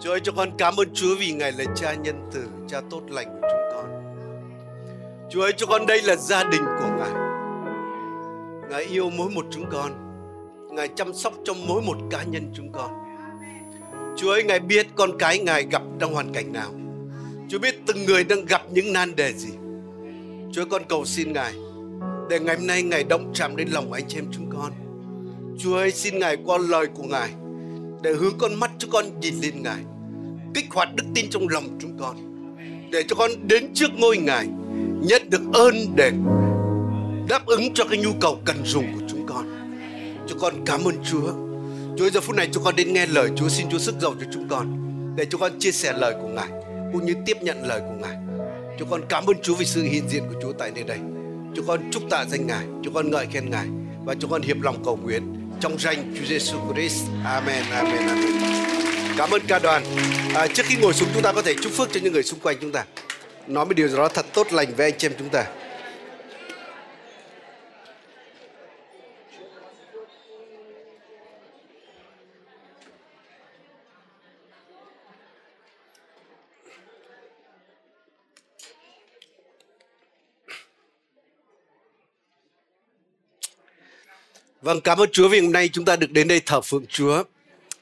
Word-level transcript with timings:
Chúa 0.00 0.10
ơi 0.10 0.20
cho 0.24 0.32
con 0.32 0.50
cảm 0.58 0.76
ơn 0.76 0.88
Chúa 0.94 1.16
vì 1.18 1.32
Ngài 1.32 1.52
là 1.52 1.64
cha 1.76 1.94
nhân 1.94 2.28
từ, 2.32 2.44
cha 2.68 2.80
tốt 2.90 3.02
lành 3.08 3.26
của 3.26 3.48
chúng 3.50 3.60
con. 3.72 3.86
Chúa 5.30 5.42
ơi 5.42 5.52
cho 5.56 5.66
con 5.66 5.86
đây 5.86 6.02
là 6.02 6.16
gia 6.16 6.44
đình 6.44 6.62
của 6.64 6.88
Ngài. 6.98 7.10
Ngài 8.70 8.84
yêu 8.84 9.10
mỗi 9.10 9.30
một 9.30 9.46
chúng 9.50 9.64
con. 9.70 9.92
Ngài 10.70 10.88
chăm 10.88 11.14
sóc 11.14 11.32
cho 11.44 11.54
mỗi 11.66 11.82
một 11.82 11.96
cá 12.10 12.22
nhân 12.22 12.52
chúng 12.54 12.72
con. 12.72 12.90
Chúa 14.16 14.30
ơi 14.30 14.42
Ngài 14.42 14.60
biết 14.60 14.86
con 14.94 15.18
cái 15.18 15.38
Ngài 15.38 15.66
gặp 15.70 15.82
trong 15.98 16.14
hoàn 16.14 16.32
cảnh 16.32 16.52
nào. 16.52 16.70
Chúa 17.48 17.58
biết 17.58 17.74
từng 17.86 18.04
người 18.06 18.24
đang 18.24 18.44
gặp 18.44 18.62
những 18.70 18.92
nan 18.92 19.16
đề 19.16 19.32
gì. 19.32 19.52
Chúa 20.52 20.64
con 20.70 20.82
cầu 20.88 21.04
xin 21.04 21.32
Ngài 21.32 21.52
để 22.30 22.40
ngày 22.40 22.56
hôm 22.56 22.66
nay 22.66 22.82
Ngài 22.82 23.04
động 23.04 23.32
chạm 23.34 23.56
đến 23.56 23.68
lòng 23.68 23.92
anh 23.92 24.04
chị 24.08 24.18
em 24.18 24.26
chúng 24.32 24.50
con. 24.50 24.72
Chúa 25.58 25.76
ơi 25.76 25.90
xin 25.90 26.18
Ngài 26.18 26.36
qua 26.44 26.58
lời 26.58 26.86
của 26.86 27.02
Ngài 27.02 27.30
để 28.02 28.12
hướng 28.12 28.38
con 28.38 28.54
mắt 28.54 28.70
cho 28.78 28.88
con 28.92 29.20
nhìn 29.20 29.34
lên 29.42 29.62
Ngài. 29.62 29.82
Kích 30.54 30.64
hoạt 30.70 30.94
đức 30.94 31.04
tin 31.14 31.30
trong 31.30 31.48
lòng 31.48 31.78
chúng 31.80 31.98
con. 31.98 32.16
Để 32.90 33.04
cho 33.08 33.16
con 33.16 33.30
đến 33.42 33.74
trước 33.74 33.90
ngôi 33.96 34.16
Ngài 34.16 34.46
nhận 35.02 35.30
được 35.30 35.42
ơn 35.52 35.74
để 35.96 36.12
đáp 37.28 37.46
ứng 37.46 37.74
cho 37.74 37.84
cái 37.84 37.98
nhu 37.98 38.10
cầu 38.20 38.38
cần 38.44 38.56
dùng 38.64 38.84
của 38.94 39.06
chúng 39.08 39.26
con. 39.26 39.46
Cho 40.28 40.36
con 40.40 40.54
cảm 40.66 40.84
ơn 40.84 40.94
Chúa. 41.10 41.32
Chúa 41.98 42.10
giờ 42.10 42.20
phút 42.20 42.36
này 42.36 42.48
chúng 42.52 42.64
con 42.64 42.76
đến 42.76 42.92
nghe 42.92 43.06
lời 43.06 43.30
Chúa 43.36 43.48
xin 43.48 43.66
Chúa 43.70 43.78
sức 43.78 43.94
giàu 44.00 44.14
cho 44.20 44.26
chúng 44.32 44.48
con 44.48 44.78
để 45.16 45.24
cho 45.30 45.38
con 45.38 45.58
chia 45.58 45.72
sẻ 45.72 45.92
lời 45.92 46.14
của 46.22 46.28
Ngài 46.28 46.48
cũng 46.92 47.06
như 47.06 47.14
tiếp 47.26 47.36
nhận 47.42 47.66
lời 47.66 47.80
của 47.80 47.94
Ngài. 48.00 48.16
Chúng 48.78 48.90
con 48.90 49.00
cảm 49.08 49.26
ơn 49.26 49.36
Chúa 49.42 49.54
vì 49.54 49.64
sự 49.64 49.82
hiện 49.82 50.08
diện 50.08 50.22
của 50.28 50.40
Chúa 50.42 50.52
tại 50.52 50.70
nơi 50.74 50.84
đây. 50.84 50.98
Chúng 51.54 51.66
con 51.66 51.80
chúc 51.90 52.02
tạ 52.10 52.24
danh 52.24 52.46
Ngài, 52.46 52.66
chúng 52.84 52.94
con 52.94 53.10
ngợi 53.10 53.26
khen 53.26 53.50
Ngài 53.50 53.66
và 54.04 54.14
chúng 54.20 54.30
con 54.30 54.42
hiệp 54.42 54.60
lòng 54.60 54.84
cầu 54.84 54.96
nguyện 54.96 55.37
trong 55.60 55.78
danh 55.78 56.14
Chúa 56.18 56.24
Giêsu 56.24 56.58
Christ. 56.72 57.02
Amen, 57.24 57.64
amen, 57.70 58.08
amen. 58.08 58.32
Cảm 59.16 59.30
ơn 59.30 59.42
ca 59.48 59.58
đoàn. 59.58 59.82
À, 60.34 60.46
trước 60.46 60.66
khi 60.66 60.76
ngồi 60.76 60.94
xuống 60.94 61.08
chúng 61.14 61.22
ta 61.22 61.32
có 61.32 61.42
thể 61.42 61.54
chúc 61.62 61.72
phước 61.72 61.92
cho 61.92 62.00
những 62.02 62.12
người 62.12 62.22
xung 62.22 62.40
quanh 62.40 62.56
chúng 62.60 62.72
ta. 62.72 62.84
Nói 63.46 63.64
một 63.64 63.76
điều 63.76 63.88
gì 63.88 63.96
đó 63.96 64.08
thật 64.08 64.26
tốt 64.34 64.52
lành 64.52 64.74
với 64.76 64.86
anh 64.86 64.98
chị 64.98 65.06
em 65.06 65.12
chúng 65.18 65.28
ta. 65.28 65.44
Vâng, 84.68 84.80
cảm 84.80 84.98
ơn 84.98 85.10
Chúa 85.12 85.28
vì 85.28 85.40
hôm 85.40 85.52
nay 85.52 85.68
chúng 85.68 85.84
ta 85.84 85.96
được 85.96 86.10
đến 86.10 86.28
đây 86.28 86.40
thờ 86.46 86.60
phượng 86.60 86.86
Chúa. 86.86 87.24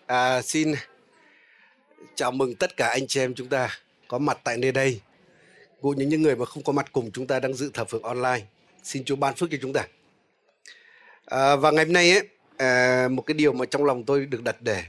À, 0.07 0.43
xin 0.43 0.75
chào 2.15 2.33
mừng 2.33 2.55
tất 2.55 2.77
cả 2.77 2.89
anh 2.89 3.07
chị 3.07 3.21
em 3.21 3.35
chúng 3.35 3.49
ta 3.49 3.79
có 4.09 4.19
mặt 4.19 4.39
tại 4.45 4.57
nơi 4.57 4.73
đây. 4.73 5.01
Cũng 5.81 5.99
như 5.99 6.07
những 6.07 6.23
người 6.23 6.37
mà 6.37 6.45
không 6.45 6.63
có 6.63 6.73
mặt 6.73 6.93
cùng 6.93 7.11
chúng 7.11 7.27
ta 7.27 7.41
đang 7.41 7.55
dự 7.55 7.71
thờ 7.75 7.85
phượng 7.85 8.03
online. 8.03 8.41
Xin 8.83 9.05
Chúa 9.05 9.17
ban 9.17 9.35
phước 9.35 9.51
cho 9.51 9.59
chúng 9.63 9.73
ta. 9.73 9.87
À, 11.25 11.57
và 11.57 11.71
ngày 11.71 11.85
hôm 11.85 11.93
nay 11.93 12.11
ấy, 12.11 12.29
à, 12.57 13.09
một 13.11 13.23
cái 13.23 13.35
điều 13.35 13.53
mà 13.53 13.67
trong 13.67 13.85
lòng 13.85 14.05
tôi 14.05 14.27
được 14.27 14.43
đặt 14.43 14.57
để 14.61 14.83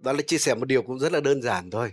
đó 0.00 0.12
là 0.12 0.22
chia 0.22 0.38
sẻ 0.38 0.54
một 0.54 0.64
điều 0.68 0.82
cũng 0.82 0.98
rất 0.98 1.12
là 1.12 1.20
đơn 1.20 1.42
giản 1.42 1.70
thôi. 1.70 1.92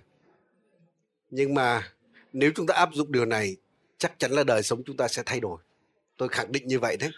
Nhưng 1.30 1.54
mà 1.54 1.92
nếu 2.34 2.52
chúng 2.56 2.68
ta 2.68 2.74
áp 2.74 2.90
dụng 2.94 3.12
điều 3.12 3.26
này 3.26 3.56
chắc 3.98 4.20
chắn 4.20 4.32
là 4.32 4.44
đời 4.44 4.64
sống 4.64 4.84
chúng 4.86 4.98
ta 4.98 5.08
sẽ 5.08 5.24
thay 5.26 5.40
đổi. 5.40 5.58
Tôi 6.18 6.30
khẳng 6.30 6.52
định 6.52 6.68
như 6.68 6.80
vậy 6.80 6.98
đấy 6.98 7.12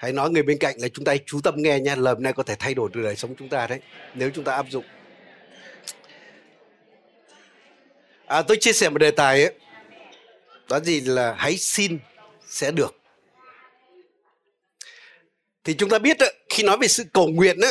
hãy 0.00 0.12
nói 0.12 0.30
người 0.30 0.42
bên 0.42 0.58
cạnh 0.58 0.76
là 0.78 0.88
chúng 0.88 1.04
ta 1.04 1.14
chú 1.26 1.40
tâm 1.40 1.54
nghe 1.56 1.80
nha 1.80 1.96
lời 1.96 2.14
này 2.18 2.32
có 2.32 2.42
thể 2.42 2.56
thay 2.58 2.74
đổi 2.74 2.90
đời 2.94 3.16
sống 3.16 3.34
chúng 3.38 3.48
ta 3.48 3.66
đấy 3.66 3.80
nếu 4.14 4.30
chúng 4.34 4.44
ta 4.44 4.54
áp 4.54 4.66
dụng. 4.70 4.84
À, 8.26 8.42
tôi 8.42 8.56
chia 8.60 8.72
sẻ 8.72 8.88
một 8.88 8.98
đề 8.98 9.10
tài 9.10 9.42
ấy. 9.42 9.54
Đó 10.68 10.80
gì 10.80 11.00
là 11.00 11.34
hãy 11.38 11.56
xin 11.56 11.98
sẽ 12.46 12.70
được. 12.70 13.00
Thì 15.64 15.74
chúng 15.74 15.90
ta 15.90 15.98
biết 15.98 16.18
đó, 16.18 16.26
khi 16.48 16.62
nói 16.62 16.76
về 16.80 16.88
sự 16.88 17.04
cầu 17.12 17.28
nguyện 17.28 17.60
đó, 17.60 17.68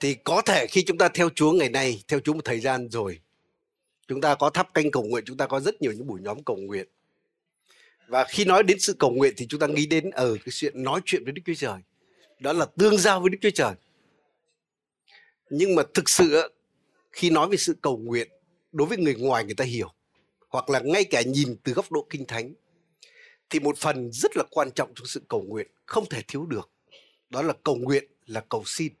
thì 0.00 0.14
có 0.14 0.42
thể 0.42 0.66
khi 0.66 0.82
chúng 0.82 0.98
ta 0.98 1.08
theo 1.08 1.28
Chúa 1.34 1.52
ngày 1.52 1.68
nay 1.68 2.02
theo 2.08 2.20
Chúa 2.20 2.32
một 2.32 2.44
thời 2.44 2.60
gian 2.60 2.88
rồi 2.88 3.20
chúng 4.08 4.20
ta 4.20 4.34
có 4.34 4.50
thắp 4.50 4.74
canh 4.74 4.90
cầu 4.90 5.02
nguyện 5.02 5.24
chúng 5.26 5.36
ta 5.36 5.46
có 5.46 5.60
rất 5.60 5.82
nhiều 5.82 5.92
những 5.92 6.06
buổi 6.06 6.20
nhóm 6.20 6.42
cầu 6.42 6.56
nguyện 6.56 6.86
và 8.08 8.24
khi 8.24 8.44
nói 8.44 8.62
đến 8.62 8.78
sự 8.80 8.92
cầu 8.98 9.10
nguyện 9.10 9.34
thì 9.36 9.46
chúng 9.46 9.60
ta 9.60 9.66
nghĩ 9.66 9.86
đến 9.86 10.10
ở 10.10 10.34
cái 10.34 10.50
chuyện 10.50 10.82
nói 10.82 11.00
chuyện 11.04 11.24
với 11.24 11.32
Đức 11.32 11.42
Chúa 11.46 11.54
Trời. 11.54 11.78
Đó 12.38 12.52
là 12.52 12.66
tương 12.78 12.98
giao 12.98 13.20
với 13.20 13.30
Đức 13.30 13.38
Chúa 13.40 13.50
Trời. 13.50 13.74
Nhưng 15.50 15.74
mà 15.74 15.82
thực 15.94 16.08
sự 16.08 16.52
khi 17.12 17.30
nói 17.30 17.48
về 17.48 17.56
sự 17.56 17.76
cầu 17.82 17.96
nguyện 17.98 18.28
đối 18.72 18.88
với 18.88 18.98
người 18.98 19.14
ngoài 19.14 19.44
người 19.44 19.54
ta 19.54 19.64
hiểu 19.64 19.92
hoặc 20.48 20.70
là 20.70 20.80
ngay 20.80 21.04
cả 21.04 21.22
nhìn 21.22 21.56
từ 21.62 21.72
góc 21.72 21.92
độ 21.92 22.06
kinh 22.10 22.26
thánh 22.26 22.54
thì 23.50 23.60
một 23.60 23.78
phần 23.78 24.12
rất 24.12 24.36
là 24.36 24.44
quan 24.50 24.70
trọng 24.70 24.92
trong 24.94 25.06
sự 25.06 25.22
cầu 25.28 25.42
nguyện 25.42 25.66
không 25.86 26.08
thể 26.08 26.22
thiếu 26.28 26.46
được 26.46 26.70
đó 27.30 27.42
là 27.42 27.54
cầu 27.64 27.76
nguyện 27.76 28.04
là 28.26 28.40
cầu 28.48 28.62
xin 28.66 28.92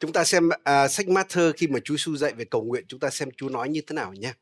chúng 0.00 0.12
ta 0.12 0.24
xem 0.24 0.48
à, 0.64 0.88
sách 0.88 1.06
Matthew 1.06 1.52
khi 1.56 1.66
mà 1.66 1.80
Chúa 1.84 1.94
Giêsu 1.94 2.16
dạy 2.16 2.32
về 2.32 2.44
cầu 2.44 2.62
nguyện 2.62 2.84
chúng 2.88 3.00
ta 3.00 3.10
xem 3.10 3.30
Chúa 3.36 3.48
nói 3.48 3.68
như 3.68 3.80
thế 3.80 3.94
nào 3.94 4.12
nhé 4.12 4.32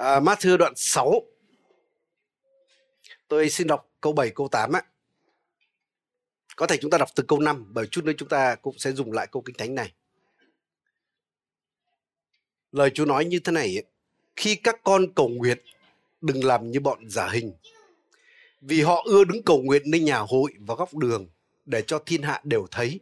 à, 0.00 0.20
Matthew 0.20 0.56
đoạn 0.56 0.72
6 0.76 1.22
tôi 3.28 3.50
xin 3.50 3.66
đọc 3.66 3.90
câu 4.00 4.12
7 4.12 4.30
câu 4.30 4.48
8 4.48 4.72
á 4.72 4.82
có 6.56 6.66
thể 6.66 6.76
chúng 6.76 6.90
ta 6.90 6.98
đọc 6.98 7.08
từ 7.14 7.24
câu 7.28 7.40
5 7.40 7.66
bởi 7.74 7.86
chút 7.86 8.04
nữa 8.04 8.12
chúng 8.18 8.28
ta 8.28 8.54
cũng 8.54 8.78
sẽ 8.78 8.92
dùng 8.92 9.12
lại 9.12 9.26
câu 9.32 9.42
kinh 9.42 9.56
thánh 9.56 9.74
này. 9.74 9.92
Lời 12.72 12.90
Chúa 12.94 13.04
nói 13.04 13.24
như 13.24 13.38
thế 13.38 13.52
này 13.52 13.82
khi 14.36 14.54
các 14.54 14.80
con 14.84 15.12
cầu 15.14 15.28
nguyện 15.28 15.58
đừng 16.20 16.44
làm 16.44 16.70
như 16.70 16.80
bọn 16.80 17.08
giả 17.08 17.28
hình. 17.28 17.52
Vì 18.60 18.82
họ 18.82 19.02
ưa 19.06 19.24
đứng 19.24 19.42
cầu 19.42 19.62
nguyện 19.62 19.82
nơi 19.84 20.00
nhà 20.00 20.18
hội 20.18 20.52
và 20.58 20.74
góc 20.74 20.96
đường 20.96 21.26
để 21.64 21.82
cho 21.82 21.98
thiên 22.06 22.22
hạ 22.22 22.40
đều 22.44 22.66
thấy. 22.70 23.00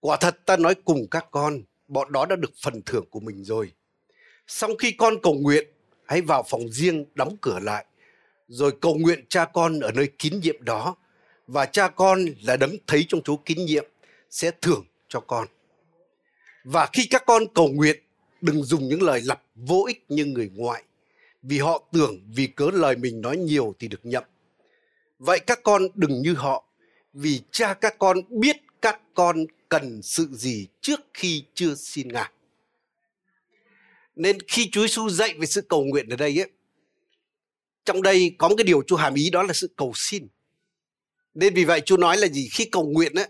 Quả 0.00 0.16
thật 0.16 0.46
ta 0.46 0.56
nói 0.56 0.74
cùng 0.74 1.06
các 1.10 1.26
con 1.30 1.62
bọn 1.88 2.12
đó 2.12 2.26
đã 2.26 2.36
được 2.36 2.52
phần 2.62 2.82
thưởng 2.86 3.06
của 3.10 3.20
mình 3.20 3.44
rồi. 3.44 3.72
Xong 4.46 4.76
khi 4.78 4.92
con 4.92 5.22
cầu 5.22 5.34
nguyện 5.34 5.68
hãy 6.08 6.20
vào 6.20 6.42
phòng 6.48 6.68
riêng 6.68 7.04
đóng 7.14 7.36
cửa 7.40 7.58
lại, 7.62 7.84
rồi 8.48 8.72
cầu 8.80 8.94
nguyện 8.94 9.24
cha 9.28 9.44
con 9.44 9.80
ở 9.80 9.92
nơi 9.92 10.08
kín 10.18 10.40
nhiệm 10.42 10.64
đó. 10.64 10.96
Và 11.46 11.66
cha 11.66 11.88
con 11.88 12.26
là 12.42 12.56
đấng 12.56 12.76
thấy 12.86 13.04
trong 13.08 13.22
chúa 13.22 13.36
kín 13.36 13.58
nhiệm, 13.64 13.84
sẽ 14.30 14.50
thưởng 14.60 14.84
cho 15.08 15.20
con. 15.20 15.48
Và 16.64 16.88
khi 16.92 17.06
các 17.10 17.22
con 17.26 17.42
cầu 17.54 17.68
nguyện, 17.68 18.02
đừng 18.40 18.62
dùng 18.62 18.88
những 18.88 19.02
lời 19.02 19.20
lặp 19.24 19.42
vô 19.54 19.84
ích 19.86 20.04
như 20.08 20.24
người 20.24 20.50
ngoại, 20.54 20.82
vì 21.42 21.58
họ 21.58 21.82
tưởng 21.92 22.20
vì 22.34 22.46
cớ 22.46 22.70
lời 22.72 22.96
mình 22.96 23.20
nói 23.20 23.36
nhiều 23.36 23.74
thì 23.78 23.88
được 23.88 24.06
nhậm. 24.06 24.24
Vậy 25.18 25.40
các 25.40 25.60
con 25.62 25.82
đừng 25.94 26.22
như 26.22 26.34
họ, 26.34 26.64
vì 27.12 27.40
cha 27.50 27.74
các 27.74 27.98
con 27.98 28.18
biết 28.28 28.56
các 28.82 29.00
con 29.14 29.44
cần 29.68 30.02
sự 30.02 30.28
gì 30.32 30.66
trước 30.80 31.00
khi 31.14 31.44
chưa 31.54 31.74
xin 31.74 32.08
ngài 32.08 32.30
nên 34.18 34.38
khi 34.48 34.70
Chúa 34.70 34.80
Giêsu 34.80 35.08
dạy 35.08 35.34
về 35.38 35.46
sự 35.46 35.60
cầu 35.60 35.84
nguyện 35.84 36.08
ở 36.08 36.16
đây 36.16 36.40
ấy, 36.40 36.50
trong 37.84 38.02
đây 38.02 38.34
có 38.38 38.48
một 38.48 38.54
cái 38.58 38.64
điều 38.64 38.82
Chúa 38.86 38.96
hàm 38.96 39.14
ý 39.14 39.30
đó 39.30 39.42
là 39.42 39.52
sự 39.52 39.70
cầu 39.76 39.92
xin. 39.94 40.26
Nên 41.34 41.54
vì 41.54 41.64
vậy 41.64 41.80
Chúa 41.80 41.96
nói 41.96 42.16
là 42.16 42.26
gì? 42.28 42.48
Khi 42.52 42.64
cầu 42.64 42.86
nguyện 42.86 43.14
ấy, 43.14 43.26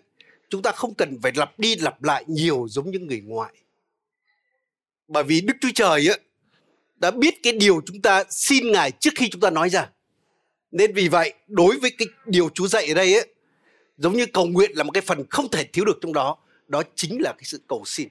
chúng 0.48 0.62
ta 0.62 0.72
không 0.72 0.94
cần 0.94 1.18
phải 1.22 1.32
lặp 1.34 1.58
đi 1.58 1.76
lặp 1.76 2.02
lại 2.02 2.24
nhiều 2.26 2.66
giống 2.70 2.90
như 2.90 2.98
người 2.98 3.20
ngoại. 3.20 3.54
Bởi 5.08 5.24
vì 5.24 5.40
Đức 5.40 5.54
Chúa 5.60 5.70
Trời 5.74 6.08
ấy, 6.08 6.20
đã 6.96 7.10
biết 7.10 7.34
cái 7.42 7.52
điều 7.52 7.80
chúng 7.86 8.02
ta 8.02 8.24
xin 8.30 8.72
Ngài 8.72 8.90
trước 8.90 9.10
khi 9.16 9.28
chúng 9.30 9.40
ta 9.40 9.50
nói 9.50 9.70
ra. 9.70 9.90
Nên 10.70 10.94
vì 10.94 11.08
vậy, 11.08 11.34
đối 11.46 11.78
với 11.78 11.90
cái 11.98 12.08
điều 12.26 12.48
Chúa 12.54 12.68
dạy 12.68 12.88
ở 12.88 12.94
đây 12.94 13.14
ấy, 13.14 13.28
giống 13.98 14.16
như 14.16 14.26
cầu 14.26 14.46
nguyện 14.46 14.70
là 14.74 14.84
một 14.84 14.92
cái 14.92 15.00
phần 15.00 15.24
không 15.30 15.50
thể 15.50 15.64
thiếu 15.64 15.84
được 15.84 15.98
trong 16.00 16.12
đó, 16.12 16.36
đó 16.68 16.82
chính 16.94 17.22
là 17.22 17.32
cái 17.32 17.44
sự 17.44 17.60
cầu 17.68 17.82
xin. 17.86 18.08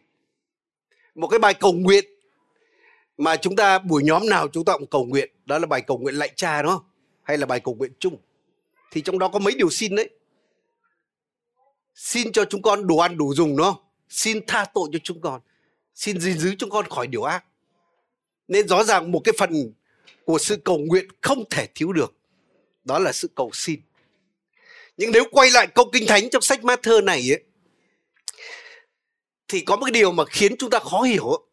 Một 1.15 1.27
cái 1.27 1.39
bài 1.39 1.53
cầu 1.53 1.73
nguyện 1.73 2.05
mà 3.17 3.35
chúng 3.35 3.55
ta 3.55 3.79
buổi 3.79 4.03
nhóm 4.03 4.29
nào 4.29 4.47
chúng 4.47 4.65
ta 4.65 4.73
cũng 4.77 4.87
cầu 4.87 5.05
nguyện 5.05 5.31
đó 5.45 5.59
là 5.59 5.65
bài 5.65 5.81
cầu 5.81 5.97
nguyện 5.97 6.15
lạy 6.15 6.31
cha 6.35 6.61
đúng 6.61 6.71
không? 6.71 6.83
Hay 7.23 7.37
là 7.37 7.45
bài 7.45 7.59
cầu 7.59 7.75
nguyện 7.75 7.91
chung? 7.99 8.17
Thì 8.91 9.01
trong 9.01 9.19
đó 9.19 9.27
có 9.27 9.39
mấy 9.39 9.55
điều 9.57 9.69
xin 9.69 9.95
đấy. 9.95 10.09
Xin 11.95 12.31
cho 12.31 12.45
chúng 12.45 12.61
con 12.61 12.87
đủ 12.87 12.99
ăn 12.99 13.17
đủ 13.17 13.33
dùng 13.33 13.57
đúng 13.57 13.65
không? 13.65 13.83
Xin 14.09 14.45
tha 14.47 14.65
tội 14.73 14.89
cho 14.93 14.99
chúng 15.03 15.21
con. 15.21 15.41
Xin 15.95 16.19
gìn 16.19 16.37
giữ 16.37 16.55
chúng 16.55 16.69
con 16.69 16.89
khỏi 16.89 17.07
điều 17.07 17.23
ác. 17.23 17.45
Nên 18.47 18.67
rõ 18.67 18.83
ràng 18.83 19.11
một 19.11 19.21
cái 19.23 19.33
phần 19.37 19.73
của 20.25 20.37
sự 20.37 20.57
cầu 20.57 20.77
nguyện 20.77 21.07
không 21.21 21.43
thể 21.49 21.67
thiếu 21.75 21.93
được 21.93 22.13
đó 22.83 22.99
là 22.99 23.11
sự 23.11 23.29
cầu 23.35 23.49
xin. 23.53 23.79
Nhưng 24.97 25.11
nếu 25.11 25.23
quay 25.31 25.51
lại 25.51 25.67
câu 25.67 25.85
kinh 25.93 26.07
thánh 26.07 26.29
trong 26.29 26.41
sách 26.41 26.59
Matthew 26.61 27.03
này 27.03 27.33
ấy, 27.33 27.43
thì 29.47 29.61
có 29.61 29.75
một 29.75 29.85
cái 29.85 29.91
điều 29.91 30.11
mà 30.11 30.23
khiến 30.25 30.57
chúng 30.57 30.69
ta 30.69 30.79
khó 30.79 31.01
hiểu 31.01 31.46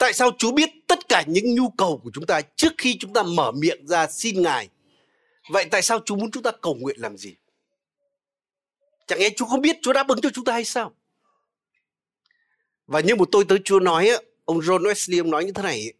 Tại 0.00 0.12
sao 0.12 0.30
Chúa 0.38 0.52
biết 0.52 0.70
tất 0.86 1.08
cả 1.08 1.24
những 1.26 1.54
nhu 1.54 1.70
cầu 1.70 2.00
của 2.04 2.10
chúng 2.14 2.26
ta 2.26 2.40
trước 2.56 2.72
khi 2.78 2.96
chúng 3.00 3.12
ta 3.12 3.22
mở 3.22 3.52
miệng 3.52 3.86
ra 3.86 4.06
xin 4.06 4.42
Ngài? 4.42 4.68
Vậy 5.50 5.64
tại 5.70 5.82
sao 5.82 6.00
Chúa 6.04 6.16
muốn 6.16 6.30
chúng 6.30 6.42
ta 6.42 6.50
cầu 6.62 6.74
nguyện 6.74 6.96
làm 7.00 7.16
gì? 7.16 7.34
Chẳng 9.06 9.18
lẽ 9.18 9.28
Chúa 9.36 9.44
không 9.44 9.60
biết 9.60 9.76
Chúa 9.82 9.92
đáp 9.92 10.08
ứng 10.08 10.20
cho 10.20 10.30
chúng 10.34 10.44
ta 10.44 10.52
hay 10.52 10.64
sao? 10.64 10.92
Và 12.86 13.00
như 13.00 13.16
một 13.16 13.28
tôi 13.32 13.44
tới 13.48 13.58
Chúa 13.64 13.80
nói, 13.80 14.10
ông 14.44 14.60
John 14.60 14.82
Wesley 14.82 15.20
ông 15.20 15.30
nói 15.30 15.44
như 15.44 15.52
thế 15.52 15.62
này, 15.62 15.92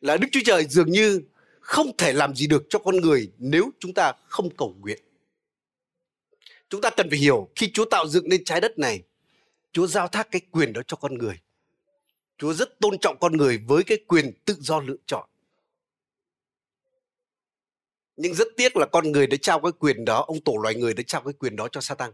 là 0.00 0.16
Đức 0.16 0.28
Chúa 0.32 0.40
Trời 0.44 0.64
dường 0.64 0.90
như 0.90 1.20
không 1.60 1.96
thể 1.96 2.12
làm 2.12 2.34
gì 2.34 2.46
được 2.46 2.62
cho 2.68 2.78
con 2.78 2.96
người 2.96 3.30
nếu 3.38 3.70
chúng 3.78 3.94
ta 3.94 4.12
không 4.26 4.56
cầu 4.56 4.74
nguyện. 4.80 5.02
Chúng 6.68 6.80
ta 6.80 6.90
cần 6.90 7.10
phải 7.10 7.18
hiểu 7.18 7.48
khi 7.54 7.70
Chúa 7.74 7.84
tạo 7.84 8.08
dựng 8.08 8.28
nên 8.28 8.44
trái 8.44 8.60
đất 8.60 8.78
này, 8.78 9.02
Chúa 9.72 9.86
giao 9.86 10.08
thác 10.08 10.30
cái 10.30 10.40
quyền 10.50 10.72
đó 10.72 10.82
cho 10.86 10.96
con 10.96 11.18
người. 11.18 11.38
Chúa 12.38 12.52
rất 12.52 12.80
tôn 12.80 12.98
trọng 12.98 13.16
con 13.20 13.36
người 13.36 13.58
với 13.58 13.84
cái 13.84 13.98
quyền 14.08 14.32
tự 14.44 14.56
do 14.60 14.80
lựa 14.80 14.96
chọn. 15.06 15.28
Nhưng 18.16 18.34
rất 18.34 18.48
tiếc 18.56 18.76
là 18.76 18.86
con 18.86 19.12
người 19.12 19.26
đã 19.26 19.36
trao 19.42 19.60
cái 19.60 19.72
quyền 19.72 20.04
đó, 20.04 20.24
ông 20.28 20.40
tổ 20.40 20.56
loài 20.62 20.74
người 20.74 20.94
đã 20.94 21.02
trao 21.06 21.20
cái 21.20 21.32
quyền 21.32 21.56
đó 21.56 21.68
cho 21.68 21.80
Satan. 21.80 22.12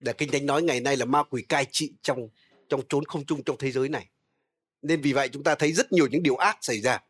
Để 0.00 0.12
Kinh 0.12 0.30
Thánh 0.30 0.46
nói 0.46 0.62
ngày 0.62 0.80
nay 0.80 0.96
là 0.96 1.04
ma 1.04 1.22
quỷ 1.22 1.42
cai 1.42 1.66
trị 1.70 1.92
trong 2.02 2.28
trong 2.68 2.82
chốn 2.88 3.04
không 3.04 3.24
chung 3.24 3.42
trong 3.42 3.56
thế 3.58 3.70
giới 3.70 3.88
này. 3.88 4.08
Nên 4.82 5.00
vì 5.00 5.12
vậy 5.12 5.28
chúng 5.28 5.42
ta 5.42 5.54
thấy 5.54 5.72
rất 5.72 5.92
nhiều 5.92 6.06
những 6.06 6.22
điều 6.22 6.36
ác 6.36 6.58
xảy 6.60 6.80
ra. 6.80 7.02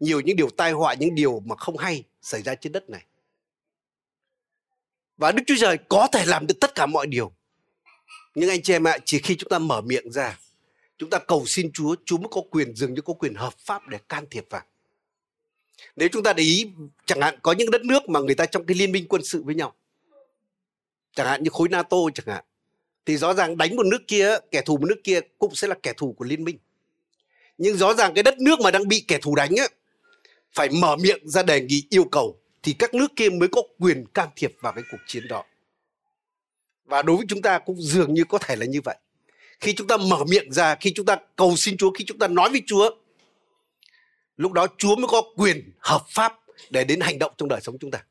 Nhiều 0.00 0.20
những 0.20 0.36
điều 0.36 0.50
tai 0.50 0.72
họa, 0.72 0.94
những 0.94 1.14
điều 1.14 1.40
mà 1.40 1.56
không 1.56 1.76
hay 1.76 2.04
xảy 2.22 2.42
ra 2.42 2.54
trên 2.54 2.72
đất 2.72 2.90
này. 2.90 3.06
Và 5.16 5.32
Đức 5.32 5.42
Chúa 5.46 5.54
Trời 5.60 5.78
có 5.88 6.08
thể 6.12 6.24
làm 6.26 6.46
được 6.46 6.54
tất 6.60 6.74
cả 6.74 6.86
mọi 6.86 7.06
điều. 7.06 7.32
Nhưng 8.34 8.50
anh 8.50 8.62
chị 8.62 8.72
em 8.72 8.86
ạ, 8.86 8.98
chỉ 9.04 9.18
khi 9.18 9.36
chúng 9.36 9.48
ta 9.48 9.58
mở 9.58 9.80
miệng 9.80 10.12
ra, 10.12 10.38
chúng 10.98 11.10
ta 11.10 11.18
cầu 11.18 11.46
xin 11.46 11.70
Chúa, 11.72 11.94
Chúa 12.04 12.18
mới 12.18 12.28
có 12.30 12.40
quyền 12.50 12.74
dường 12.76 12.94
như 12.94 13.02
có 13.02 13.12
quyền 13.12 13.34
hợp 13.34 13.58
pháp 13.58 13.88
để 13.88 13.98
can 14.08 14.24
thiệp 14.30 14.46
vào. 14.50 14.62
Nếu 15.96 16.08
chúng 16.12 16.22
ta 16.22 16.32
để 16.32 16.42
ý, 16.42 16.70
chẳng 17.06 17.20
hạn 17.20 17.38
có 17.42 17.52
những 17.52 17.70
đất 17.70 17.84
nước 17.84 18.08
mà 18.08 18.20
người 18.20 18.34
ta 18.34 18.46
trong 18.46 18.66
cái 18.66 18.76
liên 18.76 18.92
minh 18.92 19.06
quân 19.08 19.24
sự 19.24 19.42
với 19.42 19.54
nhau, 19.54 19.74
chẳng 21.14 21.26
hạn 21.26 21.42
như 21.42 21.50
khối 21.52 21.68
NATO 21.68 21.96
chẳng 22.14 22.26
hạn, 22.26 22.44
thì 23.06 23.16
rõ 23.16 23.34
ràng 23.34 23.56
đánh 23.56 23.76
một 23.76 23.86
nước 23.86 24.08
kia, 24.08 24.36
kẻ 24.50 24.62
thù 24.62 24.76
một 24.76 24.86
nước 24.86 25.00
kia 25.04 25.20
cũng 25.38 25.54
sẽ 25.54 25.68
là 25.68 25.74
kẻ 25.82 25.92
thù 25.96 26.12
của 26.12 26.24
liên 26.24 26.44
minh. 26.44 26.58
Nhưng 27.58 27.76
rõ 27.76 27.94
ràng 27.94 28.14
cái 28.14 28.22
đất 28.22 28.38
nước 28.38 28.60
mà 28.60 28.70
đang 28.70 28.88
bị 28.88 29.04
kẻ 29.08 29.18
thù 29.22 29.34
đánh 29.34 29.60
ấy 29.60 29.68
phải 30.52 30.68
mở 30.70 30.96
miệng 30.96 31.28
ra 31.28 31.42
đề 31.42 31.60
nghị 31.60 31.86
yêu 31.90 32.04
cầu 32.04 32.40
thì 32.62 32.72
các 32.72 32.94
nước 32.94 33.12
kia 33.16 33.30
mới 33.30 33.48
có 33.48 33.62
quyền 33.78 34.04
can 34.14 34.28
thiệp 34.36 34.54
vào 34.60 34.72
cái 34.72 34.84
cuộc 34.90 34.98
chiến 35.06 35.28
đó. 35.28 35.44
Và 36.84 37.02
đối 37.02 37.16
với 37.16 37.26
chúng 37.28 37.42
ta 37.42 37.58
cũng 37.58 37.76
dường 37.82 38.14
như 38.14 38.24
có 38.24 38.38
thể 38.38 38.56
là 38.56 38.66
như 38.66 38.80
vậy. 38.84 38.96
Khi 39.60 39.74
chúng 39.74 39.86
ta 39.86 39.96
mở 39.96 40.24
miệng 40.28 40.52
ra, 40.52 40.74
khi 40.74 40.92
chúng 40.94 41.06
ta 41.06 41.16
cầu 41.36 41.56
xin 41.56 41.76
Chúa, 41.76 41.90
khi 41.90 42.04
chúng 42.04 42.18
ta 42.18 42.28
nói 42.28 42.50
với 42.50 42.62
Chúa, 42.66 42.90
lúc 44.36 44.52
đó 44.52 44.66
Chúa 44.78 44.96
mới 44.96 45.06
có 45.08 45.22
quyền 45.36 45.72
hợp 45.78 46.04
pháp 46.08 46.38
để 46.70 46.84
đến 46.84 47.00
hành 47.00 47.18
động 47.18 47.32
trong 47.38 47.48
đời 47.48 47.60
sống 47.60 47.76
chúng 47.80 47.90
ta. 47.90 48.04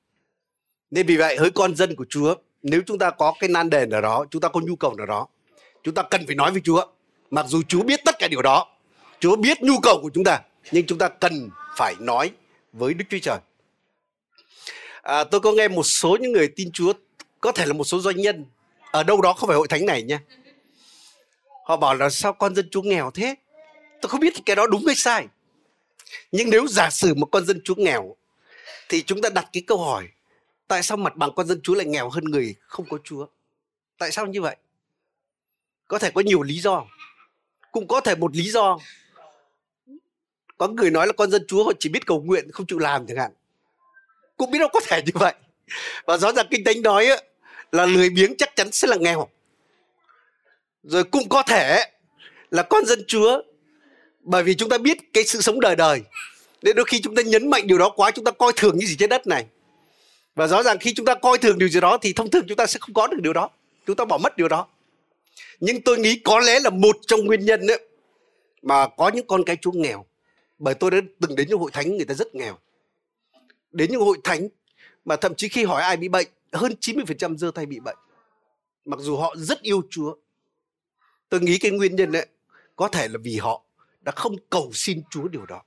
Nên 0.91 1.07
vì 1.07 1.17
vậy 1.17 1.37
hỡi 1.37 1.51
con 1.51 1.75
dân 1.75 1.95
của 1.95 2.05
Chúa, 2.09 2.35
nếu 2.63 2.81
chúng 2.85 2.99
ta 2.99 3.09
có 3.09 3.33
cái 3.39 3.49
nan 3.49 3.69
đề 3.69 3.85
nào 3.85 4.01
đó, 4.01 4.25
chúng 4.31 4.41
ta 4.41 4.49
có 4.49 4.59
nhu 4.59 4.75
cầu 4.75 4.95
nào 4.95 5.05
đó, 5.05 5.27
chúng 5.83 5.93
ta 5.93 6.03
cần 6.03 6.25
phải 6.25 6.35
nói 6.35 6.51
với 6.51 6.61
Chúa. 6.63 6.85
Mặc 7.31 7.45
dù 7.49 7.61
Chúa 7.67 7.83
biết 7.83 7.99
tất 8.05 8.15
cả 8.19 8.27
điều 8.27 8.41
đó, 8.41 8.67
Chúa 9.19 9.35
biết 9.35 9.61
nhu 9.61 9.79
cầu 9.83 9.99
của 10.01 10.09
chúng 10.13 10.23
ta, 10.23 10.41
nhưng 10.71 10.85
chúng 10.85 10.97
ta 10.97 11.09
cần 11.09 11.49
phải 11.77 11.95
nói 11.99 12.31
với 12.73 12.93
Đức 12.93 13.05
Chúa 13.09 13.17
Trời. 13.21 13.37
À, 15.01 15.23
tôi 15.23 15.41
có 15.41 15.51
nghe 15.51 15.67
một 15.67 15.83
số 15.83 16.17
những 16.21 16.31
người 16.31 16.47
tin 16.55 16.71
Chúa, 16.71 16.93
có 17.41 17.51
thể 17.51 17.65
là 17.65 17.73
một 17.73 17.83
số 17.83 17.99
doanh 17.99 18.17
nhân 18.17 18.45
ở 18.91 19.03
đâu 19.03 19.21
đó 19.21 19.33
không 19.33 19.47
phải 19.47 19.57
hội 19.57 19.67
thánh 19.67 19.85
này 19.85 20.03
nha. 20.03 20.19
Họ 21.65 21.77
bảo 21.77 21.95
là 21.95 22.09
sao 22.09 22.33
con 22.33 22.55
dân 22.55 22.69
Chúa 22.71 22.81
nghèo 22.81 23.11
thế? 23.11 23.35
Tôi 24.01 24.09
không 24.09 24.19
biết 24.19 24.33
cái 24.45 24.55
đó 24.55 24.67
đúng 24.67 24.85
hay 24.85 24.95
sai. 24.95 25.27
Nhưng 26.31 26.49
nếu 26.49 26.67
giả 26.67 26.89
sử 26.89 27.13
một 27.13 27.25
con 27.31 27.45
dân 27.45 27.61
Chúa 27.63 27.75
nghèo, 27.75 28.15
thì 28.89 29.03
chúng 29.03 29.21
ta 29.21 29.29
đặt 29.29 29.49
cái 29.53 29.63
câu 29.67 29.77
hỏi, 29.77 30.07
tại 30.67 30.83
sao 30.83 30.97
mặt 30.97 31.15
bằng 31.15 31.29
con 31.35 31.47
dân 31.47 31.59
Chúa 31.63 31.75
lại 31.75 31.85
nghèo 31.85 32.09
hơn 32.09 32.23
người 32.25 32.55
không 32.61 32.85
có 32.89 32.97
Chúa? 33.03 33.25
Tại 33.97 34.11
sao 34.11 34.25
như 34.25 34.41
vậy? 34.41 34.55
Có 35.87 35.99
thể 35.99 36.11
có 36.11 36.21
nhiều 36.21 36.41
lý 36.41 36.59
do. 36.59 36.85
Cũng 37.71 37.87
có 37.87 38.01
thể 38.01 38.15
một 38.15 38.35
lý 38.35 38.51
do 38.51 38.79
có 40.57 40.67
người 40.67 40.91
nói 40.91 41.07
là 41.07 41.13
con 41.13 41.31
dân 41.31 41.45
Chúa 41.47 41.63
họ 41.63 41.71
chỉ 41.79 41.89
biết 41.89 42.05
cầu 42.05 42.21
nguyện, 42.21 42.51
không 42.51 42.65
chịu 42.65 42.79
làm 42.79 43.07
chẳng 43.07 43.17
hạn 43.17 43.31
cũng 44.37 44.51
biết 44.51 44.59
đâu 44.59 44.69
có 44.73 44.79
thể 44.87 45.01
như 45.05 45.11
vậy 45.13 45.33
và 46.05 46.17
rõ 46.17 46.31
ràng 46.31 46.47
kinh 46.51 46.63
thánh 46.63 46.81
nói 46.81 47.07
là 47.71 47.85
lười 47.85 48.09
biếng 48.09 48.37
chắc 48.37 48.55
chắn 48.55 48.71
sẽ 48.71 48.87
là 48.87 48.97
nghèo 48.99 49.27
rồi 50.85 51.03
cũng 51.03 51.29
có 51.29 51.43
thể 51.43 51.91
là 52.51 52.63
con 52.63 52.85
dân 52.85 53.03
Chúa 53.07 53.41
bởi 54.19 54.43
vì 54.43 54.55
chúng 54.55 54.69
ta 54.69 54.77
biết 54.77 54.97
cái 55.13 55.23
sự 55.23 55.41
sống 55.41 55.59
đời 55.59 55.75
đời. 55.75 56.01
Nên 56.61 56.75
đôi 56.75 56.85
khi 56.85 57.01
chúng 57.01 57.15
ta 57.15 57.21
nhấn 57.21 57.49
mạnh 57.49 57.67
điều 57.67 57.77
đó 57.77 57.89
quá 57.89 58.11
chúng 58.11 58.25
ta 58.25 58.31
coi 58.31 58.51
thường 58.55 58.77
những 58.77 58.87
gì 58.87 58.95
trên 58.99 59.09
đất 59.09 59.27
này. 59.27 59.45
Và 60.35 60.47
rõ 60.47 60.63
ràng 60.63 60.77
khi 60.79 60.93
chúng 60.93 61.05
ta 61.05 61.15
coi 61.15 61.37
thường 61.37 61.57
điều 61.57 61.69
gì 61.69 61.79
đó 61.79 61.97
thì 61.97 62.13
thông 62.13 62.31
thường 62.31 62.45
chúng 62.47 62.57
ta 62.57 62.65
sẽ 62.65 62.79
không 62.79 62.93
có 62.93 63.07
được 63.07 63.17
điều 63.21 63.33
đó. 63.33 63.49
Chúng 63.87 63.95
ta 63.95 64.05
bỏ 64.05 64.17
mất 64.17 64.37
điều 64.37 64.47
đó. 64.47 64.67
Nhưng 65.59 65.81
tôi 65.81 65.97
nghĩ 65.97 66.19
có 66.23 66.39
lẽ 66.39 66.59
là 66.59 66.69
một 66.69 66.97
trong 67.07 67.25
nguyên 67.25 67.45
nhân 67.45 67.67
ấy, 67.67 67.87
mà 68.61 68.87
có 68.87 69.11
những 69.13 69.27
con 69.27 69.43
cái 69.43 69.57
chúa 69.61 69.71
nghèo. 69.71 70.05
Bởi 70.59 70.73
tôi 70.73 70.91
đã 70.91 70.97
từng 71.21 71.35
đến 71.35 71.47
những 71.49 71.59
hội 71.59 71.71
thánh 71.73 71.97
người 71.97 72.05
ta 72.05 72.13
rất 72.13 72.35
nghèo. 72.35 72.57
Đến 73.71 73.91
những 73.91 74.01
hội 74.01 74.17
thánh 74.23 74.47
mà 75.05 75.15
thậm 75.15 75.35
chí 75.35 75.49
khi 75.49 75.63
hỏi 75.63 75.81
ai 75.81 75.97
bị 75.97 76.07
bệnh 76.07 76.27
hơn 76.51 76.75
90% 76.81 77.37
giơ 77.37 77.51
tay 77.55 77.65
bị 77.65 77.79
bệnh. 77.79 77.97
Mặc 78.85 78.99
dù 78.99 79.17
họ 79.17 79.35
rất 79.37 79.61
yêu 79.61 79.81
Chúa 79.89 80.15
tôi 81.29 81.41
nghĩ 81.41 81.57
cái 81.57 81.71
nguyên 81.71 81.95
nhân 81.95 82.11
ấy, 82.11 82.27
có 82.75 82.87
thể 82.87 83.07
là 83.07 83.17
vì 83.23 83.37
họ 83.37 83.61
đã 84.01 84.11
không 84.15 84.35
cầu 84.49 84.71
xin 84.73 85.01
Chúa 85.09 85.27
điều 85.27 85.45
đó. 85.45 85.61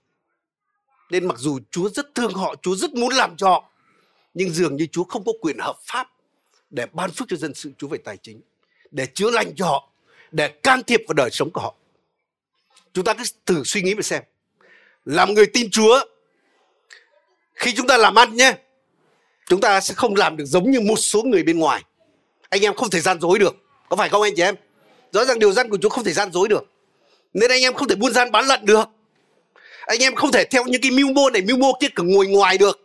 Nên 1.11 1.29
mặc 1.29 1.39
dù 1.39 1.59
Chúa 1.71 1.89
rất 1.89 2.15
thương 2.15 2.35
họ, 2.35 2.55
Chúa 2.63 2.75
rất 2.75 2.95
muốn 2.95 3.13
làm 3.13 3.37
cho 3.37 3.49
họ, 3.49 3.71
nhưng 4.35 4.51
dường 4.51 4.77
như 4.77 4.87
Chúa 4.87 5.05
không 5.05 5.25
có 5.25 5.33
quyền 5.41 5.59
hợp 5.59 5.77
pháp 5.85 6.09
để 6.71 6.87
ban 6.93 7.11
phước 7.11 7.29
cho 7.29 7.37
dân 7.37 7.55
sự, 7.55 7.73
Chúa 7.79 7.89
về 7.89 7.99
tài 7.99 8.17
chính, 8.17 8.41
để 8.91 9.07
chữa 9.15 9.31
lành 9.31 9.55
cho 9.57 9.67
họ, 9.67 9.91
để 10.31 10.49
can 10.49 10.83
thiệp 10.83 11.01
vào 11.09 11.15
đời 11.15 11.31
sống 11.31 11.51
của 11.51 11.61
họ. 11.61 11.75
Chúng 12.93 13.05
ta 13.05 13.15
cứ 13.15 13.25
thử 13.47 13.63
suy 13.65 13.83
nghĩ 13.83 13.95
mà 13.95 14.03
xem. 14.03 14.23
Làm 15.05 15.35
người 15.35 15.47
tin 15.47 15.71
Chúa, 15.71 16.01
khi 17.55 17.75
chúng 17.77 17.87
ta 17.87 17.97
làm 17.97 18.15
ăn 18.15 18.37
nhé, 18.37 18.55
chúng 19.47 19.61
ta 19.61 19.81
sẽ 19.81 19.95
không 19.95 20.15
làm 20.15 20.37
được 20.37 20.45
giống 20.45 20.71
như 20.71 20.81
một 20.81 20.97
số 20.97 21.23
người 21.23 21.43
bên 21.43 21.59
ngoài. 21.59 21.85
Anh 22.49 22.63
em 22.63 22.75
không 22.75 22.91
thể 22.91 23.01
gian 23.01 23.21
dối 23.21 23.39
được, 23.39 23.57
có 23.89 23.97
phải 23.97 24.09
không 24.09 24.23
anh 24.23 24.33
chị 24.37 24.43
em? 24.43 24.55
Rõ 25.13 25.25
ràng 25.25 25.39
điều 25.39 25.53
răn 25.53 25.69
của 25.71 25.79
Chúa 25.83 25.89
không 25.89 26.05
thể 26.05 26.13
gian 26.13 26.33
dối 26.33 26.49
được. 26.49 26.65
Nên 27.35 27.51
anh 27.51 27.63
em 27.63 27.75
không 27.75 27.89
thể 27.89 27.95
buôn 27.95 28.13
gian 28.13 28.33
bán 28.33 28.47
lận 28.47 28.67
được. 28.67 28.89
Anh 29.87 30.03
em 30.03 30.15
không 30.15 30.33
thể 30.33 30.45
theo 30.45 30.65
những 30.65 30.81
cái 30.81 30.91
mưu 30.91 31.13
mô 31.13 31.31
này, 31.31 31.43
mưu 31.43 31.57
mô 31.57 31.73
kia 31.81 31.89
cứ 31.95 32.03
ngồi 32.03 32.27
ngoài 32.27 32.59
được. 32.59 32.81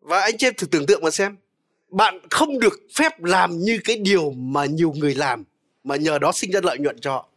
Và 0.00 0.20
anh 0.20 0.38
chị 0.38 0.46
em 0.46 0.54
thử 0.54 0.66
tưởng 0.66 0.86
tượng 0.86 1.02
mà 1.02 1.10
xem. 1.10 1.36
Bạn 1.88 2.20
không 2.30 2.58
được 2.58 2.80
phép 2.94 3.22
làm 3.22 3.58
như 3.58 3.78
cái 3.84 3.96
điều 3.96 4.30
mà 4.30 4.64
nhiều 4.64 4.92
người 4.96 5.14
làm, 5.14 5.44
mà 5.84 5.96
nhờ 5.96 6.18
đó 6.18 6.32
sinh 6.32 6.50
ra 6.50 6.60
lợi 6.62 6.78
nhuận 6.78 7.00
cho 7.00 7.12
họ. 7.12 7.28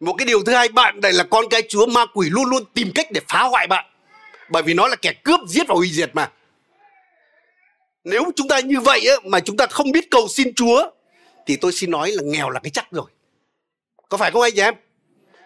Một 0.00 0.14
cái 0.18 0.26
điều 0.26 0.44
thứ 0.44 0.52
hai, 0.52 0.68
bạn 0.68 1.00
này 1.00 1.12
là 1.12 1.24
con 1.24 1.44
cái 1.50 1.62
chúa 1.68 1.86
ma 1.86 2.06
quỷ 2.14 2.30
luôn 2.30 2.44
luôn 2.44 2.64
tìm 2.74 2.90
cách 2.94 3.12
để 3.12 3.20
phá 3.28 3.42
hoại 3.42 3.66
bạn. 3.66 3.84
Bởi 4.50 4.62
vì 4.62 4.74
nó 4.74 4.88
là 4.88 4.96
kẻ 4.96 5.12
cướp 5.24 5.40
giết 5.48 5.68
và 5.68 5.74
hủy 5.74 5.88
diệt 5.92 6.10
mà 6.14 6.30
nếu 8.04 8.24
chúng 8.36 8.48
ta 8.48 8.60
như 8.60 8.80
vậy 8.80 9.06
á, 9.08 9.14
mà 9.24 9.40
chúng 9.40 9.56
ta 9.56 9.66
không 9.66 9.92
biết 9.92 10.10
cầu 10.10 10.28
xin 10.28 10.54
chúa 10.54 10.90
thì 11.46 11.56
tôi 11.56 11.72
xin 11.72 11.90
nói 11.90 12.12
là 12.12 12.22
nghèo 12.26 12.50
là 12.50 12.60
cái 12.60 12.70
chắc 12.70 12.90
rồi 12.90 13.06
có 14.08 14.16
phải 14.16 14.30
không 14.30 14.42
anh 14.42 14.52
chị 14.54 14.60
em 14.60 14.74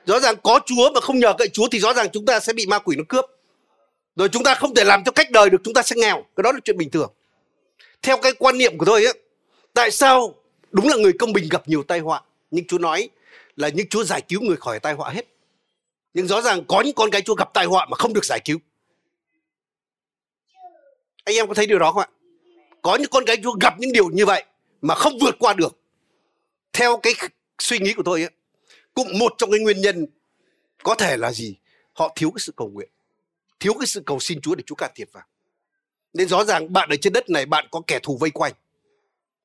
rõ 0.07 0.21
ràng 0.21 0.35
có 0.43 0.61
chúa 0.67 0.91
mà 0.95 1.00
không 1.00 1.19
nhờ 1.19 1.35
cậy 1.38 1.49
chúa 1.49 1.69
thì 1.73 1.79
rõ 1.79 1.95
ràng 1.95 2.09
chúng 2.12 2.27
ta 2.27 2.41
sẽ 2.41 2.53
bị 2.53 2.67
ma 2.67 2.79
quỷ 2.79 2.97
nó 2.97 3.05
cướp 3.09 3.25
rồi 4.17 4.29
chúng 4.29 4.43
ta 4.43 4.55
không 4.55 4.75
thể 4.75 4.85
làm 4.85 5.05
cho 5.05 5.12
cách 5.12 5.31
đời 5.31 5.50
được 5.50 5.61
chúng 5.65 5.75
ta 5.75 5.83
sẽ 5.83 5.97
nghèo 5.97 6.25
cái 6.37 6.43
đó 6.43 6.53
là 6.53 6.59
chuyện 6.65 6.77
bình 6.77 6.91
thường 6.91 7.12
theo 8.03 8.17
cái 8.17 8.33
quan 8.38 8.59
niệm 8.59 8.79
của 8.79 8.87
tôi 8.87 9.05
á 9.05 9.12
tại 9.75 9.91
sao 9.91 10.35
đúng 10.71 10.88
là 10.88 10.97
người 10.97 11.12
công 11.19 11.33
bình 11.33 11.49
gặp 11.50 11.69
nhiều 11.69 11.83
tai 11.83 11.99
họa 11.99 12.23
nhưng 12.50 12.67
chúa 12.67 12.79
nói 12.79 13.09
là 13.59 13.69
những 13.69 13.88
Chúa 13.88 14.05
giải 14.05 14.23
cứu 14.23 14.41
người 14.41 14.57
khỏi 14.57 14.81
tai 14.81 14.93
họa 14.93 15.11
hết. 15.11 15.27
Nhưng 16.15 16.27
rõ 16.27 16.41
ràng 16.41 16.65
có 16.69 16.81
những 16.81 16.95
con 16.95 17.11
cái 17.11 17.23
Chúa 17.23 17.35
gặp 17.35 17.55
tai 17.55 17.67
họa 17.67 17.87
mà 17.91 17.97
không 17.97 18.12
được 18.12 18.25
giải 18.25 18.41
cứu. 18.45 18.59
Anh 21.25 21.37
em 21.37 21.49
có 21.49 21.55
thấy 21.55 21.67
điều 21.67 21.79
đó 21.79 21.93
không 21.93 22.03
ạ? 22.03 22.09
Có 22.83 22.97
những 22.97 23.11
con 23.11 23.25
cái 23.27 23.37
Chúa 23.43 23.53
gặp 23.61 23.75
những 23.79 23.93
điều 23.93 24.09
như 24.09 24.27
vậy 24.27 24.45
mà 24.83 24.95
không 24.95 25.19
vượt 25.21 25.37
qua 25.39 25.55
được. 25.55 25.79
Theo 26.73 26.97
cái 26.97 27.15
suy 27.59 27.79
nghĩ 27.79 27.93
của 27.93 28.03
tôi 28.03 28.23
ấy, 28.23 28.31
cũng 28.95 29.19
một 29.19 29.35
trong 29.39 29.51
cái 29.51 29.61
nguyên 29.61 29.81
nhân 29.81 30.07
có 30.83 30.95
thể 30.95 31.17
là 31.17 31.33
gì? 31.33 31.57
Họ 31.93 32.13
thiếu 32.17 32.31
cái 32.31 32.41
sự 32.41 32.53
cầu 32.57 32.69
nguyện. 32.69 32.89
Thiếu 33.61 33.75
cái 33.75 33.87
sự 33.87 34.03
cầu 34.07 34.21
xin 34.21 34.41
Chúa 34.41 34.55
để 34.55 34.63
Chúa 34.67 34.75
can 34.75 34.91
thiệp 34.95 35.09
vào. 35.13 35.25
Nên 36.13 36.29
rõ 36.29 36.45
ràng 36.45 36.73
bạn 36.73 36.89
ở 36.89 36.97
trên 36.97 37.13
đất 37.13 37.31
này 37.31 37.47
bạn 37.47 37.67
có 37.71 37.83
kẻ 37.87 37.99
thù 38.03 38.17
vây 38.17 38.31
quanh. 38.31 38.53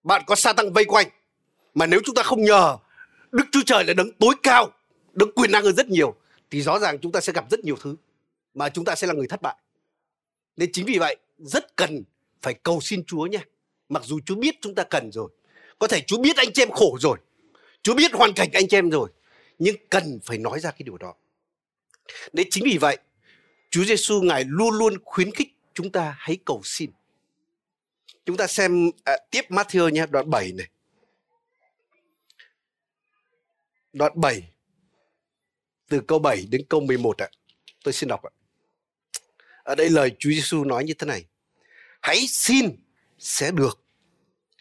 Bạn 0.04 0.24
có 0.28 0.36
sa 0.36 0.54
tăng 0.54 0.74
vây 0.74 0.86
quanh. 0.86 1.08
Mà 1.74 1.86
nếu 1.86 2.00
chúng 2.06 2.16
ta 2.16 2.24
không 2.24 2.44
nhờ 2.44 2.78
Đức 3.32 3.46
Chúa 3.52 3.62
Trời 3.66 3.84
là 3.84 3.94
đấng 3.94 4.12
tối 4.12 4.36
cao, 4.44 4.72
đấng 5.14 5.32
quyền 5.32 5.52
năng 5.52 5.64
hơn 5.64 5.76
rất 5.76 5.88
nhiều 5.88 6.16
thì 6.52 6.62
rõ 6.62 6.80
ràng 6.80 7.00
chúng 7.00 7.12
ta 7.12 7.22
sẽ 7.22 7.34
gặp 7.34 7.52
rất 7.52 7.60
nhiều 7.60 7.76
thứ 7.82 7.96
mà 8.54 8.70
chúng 8.70 8.86
ta 8.86 8.96
sẽ 8.96 9.08
là 9.08 9.14
người 9.14 9.28
thất 9.28 9.42
bại. 9.42 9.56
Nên 10.58 10.70
chính 10.74 10.86
vì 10.86 10.98
vậy 10.98 11.18
rất 11.38 11.76
cần 11.76 12.04
phải 12.44 12.54
cầu 12.54 12.82
xin 12.82 13.06
Chúa 13.06 13.26
nha. 13.26 13.40
Mặc 13.90 14.04
dù 14.06 14.20
Chúa 14.26 14.36
biết 14.36 14.56
chúng 14.62 14.76
ta 14.76 14.84
cần 14.84 15.12
rồi. 15.12 15.30
Có 15.80 15.88
thể 15.88 16.02
Chúa 16.08 16.18
biết 16.18 16.38
anh 16.38 16.54
chị 16.54 16.62
em 16.62 16.72
khổ 16.72 16.98
rồi. 17.02 17.18
Chúa 17.84 17.94
biết 17.94 18.14
hoàn 18.14 18.34
cảnh 18.34 18.50
anh 18.54 18.68
chị 18.68 18.78
em 18.78 18.90
rồi. 18.90 19.10
Nhưng 19.60 19.76
cần 19.90 20.20
phải 20.24 20.38
nói 20.38 20.60
ra 20.60 20.72
cái 20.72 20.82
điều 20.86 20.98
đó. 20.98 21.14
đấy 22.34 22.46
chính 22.50 22.64
vì 22.64 22.78
vậy 22.78 22.98
Chúa 23.70 23.84
Giêsu 23.84 24.22
ngài 24.22 24.44
luôn 24.48 24.74
luôn 24.74 24.94
khuyến 25.06 25.32
khích 25.32 25.48
chúng 25.74 25.92
ta 25.92 26.16
hãy 26.20 26.38
cầu 26.46 26.62
xin. 26.64 26.92
Chúng 28.26 28.38
ta 28.38 28.48
xem 28.48 28.92
à, 29.04 29.14
tiếp 29.32 29.46
Matthew 29.50 29.90
nha, 29.90 30.06
đoạn 30.06 30.30
7 30.30 30.52
này. 30.52 30.68
đoạn 33.94 34.12
7 34.16 34.44
từ 35.90 36.02
câu 36.08 36.20
7 36.20 36.46
đến 36.50 36.62
câu 36.70 36.82
11 36.82 37.18
ạ. 37.18 37.30
Tôi 37.84 37.94
xin 37.94 38.10
đọc 38.10 38.24
ạ. 38.24 38.32
Ở 39.64 39.76
đây 39.76 39.90
lời 39.90 40.12
Chúa 40.20 40.30
Giêsu 40.30 40.64
nói 40.64 40.84
như 40.84 40.94
thế 40.94 41.08
này. 41.08 41.26
Hãy 42.04 42.28
xin 42.28 42.70
sẽ 43.20 43.52
được. 43.52 43.80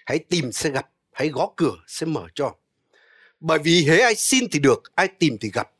Hãy 0.06 0.18
tìm 0.18 0.52
sẽ 0.52 0.70
gặp. 0.70 0.88
Hãy 1.12 1.28
gõ 1.28 1.50
cửa 1.56 1.75
sẽ 1.87 2.06
mở 2.06 2.26
cho. 2.34 2.54
Bởi 3.40 3.58
vì 3.58 3.84
hễ 3.84 3.99
ai 3.99 4.14
xin 4.14 4.44
thì 4.52 4.58
được, 4.58 4.82
ai 4.94 5.08
tìm 5.08 5.38
thì 5.40 5.50
gặp, 5.54 5.70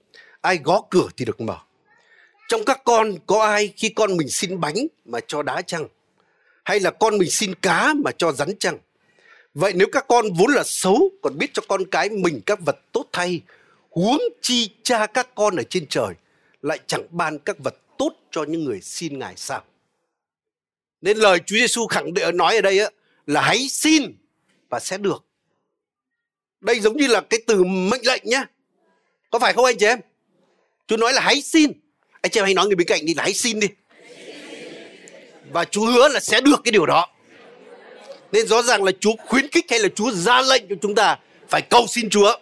ai 0.41 0.59
gõ 0.65 0.83
cửa 0.91 1.09
thì 1.17 1.25
được 1.25 1.41
mở. 1.41 1.59
Trong 2.49 2.65
các 2.65 2.81
con 2.85 3.15
có 3.27 3.45
ai 3.45 3.73
khi 3.77 3.89
con 3.89 4.17
mình 4.17 4.29
xin 4.29 4.61
bánh 4.61 4.75
mà 5.05 5.21
cho 5.27 5.43
đá 5.43 5.63
chăng? 5.63 5.89
Hay 6.65 6.81
là 6.81 6.91
con 6.91 7.19
mình 7.19 7.31
xin 7.31 7.55
cá 7.55 7.95
mà 8.05 8.11
cho 8.19 8.33
rắn 8.33 8.59
chăng? 8.59 8.79
Vậy 9.55 9.73
nếu 9.75 9.89
các 9.93 10.05
con 10.09 10.27
vốn 10.39 10.53
là 10.53 10.63
xấu 10.67 11.11
còn 11.23 11.39
biết 11.39 11.51
cho 11.55 11.63
con 11.69 11.85
cái 11.91 12.09
mình 12.09 12.41
các 12.47 12.59
vật 12.61 12.77
tốt 12.93 13.07
thay, 13.13 13.41
huống 13.91 14.21
chi 14.41 14.71
cha 14.83 15.07
các 15.07 15.35
con 15.35 15.57
ở 15.57 15.63
trên 15.63 15.87
trời 15.87 16.15
lại 16.63 16.79
chẳng 16.87 17.07
ban 17.11 17.39
các 17.39 17.59
vật 17.59 17.75
tốt 17.99 18.13
cho 18.31 18.45
những 18.45 18.65
người 18.65 18.81
xin 18.81 19.19
Ngài 19.19 19.35
sao? 19.37 19.65
Nên 21.03 21.17
lời 21.17 21.39
Chúa 21.47 21.57
Giêsu 21.57 21.87
khẳng 21.87 22.15
định 22.15 22.37
nói 22.37 22.57
ở 22.57 22.61
đây 22.61 22.79
á, 22.79 22.91
là 23.27 23.41
hãy 23.41 23.69
xin 23.69 24.17
và 24.69 24.81
sẽ 24.81 24.99
được. 24.99 25.25
Đây 26.61 26.81
giống 26.81 26.97
như 26.97 27.07
là 27.07 27.21
cái 27.21 27.41
từ 27.47 27.65
mệnh 27.65 28.07
lệnh 28.07 28.23
nhá. 28.25 28.45
Có 29.31 29.39
phải 29.39 29.53
không 29.53 29.65
anh 29.65 29.77
chị 29.79 29.87
em? 29.87 30.01
Chúa 30.87 30.97
nói 30.97 31.13
là 31.13 31.21
hãy 31.21 31.43
xin. 31.43 31.73
Anh 32.23 32.31
chị 32.33 32.41
em 32.41 32.45
hãy 32.45 32.55
nói 32.55 32.67
người 32.67 32.77
bên 32.77 32.87
cạnh 32.87 33.07
đi 33.07 33.15
là 33.15 33.23
hãy 33.23 33.35
xin 33.35 33.61
đi. 33.61 33.69
Và 35.51 35.65
Chúa 35.65 35.87
hứa 35.87 36.09
là 36.09 36.21
sẽ 36.21 36.41
được 36.41 36.61
cái 36.65 36.73
điều 36.73 36.87
đó. 36.87 37.09
Nên 38.33 38.47
rõ 38.47 38.63
ràng 38.63 38.85
là 38.85 38.93
Chúa 39.01 39.13
khuyến 39.27 39.49
khích 39.49 39.67
hay 39.71 39.79
là 39.79 39.89
Chúa 39.89 40.11
ra 40.11 40.43
lệnh 40.43 40.69
cho 40.69 40.75
chúng 40.83 40.95
ta 40.95 41.19
phải 41.49 41.63
cầu 41.63 41.87
xin 41.89 42.11
Chúa. 42.11 42.37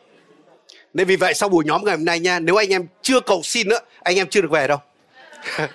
Nên 0.95 1.07
vì 1.07 1.17
vậy 1.17 1.35
sau 1.35 1.49
buổi 1.49 1.65
nhóm 1.65 1.85
ngày 1.85 1.97
hôm 1.97 2.05
nay 2.05 2.21
nha, 2.21 2.39
nếu 2.39 2.57
anh 2.57 2.69
em 2.69 2.87
chưa 3.03 3.21
cầu 3.21 3.43
xin 3.45 3.69
nữa, 3.69 3.79
anh 4.01 4.17
em 4.17 4.29
chưa 4.29 4.41
được 4.41 4.51
về 4.51 4.69
đâu. 4.69 4.79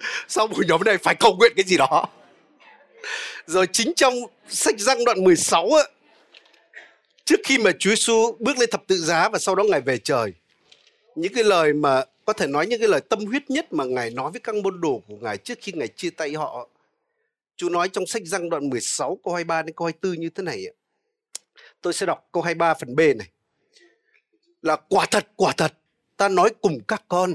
sau 0.28 0.46
buổi 0.46 0.64
nhóm 0.68 0.84
này 0.84 0.98
phải 0.98 1.14
cầu 1.14 1.36
nguyện 1.36 1.52
cái 1.56 1.64
gì 1.64 1.76
đó. 1.76 2.08
Rồi 3.46 3.66
chính 3.72 3.92
trong 3.96 4.14
sách 4.48 4.74
răng 4.78 5.04
đoạn 5.04 5.24
16 5.24 5.68
á, 5.72 5.82
trước 7.24 7.40
khi 7.44 7.58
mà 7.58 7.70
Chúa 7.78 7.90
Giêsu 7.90 8.36
bước 8.38 8.58
lên 8.58 8.70
thập 8.70 8.86
tự 8.86 8.96
giá 8.96 9.28
và 9.28 9.38
sau 9.38 9.54
đó 9.54 9.62
ngài 9.62 9.80
về 9.80 9.98
trời, 9.98 10.32
những 11.14 11.34
cái 11.34 11.44
lời 11.44 11.72
mà 11.72 12.04
có 12.24 12.32
thể 12.32 12.46
nói 12.46 12.66
những 12.66 12.80
cái 12.80 12.88
lời 12.88 13.00
tâm 13.00 13.26
huyết 13.26 13.50
nhất 13.50 13.72
mà 13.72 13.84
ngài 13.84 14.10
nói 14.10 14.30
với 14.30 14.40
các 14.40 14.54
môn 14.54 14.80
đồ 14.80 15.02
của 15.08 15.16
ngài 15.20 15.36
trước 15.36 15.58
khi 15.60 15.72
ngài 15.72 15.88
chia 15.88 16.10
tay 16.10 16.34
họ. 16.34 16.68
Chúa 17.56 17.68
nói 17.68 17.88
trong 17.88 18.06
sách 18.06 18.22
răng 18.24 18.50
đoạn 18.50 18.70
16 18.70 19.18
câu 19.24 19.34
23 19.34 19.62
đến 19.62 19.74
câu 19.76 19.86
24 19.86 20.20
như 20.20 20.30
thế 20.30 20.42
này. 20.42 20.64
Tôi 21.82 21.92
sẽ 21.92 22.06
đọc 22.06 22.28
câu 22.32 22.42
23 22.42 22.74
phần 22.74 22.96
B 22.96 22.98
này. 22.98 23.28
Là 24.62 24.76
quả 24.76 25.06
thật, 25.10 25.26
quả 25.36 25.52
thật, 25.56 25.72
ta 26.16 26.28
nói 26.28 26.50
cùng 26.60 26.78
các 26.88 27.02
con. 27.08 27.34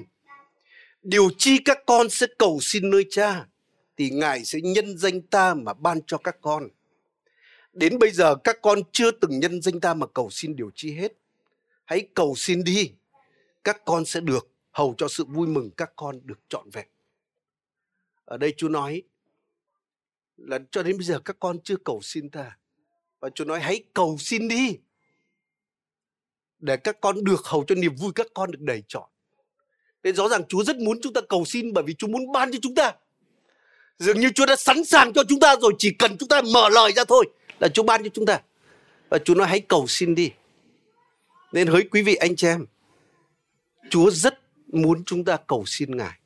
Điều 1.05 1.29
chi 1.37 1.57
các 1.65 1.79
con 1.85 2.09
sẽ 2.09 2.27
cầu 2.37 2.59
xin 2.61 2.89
nơi 2.89 3.05
cha, 3.09 3.47
thì 3.97 4.09
Ngài 4.09 4.45
sẽ 4.45 4.61
nhân 4.61 4.97
danh 4.97 5.21
ta 5.21 5.53
mà 5.53 5.73
ban 5.73 5.99
cho 6.07 6.17
các 6.17 6.37
con. 6.41 6.69
Đến 7.73 7.99
bây 7.99 8.11
giờ 8.11 8.35
các 8.43 8.57
con 8.61 8.79
chưa 8.91 9.11
từng 9.11 9.39
nhân 9.39 9.61
danh 9.61 9.79
ta 9.79 9.93
mà 9.93 10.07
cầu 10.07 10.29
xin 10.29 10.55
điều 10.55 10.71
chi 10.75 10.93
hết. 10.93 11.13
Hãy 11.85 12.07
cầu 12.13 12.33
xin 12.37 12.63
đi, 12.63 12.91
các 13.63 13.81
con 13.85 14.05
sẽ 14.05 14.19
được 14.19 14.47
hầu 14.71 14.95
cho 14.97 15.07
sự 15.07 15.25
vui 15.25 15.47
mừng 15.47 15.71
các 15.71 15.91
con 15.95 16.19
được 16.23 16.39
trọn 16.49 16.69
vẹn. 16.69 16.87
Ở 18.25 18.37
đây 18.37 18.53
Chúa 18.57 18.69
nói 18.69 19.03
là 20.37 20.59
cho 20.71 20.83
đến 20.83 20.97
bây 20.97 21.05
giờ 21.05 21.19
các 21.19 21.35
con 21.39 21.59
chưa 21.63 21.77
cầu 21.85 21.99
xin 22.03 22.29
ta. 22.29 22.57
Và 23.19 23.29
Chúa 23.29 23.45
nói 23.45 23.59
hãy 23.59 23.83
cầu 23.93 24.17
xin 24.19 24.47
đi. 24.47 24.77
Để 26.59 26.77
các 26.77 27.01
con 27.01 27.23
được 27.23 27.45
hầu 27.45 27.63
cho 27.67 27.75
niềm 27.75 27.95
vui 27.95 28.11
các 28.15 28.27
con 28.33 28.51
được 28.51 28.61
đầy 28.61 28.83
trọn. 28.87 29.09
Nên 30.05 30.15
rõ 30.15 30.27
ràng 30.27 30.43
Chúa 30.47 30.63
rất 30.63 30.77
muốn 30.77 31.01
chúng 31.01 31.13
ta 31.13 31.21
cầu 31.29 31.45
xin 31.45 31.73
bởi 31.73 31.83
vì 31.83 31.93
Chúa 31.93 32.07
muốn 32.07 32.31
ban 32.31 32.51
cho 32.51 32.59
chúng 32.61 32.75
ta. 32.75 32.93
Dường 33.99 34.19
như 34.19 34.29
Chúa 34.35 34.45
đã 34.45 34.55
sẵn 34.55 34.85
sàng 34.85 35.13
cho 35.13 35.23
chúng 35.29 35.39
ta 35.39 35.55
rồi 35.61 35.73
chỉ 35.77 35.91
cần 35.91 36.17
chúng 36.17 36.29
ta 36.29 36.41
mở 36.53 36.69
lời 36.69 36.91
ra 36.91 37.03
thôi 37.03 37.25
là 37.59 37.67
Chúa 37.67 37.83
ban 37.83 38.03
cho 38.03 38.09
chúng 38.13 38.25
ta. 38.25 38.41
Và 39.09 39.17
Chúa 39.17 39.35
nói 39.35 39.47
hãy 39.47 39.59
cầu 39.59 39.87
xin 39.87 40.15
đi. 40.15 40.31
Nên 41.51 41.67
hỡi 41.67 41.83
quý 41.91 42.01
vị 42.01 42.15
anh 42.15 42.35
chị 42.35 42.47
em, 42.47 42.65
Chúa 43.89 44.11
rất 44.11 44.39
muốn 44.67 45.03
chúng 45.05 45.25
ta 45.25 45.37
cầu 45.47 45.63
xin 45.67 45.97
Ngài. 45.97 46.19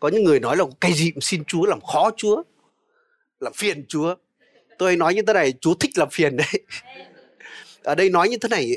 Có 0.00 0.08
những 0.08 0.24
người 0.24 0.40
nói 0.40 0.56
là 0.56 0.64
cái 0.80 0.92
gì 0.92 1.10
cũng 1.10 1.20
xin 1.20 1.44
Chúa 1.44 1.64
làm 1.66 1.80
khó 1.80 2.10
Chúa, 2.16 2.42
làm 3.40 3.52
phiền 3.52 3.84
Chúa. 3.88 4.14
Tôi 4.78 4.88
hay 4.88 4.96
nói 4.96 5.14
như 5.14 5.22
thế 5.26 5.32
này, 5.32 5.54
Chúa 5.60 5.74
thích 5.74 5.98
làm 5.98 6.08
phiền 6.10 6.36
đấy. 6.36 6.60
Ở 7.82 7.94
đây 7.94 8.10
nói 8.10 8.28
như 8.28 8.36
thế 8.36 8.48
này 8.48 8.70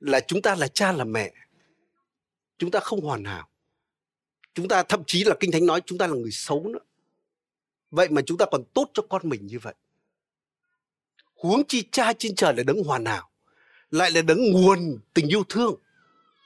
là 0.00 0.20
chúng 0.20 0.42
ta 0.42 0.54
là 0.54 0.68
cha 0.68 0.92
là 0.92 1.04
mẹ. 1.04 1.32
Chúng 2.58 2.70
ta 2.70 2.80
không 2.80 3.00
hoàn 3.00 3.24
hảo. 3.24 3.49
Chúng 4.60 4.68
ta, 4.68 4.82
thậm 4.82 5.02
chí 5.06 5.24
là 5.24 5.34
Kinh 5.40 5.52
Thánh 5.52 5.66
nói 5.66 5.80
chúng 5.86 5.98
ta 5.98 6.06
là 6.06 6.14
người 6.14 6.30
xấu 6.30 6.68
nữa. 6.68 6.78
Vậy 7.90 8.08
mà 8.08 8.22
chúng 8.26 8.38
ta 8.38 8.46
còn 8.50 8.64
tốt 8.74 8.90
cho 8.94 9.02
con 9.08 9.22
mình 9.24 9.46
như 9.46 9.58
vậy. 9.58 9.74
Huống 11.34 11.62
chi 11.68 11.84
cha 11.92 12.12
trên 12.12 12.34
trời 12.34 12.54
là 12.54 12.62
đấng 12.62 12.84
hoàn 12.84 13.04
hảo. 13.04 13.30
Lại 13.90 14.10
là 14.10 14.22
đấng 14.22 14.52
nguồn 14.52 14.98
tình 15.14 15.28
yêu 15.28 15.44
thương 15.48 15.74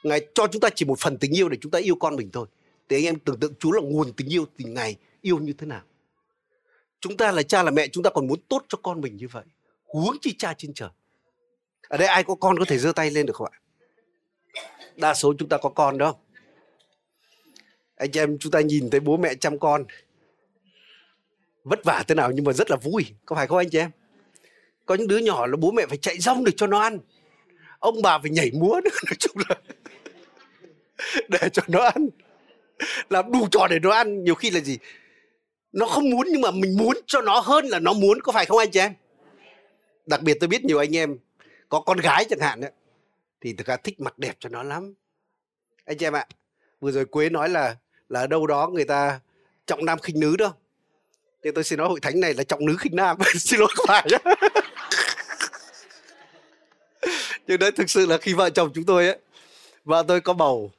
Ngài 0.02 0.26
cho 0.34 0.46
chúng 0.46 0.60
ta 0.60 0.68
chỉ 0.74 0.84
một 0.84 0.98
phần 0.98 1.18
tình 1.18 1.36
yêu 1.36 1.48
để 1.48 1.58
chúng 1.60 1.70
ta 1.70 1.78
yêu 1.78 1.94
con 1.94 2.16
mình 2.16 2.30
thôi. 2.32 2.46
Thì 2.88 2.96
anh 2.96 3.04
em 3.04 3.18
tưởng 3.18 3.40
tượng 3.40 3.54
Chúa 3.58 3.72
là 3.72 3.80
nguồn 3.82 4.12
tình 4.12 4.32
yêu 4.32 4.46
thì 4.58 4.64
Ngài 4.64 4.96
yêu 5.20 5.38
như 5.38 5.52
thế 5.52 5.66
nào. 5.66 5.82
Chúng 7.00 7.16
ta 7.16 7.32
là 7.32 7.42
cha 7.42 7.62
là 7.62 7.70
mẹ, 7.70 7.88
chúng 7.88 8.04
ta 8.04 8.10
còn 8.10 8.26
muốn 8.26 8.40
tốt 8.48 8.64
cho 8.68 8.78
con 8.82 9.00
mình 9.00 9.16
như 9.16 9.28
vậy. 9.28 9.44
Huống 9.84 10.16
chi 10.20 10.34
cha 10.38 10.54
trên 10.58 10.74
trời. 10.74 10.90
Ở 11.88 11.96
đây 11.96 12.08
ai 12.08 12.24
có 12.24 12.34
con 12.34 12.58
có 12.58 12.64
thể 12.64 12.78
giơ 12.78 12.92
tay 12.92 13.10
lên 13.10 13.26
được 13.26 13.36
không 13.36 13.48
ạ? 13.52 13.58
Đa 14.96 15.14
số 15.14 15.34
chúng 15.38 15.48
ta 15.48 15.58
có 15.58 15.68
con 15.68 15.98
đó. 15.98 16.14
Anh 17.96 18.10
em 18.14 18.38
chúng 18.38 18.52
ta 18.52 18.60
nhìn 18.60 18.90
thấy 18.90 19.00
bố 19.00 19.16
mẹ 19.16 19.34
chăm 19.34 19.58
con 19.58 19.84
vất 21.64 21.84
vả 21.84 22.04
thế 22.08 22.14
nào 22.14 22.30
nhưng 22.30 22.44
mà 22.44 22.52
rất 22.52 22.70
là 22.70 22.76
vui 22.76 23.06
có 23.26 23.36
phải 23.36 23.46
không 23.46 23.58
anh 23.58 23.70
chị 23.70 23.78
em? 23.78 23.90
Có 24.86 24.94
những 24.94 25.08
đứa 25.08 25.18
nhỏ 25.18 25.46
là 25.46 25.56
bố 25.56 25.70
mẹ 25.70 25.86
phải 25.86 25.98
chạy 25.98 26.18
rong 26.18 26.44
để 26.44 26.52
cho 26.56 26.66
nó 26.66 26.80
ăn 26.80 26.98
ông 27.78 28.02
bà 28.02 28.18
phải 28.18 28.30
nhảy 28.30 28.50
múa 28.54 28.80
nữa 28.84 28.90
nói 29.06 29.16
chung 29.18 29.36
là 29.48 29.56
để 31.28 31.48
cho 31.52 31.62
nó 31.68 31.82
ăn 31.82 32.08
làm 33.10 33.32
đủ 33.32 33.48
trò 33.50 33.66
để 33.70 33.78
nó 33.82 33.90
ăn 33.90 34.24
nhiều 34.24 34.34
khi 34.34 34.50
là 34.50 34.60
gì 34.60 34.78
nó 35.72 35.86
không 35.86 36.10
muốn 36.10 36.26
nhưng 36.32 36.40
mà 36.40 36.50
mình 36.50 36.76
muốn 36.76 36.96
cho 37.06 37.20
nó 37.20 37.40
hơn 37.40 37.66
là 37.66 37.78
nó 37.78 37.92
muốn 37.92 38.20
có 38.22 38.32
phải 38.32 38.46
không 38.46 38.58
anh 38.58 38.70
chị 38.70 38.80
em? 38.80 38.92
Đặc 40.06 40.22
biệt 40.22 40.36
tôi 40.40 40.48
biết 40.48 40.64
nhiều 40.64 40.78
anh 40.78 40.96
em 40.96 41.18
có 41.68 41.80
con 41.80 41.98
gái 41.98 42.24
chẳng 42.30 42.38
hạn 42.40 42.60
ấy, 42.60 42.70
thì 43.40 43.52
thực 43.52 43.66
ra 43.66 43.76
thích 43.76 44.00
mặc 44.00 44.18
đẹp 44.18 44.36
cho 44.38 44.48
nó 44.48 44.62
lắm. 44.62 44.94
Anh 45.84 45.98
chị 45.98 46.06
em 46.06 46.12
ạ 46.12 46.26
vừa 46.80 46.90
rồi 46.90 47.04
quế 47.04 47.28
nói 47.28 47.48
là 47.48 47.76
là 48.14 48.20
ở 48.20 48.26
đâu 48.26 48.46
đó 48.46 48.70
người 48.72 48.84
ta 48.84 49.20
trọng 49.66 49.84
nam 49.84 49.98
khinh 49.98 50.20
nữ 50.20 50.36
đâu 50.36 50.50
thì 51.44 51.50
tôi 51.54 51.64
xin 51.64 51.78
nói 51.78 51.88
hội 51.88 52.00
thánh 52.00 52.20
này 52.20 52.34
là 52.34 52.44
trọng 52.44 52.66
nữ 52.66 52.76
khinh 52.78 52.96
nam. 52.96 53.16
Xin 53.38 53.60
lỗi 53.60 53.68
các 53.76 53.84
bạn 53.88 54.06
nhé 54.10 54.18
nhưng 57.46 57.58
đấy, 57.58 57.72
thực 57.72 57.90
sự 57.90 58.06
là 58.06 58.18
khi 58.18 58.34
vợ 58.34 58.50
chồng 58.50 58.70
chúng 58.74 58.84
tôi 58.84 59.06
ấy, 59.06 59.18
vợ 59.84 60.04
tôi 60.08 60.20
có 60.20 60.32
bầu 60.32 60.72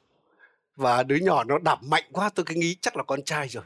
và 0.76 1.02
đứa 1.02 1.16
nhỏ 1.16 1.44
nó 1.44 1.58
đạp 1.58 1.82
mạnh 1.82 2.04
quá, 2.12 2.30
tôi 2.34 2.44
cứ 2.44 2.54
nghĩ 2.54 2.76
chắc 2.80 2.96
là 2.96 3.02
con 3.02 3.22
trai 3.22 3.48
rồi. 3.48 3.64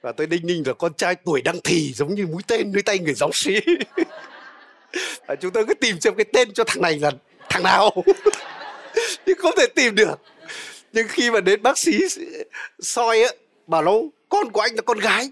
Và 0.00 0.12
tôi 0.12 0.26
đinh 0.26 0.46
ninh 0.46 0.62
là 0.66 0.72
con 0.72 0.94
trai 0.94 1.14
tuổi 1.14 1.42
đang 1.42 1.56
thì 1.64 1.92
giống 1.92 2.14
như 2.14 2.26
mũi 2.26 2.42
tên 2.46 2.72
nơi 2.72 2.82
tay 2.82 2.98
người 2.98 3.14
giáo 3.14 3.30
sĩ. 3.32 3.60
Và 5.26 5.34
chúng 5.34 5.52
tôi 5.52 5.66
cứ 5.66 5.74
tìm 5.74 6.00
xem 6.00 6.14
cái 6.14 6.24
tên 6.32 6.52
cho 6.52 6.64
thằng 6.64 6.82
này 6.82 6.98
là 6.98 7.10
thằng 7.48 7.62
nào. 7.62 7.90
Nhưng 9.26 9.38
không 9.38 9.54
thể 9.56 9.66
tìm 9.74 9.94
được 9.94 10.20
nhưng 10.92 11.08
khi 11.08 11.30
mà 11.30 11.40
đến 11.40 11.62
bác 11.62 11.78
sĩ 11.78 11.98
soi 12.80 13.22
á 13.22 13.30
bảo 13.66 13.82
nó 13.82 13.92
con 14.28 14.52
của 14.52 14.60
anh 14.60 14.74
là 14.74 14.82
con 14.82 14.98
gái. 14.98 15.30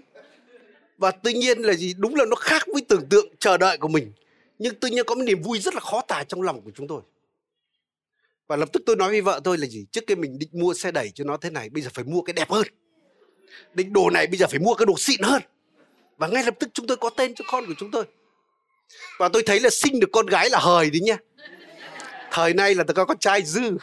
Và 0.97 1.11
tuy 1.11 1.33
nhiên 1.33 1.59
là 1.59 1.73
gì? 1.73 1.93
Đúng 1.97 2.15
là 2.15 2.25
nó 2.25 2.35
khác 2.35 2.63
với 2.73 2.81
tưởng 2.87 3.05
tượng 3.09 3.27
chờ 3.39 3.57
đợi 3.57 3.77
của 3.77 3.87
mình. 3.87 4.11
Nhưng 4.59 4.75
tự 4.75 4.87
nhiên 4.87 5.05
có 5.05 5.15
một 5.15 5.21
niềm 5.21 5.41
vui 5.41 5.59
rất 5.59 5.73
là 5.73 5.79
khó 5.79 6.01
tả 6.01 6.23
trong 6.23 6.41
lòng 6.41 6.61
của 6.61 6.71
chúng 6.75 6.87
tôi. 6.87 7.01
Và 8.47 8.55
lập 8.55 8.69
tức 8.73 8.83
tôi 8.85 8.95
nói 8.95 9.09
với 9.09 9.21
vợ 9.21 9.41
tôi 9.43 9.57
là 9.57 9.67
gì? 9.67 9.85
Trước 9.91 10.07
kia 10.07 10.15
mình 10.15 10.39
định 10.39 10.49
mua 10.51 10.73
xe 10.73 10.91
đẩy 10.91 11.11
cho 11.15 11.23
nó 11.23 11.37
thế 11.37 11.49
này 11.49 11.69
bây 11.69 11.83
giờ 11.83 11.89
phải 11.93 12.05
mua 12.05 12.21
cái 12.21 12.33
đẹp 12.33 12.49
hơn. 12.49 12.67
Định 13.73 13.93
đồ 13.93 14.09
này 14.09 14.27
bây 14.27 14.37
giờ 14.37 14.47
phải 14.47 14.59
mua 14.59 14.73
cái 14.73 14.85
đồ 14.85 14.93
xịn 14.97 15.21
hơn. 15.21 15.41
Và 16.17 16.27
ngay 16.27 16.43
lập 16.43 16.55
tức 16.59 16.69
chúng 16.73 16.87
tôi 16.87 16.97
có 16.97 17.09
tên 17.09 17.35
cho 17.35 17.45
con 17.47 17.65
của 17.65 17.73
chúng 17.77 17.91
tôi. 17.91 18.05
Và 19.19 19.29
tôi 19.29 19.43
thấy 19.45 19.59
là 19.59 19.69
sinh 19.69 19.99
được 19.99 20.09
con 20.11 20.25
gái 20.25 20.49
là 20.49 20.59
hời 20.59 20.89
đấy 20.89 21.01
nhá, 21.01 21.17
thời 22.31 22.53
nay 22.53 22.75
là 22.75 22.83
tôi 22.83 22.93
có 22.93 23.05
con 23.05 23.17
trai 23.17 23.43
dư 23.43 23.77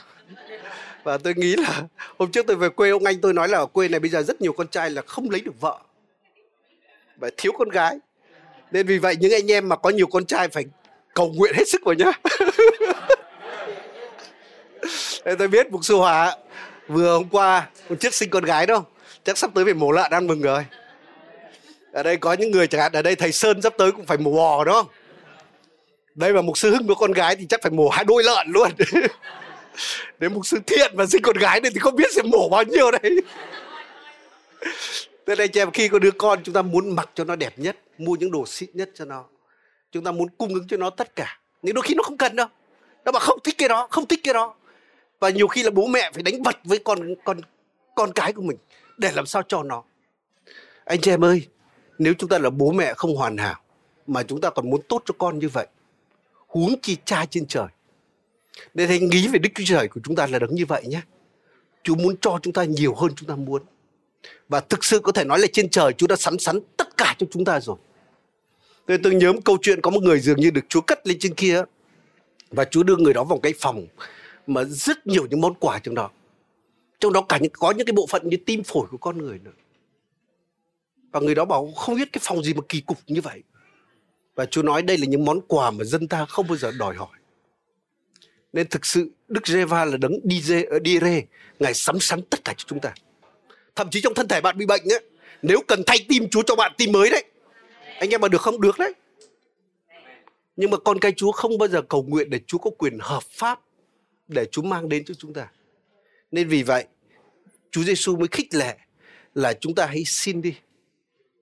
và 1.04 1.18
tôi 1.18 1.34
nghĩ 1.34 1.56
là 1.56 1.82
hôm 2.18 2.30
trước 2.30 2.46
tôi 2.46 2.56
về 2.56 2.68
quê, 2.68 2.90
ông 2.90 3.04
anh 3.04 3.20
tôi 3.20 3.34
nói 3.34 3.48
là 3.48 3.58
ở 3.58 3.66
quê 3.66 3.88
này 3.88 4.00
bây 4.00 4.10
giờ 4.10 4.22
rất 4.22 4.40
nhiều 4.40 4.52
con 4.52 4.68
trai 4.68 4.90
là 4.90 5.02
không 5.02 5.30
lấy 5.30 5.40
được 5.40 5.60
vợ. 5.60 5.78
Và 7.16 7.30
thiếu 7.36 7.52
con 7.58 7.68
gái. 7.68 7.98
Nên 8.70 8.86
vì 8.86 8.98
vậy 8.98 9.16
những 9.20 9.32
anh 9.32 9.50
em 9.50 9.68
mà 9.68 9.76
có 9.76 9.90
nhiều 9.90 10.06
con 10.06 10.26
trai 10.26 10.48
phải 10.48 10.64
cầu 11.14 11.32
nguyện 11.36 11.54
hết 11.56 11.68
sức 11.68 11.82
vào 11.84 11.94
nhá. 11.94 12.12
Nên 15.24 15.38
tôi 15.38 15.48
biết 15.48 15.70
Mục 15.70 15.84
Sư 15.84 15.94
Hòa 15.94 16.36
vừa 16.88 17.12
hôm 17.12 17.28
qua 17.28 17.68
hôm 17.88 17.98
trước 17.98 18.14
sinh 18.14 18.30
con 18.30 18.44
gái 18.44 18.66
đâu 18.66 18.84
chắc 19.24 19.38
sắp 19.38 19.50
tới 19.54 19.64
phải 19.64 19.74
mổ 19.74 19.92
lợn 19.92 20.10
ăn 20.10 20.26
mừng 20.26 20.42
rồi. 20.42 20.66
Ở 21.92 22.02
đây 22.02 22.16
có 22.16 22.32
những 22.32 22.50
người 22.50 22.66
chẳng 22.66 22.80
hạn, 22.80 22.92
ở 22.92 23.02
đây 23.02 23.16
thầy 23.16 23.32
Sơn 23.32 23.62
sắp 23.62 23.74
tới 23.78 23.92
cũng 23.92 24.06
phải 24.06 24.18
mổ 24.18 24.30
bò 24.30 24.64
đó 24.64 24.84
đây 26.14 26.32
mà 26.32 26.42
Mục 26.42 26.58
Sư 26.58 26.70
Hưng 26.70 26.88
có 26.88 26.94
con 26.94 27.12
gái 27.12 27.36
thì 27.36 27.46
chắc 27.48 27.62
phải 27.62 27.70
mổ 27.72 27.88
hai 27.88 28.04
đôi 28.04 28.24
lợn 28.24 28.48
luôn. 28.48 28.68
nếu 30.20 30.30
mục 30.30 30.46
sư 30.46 30.58
thiện 30.66 30.96
mà 30.96 31.06
sinh 31.06 31.22
con 31.22 31.36
gái 31.36 31.60
này 31.60 31.70
thì 31.74 31.78
không 31.78 31.96
biết 31.96 32.12
sẽ 32.12 32.22
mổ 32.22 32.48
bao 32.48 32.62
nhiêu 32.62 32.90
đấy. 32.90 33.22
Thế 35.26 35.34
nên 35.38 35.52
chị 35.52 35.60
em 35.60 35.70
khi 35.70 35.88
có 35.88 35.98
đứa 35.98 36.10
con 36.10 36.42
chúng 36.44 36.54
ta 36.54 36.62
muốn 36.62 36.96
mặc 36.96 37.10
cho 37.14 37.24
nó 37.24 37.36
đẹp 37.36 37.58
nhất 37.58 37.76
Mua 37.98 38.16
những 38.20 38.30
đồ 38.30 38.46
xịn 38.46 38.68
nhất 38.72 38.90
cho 38.94 39.04
nó. 39.04 39.24
Chúng 39.92 40.04
ta 40.04 40.12
muốn 40.12 40.28
cung 40.38 40.54
ứng 40.54 40.68
cho 40.68 40.76
nó 40.76 40.90
tất 40.90 41.16
cả. 41.16 41.38
Nhưng 41.62 41.74
đôi 41.74 41.82
khi 41.82 41.94
nó 41.94 42.02
không 42.02 42.16
cần 42.16 42.36
đâu. 42.36 42.46
Nó 43.04 43.12
bảo 43.12 43.20
không 43.20 43.38
thích 43.44 43.54
cái 43.58 43.68
đó, 43.68 43.86
không 43.90 44.06
thích 44.06 44.20
cái 44.24 44.34
đó. 44.34 44.54
Và 45.20 45.30
nhiều 45.30 45.48
khi 45.48 45.62
là 45.62 45.70
bố 45.70 45.86
mẹ 45.86 46.10
phải 46.14 46.22
đánh 46.22 46.42
vật 46.42 46.56
với 46.64 46.78
con 46.78 47.14
con 47.24 47.40
con 47.94 48.12
cái 48.12 48.32
của 48.32 48.42
mình 48.42 48.56
Để 48.98 49.12
làm 49.14 49.26
sao 49.26 49.42
cho 49.48 49.62
nó. 49.62 49.82
Anh 50.84 51.00
chị 51.00 51.10
em 51.10 51.24
ơi 51.24 51.48
Nếu 51.98 52.14
chúng 52.18 52.28
ta 52.28 52.38
là 52.38 52.50
bố 52.50 52.70
mẹ 52.70 52.94
không 52.94 53.16
hoàn 53.16 53.36
hảo 53.36 53.60
Mà 54.06 54.22
chúng 54.22 54.40
ta 54.40 54.50
còn 54.50 54.70
muốn 54.70 54.80
tốt 54.88 55.02
cho 55.06 55.14
con 55.18 55.38
như 55.38 55.48
vậy 55.48 55.66
Huống 56.46 56.80
chi 56.82 56.96
cha 57.04 57.24
trên 57.30 57.46
trời 57.46 57.66
nên 58.74 58.88
hãy 58.88 59.00
nghĩ 59.00 59.28
về 59.28 59.38
Đức 59.38 59.48
Chúa 59.54 59.64
Trời 59.66 59.88
của 59.88 60.00
chúng 60.04 60.16
ta 60.16 60.26
là 60.26 60.38
đấng 60.38 60.54
như 60.54 60.66
vậy 60.66 60.82
nhé 60.86 61.00
Chúa 61.82 61.94
muốn 61.94 62.16
cho 62.20 62.38
chúng 62.42 62.52
ta 62.52 62.64
nhiều 62.64 62.94
hơn 62.94 63.10
chúng 63.16 63.28
ta 63.28 63.36
muốn 63.36 63.62
và 64.48 64.60
thực 64.60 64.84
sự 64.84 64.98
có 64.98 65.12
thể 65.12 65.24
nói 65.24 65.38
là 65.38 65.46
trên 65.52 65.68
trời 65.68 65.92
Chúa 65.92 66.06
đã 66.06 66.16
sẵn 66.16 66.38
sắn 66.38 66.60
tất 66.76 66.96
cả 66.96 67.16
cho 67.18 67.26
chúng 67.30 67.44
ta 67.44 67.60
rồi. 67.60 67.76
Nên 68.86 69.02
tôi 69.02 69.14
nhớ 69.14 69.32
một 69.32 69.40
câu 69.44 69.58
chuyện 69.62 69.80
có 69.80 69.90
một 69.90 70.02
người 70.02 70.20
dường 70.20 70.40
như 70.40 70.50
được 70.50 70.64
Chúa 70.68 70.80
cất 70.80 71.06
lên 71.06 71.18
trên 71.20 71.34
kia 71.34 71.62
và 72.50 72.64
Chúa 72.64 72.82
đưa 72.82 72.96
người 72.96 73.14
đó 73.14 73.24
vào 73.24 73.38
cái 73.38 73.54
phòng 73.58 73.86
mà 74.46 74.64
rất 74.64 75.06
nhiều 75.06 75.26
những 75.30 75.40
món 75.40 75.54
quà 75.54 75.78
trong 75.78 75.94
đó. 75.94 76.10
Trong 77.00 77.12
đó 77.12 77.20
cả 77.28 77.38
những, 77.38 77.52
có 77.52 77.70
những 77.70 77.86
cái 77.86 77.92
bộ 77.92 78.06
phận 78.06 78.28
như 78.28 78.36
tim 78.36 78.62
phổi 78.62 78.86
của 78.90 78.96
con 78.96 79.18
người 79.18 79.38
nữa. 79.38 79.52
Và 81.12 81.20
người 81.20 81.34
đó 81.34 81.44
bảo 81.44 81.72
không 81.76 81.96
biết 81.96 82.12
cái 82.12 82.20
phòng 82.24 82.44
gì 82.44 82.54
mà 82.54 82.60
kỳ 82.68 82.80
cục 82.80 82.98
như 83.06 83.20
vậy. 83.20 83.42
Và 84.34 84.46
Chúa 84.46 84.62
nói 84.62 84.82
đây 84.82 84.98
là 84.98 85.06
những 85.06 85.24
món 85.24 85.40
quà 85.40 85.70
mà 85.70 85.84
dân 85.84 86.08
ta 86.08 86.26
không 86.26 86.46
bao 86.48 86.56
giờ 86.56 86.72
đòi 86.78 86.94
hỏi. 86.94 87.18
Nên 88.54 88.68
thực 88.68 88.86
sự 88.86 89.10
Đức 89.28 89.46
Giê-va 89.46 89.84
là 89.84 89.96
đấng 89.96 90.20
đi 90.24 90.40
dê 90.40 90.62
ở 90.62 90.78
đi 90.78 90.98
rê, 90.98 91.22
Ngài 91.58 91.74
sắm 91.74 92.00
sắn 92.00 92.22
tất 92.22 92.44
cả 92.44 92.54
cho 92.56 92.64
chúng 92.66 92.80
ta. 92.80 92.94
Thậm 93.76 93.90
chí 93.90 94.00
trong 94.00 94.14
thân 94.14 94.28
thể 94.28 94.40
bạn 94.40 94.58
bị 94.58 94.66
bệnh 94.66 94.92
ấy, 94.92 95.00
nếu 95.42 95.60
cần 95.68 95.82
thay 95.86 96.06
tim 96.08 96.28
Chúa 96.30 96.42
cho 96.42 96.56
bạn 96.56 96.72
tim 96.78 96.92
mới 96.92 97.10
đấy 97.10 97.24
anh 97.98 98.10
em 98.10 98.20
mà 98.20 98.28
được 98.28 98.40
không? 98.40 98.60
Được 98.60 98.78
đấy. 98.78 98.94
Nhưng 100.56 100.70
mà 100.70 100.76
con 100.78 100.98
cái 100.98 101.12
Chúa 101.16 101.32
không 101.32 101.58
bao 101.58 101.68
giờ 101.68 101.82
cầu 101.82 102.02
nguyện 102.02 102.30
để 102.30 102.40
Chúa 102.46 102.58
có 102.58 102.70
quyền 102.78 102.98
hợp 103.00 103.22
pháp 103.22 103.60
để 104.28 104.44
Chúa 104.44 104.62
mang 104.62 104.88
đến 104.88 105.04
cho 105.04 105.14
chúng 105.14 105.34
ta. 105.34 105.48
Nên 106.30 106.48
vì 106.48 106.62
vậy 106.62 106.84
Chúa 107.70 107.82
Giêsu 107.82 108.16
mới 108.16 108.28
khích 108.30 108.54
lệ 108.54 108.76
là 109.34 109.52
chúng 109.52 109.74
ta 109.74 109.86
hãy 109.86 110.04
xin 110.04 110.42
đi 110.42 110.54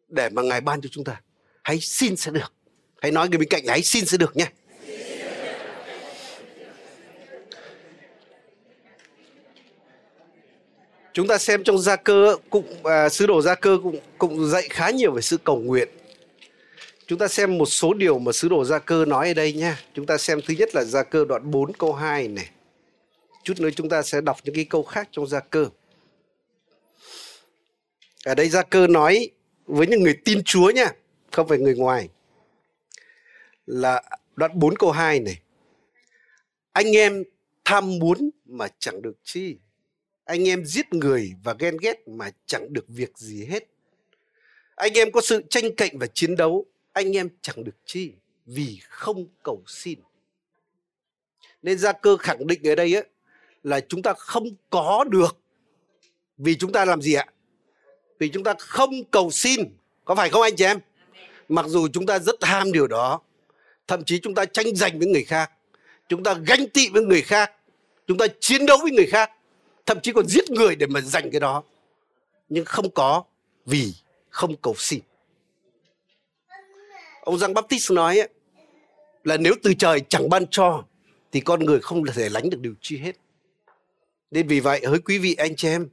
để 0.08 0.28
mà 0.28 0.42
Ngài 0.42 0.60
ban 0.60 0.80
cho 0.80 0.88
chúng 0.92 1.04
ta. 1.04 1.20
Hãy 1.62 1.80
xin 1.80 2.16
sẽ 2.16 2.30
được. 2.30 2.52
Hãy 3.00 3.12
nói 3.12 3.28
người 3.28 3.38
bên 3.38 3.48
cạnh 3.48 3.64
là 3.64 3.72
hãy 3.72 3.82
xin 3.82 4.04
sẽ 4.04 4.16
được 4.16 4.36
nhé 4.36 4.46
chúng 11.12 11.26
ta 11.26 11.38
xem 11.38 11.64
trong 11.64 11.78
gia 11.78 11.96
cơ 11.96 12.36
cũng 12.50 12.84
à, 12.84 13.08
sứ 13.08 13.26
đồ 13.26 13.42
gia 13.42 13.54
cơ 13.54 13.78
cũng 13.82 13.98
cũng 14.18 14.46
dạy 14.46 14.68
khá 14.70 14.90
nhiều 14.90 15.12
về 15.12 15.22
sự 15.22 15.36
cầu 15.44 15.56
nguyện. 15.58 15.88
Chúng 17.06 17.18
ta 17.18 17.28
xem 17.28 17.58
một 17.58 17.66
số 17.66 17.94
điều 17.94 18.18
mà 18.18 18.32
sứ 18.32 18.48
đồ 18.48 18.64
gia 18.64 18.78
cơ 18.78 19.04
nói 19.04 19.28
ở 19.28 19.34
đây 19.34 19.52
nha 19.52 19.80
chúng 19.94 20.06
ta 20.06 20.18
xem 20.18 20.40
thứ 20.46 20.54
nhất 20.54 20.74
là 20.74 20.84
gia 20.84 21.02
cơ 21.02 21.24
đoạn 21.24 21.50
4 21.50 21.72
câu 21.72 21.92
2 21.92 22.28
này. 22.28 22.50
Chút 23.44 23.60
nữa 23.60 23.70
chúng 23.76 23.88
ta 23.88 24.02
sẽ 24.02 24.20
đọc 24.20 24.36
những 24.44 24.54
cái 24.54 24.64
câu 24.64 24.82
khác 24.82 25.08
trong 25.12 25.26
gia 25.26 25.40
cơ. 25.40 25.68
Ở 28.24 28.34
đây 28.34 28.48
gia 28.48 28.62
cơ 28.62 28.86
nói 28.86 29.30
với 29.66 29.86
những 29.86 30.02
người 30.02 30.18
tin 30.24 30.42
Chúa 30.44 30.70
nha 30.70 30.92
không 31.30 31.48
phải 31.48 31.58
người 31.58 31.74
ngoài. 31.74 32.08
Là 33.66 34.02
đoạn 34.36 34.50
4 34.54 34.76
câu 34.76 34.90
2 34.90 35.20
này. 35.20 35.38
Anh 36.72 36.96
em 36.96 37.24
tham 37.64 37.98
muốn 37.98 38.30
mà 38.44 38.68
chẳng 38.78 39.02
được 39.02 39.14
chi 39.24 39.56
anh 40.32 40.48
em 40.48 40.64
giết 40.64 40.94
người 40.94 41.34
và 41.42 41.54
ghen 41.58 41.76
ghét 41.76 42.08
mà 42.08 42.30
chẳng 42.46 42.72
được 42.72 42.84
việc 42.88 43.18
gì 43.18 43.44
hết. 43.44 43.68
Anh 44.74 44.92
em 44.94 45.12
có 45.12 45.20
sự 45.20 45.42
tranh 45.50 45.64
cạnh 45.76 45.98
và 45.98 46.06
chiến 46.06 46.36
đấu 46.36 46.66
anh 46.92 47.16
em 47.16 47.28
chẳng 47.42 47.64
được 47.64 47.76
chi 47.84 48.12
vì 48.46 48.78
không 48.88 49.26
cầu 49.42 49.62
xin. 49.66 49.98
Nên 51.62 51.78
gia 51.78 51.92
cơ 51.92 52.16
khẳng 52.16 52.46
định 52.46 52.68
ở 52.68 52.74
đây 52.74 52.96
ấy, 52.96 53.04
là 53.62 53.80
chúng 53.80 54.02
ta 54.02 54.12
không 54.12 54.46
có 54.70 55.04
được. 55.08 55.36
Vì 56.38 56.54
chúng 56.54 56.72
ta 56.72 56.84
làm 56.84 57.02
gì 57.02 57.14
ạ? 57.14 57.26
Vì 58.18 58.28
chúng 58.28 58.44
ta 58.44 58.54
không 58.58 59.04
cầu 59.10 59.30
xin. 59.30 59.60
Có 60.04 60.14
phải 60.14 60.30
không 60.30 60.42
anh 60.42 60.56
chị 60.56 60.64
em? 60.64 60.78
Mặc 61.48 61.66
dù 61.68 61.88
chúng 61.88 62.06
ta 62.06 62.18
rất 62.18 62.44
ham 62.44 62.72
điều 62.72 62.86
đó 62.86 63.20
thậm 63.86 64.04
chí 64.04 64.20
chúng 64.20 64.34
ta 64.34 64.44
tranh 64.44 64.76
giành 64.76 64.98
với 64.98 65.08
người 65.08 65.24
khác 65.24 65.50
chúng 66.08 66.22
ta 66.22 66.34
ganh 66.46 66.68
tị 66.68 66.88
với 66.88 67.02
người 67.02 67.22
khác 67.22 67.52
chúng 68.06 68.18
ta 68.18 68.26
chiến 68.40 68.66
đấu 68.66 68.78
với 68.82 68.92
người 68.92 69.06
khác 69.06 69.30
thậm 69.86 70.00
chí 70.02 70.12
còn 70.12 70.26
giết 70.26 70.50
người 70.50 70.76
để 70.76 70.86
mà 70.86 71.00
giành 71.00 71.30
cái 71.30 71.40
đó. 71.40 71.62
Nhưng 72.48 72.64
không 72.64 72.90
có 72.90 73.24
vì 73.66 73.94
không 74.28 74.56
cầu 74.56 74.74
xin. 74.78 75.00
Ông 77.20 77.38
Giang 77.38 77.54
Baptist 77.54 77.92
nói 77.92 78.18
ấy, 78.18 78.28
là 79.24 79.36
nếu 79.36 79.54
từ 79.62 79.74
trời 79.74 80.00
chẳng 80.08 80.28
ban 80.28 80.46
cho 80.50 80.84
thì 81.32 81.40
con 81.40 81.64
người 81.64 81.80
không 81.80 82.04
thể 82.14 82.28
lánh 82.28 82.50
được 82.50 82.60
điều 82.60 82.74
chi 82.80 82.98
hết. 82.98 83.16
Nên 84.30 84.46
vì 84.46 84.60
vậy 84.60 84.86
hỡi 84.86 84.98
quý 84.98 85.18
vị 85.18 85.34
anh 85.34 85.56
chị 85.56 85.68
em 85.68 85.88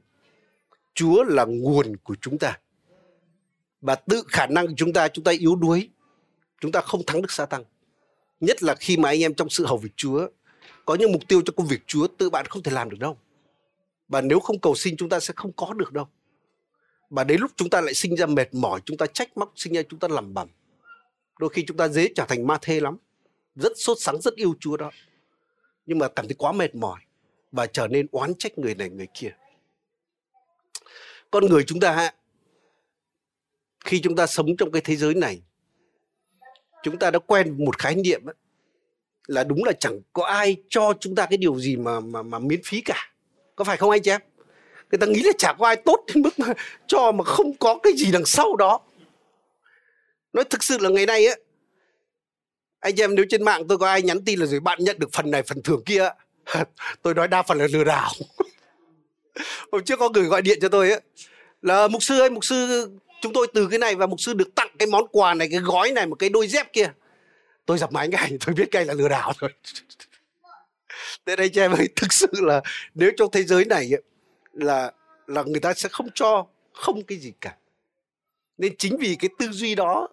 Chúa 0.94 1.24
là 1.24 1.44
nguồn 1.44 1.96
của 1.96 2.16
chúng 2.20 2.38
ta. 2.38 2.58
Và 3.80 3.94
tự 3.94 4.22
khả 4.28 4.46
năng 4.46 4.66
của 4.66 4.72
chúng 4.76 4.92
ta 4.92 5.08
chúng 5.08 5.24
ta 5.24 5.32
yếu 5.32 5.56
đuối 5.56 5.88
chúng 6.60 6.72
ta 6.72 6.80
không 6.80 7.02
thắng 7.06 7.22
được 7.22 7.30
sa 7.30 7.46
tăng 7.46 7.64
nhất 8.40 8.62
là 8.62 8.74
khi 8.74 8.96
mà 8.96 9.08
anh 9.08 9.22
em 9.22 9.34
trong 9.34 9.48
sự 9.48 9.66
hầu 9.66 9.76
việc 9.76 9.90
Chúa 9.96 10.28
có 10.84 10.94
những 10.94 11.12
mục 11.12 11.22
tiêu 11.28 11.42
cho 11.44 11.52
công 11.56 11.66
việc 11.66 11.80
Chúa 11.86 12.06
tự 12.06 12.30
bạn 12.30 12.46
không 12.46 12.62
thể 12.62 12.72
làm 12.72 12.90
được 12.90 12.98
đâu 13.00 13.18
và 14.10 14.20
nếu 14.20 14.40
không 14.40 14.60
cầu 14.60 14.74
xin, 14.74 14.96
chúng 14.96 15.08
ta 15.08 15.20
sẽ 15.20 15.34
không 15.36 15.52
có 15.52 15.72
được 15.72 15.92
đâu. 15.92 16.08
Và 17.10 17.24
đến 17.24 17.40
lúc 17.40 17.50
chúng 17.56 17.70
ta 17.70 17.80
lại 17.80 17.94
sinh 17.94 18.16
ra 18.16 18.26
mệt 18.26 18.54
mỏi, 18.54 18.80
chúng 18.84 18.96
ta 18.96 19.06
trách 19.06 19.36
móc 19.36 19.52
sinh 19.56 19.72
ra, 19.72 19.82
chúng 19.82 19.98
ta 19.98 20.08
lẩm 20.08 20.34
bầm 20.34 20.48
đôi 21.40 21.50
khi 21.50 21.64
chúng 21.66 21.76
ta 21.76 21.88
dễ 21.88 22.08
trở 22.14 22.24
thành 22.28 22.46
ma 22.46 22.58
thê 22.62 22.80
lắm. 22.80 22.96
Rất 23.54 23.72
sốt 23.76 23.96
sắng, 24.00 24.20
rất 24.20 24.34
yêu 24.34 24.54
chúa 24.60 24.76
đó. 24.76 24.90
Nhưng 25.86 25.98
mà 25.98 26.08
cảm 26.08 26.28
thấy 26.28 26.34
quá 26.38 26.52
mệt 26.52 26.74
mỏi 26.74 27.00
và 27.52 27.66
trở 27.66 27.88
nên 27.88 28.06
oán 28.10 28.34
trách 28.38 28.58
người 28.58 28.74
này, 28.74 28.90
người 28.90 29.08
kia. 29.14 29.36
Con 31.30 31.46
người 31.46 31.64
chúng 31.66 31.80
ta 31.80 32.12
khi 33.84 34.00
chúng 34.00 34.16
ta 34.16 34.26
sống 34.26 34.56
trong 34.56 34.72
cái 34.72 34.82
thế 34.82 34.96
giới 34.96 35.14
này, 35.14 35.42
chúng 36.82 36.98
ta 36.98 37.10
đã 37.10 37.18
quen 37.18 37.64
một 37.64 37.78
khái 37.78 37.94
niệm 37.94 38.22
là 39.26 39.44
đúng 39.44 39.64
là 39.64 39.72
chẳng 39.72 40.00
có 40.12 40.24
ai 40.24 40.56
cho 40.68 40.92
chúng 41.00 41.14
ta 41.14 41.26
cái 41.26 41.36
điều 41.36 41.60
gì 41.60 41.76
mà 41.76 42.00
mà 42.00 42.22
mà 42.22 42.38
miễn 42.38 42.60
phí 42.64 42.80
cả 42.80 43.09
có 43.60 43.64
phải 43.64 43.76
không 43.76 43.90
anh 43.90 44.02
chị 44.02 44.10
em? 44.10 44.20
Người 44.90 44.98
ta 44.98 45.06
nghĩ 45.06 45.22
là 45.22 45.32
chả 45.38 45.52
có 45.58 45.66
ai 45.66 45.76
tốt 45.76 46.04
đến 46.06 46.22
mức 46.22 46.38
mà 46.38 46.46
cho 46.86 47.12
mà 47.12 47.24
không 47.24 47.56
có 47.56 47.78
cái 47.82 47.92
gì 47.96 48.12
đằng 48.12 48.24
sau 48.24 48.56
đó. 48.56 48.80
Nói 50.32 50.44
thực 50.44 50.62
sự 50.62 50.78
là 50.78 50.88
ngày 50.88 51.06
nay 51.06 51.26
á, 51.26 51.34
anh 52.80 53.00
em 53.00 53.14
nếu 53.14 53.24
trên 53.28 53.44
mạng 53.44 53.68
tôi 53.68 53.78
có 53.78 53.86
ai 53.86 54.02
nhắn 54.02 54.24
tin 54.24 54.40
là 54.40 54.46
rồi 54.46 54.60
bạn 54.60 54.78
nhận 54.80 54.98
được 54.98 55.12
phần 55.12 55.30
này, 55.30 55.42
phần 55.42 55.62
thưởng 55.62 55.82
kia 55.86 56.08
tôi 57.02 57.14
nói 57.14 57.28
đa 57.28 57.42
phần 57.42 57.58
là 57.58 57.66
lừa 57.70 57.84
đảo. 57.84 58.10
Hôm 59.72 59.84
trước 59.84 59.98
có 59.98 60.08
người 60.08 60.24
gọi 60.24 60.42
điện 60.42 60.58
cho 60.62 60.68
tôi 60.68 60.90
á, 60.90 60.98
là 61.62 61.88
mục 61.88 62.02
sư 62.02 62.20
ơi, 62.20 62.30
mục 62.30 62.44
sư, 62.44 62.90
chúng 63.22 63.32
tôi 63.32 63.46
từ 63.54 63.66
cái 63.70 63.78
này 63.78 63.94
và 63.94 64.06
mục 64.06 64.20
sư 64.20 64.34
được 64.34 64.54
tặng 64.54 64.70
cái 64.78 64.88
món 64.88 65.06
quà 65.12 65.34
này, 65.34 65.48
cái 65.50 65.60
gói 65.60 65.90
này, 65.90 66.06
một 66.06 66.14
cái 66.14 66.28
đôi 66.28 66.48
dép 66.48 66.72
kia. 66.72 66.92
Tôi 67.66 67.78
dập 67.78 67.92
máy 67.92 68.08
ngay, 68.08 68.32
tôi 68.46 68.54
biết 68.54 68.68
ngay 68.72 68.84
là 68.84 68.94
lừa 68.94 69.08
đảo 69.08 69.32
rồi 69.38 69.50
thế 71.26 71.36
đây 71.36 71.48
cho 71.48 71.62
em 71.62 71.72
ơi, 71.72 71.88
thực 71.96 72.12
sự 72.12 72.28
là 72.32 72.60
nếu 72.94 73.10
trong 73.16 73.30
thế 73.30 73.42
giới 73.42 73.64
này 73.64 73.90
là 74.52 74.92
là 75.26 75.42
người 75.42 75.60
ta 75.60 75.74
sẽ 75.74 75.88
không 75.88 76.08
cho, 76.14 76.46
không 76.72 77.02
cái 77.02 77.18
gì 77.18 77.32
cả. 77.40 77.56
Nên 78.58 78.76
chính 78.76 78.96
vì 78.96 79.16
cái 79.20 79.30
tư 79.38 79.48
duy 79.50 79.74
đó 79.74 80.08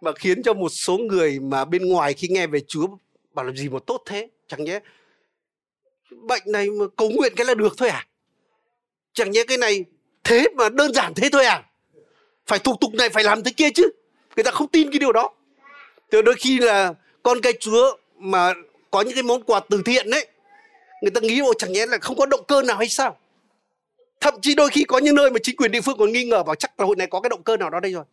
mà 0.00 0.12
khiến 0.12 0.42
cho 0.42 0.54
một 0.54 0.68
số 0.68 0.98
người 0.98 1.40
mà 1.40 1.64
bên 1.64 1.88
ngoài 1.88 2.14
khi 2.14 2.28
nghe 2.28 2.46
về 2.46 2.60
Chúa 2.68 2.86
bảo 3.34 3.44
làm 3.44 3.56
gì 3.56 3.68
mà 3.68 3.78
tốt 3.86 4.02
thế, 4.06 4.28
chẳng 4.48 4.64
nhé 4.64 4.80
bệnh 6.10 6.42
này 6.46 6.70
mà 6.70 6.84
cầu 6.96 7.10
nguyện 7.10 7.32
cái 7.36 7.46
là 7.46 7.54
được 7.54 7.74
thôi 7.76 7.88
à? 7.88 8.06
Chẳng 9.12 9.30
nhẽ 9.30 9.44
cái 9.48 9.58
này 9.58 9.84
thế 10.24 10.46
mà 10.56 10.68
đơn 10.68 10.92
giản 10.92 11.14
thế 11.14 11.28
thôi 11.32 11.46
à? 11.46 11.64
Phải 12.46 12.58
thủ 12.58 12.76
tục 12.80 12.94
này, 12.94 13.08
phải 13.08 13.24
làm 13.24 13.42
thế 13.42 13.50
kia 13.56 13.70
chứ. 13.74 13.90
Người 14.36 14.44
ta 14.44 14.50
không 14.50 14.68
tin 14.68 14.90
cái 14.90 14.98
điều 14.98 15.12
đó. 15.12 15.30
Từ 16.10 16.22
đôi 16.22 16.34
khi 16.34 16.58
là 16.58 16.94
con 17.22 17.40
cái 17.40 17.52
chúa 17.60 17.96
mà 18.16 18.54
có 18.90 19.00
những 19.00 19.14
cái 19.14 19.22
món 19.22 19.42
quà 19.42 19.60
từ 19.70 19.82
thiện 19.84 20.10
đấy 20.10 20.26
người 21.02 21.10
ta 21.10 21.20
nghĩ 21.20 21.40
ồ 21.40 21.54
chẳng 21.54 21.72
nhẽ 21.72 21.86
là 21.86 21.98
không 21.98 22.16
có 22.16 22.26
động 22.26 22.44
cơ 22.48 22.62
nào 22.62 22.76
hay 22.76 22.88
sao? 22.88 23.16
Thậm 24.20 24.34
chí 24.42 24.54
đôi 24.54 24.70
khi 24.70 24.84
có 24.84 24.98
những 24.98 25.14
nơi 25.14 25.30
mà 25.30 25.38
chính 25.42 25.56
quyền 25.56 25.70
địa 25.70 25.80
phương 25.80 25.98
còn 25.98 26.12
nghi 26.12 26.24
ngờ 26.24 26.42
vào, 26.42 26.54
chắc 26.54 26.80
là 26.80 26.86
hội 26.86 26.96
này 26.96 27.06
có 27.06 27.20
cái 27.20 27.30
động 27.30 27.42
cơ 27.42 27.56
nào 27.56 27.70
đó 27.70 27.80
đây 27.80 27.92
rồi. 27.92 28.04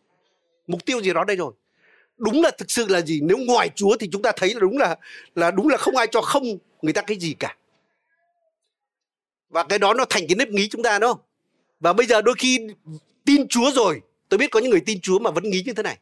Mục 0.66 0.84
tiêu 0.86 1.02
gì 1.02 1.12
đó 1.12 1.24
đây 1.24 1.36
rồi. 1.36 1.52
Đúng 2.16 2.42
là 2.42 2.50
thực 2.50 2.70
sự 2.70 2.86
là 2.88 3.00
gì? 3.00 3.20
Nếu 3.22 3.36
ngoài 3.36 3.70
chúa 3.74 3.96
thì 3.96 4.08
chúng 4.12 4.22
ta 4.22 4.32
thấy 4.36 4.54
là 4.54 4.60
đúng 4.60 4.78
là 4.78 4.96
là 5.34 5.50
đúng 5.50 5.68
là 5.68 5.76
không 5.76 5.96
ai 5.96 6.06
cho 6.10 6.20
không 6.20 6.44
người 6.82 6.92
ta 6.92 7.02
cái 7.02 7.18
gì 7.18 7.34
cả. 7.38 7.56
Và 9.48 9.64
cái 9.64 9.78
đó 9.78 9.94
nó 9.94 10.04
thành 10.10 10.26
cái 10.28 10.36
nếp 10.36 10.48
nghĩ 10.48 10.68
chúng 10.68 10.82
ta 10.82 10.98
đó 10.98 11.18
và 11.80 11.92
bây 11.92 12.06
giờ 12.06 12.22
đôi 12.22 12.34
khi 12.38 12.60
tin 13.24 13.48
chúa 13.48 13.70
rồi. 13.70 14.00
Tôi 14.28 14.38
biết 14.38 14.50
có 14.50 14.60
những 14.60 14.70
người 14.70 14.82
tin 14.86 15.00
chúa 15.00 15.18
mà 15.18 15.30
vẫn 15.30 15.50
nghĩ 15.50 15.62
như 15.66 15.72
thế 15.72 15.82
này. 15.82 15.98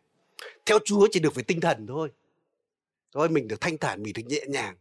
Theo 0.66 0.78
chúa 0.84 1.08
chỉ 1.10 1.20
được 1.20 1.34
về 1.34 1.42
tinh 1.42 1.60
thần 1.60 1.87
thôi 1.87 2.08
thôi 3.14 3.29
mình 3.29 3.48
được 3.48 3.61
thanh 3.61 3.79
thản 3.79 4.03
mình 4.03 4.12
được 4.16 4.22
nhẹ 4.27 4.40
nhàng. 4.48 4.77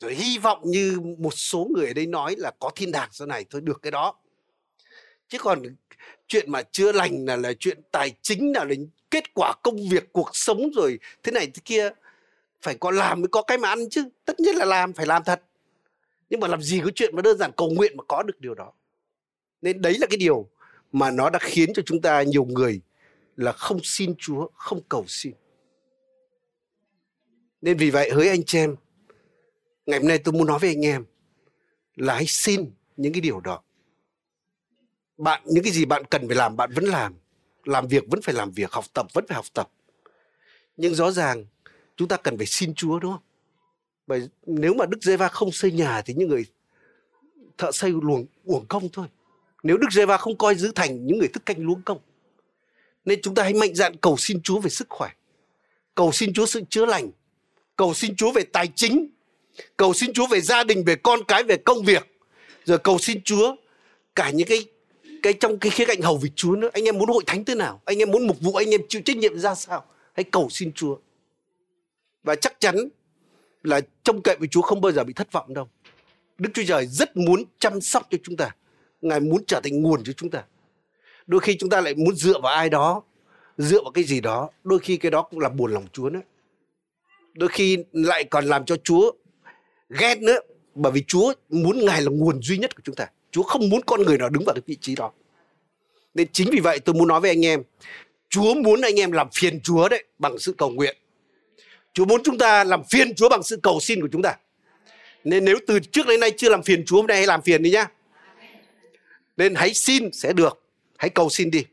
Rồi 0.00 0.14
hy 0.14 0.38
vọng 0.38 0.60
như 0.64 1.00
một 1.18 1.34
số 1.34 1.68
người 1.74 1.86
ở 1.86 1.92
đây 1.92 2.06
nói 2.06 2.34
là 2.38 2.50
có 2.58 2.70
thiên 2.76 2.92
đàng 2.92 3.08
sau 3.12 3.26
này 3.26 3.44
thôi 3.50 3.60
được 3.60 3.82
cái 3.82 3.90
đó. 3.90 4.14
Chứ 5.28 5.38
còn 5.38 5.62
chuyện 6.26 6.50
mà 6.52 6.62
chữa 6.62 6.92
lành 6.92 7.24
là 7.26 7.36
là 7.36 7.52
chuyện 7.58 7.78
tài 7.90 8.12
chính 8.22 8.52
là 8.52 8.64
là 8.64 8.74
kết 9.10 9.34
quả 9.34 9.54
công 9.62 9.88
việc 9.88 10.12
cuộc 10.12 10.30
sống 10.32 10.70
rồi 10.74 10.98
thế 11.22 11.32
này 11.32 11.46
thế 11.46 11.62
kia 11.64 11.90
phải 12.62 12.76
có 12.80 12.90
làm 12.90 13.20
mới 13.20 13.28
có 13.28 13.42
cái 13.42 13.58
mà 13.58 13.68
ăn 13.68 13.88
chứ. 13.90 14.04
Tất 14.24 14.40
nhiên 14.40 14.56
là 14.56 14.64
làm 14.64 14.92
phải 14.92 15.06
làm 15.06 15.24
thật. 15.24 15.42
Nhưng 16.30 16.40
mà 16.40 16.48
làm 16.48 16.62
gì 16.62 16.80
có 16.84 16.90
chuyện 16.94 17.16
mà 17.16 17.22
đơn 17.22 17.38
giản 17.38 17.50
cầu 17.56 17.70
nguyện 17.70 17.96
mà 17.96 18.04
có 18.08 18.22
được 18.22 18.40
điều 18.40 18.54
đó. 18.54 18.72
Nên 19.62 19.82
đấy 19.82 19.96
là 19.98 20.06
cái 20.10 20.16
điều 20.16 20.48
mà 20.92 21.10
nó 21.10 21.30
đã 21.30 21.38
khiến 21.42 21.72
cho 21.74 21.82
chúng 21.86 22.00
ta 22.00 22.22
nhiều 22.22 22.44
người 22.44 22.80
là 23.36 23.52
không 23.52 23.80
xin 23.82 24.14
Chúa, 24.18 24.48
không 24.54 24.80
cầu 24.88 25.04
xin. 25.08 25.32
Nên 27.62 27.76
vì 27.76 27.90
vậy 27.90 28.10
hỡi 28.10 28.28
anh 28.28 28.44
chị 28.44 28.58
em, 28.58 28.76
ngày 29.86 29.98
hôm 29.98 30.08
nay 30.08 30.18
tôi 30.18 30.32
muốn 30.32 30.46
nói 30.46 30.58
với 30.58 30.70
anh 30.70 30.84
em 30.84 31.04
là 31.96 32.14
hãy 32.14 32.26
xin 32.26 32.70
những 32.96 33.12
cái 33.12 33.20
điều 33.20 33.40
đó. 33.40 33.62
Bạn 35.18 35.42
những 35.44 35.64
cái 35.64 35.72
gì 35.72 35.84
bạn 35.84 36.04
cần 36.04 36.28
phải 36.28 36.36
làm 36.36 36.56
bạn 36.56 36.70
vẫn 36.72 36.84
làm, 36.84 37.14
làm 37.64 37.88
việc 37.88 38.04
vẫn 38.10 38.22
phải 38.22 38.34
làm 38.34 38.50
việc, 38.50 38.72
học 38.72 38.84
tập 38.92 39.06
vẫn 39.12 39.24
phải 39.28 39.36
học 39.36 39.44
tập. 39.52 39.70
Nhưng 40.76 40.94
rõ 40.94 41.10
ràng 41.10 41.44
chúng 41.96 42.08
ta 42.08 42.16
cần 42.16 42.36
phải 42.36 42.46
xin 42.46 42.74
Chúa 42.74 42.98
đúng 42.98 43.12
không? 43.12 43.22
Bởi 44.06 44.28
nếu 44.46 44.74
mà 44.74 44.86
Đức 44.86 44.98
Giê-va 45.02 45.28
không 45.28 45.52
xây 45.52 45.72
nhà 45.72 46.02
thì 46.02 46.14
những 46.14 46.28
người 46.28 46.44
thợ 47.58 47.72
xây 47.72 47.90
luồng 48.02 48.26
uổng 48.44 48.66
công 48.68 48.88
thôi. 48.92 49.06
Nếu 49.62 49.76
Đức 49.76 49.86
Giê-va 49.92 50.16
không 50.16 50.38
coi 50.38 50.54
giữ 50.54 50.72
thành 50.74 51.06
những 51.06 51.18
người 51.18 51.28
thức 51.28 51.46
canh 51.46 51.64
luống 51.64 51.82
công. 51.82 51.98
Nên 53.04 53.22
chúng 53.22 53.34
ta 53.34 53.42
hãy 53.42 53.54
mạnh 53.54 53.74
dạn 53.74 53.96
cầu 53.96 54.16
xin 54.16 54.42
Chúa 54.42 54.60
về 54.60 54.70
sức 54.70 54.86
khỏe. 54.90 55.10
Cầu 55.94 56.12
xin 56.12 56.32
Chúa 56.32 56.46
sự 56.46 56.62
chữa 56.70 56.86
lành. 56.86 57.10
Cầu 57.80 57.94
xin 57.94 58.16
Chúa 58.16 58.32
về 58.32 58.42
tài 58.42 58.68
chính. 58.74 59.08
Cầu 59.76 59.94
xin 59.94 60.12
Chúa 60.12 60.26
về 60.26 60.40
gia 60.40 60.64
đình, 60.64 60.84
về 60.84 60.96
con 60.96 61.24
cái, 61.28 61.42
về 61.42 61.56
công 61.56 61.82
việc. 61.84 62.20
Rồi 62.64 62.78
cầu 62.78 62.98
xin 62.98 63.22
Chúa 63.22 63.56
cả 64.14 64.30
những 64.30 64.48
cái 64.48 64.66
cái 65.22 65.32
trong 65.32 65.58
cái 65.58 65.70
khía 65.70 65.84
cạnh 65.84 66.02
hầu 66.02 66.16
việc 66.16 66.30
Chúa 66.36 66.56
nữa. 66.56 66.68
Anh 66.72 66.84
em 66.84 66.98
muốn 66.98 67.08
hội 67.08 67.22
thánh 67.26 67.44
thế 67.44 67.54
nào? 67.54 67.80
Anh 67.84 67.98
em 67.98 68.10
muốn 68.10 68.26
mục 68.26 68.36
vụ 68.40 68.54
anh 68.54 68.70
em 68.70 68.80
chịu 68.88 69.02
trách 69.04 69.16
nhiệm 69.16 69.38
ra 69.38 69.54
sao? 69.54 69.84
Hãy 70.12 70.24
cầu 70.24 70.48
xin 70.50 70.72
Chúa. 70.72 70.96
Và 72.22 72.34
chắc 72.34 72.60
chắn 72.60 72.76
là 73.62 73.80
trông 74.04 74.22
cậy 74.22 74.36
với 74.38 74.48
Chúa 74.48 74.62
không 74.62 74.80
bao 74.80 74.92
giờ 74.92 75.04
bị 75.04 75.12
thất 75.12 75.32
vọng 75.32 75.54
đâu. 75.54 75.68
Đức 76.38 76.50
Chúa 76.54 76.64
Trời 76.66 76.86
rất 76.86 77.16
muốn 77.16 77.44
chăm 77.58 77.80
sóc 77.80 78.06
cho 78.10 78.18
chúng 78.22 78.36
ta. 78.36 78.50
Ngài 79.00 79.20
muốn 79.20 79.44
trở 79.46 79.60
thành 79.64 79.82
nguồn 79.82 80.04
cho 80.04 80.12
chúng 80.12 80.30
ta. 80.30 80.44
Đôi 81.26 81.40
khi 81.40 81.56
chúng 81.58 81.70
ta 81.70 81.80
lại 81.80 81.94
muốn 81.94 82.14
dựa 82.16 82.40
vào 82.42 82.52
ai 82.52 82.70
đó, 82.70 83.02
dựa 83.58 83.82
vào 83.82 83.92
cái 83.92 84.04
gì 84.04 84.20
đó, 84.20 84.50
đôi 84.64 84.78
khi 84.78 84.96
cái 84.96 85.10
đó 85.10 85.22
cũng 85.22 85.40
là 85.40 85.48
buồn 85.48 85.72
lòng 85.72 85.86
Chúa 85.92 86.10
nữa. 86.10 86.20
Đôi 87.34 87.48
khi 87.48 87.78
lại 87.92 88.24
còn 88.24 88.44
làm 88.44 88.64
cho 88.64 88.76
Chúa 88.84 89.12
ghét 89.88 90.18
nữa, 90.18 90.38
bởi 90.74 90.92
vì 90.92 91.04
Chúa 91.06 91.32
muốn 91.48 91.84
Ngài 91.84 92.02
là 92.02 92.10
nguồn 92.10 92.42
duy 92.42 92.58
nhất 92.58 92.76
của 92.76 92.82
chúng 92.84 92.94
ta. 92.94 93.06
Chúa 93.30 93.42
không 93.42 93.68
muốn 93.68 93.80
con 93.86 94.02
người 94.02 94.18
nào 94.18 94.28
đứng 94.28 94.44
vào 94.46 94.54
cái 94.54 94.62
vị 94.66 94.76
trí 94.80 94.94
đó. 94.94 95.12
Nên 96.14 96.28
chính 96.32 96.50
vì 96.52 96.60
vậy 96.60 96.78
tôi 96.78 96.94
muốn 96.94 97.08
nói 97.08 97.20
với 97.20 97.30
anh 97.30 97.44
em, 97.46 97.62
Chúa 98.28 98.54
muốn 98.54 98.80
anh 98.80 99.00
em 99.00 99.12
làm 99.12 99.28
phiền 99.34 99.60
Chúa 99.60 99.88
đấy 99.88 100.04
bằng 100.18 100.38
sự 100.38 100.54
cầu 100.58 100.70
nguyện. 100.70 100.96
Chúa 101.92 102.04
muốn 102.04 102.22
chúng 102.24 102.38
ta 102.38 102.64
làm 102.64 102.82
phiền 102.90 103.14
Chúa 103.14 103.28
bằng 103.28 103.42
sự 103.42 103.56
cầu 103.62 103.80
xin 103.80 104.00
của 104.00 104.08
chúng 104.12 104.22
ta. 104.22 104.36
Nên 105.24 105.44
nếu 105.44 105.58
từ 105.66 105.80
trước 105.80 106.06
đến 106.06 106.20
nay 106.20 106.32
chưa 106.36 106.48
làm 106.48 106.62
phiền 106.62 106.84
Chúa 106.86 106.96
hôm 106.96 107.06
nay 107.06 107.16
hãy 107.16 107.26
làm 107.26 107.42
phiền 107.42 107.62
đi 107.62 107.70
nhá. 107.70 107.86
Nên 109.36 109.54
hãy 109.54 109.74
xin 109.74 110.12
sẽ 110.12 110.32
được. 110.32 110.62
Hãy 110.96 111.10
cầu 111.10 111.30
xin 111.30 111.50
đi. 111.50 111.64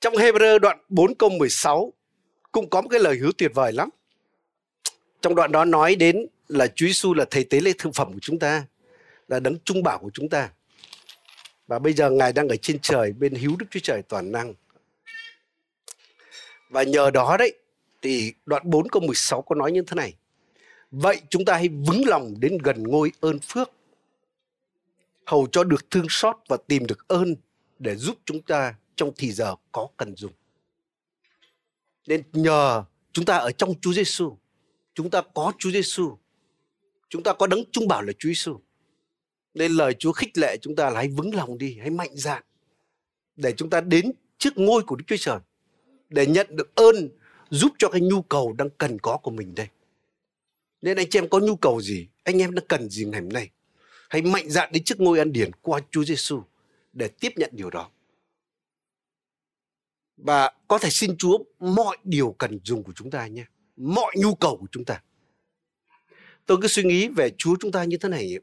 Trong 0.00 0.14
Hebrew 0.14 0.58
đoạn 0.58 0.78
4 0.88 1.14
câu 1.14 1.30
16 1.30 1.92
cũng 2.52 2.70
có 2.70 2.80
một 2.82 2.88
cái 2.88 3.00
lời 3.00 3.16
hứa 3.16 3.30
tuyệt 3.38 3.50
vời 3.54 3.72
lắm. 3.72 3.88
Trong 5.20 5.34
đoạn 5.34 5.52
đó 5.52 5.64
nói 5.64 5.94
đến 5.94 6.26
là 6.48 6.66
Chúa 6.66 6.86
Giêsu 6.86 7.14
là 7.14 7.24
thầy 7.30 7.44
tế 7.44 7.60
lễ 7.60 7.72
thực 7.78 7.94
phẩm 7.94 8.12
của 8.12 8.18
chúng 8.22 8.38
ta, 8.38 8.66
là 9.28 9.40
đấng 9.40 9.58
trung 9.64 9.82
bảo 9.82 9.98
của 9.98 10.10
chúng 10.14 10.28
ta. 10.28 10.50
Và 11.66 11.78
bây 11.78 11.92
giờ 11.92 12.10
Ngài 12.10 12.32
đang 12.32 12.48
ở 12.48 12.56
trên 12.56 12.78
trời 12.82 13.12
bên 13.12 13.34
hữu 13.34 13.56
Đức 13.56 13.66
Chúa 13.70 13.80
Trời 13.82 14.02
toàn 14.02 14.32
năng. 14.32 14.54
Và 16.70 16.82
nhờ 16.82 17.10
đó 17.10 17.36
đấy 17.38 17.52
thì 18.02 18.32
đoạn 18.46 18.62
4 18.64 18.88
câu 18.88 19.02
16 19.02 19.42
có 19.42 19.54
nói 19.54 19.72
như 19.72 19.82
thế 19.82 19.94
này. 19.94 20.14
Vậy 20.90 21.20
chúng 21.28 21.44
ta 21.44 21.54
hãy 21.54 21.68
vững 21.68 22.02
lòng 22.06 22.34
đến 22.40 22.58
gần 22.58 22.82
ngôi 22.82 23.12
ơn 23.20 23.38
phước 23.38 23.70
hầu 25.26 25.46
cho 25.52 25.64
được 25.64 25.90
thương 25.90 26.06
xót 26.08 26.36
và 26.48 26.56
tìm 26.66 26.86
được 26.86 27.08
ơn 27.08 27.34
để 27.78 27.96
giúp 27.96 28.16
chúng 28.24 28.42
ta 28.42 28.74
trong 28.98 29.12
thì 29.16 29.32
giờ 29.32 29.54
có 29.72 29.88
cần 29.96 30.16
dùng. 30.16 30.32
Nên 32.06 32.22
nhờ 32.32 32.84
chúng 33.12 33.24
ta 33.24 33.36
ở 33.36 33.50
trong 33.52 33.74
Chúa 33.80 33.92
Giêsu, 33.92 34.36
chúng 34.94 35.10
ta 35.10 35.22
có 35.34 35.52
Chúa 35.58 35.70
Giêsu, 35.70 36.18
chúng 37.08 37.22
ta 37.22 37.32
có 37.32 37.46
đấng 37.46 37.64
trung 37.72 37.88
bảo 37.88 38.02
là 38.02 38.12
Chúa 38.18 38.28
Giêsu. 38.28 38.60
Nên 39.54 39.72
lời 39.72 39.94
Chúa 39.98 40.12
khích 40.12 40.38
lệ 40.38 40.56
chúng 40.60 40.76
ta 40.76 40.90
là 40.90 40.96
hãy 40.96 41.08
vững 41.08 41.34
lòng 41.34 41.58
đi, 41.58 41.78
hãy 41.80 41.90
mạnh 41.90 42.10
dạn 42.14 42.42
để 43.36 43.52
chúng 43.56 43.70
ta 43.70 43.80
đến 43.80 44.12
trước 44.38 44.58
ngôi 44.58 44.82
của 44.82 44.96
Đức 44.96 45.04
Chúa 45.06 45.16
Trời 45.16 45.38
để 46.08 46.26
nhận 46.26 46.46
được 46.50 46.74
ơn 46.74 47.08
giúp 47.50 47.72
cho 47.78 47.88
cái 47.88 48.00
nhu 48.00 48.22
cầu 48.22 48.52
đang 48.52 48.70
cần 48.70 48.98
có 48.98 49.16
của 49.16 49.30
mình 49.30 49.54
đây. 49.54 49.68
Nên 50.82 50.96
anh 50.96 51.06
chị 51.10 51.18
em 51.18 51.28
có 51.28 51.38
nhu 51.38 51.56
cầu 51.56 51.80
gì, 51.80 52.08
anh 52.24 52.42
em 52.42 52.54
đang 52.54 52.66
cần 52.66 52.88
gì 52.90 53.04
ngày 53.04 53.20
hôm 53.20 53.28
nay? 53.28 53.50
Hãy 54.08 54.22
mạnh 54.22 54.50
dạn 54.50 54.72
đến 54.72 54.84
trước 54.84 55.00
ngôi 55.00 55.18
ăn 55.18 55.32
điển 55.32 55.50
qua 55.62 55.80
Chúa 55.90 56.04
Giêsu 56.04 56.42
để 56.92 57.08
tiếp 57.08 57.32
nhận 57.36 57.50
điều 57.52 57.70
đó. 57.70 57.90
Và 60.18 60.52
có 60.68 60.78
thể 60.78 60.90
xin 60.90 61.16
Chúa 61.16 61.38
mọi 61.58 61.96
điều 62.04 62.34
cần 62.38 62.60
dùng 62.64 62.82
của 62.82 62.92
chúng 62.96 63.10
ta 63.10 63.26
nhé. 63.26 63.44
Mọi 63.76 64.14
nhu 64.16 64.34
cầu 64.34 64.56
của 64.56 64.66
chúng 64.72 64.84
ta. 64.84 65.02
Tôi 66.46 66.58
cứ 66.62 66.68
suy 66.68 66.82
nghĩ 66.82 67.08
về 67.08 67.30
Chúa 67.38 67.56
chúng 67.60 67.72
ta 67.72 67.84
như 67.84 67.96
thế 67.96 68.08
này. 68.08 68.38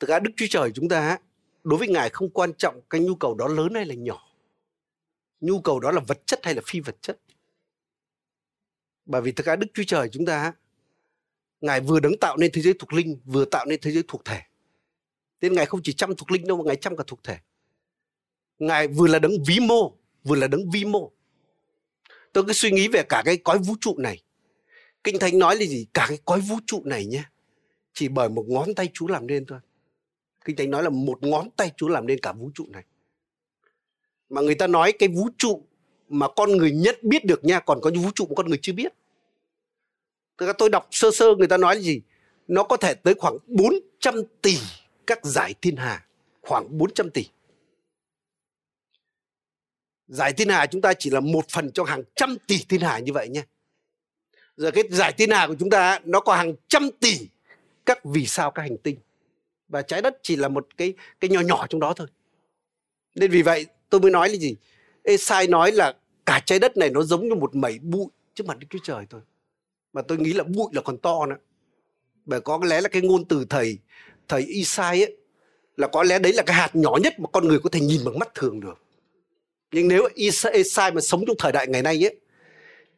Thực 0.00 0.10
ra 0.10 0.18
Đức 0.18 0.30
Chúa 0.36 0.46
Trời 0.50 0.70
chúng 0.74 0.88
ta 0.88 1.18
đối 1.64 1.78
với 1.78 1.88
Ngài 1.88 2.10
không 2.10 2.30
quan 2.30 2.52
trọng 2.54 2.80
cái 2.90 3.00
nhu 3.00 3.14
cầu 3.14 3.34
đó 3.34 3.48
lớn 3.48 3.74
hay 3.74 3.86
là 3.86 3.94
nhỏ. 3.94 4.22
Nhu 5.40 5.60
cầu 5.60 5.80
đó 5.80 5.90
là 5.90 6.00
vật 6.08 6.26
chất 6.26 6.40
hay 6.42 6.54
là 6.54 6.62
phi 6.66 6.80
vật 6.80 6.96
chất. 7.00 7.18
Bởi 9.06 9.22
vì 9.22 9.32
thực 9.32 9.46
ra 9.46 9.56
Đức 9.56 9.66
Chúa 9.74 9.82
Trời 9.86 10.08
chúng 10.08 10.26
ta 10.26 10.52
Ngài 11.60 11.80
vừa 11.80 12.00
đấng 12.00 12.18
tạo 12.20 12.36
nên 12.36 12.50
thế 12.54 12.62
giới 12.62 12.74
thuộc 12.78 12.92
linh, 12.92 13.20
vừa 13.24 13.44
tạo 13.44 13.66
nên 13.66 13.80
thế 13.80 13.90
giới 13.90 14.02
thuộc 14.08 14.24
thể. 14.24 14.42
Nên 15.40 15.52
Ngài 15.52 15.66
không 15.66 15.80
chỉ 15.82 15.92
chăm 15.92 16.16
thuộc 16.16 16.30
linh 16.30 16.46
đâu 16.46 16.56
mà 16.56 16.62
Ngài 16.66 16.76
chăm 16.76 16.96
cả 16.96 17.04
thuộc 17.06 17.24
thể. 17.24 17.38
Ngài 18.58 18.88
vừa 18.88 19.06
là 19.06 19.18
đấng 19.18 19.32
ví 19.46 19.60
mô, 19.60 19.96
vừa 20.26 20.36
là 20.36 20.46
đấng 20.48 20.70
vi 20.70 20.84
mô. 20.84 21.12
Tôi 22.32 22.44
cứ 22.46 22.52
suy 22.52 22.70
nghĩ 22.70 22.88
về 22.88 23.02
cả 23.08 23.22
cái 23.24 23.36
cõi 23.36 23.58
vũ 23.58 23.74
trụ 23.80 23.98
này. 23.98 24.22
Kinh 25.04 25.18
Thánh 25.18 25.38
nói 25.38 25.56
là 25.56 25.64
gì? 25.64 25.86
Cả 25.94 26.06
cái 26.08 26.18
cõi 26.24 26.40
vũ 26.40 26.56
trụ 26.66 26.82
này 26.84 27.06
nhé. 27.06 27.24
Chỉ 27.92 28.08
bởi 28.08 28.28
một 28.28 28.44
ngón 28.48 28.74
tay 28.74 28.88
Chúa 28.94 29.06
làm 29.06 29.26
nên 29.26 29.46
thôi. 29.46 29.58
Kinh 30.44 30.56
Thánh 30.56 30.70
nói 30.70 30.82
là 30.82 30.88
một 30.90 31.22
ngón 31.22 31.50
tay 31.50 31.72
Chúa 31.76 31.88
làm 31.88 32.06
nên 32.06 32.20
cả 32.20 32.32
vũ 32.32 32.50
trụ 32.54 32.66
này. 32.68 32.84
Mà 34.28 34.40
người 34.40 34.54
ta 34.54 34.66
nói 34.66 34.92
cái 34.92 35.08
vũ 35.08 35.28
trụ 35.38 35.62
mà 36.08 36.28
con 36.36 36.56
người 36.56 36.70
nhất 36.70 37.02
biết 37.02 37.24
được 37.24 37.44
nha, 37.44 37.60
còn 37.60 37.80
có 37.80 37.90
những 37.90 38.02
vũ 38.02 38.10
trụ 38.14 38.26
mà 38.26 38.34
con 38.36 38.48
người 38.48 38.58
chưa 38.62 38.72
biết. 38.72 38.92
Tức 40.36 40.46
là 40.46 40.52
tôi 40.52 40.70
đọc 40.70 40.88
sơ 40.90 41.10
sơ 41.10 41.34
người 41.38 41.48
ta 41.48 41.56
nói 41.56 41.74
là 41.74 41.80
gì? 41.80 42.00
Nó 42.48 42.62
có 42.62 42.76
thể 42.76 42.94
tới 42.94 43.14
khoảng 43.14 43.38
400 43.46 44.14
tỷ 44.42 44.58
các 45.06 45.24
giải 45.24 45.54
thiên 45.62 45.76
hà. 45.76 46.06
Khoảng 46.42 46.78
400 46.78 47.10
tỷ. 47.10 47.28
Giải 50.08 50.32
thiên 50.32 50.48
hà 50.48 50.66
chúng 50.66 50.80
ta 50.80 50.94
chỉ 50.94 51.10
là 51.10 51.20
một 51.20 51.44
phần 51.48 51.70
trong 51.72 51.86
hàng 51.86 52.02
trăm 52.16 52.36
tỷ 52.46 52.58
thiên 52.68 52.80
hà 52.80 52.98
như 52.98 53.12
vậy 53.12 53.28
nhé. 53.28 53.42
Giờ 54.56 54.70
cái 54.70 54.84
giải 54.90 55.12
thiên 55.12 55.30
hà 55.30 55.46
của 55.46 55.54
chúng 55.58 55.70
ta, 55.70 56.00
nó 56.04 56.20
có 56.20 56.34
hàng 56.34 56.54
trăm 56.68 56.90
tỷ 57.00 57.28
các 57.86 58.04
vì 58.04 58.26
sao, 58.26 58.50
các 58.50 58.62
hành 58.62 58.76
tinh. 58.78 58.96
Và 59.68 59.82
trái 59.82 60.02
đất 60.02 60.18
chỉ 60.22 60.36
là 60.36 60.48
một 60.48 60.66
cái 60.76 60.94
cái 61.20 61.30
nhỏ 61.30 61.40
nhỏ 61.40 61.66
trong 61.66 61.80
đó 61.80 61.92
thôi. 61.96 62.06
Nên 63.14 63.30
vì 63.30 63.42
vậy 63.42 63.66
tôi 63.90 64.00
mới 64.00 64.10
nói 64.10 64.28
là 64.28 64.36
gì? 64.36 64.56
sai 65.18 65.46
nói 65.46 65.72
là 65.72 65.94
cả 66.26 66.42
trái 66.46 66.58
đất 66.58 66.76
này 66.76 66.90
nó 66.90 67.02
giống 67.02 67.28
như 67.28 67.34
một 67.34 67.54
mẩy 67.54 67.78
bụi 67.78 68.06
trước 68.34 68.46
mặt 68.46 68.58
Đức 68.58 68.66
Chúa 68.70 68.78
Trời 68.84 69.06
thôi 69.10 69.20
mà 69.92 70.02
tôi 70.02 70.18
nghĩ 70.18 70.32
là 70.32 70.44
bụi 70.44 70.68
là 70.72 70.82
còn 70.82 70.98
to 70.98 71.26
nữa 71.26 71.36
bởi 72.24 72.40
có 72.40 72.60
lẽ 72.64 72.80
là 72.80 72.88
cái 72.88 73.02
ngôn 73.02 73.24
từ 73.24 73.44
thầy 73.50 73.78
thầy 74.28 74.42
Isai 74.42 75.02
ấy, 75.02 75.16
là 75.76 75.88
có 75.88 76.02
lẽ 76.02 76.18
đấy 76.18 76.32
là 76.32 76.42
cái 76.42 76.56
hạt 76.56 76.76
nhỏ 76.76 76.96
nhất 77.02 77.20
mà 77.20 77.28
con 77.32 77.48
người 77.48 77.58
có 77.58 77.70
thể 77.70 77.80
nhìn 77.80 78.00
bằng 78.04 78.18
mắt 78.18 78.34
thường 78.34 78.60
được 78.60 78.82
nhưng 79.72 79.88
nếu 79.88 80.08
Esai 80.52 80.92
mà 80.92 81.00
sống 81.00 81.24
trong 81.26 81.36
thời 81.38 81.52
đại 81.52 81.66
ngày 81.66 81.82
nay 81.82 82.06
ấy 82.06 82.16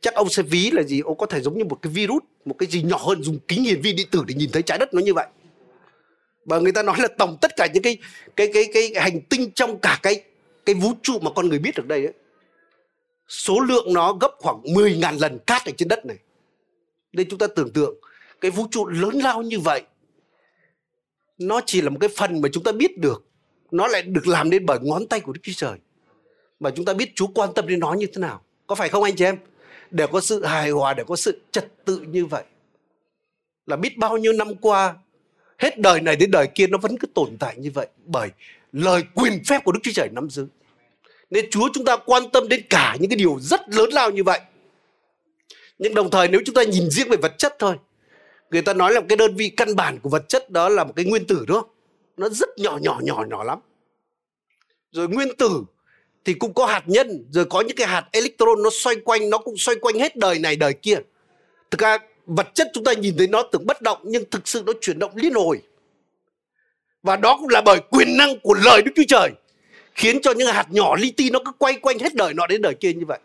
chắc 0.00 0.14
ông 0.14 0.28
sẽ 0.28 0.42
ví 0.42 0.70
là 0.70 0.82
gì? 0.82 1.00
Ông 1.00 1.18
có 1.18 1.26
thể 1.26 1.40
giống 1.40 1.58
như 1.58 1.64
một 1.64 1.78
cái 1.82 1.92
virus 1.92 2.22
một 2.44 2.54
cái 2.58 2.68
gì 2.68 2.82
nhỏ 2.82 2.96
hơn 2.96 3.22
dùng 3.22 3.38
kính 3.48 3.64
hiển 3.64 3.80
vi 3.80 3.92
điện 3.92 4.06
tử 4.10 4.24
để 4.26 4.34
nhìn 4.34 4.50
thấy 4.52 4.62
trái 4.62 4.78
đất 4.78 4.94
nó 4.94 5.00
như 5.00 5.14
vậy. 5.14 5.26
Và 6.44 6.58
người 6.58 6.72
ta 6.72 6.82
nói 6.82 6.96
là 6.98 7.08
tổng 7.18 7.36
tất 7.40 7.56
cả 7.56 7.68
những 7.74 7.82
cái 7.82 7.98
cái 8.36 8.50
cái 8.54 8.64
cái 8.74 8.92
hành 8.96 9.20
tinh 9.20 9.50
trong 9.50 9.78
cả 9.78 9.98
cái 10.02 10.22
cái 10.66 10.74
vũ 10.74 10.92
trụ 11.02 11.18
mà 11.18 11.30
con 11.30 11.48
người 11.48 11.58
biết 11.58 11.74
được 11.76 11.86
đây 11.86 12.04
ấy, 12.04 12.14
số 13.28 13.60
lượng 13.60 13.92
nó 13.92 14.12
gấp 14.12 14.30
khoảng 14.38 14.62
10.000 14.62 15.20
lần 15.20 15.38
cát 15.38 15.64
ở 15.64 15.72
trên 15.76 15.88
đất 15.88 16.06
này. 16.06 16.16
Nên 17.12 17.28
chúng 17.30 17.38
ta 17.38 17.46
tưởng 17.56 17.72
tượng 17.72 17.94
cái 18.40 18.50
vũ 18.50 18.66
trụ 18.70 18.86
lớn 18.86 19.14
lao 19.14 19.42
như 19.42 19.58
vậy 19.58 19.82
nó 21.38 21.60
chỉ 21.66 21.80
là 21.80 21.90
một 21.90 21.98
cái 22.00 22.10
phần 22.16 22.40
mà 22.40 22.48
chúng 22.52 22.64
ta 22.64 22.72
biết 22.72 22.98
được 22.98 23.24
nó 23.70 23.86
lại 23.86 24.02
được 24.02 24.26
làm 24.26 24.50
nên 24.50 24.66
bởi 24.66 24.78
ngón 24.82 25.06
tay 25.06 25.20
của 25.20 25.32
Đức 25.32 25.40
Chúa 25.42 25.52
Trời 25.56 25.78
mà 26.60 26.70
chúng 26.70 26.84
ta 26.84 26.94
biết 26.94 27.12
Chúa 27.14 27.26
quan 27.26 27.50
tâm 27.54 27.66
đến 27.66 27.80
nó 27.80 27.92
như 27.92 28.06
thế 28.06 28.20
nào 28.20 28.42
có 28.66 28.74
phải 28.74 28.88
không 28.88 29.02
anh 29.02 29.16
chị 29.16 29.24
em 29.24 29.36
để 29.90 30.06
có 30.06 30.20
sự 30.20 30.44
hài 30.44 30.70
hòa 30.70 30.94
để 30.94 31.04
có 31.06 31.16
sự 31.16 31.40
trật 31.50 31.84
tự 31.84 32.00
như 32.00 32.26
vậy 32.26 32.44
là 33.66 33.76
biết 33.76 33.98
bao 33.98 34.16
nhiêu 34.16 34.32
năm 34.32 34.54
qua 34.54 34.94
hết 35.58 35.78
đời 35.78 36.00
này 36.00 36.16
đến 36.16 36.30
đời 36.30 36.46
kia 36.54 36.66
nó 36.66 36.78
vẫn 36.78 36.98
cứ 36.98 37.06
tồn 37.14 37.36
tại 37.38 37.56
như 37.58 37.70
vậy 37.74 37.86
bởi 38.04 38.28
lời 38.72 39.02
quyền 39.14 39.44
phép 39.44 39.64
của 39.64 39.72
Đức 39.72 39.80
Chúa 39.82 39.92
Trời 39.94 40.08
nắm 40.12 40.30
giữ. 40.30 40.46
Nên 41.30 41.50
Chúa 41.50 41.68
chúng 41.74 41.84
ta 41.84 41.96
quan 41.96 42.30
tâm 42.30 42.48
đến 42.48 42.62
cả 42.70 42.96
những 43.00 43.10
cái 43.10 43.16
điều 43.16 43.38
rất 43.40 43.60
lớn 43.68 43.90
lao 43.92 44.10
như 44.10 44.24
vậy. 44.24 44.40
Nhưng 45.78 45.94
đồng 45.94 46.10
thời 46.10 46.28
nếu 46.28 46.40
chúng 46.44 46.54
ta 46.54 46.62
nhìn 46.62 46.90
riêng 46.90 47.08
về 47.10 47.16
vật 47.16 47.38
chất 47.38 47.56
thôi, 47.58 47.76
người 48.50 48.62
ta 48.62 48.74
nói 48.74 48.92
là 48.92 49.00
cái 49.08 49.16
đơn 49.16 49.36
vị 49.36 49.48
căn 49.48 49.76
bản 49.76 49.98
của 50.02 50.08
vật 50.08 50.28
chất 50.28 50.50
đó 50.50 50.68
là 50.68 50.84
một 50.84 50.92
cái 50.96 51.04
nguyên 51.04 51.26
tử 51.26 51.44
đúng 51.48 51.60
không? 51.60 51.70
Nó 52.16 52.28
rất 52.28 52.48
nhỏ 52.56 52.78
nhỏ 52.82 53.00
nhỏ 53.02 53.24
nhỏ 53.28 53.44
lắm. 53.44 53.58
Rồi 54.92 55.08
nguyên 55.08 55.28
tử 55.38 55.64
thì 56.28 56.34
cũng 56.34 56.54
có 56.54 56.66
hạt 56.66 56.82
nhân, 56.86 57.24
rồi 57.30 57.44
có 57.44 57.60
những 57.60 57.76
cái 57.76 57.86
hạt 57.86 58.08
electron 58.12 58.62
nó 58.62 58.70
xoay 58.72 58.96
quanh, 58.96 59.30
nó 59.30 59.38
cũng 59.38 59.56
xoay 59.56 59.76
quanh 59.76 59.98
hết 59.98 60.16
đời 60.16 60.38
này 60.38 60.56
đời 60.56 60.72
kia. 60.72 60.96
Thực 61.70 61.80
ra 61.80 61.98
vật 62.26 62.48
chất 62.54 62.68
chúng 62.74 62.84
ta 62.84 62.92
nhìn 62.92 63.16
thấy 63.18 63.26
nó 63.26 63.42
tưởng 63.42 63.66
bất 63.66 63.82
động 63.82 63.98
nhưng 64.04 64.30
thực 64.30 64.48
sự 64.48 64.62
nó 64.66 64.72
chuyển 64.80 64.98
động 64.98 65.12
liên 65.14 65.34
hồi. 65.34 65.60
Và 67.02 67.16
đó 67.16 67.36
cũng 67.40 67.48
là 67.48 67.60
bởi 67.60 67.80
quyền 67.90 68.16
năng 68.16 68.38
của 68.38 68.54
lời 68.54 68.82
Đức 68.82 68.92
Chúa 68.96 69.02
Trời 69.08 69.30
khiến 69.94 70.20
cho 70.22 70.32
những 70.32 70.48
hạt 70.48 70.66
nhỏ 70.70 70.96
li 70.96 71.10
ti 71.10 71.30
nó 71.30 71.38
cứ 71.44 71.52
quay 71.58 71.74
quanh 71.74 71.98
hết 71.98 72.14
đời 72.14 72.34
nọ 72.34 72.46
đến 72.46 72.62
đời 72.62 72.74
kia 72.74 72.92
như 72.92 73.04
vậy. 73.06 73.18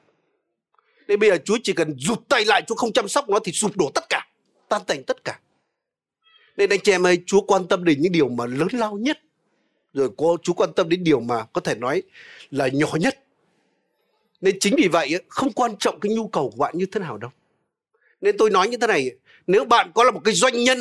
Nên 1.08 1.20
bây 1.20 1.30
giờ 1.30 1.38
Chúa 1.46 1.58
chỉ 1.64 1.74
cần 1.74 1.96
rụt 2.00 2.20
tay 2.30 2.46
lại 2.46 2.62
Chúa 2.68 2.76
không 2.76 2.94
chăm 2.94 3.08
sóc 3.08 3.30
nó 3.30 3.40
thì 3.40 3.52
sụp 3.52 3.78
đổ 3.78 3.92
tất 3.96 4.10
cả 4.10 4.28
tan 4.70 4.82
tành 4.88 5.04
tất 5.04 5.24
cả. 5.24 5.40
Nên 6.58 6.70
anh 6.70 6.80
chị 6.84 6.92
em 6.92 7.06
ơi 7.06 7.20
Chúa 7.26 7.42
quan 7.42 7.68
tâm 7.68 7.84
đến 7.84 8.02
những 8.02 8.12
điều 8.12 8.30
mà 8.30 8.46
lớn 8.46 8.68
lao 8.72 8.98
nhất 8.98 9.20
rồi 9.94 10.10
cô, 10.18 10.38
chú 10.44 10.54
quan 10.54 10.74
tâm 10.74 10.90
đến 10.90 11.04
điều 11.04 11.20
mà 11.20 11.44
có 11.54 11.62
thể 11.62 11.76
nói 11.76 12.02
là 12.52 12.68
nhỏ 12.68 12.90
nhất 13.00 13.20
nên 14.42 14.60
chính 14.60 14.76
vì 14.78 14.88
vậy, 14.88 15.20
không 15.28 15.54
quan 15.54 15.76
trọng 15.80 16.00
cái 16.00 16.12
nhu 16.16 16.28
cầu 16.28 16.50
của 16.50 16.58
bạn 16.58 16.78
như 16.78 16.86
thế 16.86 17.00
nào 17.00 17.18
đâu 17.18 17.32
nên 18.24 18.38
tôi 18.38 18.50
nói 18.50 18.68
như 18.68 18.78
thế 18.78 18.88
này, 18.88 19.12
nếu 19.48 19.66
bạn 19.66 19.92
có 19.96 20.04
là 20.04 20.12
một 20.12 20.22
cái 20.26 20.34
doanh 20.34 20.64
nhân 20.64 20.80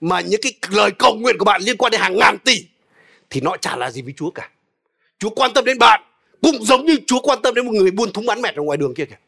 mà 0.00 0.20
những 0.20 0.40
cái 0.42 0.52
lời 0.70 0.90
cầu 0.98 1.14
nguyện 1.14 1.36
của 1.38 1.44
bạn 1.44 1.62
liên 1.62 1.76
quan 1.76 1.92
đến 1.92 2.00
hàng 2.00 2.16
ngàn 2.16 2.38
tỷ, 2.44 2.64
thì 3.30 3.40
nó 3.40 3.56
chả 3.56 3.76
là 3.76 3.90
gì 3.90 4.02
với 4.02 4.14
Chúa 4.16 4.30
cả. 4.30 4.50
Chúa 5.18 5.30
quan 5.30 5.50
tâm 5.54 5.64
đến 5.64 5.78
bạn, 5.78 6.02
cũng 6.42 6.64
giống 6.64 6.86
như 6.86 6.96
Chúa 7.06 7.20
quan 7.20 7.42
tâm 7.42 7.54
đến 7.54 7.66
một 7.66 7.72
người 7.72 7.90
buôn 7.90 8.12
thúng 8.12 8.26
bán 8.26 8.42
mẹt 8.42 8.54
ở 8.54 8.62
ngoài 8.62 8.78
đường 8.78 8.94
kia 8.94 9.04
kìa. 9.04 9.18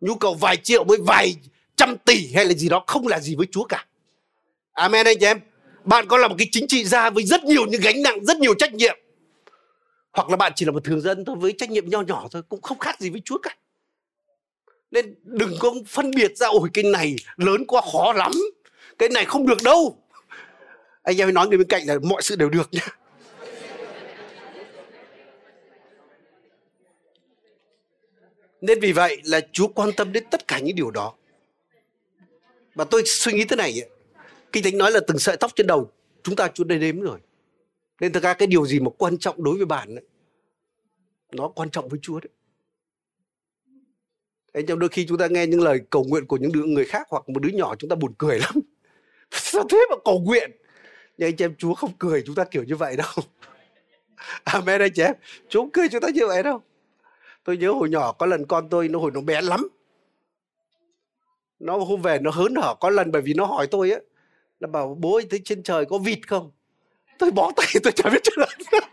Nhu 0.00 0.14
cầu 0.14 0.34
vài 0.34 0.56
triệu 0.56 0.84
với 0.84 0.98
vài 1.06 1.36
trăm 1.76 1.96
tỷ 2.04 2.32
hay 2.34 2.44
là 2.44 2.52
gì 2.52 2.68
đó 2.68 2.84
không 2.86 3.06
là 3.06 3.20
gì 3.20 3.34
với 3.34 3.46
Chúa 3.50 3.64
cả. 3.64 3.86
Amen 4.72 5.06
anh 5.06 5.16
chị 5.20 5.26
em. 5.26 5.40
Bạn 5.84 6.06
có 6.08 6.18
là 6.18 6.28
một 6.28 6.34
cái 6.38 6.48
chính 6.52 6.66
trị 6.66 6.84
gia 6.84 7.10
với 7.10 7.24
rất 7.24 7.44
nhiều 7.44 7.66
những 7.66 7.80
gánh 7.80 8.02
nặng, 8.02 8.24
rất 8.24 8.36
nhiều 8.36 8.54
trách 8.54 8.74
nhiệm. 8.74 8.98
Hoặc 10.12 10.30
là 10.30 10.36
bạn 10.36 10.52
chỉ 10.56 10.66
là 10.66 10.72
một 10.72 10.84
thường 10.84 11.00
dân 11.00 11.24
thôi 11.24 11.36
với 11.38 11.54
trách 11.58 11.70
nhiệm 11.70 11.88
nho 11.88 12.00
nhỏ 12.00 12.28
thôi 12.30 12.42
cũng 12.48 12.62
không 12.62 12.78
khác 12.78 13.00
gì 13.00 13.10
với 13.10 13.22
Chúa 13.24 13.38
cả. 13.38 13.56
Nên 14.90 15.14
đừng 15.22 15.54
có 15.60 15.74
phân 15.88 16.10
biệt 16.10 16.36
ra 16.36 16.48
ôi 16.48 16.68
cái 16.74 16.84
này 16.84 17.16
lớn 17.36 17.64
quá 17.66 17.82
khó 17.92 18.12
lắm. 18.12 18.32
Cái 18.98 19.08
này 19.08 19.24
không 19.24 19.46
được 19.46 19.62
đâu. 19.64 19.96
Anh 21.02 21.20
em 21.20 21.34
nói 21.34 21.48
người 21.48 21.58
bên 21.58 21.68
cạnh 21.68 21.86
là 21.86 21.98
mọi 22.02 22.22
sự 22.22 22.36
đều 22.36 22.48
được 22.48 22.68
nhá. 22.72 22.86
Nên 28.60 28.80
vì 28.80 28.92
vậy 28.92 29.20
là 29.24 29.40
Chúa 29.52 29.68
quan 29.68 29.92
tâm 29.96 30.12
đến 30.12 30.24
tất 30.30 30.48
cả 30.48 30.58
những 30.58 30.76
điều 30.76 30.90
đó. 30.90 31.14
Và 32.74 32.84
tôi 32.84 33.02
suy 33.06 33.32
nghĩ 33.32 33.44
thế 33.44 33.56
này 33.56 33.82
kinh 34.52 34.64
thánh 34.64 34.78
nói 34.78 34.92
là 34.92 35.00
từng 35.06 35.18
sợi 35.18 35.36
tóc 35.36 35.50
trên 35.56 35.66
đầu 35.66 35.90
chúng 36.22 36.36
ta 36.36 36.48
Chúa 36.48 36.64
đây 36.64 36.78
đếm 36.78 37.00
rồi. 37.00 37.18
Nên 38.00 38.12
thực 38.12 38.22
ra 38.22 38.34
cái 38.34 38.46
điều 38.46 38.66
gì 38.66 38.80
mà 38.80 38.90
quan 38.98 39.18
trọng 39.18 39.44
đối 39.44 39.56
với 39.56 39.66
bạn 39.66 39.94
ấy, 39.94 40.04
nó 41.32 41.48
quan 41.48 41.70
trọng 41.70 41.88
với 41.88 41.98
Chúa 42.02 42.20
đấy. 42.20 42.30
Anh 44.52 44.66
trong 44.66 44.78
đôi 44.78 44.88
khi 44.88 45.06
chúng 45.06 45.18
ta 45.18 45.26
nghe 45.26 45.46
những 45.46 45.60
lời 45.60 45.80
cầu 45.90 46.04
nguyện 46.04 46.26
của 46.26 46.36
những 46.36 46.52
đứa 46.52 46.64
người 46.64 46.84
khác 46.84 47.06
hoặc 47.10 47.28
một 47.28 47.40
đứa 47.42 47.48
nhỏ 47.48 47.74
chúng 47.78 47.90
ta 47.90 47.96
buồn 47.96 48.12
cười 48.18 48.38
lắm. 48.38 48.54
Sao 49.30 49.64
thế 49.70 49.78
mà 49.90 49.96
cầu 50.04 50.20
nguyện? 50.20 50.50
Nhưng 51.18 51.28
anh 51.28 51.36
chị 51.36 51.44
em 51.44 51.54
chúa 51.58 51.74
không 51.74 51.92
cười 51.98 52.22
chúng 52.26 52.34
ta 52.34 52.44
kiểu 52.44 52.64
như 52.64 52.76
vậy 52.76 52.96
đâu. 52.96 53.24
Amen 54.44 54.80
anh 54.80 54.92
chị 54.94 55.02
em. 55.02 55.14
Chúa 55.48 55.60
không 55.60 55.70
cười 55.70 55.88
chúng 55.88 56.00
ta 56.00 56.08
như 56.14 56.26
vậy 56.26 56.42
đâu. 56.42 56.62
Tôi 57.44 57.56
nhớ 57.56 57.72
hồi 57.72 57.88
nhỏ 57.88 58.12
có 58.12 58.26
lần 58.26 58.46
con 58.46 58.68
tôi 58.68 58.88
nó 58.88 58.98
hồi 58.98 59.10
nó 59.14 59.20
bé 59.20 59.40
lắm. 59.40 59.68
Nó 61.58 61.76
hôm 61.76 62.02
về 62.02 62.18
nó 62.18 62.30
hớn 62.30 62.54
hở 62.54 62.74
có 62.80 62.90
lần 62.90 63.10
bởi 63.10 63.22
vì 63.22 63.34
nó 63.34 63.44
hỏi 63.44 63.66
tôi 63.66 63.90
á 63.90 63.98
là 64.60 64.68
bảo 64.68 64.96
bố 65.00 65.14
ơi, 65.14 65.26
thấy 65.30 65.40
trên 65.44 65.62
trời 65.62 65.84
có 65.84 65.98
vịt 65.98 66.28
không? 66.28 66.50
Tôi 67.18 67.30
bó 67.30 67.52
tay, 67.56 67.66
tôi 67.82 67.92
chả 67.92 68.10
biết 68.10 68.20
chuyện 68.22 68.38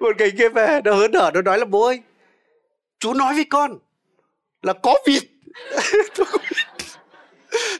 một 0.00 0.16
ngày 0.18 0.30
kia 0.38 0.48
về, 0.48 0.80
nó 0.84 0.94
hớn 0.94 1.12
hở, 1.12 1.30
nó 1.34 1.42
nói 1.42 1.58
là, 1.58 1.64
bố 1.64 1.84
ơi, 1.84 2.00
chú 2.98 3.14
nói 3.14 3.34
với 3.34 3.44
con 3.44 3.78
là 4.62 4.72
có 4.72 4.94
vịt. 5.06 5.22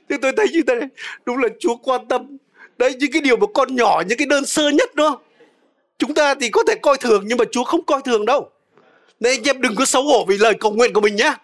Nhưng 0.09 0.21
tôi 0.21 0.33
thấy 0.37 0.47
như 0.53 0.63
thế 0.67 0.75
này 0.75 0.89
đúng 1.25 1.39
là 1.39 1.49
chúa 1.61 1.77
quan 1.77 2.09
tâm. 2.09 2.37
Đấy, 2.79 2.95
những 2.99 3.13
cái 3.13 3.23
điều 3.23 3.37
mà 3.37 3.47
con 3.55 3.77
nhỏ, 3.77 4.03
những 4.09 4.19
cái 4.19 4.27
đơn 4.27 4.47
sơ 4.47 4.69
nhất 4.69 4.95
đó 4.95 5.21
chúng 6.01 6.15
ta 6.15 6.35
thì 6.35 6.49
có 6.49 6.63
thể 6.69 6.75
coi 6.83 6.97
thường, 6.99 7.25
nhưng 7.27 7.39
mà 7.39 7.45
chúa 7.53 7.65
không 7.65 7.85
coi 7.85 8.01
thường 8.05 8.27
đâu. 8.27 8.51
Nên 9.21 9.33
anh 9.33 9.49
em 9.49 9.61
đừng 9.61 9.75
có 9.77 9.85
xấu 9.85 10.03
hổ 10.03 10.25
vì 10.29 10.39
lời 10.39 10.55
cầu 10.61 10.73
nguyện 10.73 10.93
của 10.93 11.01
mình 11.01 11.17
nhé 11.17 11.35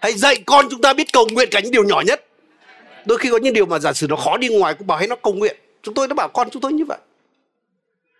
hãy 0.00 0.12
dạy 0.12 0.36
con 0.46 0.66
chúng 0.70 0.80
ta 0.80 0.92
biết 0.92 1.12
cầu 1.12 1.26
nguyện 1.32 1.48
cả 1.50 1.60
những 1.60 1.72
điều 1.72 1.84
nhỏ 1.84 2.02
nhất 2.06 2.24
đôi 3.06 3.18
khi 3.18 3.30
có 3.30 3.36
những 3.36 3.54
điều 3.54 3.66
mà 3.66 3.78
giả 3.78 3.92
sử 3.92 4.06
nó 4.06 4.16
khó 4.16 4.36
đi 4.36 4.48
ngoài 4.48 4.74
cũng 4.74 4.86
bảo 4.86 4.98
hay 4.98 5.06
nó 5.06 5.16
cầu 5.16 5.34
nguyện 5.34 5.56
chúng 5.82 5.94
tôi 5.94 6.08
đã 6.08 6.14
bảo 6.14 6.28
con 6.28 6.50
chúng 6.50 6.62
tôi 6.62 6.72
như 6.72 6.84
vậy 6.84 6.98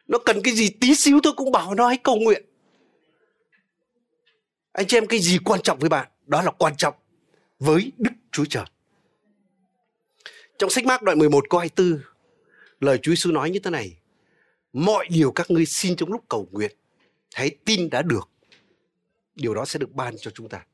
nó 0.08 0.18
cần 0.18 0.42
cái 0.44 0.54
gì 0.54 0.68
tí 0.68 0.94
xíu 0.94 1.20
tôi 1.22 1.32
cũng 1.32 1.52
bảo 1.52 1.74
nó 1.74 1.88
hãy 1.88 1.96
cầu 1.96 2.16
nguyện 2.16 2.44
anh 4.72 4.86
chị 4.86 4.96
em 4.96 5.06
cái 5.06 5.20
gì 5.20 5.38
quan 5.44 5.62
trọng 5.62 5.78
với 5.78 5.88
bạn 5.88 6.08
đó 6.26 6.42
là 6.42 6.50
quan 6.50 6.76
trọng 6.76 6.94
với 7.58 7.92
Đức 7.98 8.10
Chúa 8.32 8.44
Trời. 8.44 8.64
Trong 10.58 10.70
sách 10.70 10.84
Mác 10.84 11.02
đoạn 11.02 11.18
11 11.18 11.50
câu 11.50 11.60
24, 11.60 12.00
lời 12.80 12.98
Chúa 12.98 13.12
Giêsu 13.12 13.32
nói 13.32 13.50
như 13.50 13.58
thế 13.58 13.70
này: 13.70 13.96
Mọi 14.72 15.06
điều 15.10 15.32
các 15.32 15.50
ngươi 15.50 15.66
xin 15.66 15.96
trong 15.96 16.12
lúc 16.12 16.24
cầu 16.28 16.48
nguyện, 16.50 16.76
hãy 17.34 17.50
tin 17.64 17.90
đã 17.90 18.02
được. 18.02 18.28
Điều 19.34 19.54
đó 19.54 19.64
sẽ 19.64 19.78
được 19.78 19.92
ban 19.92 20.18
cho 20.18 20.30
chúng 20.30 20.48
ta. 20.48 20.64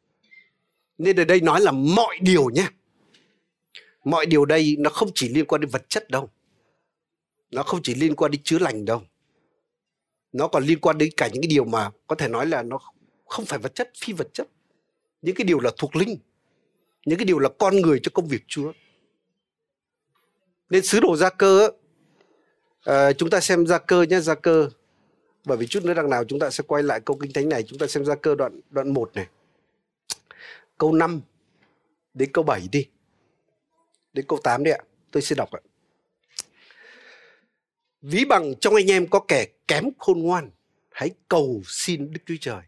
Nên 0.98 1.16
ở 1.20 1.24
đây 1.24 1.40
nói 1.40 1.60
là 1.60 1.72
mọi 1.72 2.18
điều 2.20 2.50
nhé. 2.50 2.66
Mọi 4.06 4.26
điều 4.26 4.44
đây 4.44 4.76
nó 4.78 4.90
không 4.90 5.10
chỉ 5.14 5.28
liên 5.28 5.44
quan 5.44 5.60
đến 5.60 5.70
vật 5.70 5.88
chất 5.88 6.10
đâu. 6.10 6.30
Nó 7.50 7.62
không 7.62 7.80
chỉ 7.82 7.94
liên 7.94 8.16
quan 8.16 8.30
đến 8.30 8.40
chữa 8.44 8.58
lành 8.58 8.84
đâu. 8.84 9.02
Nó 10.32 10.48
còn 10.48 10.64
liên 10.64 10.80
quan 10.80 10.98
đến 10.98 11.08
cả 11.16 11.28
những 11.32 11.42
cái 11.42 11.48
điều 11.48 11.64
mà 11.64 11.90
có 12.06 12.16
thể 12.16 12.28
nói 12.28 12.46
là 12.46 12.62
nó 12.62 12.78
không 13.24 13.44
phải 13.44 13.58
vật 13.58 13.74
chất, 13.74 13.90
phi 14.04 14.12
vật 14.12 14.28
chất. 14.32 14.48
Những 15.22 15.34
cái 15.34 15.44
điều 15.44 15.60
là 15.60 15.70
thuộc 15.76 15.96
linh. 15.96 16.18
Những 17.06 17.18
cái 17.18 17.24
điều 17.24 17.38
là 17.38 17.48
con 17.58 17.76
người 17.76 18.00
cho 18.02 18.10
công 18.14 18.28
việc 18.28 18.42
Chúa 18.46 18.72
nên 20.70 20.82
sứ 20.82 21.00
đồ 21.00 21.16
gia 21.16 21.30
cơ 21.30 21.70
à, 22.84 23.12
chúng 23.12 23.30
ta 23.30 23.40
xem 23.40 23.66
gia 23.66 23.78
cơ 23.78 24.02
nhé 24.02 24.20
gia 24.20 24.34
cơ 24.34 24.68
bởi 25.44 25.56
vì 25.58 25.66
chút 25.66 25.84
nữa 25.84 25.94
đằng 25.94 26.10
nào 26.10 26.24
chúng 26.24 26.38
ta 26.38 26.50
sẽ 26.50 26.64
quay 26.66 26.82
lại 26.82 27.00
câu 27.00 27.18
kinh 27.20 27.32
thánh 27.32 27.48
này 27.48 27.62
chúng 27.62 27.78
ta 27.78 27.86
xem 27.86 28.04
gia 28.04 28.14
cơ 28.14 28.34
đoạn 28.34 28.60
đoạn 28.70 28.94
1 28.94 29.10
này 29.14 29.26
câu 30.78 30.92
5 30.92 31.20
đến 32.14 32.32
câu 32.32 32.44
7 32.44 32.68
đi 32.72 32.86
đến 34.16 34.26
câu 34.28 34.38
8 34.44 34.64
đi 34.64 34.70
ạ. 34.70 34.78
Tôi 35.10 35.22
sẽ 35.22 35.36
đọc 35.36 35.50
ạ. 35.50 35.60
Ví 38.02 38.24
bằng 38.24 38.54
trong 38.60 38.74
anh 38.74 38.90
em 38.90 39.06
có 39.06 39.20
kẻ 39.28 39.46
kém 39.68 39.84
khôn 39.98 40.18
ngoan, 40.18 40.50
hãy 40.90 41.10
cầu 41.28 41.62
xin 41.66 42.12
đức 42.12 42.20
chúa 42.26 42.34
trời. 42.40 42.62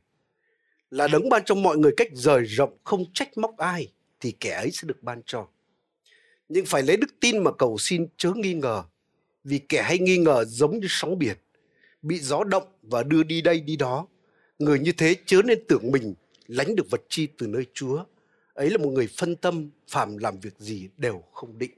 Là 0.90 1.08
đấng 1.08 1.28
ban 1.28 1.44
cho 1.44 1.54
mọi 1.54 1.76
người 1.78 1.92
cách 1.96 2.08
rời 2.12 2.44
rộng, 2.44 2.78
không 2.84 3.04
trách 3.12 3.38
móc 3.38 3.56
ai 3.56 3.92
thì 4.20 4.32
kẻ 4.40 4.50
ấy 4.50 4.70
sẽ 4.70 4.86
được 4.86 5.02
ban 5.02 5.22
cho. 5.26 5.48
Nhưng 6.48 6.66
phải 6.66 6.82
lấy 6.82 6.96
đức 6.96 7.20
tin 7.20 7.38
mà 7.38 7.52
cầu 7.52 7.78
xin, 7.78 8.06
chớ 8.16 8.32
nghi 8.36 8.54
ngờ. 8.54 8.82
Vì 9.44 9.58
kẻ 9.58 9.82
hay 9.82 9.98
nghi 9.98 10.18
ngờ 10.18 10.44
giống 10.44 10.78
như 10.78 10.86
sóng 10.90 11.18
biển, 11.18 11.36
bị 12.02 12.18
gió 12.18 12.44
động 12.44 12.64
và 12.82 13.02
đưa 13.02 13.22
đi 13.22 13.42
đây 13.42 13.60
đi 13.60 13.76
đó. 13.76 14.06
Người 14.58 14.78
như 14.78 14.92
thế 14.92 15.16
chớ 15.26 15.42
nên 15.44 15.58
tưởng 15.68 15.90
mình 15.92 16.14
lánh 16.46 16.76
được 16.76 16.90
vật 16.90 17.02
chi 17.08 17.28
từ 17.38 17.46
nơi 17.46 17.66
chúa 17.74 18.04
ấy 18.58 18.70
là 18.70 18.78
một 18.78 18.90
người 18.90 19.08
phân 19.16 19.36
tâm, 19.36 19.70
phàm 19.88 20.16
làm 20.16 20.40
việc 20.40 20.58
gì 20.58 20.88
đều 20.96 21.22
không 21.32 21.58
định. 21.58 21.70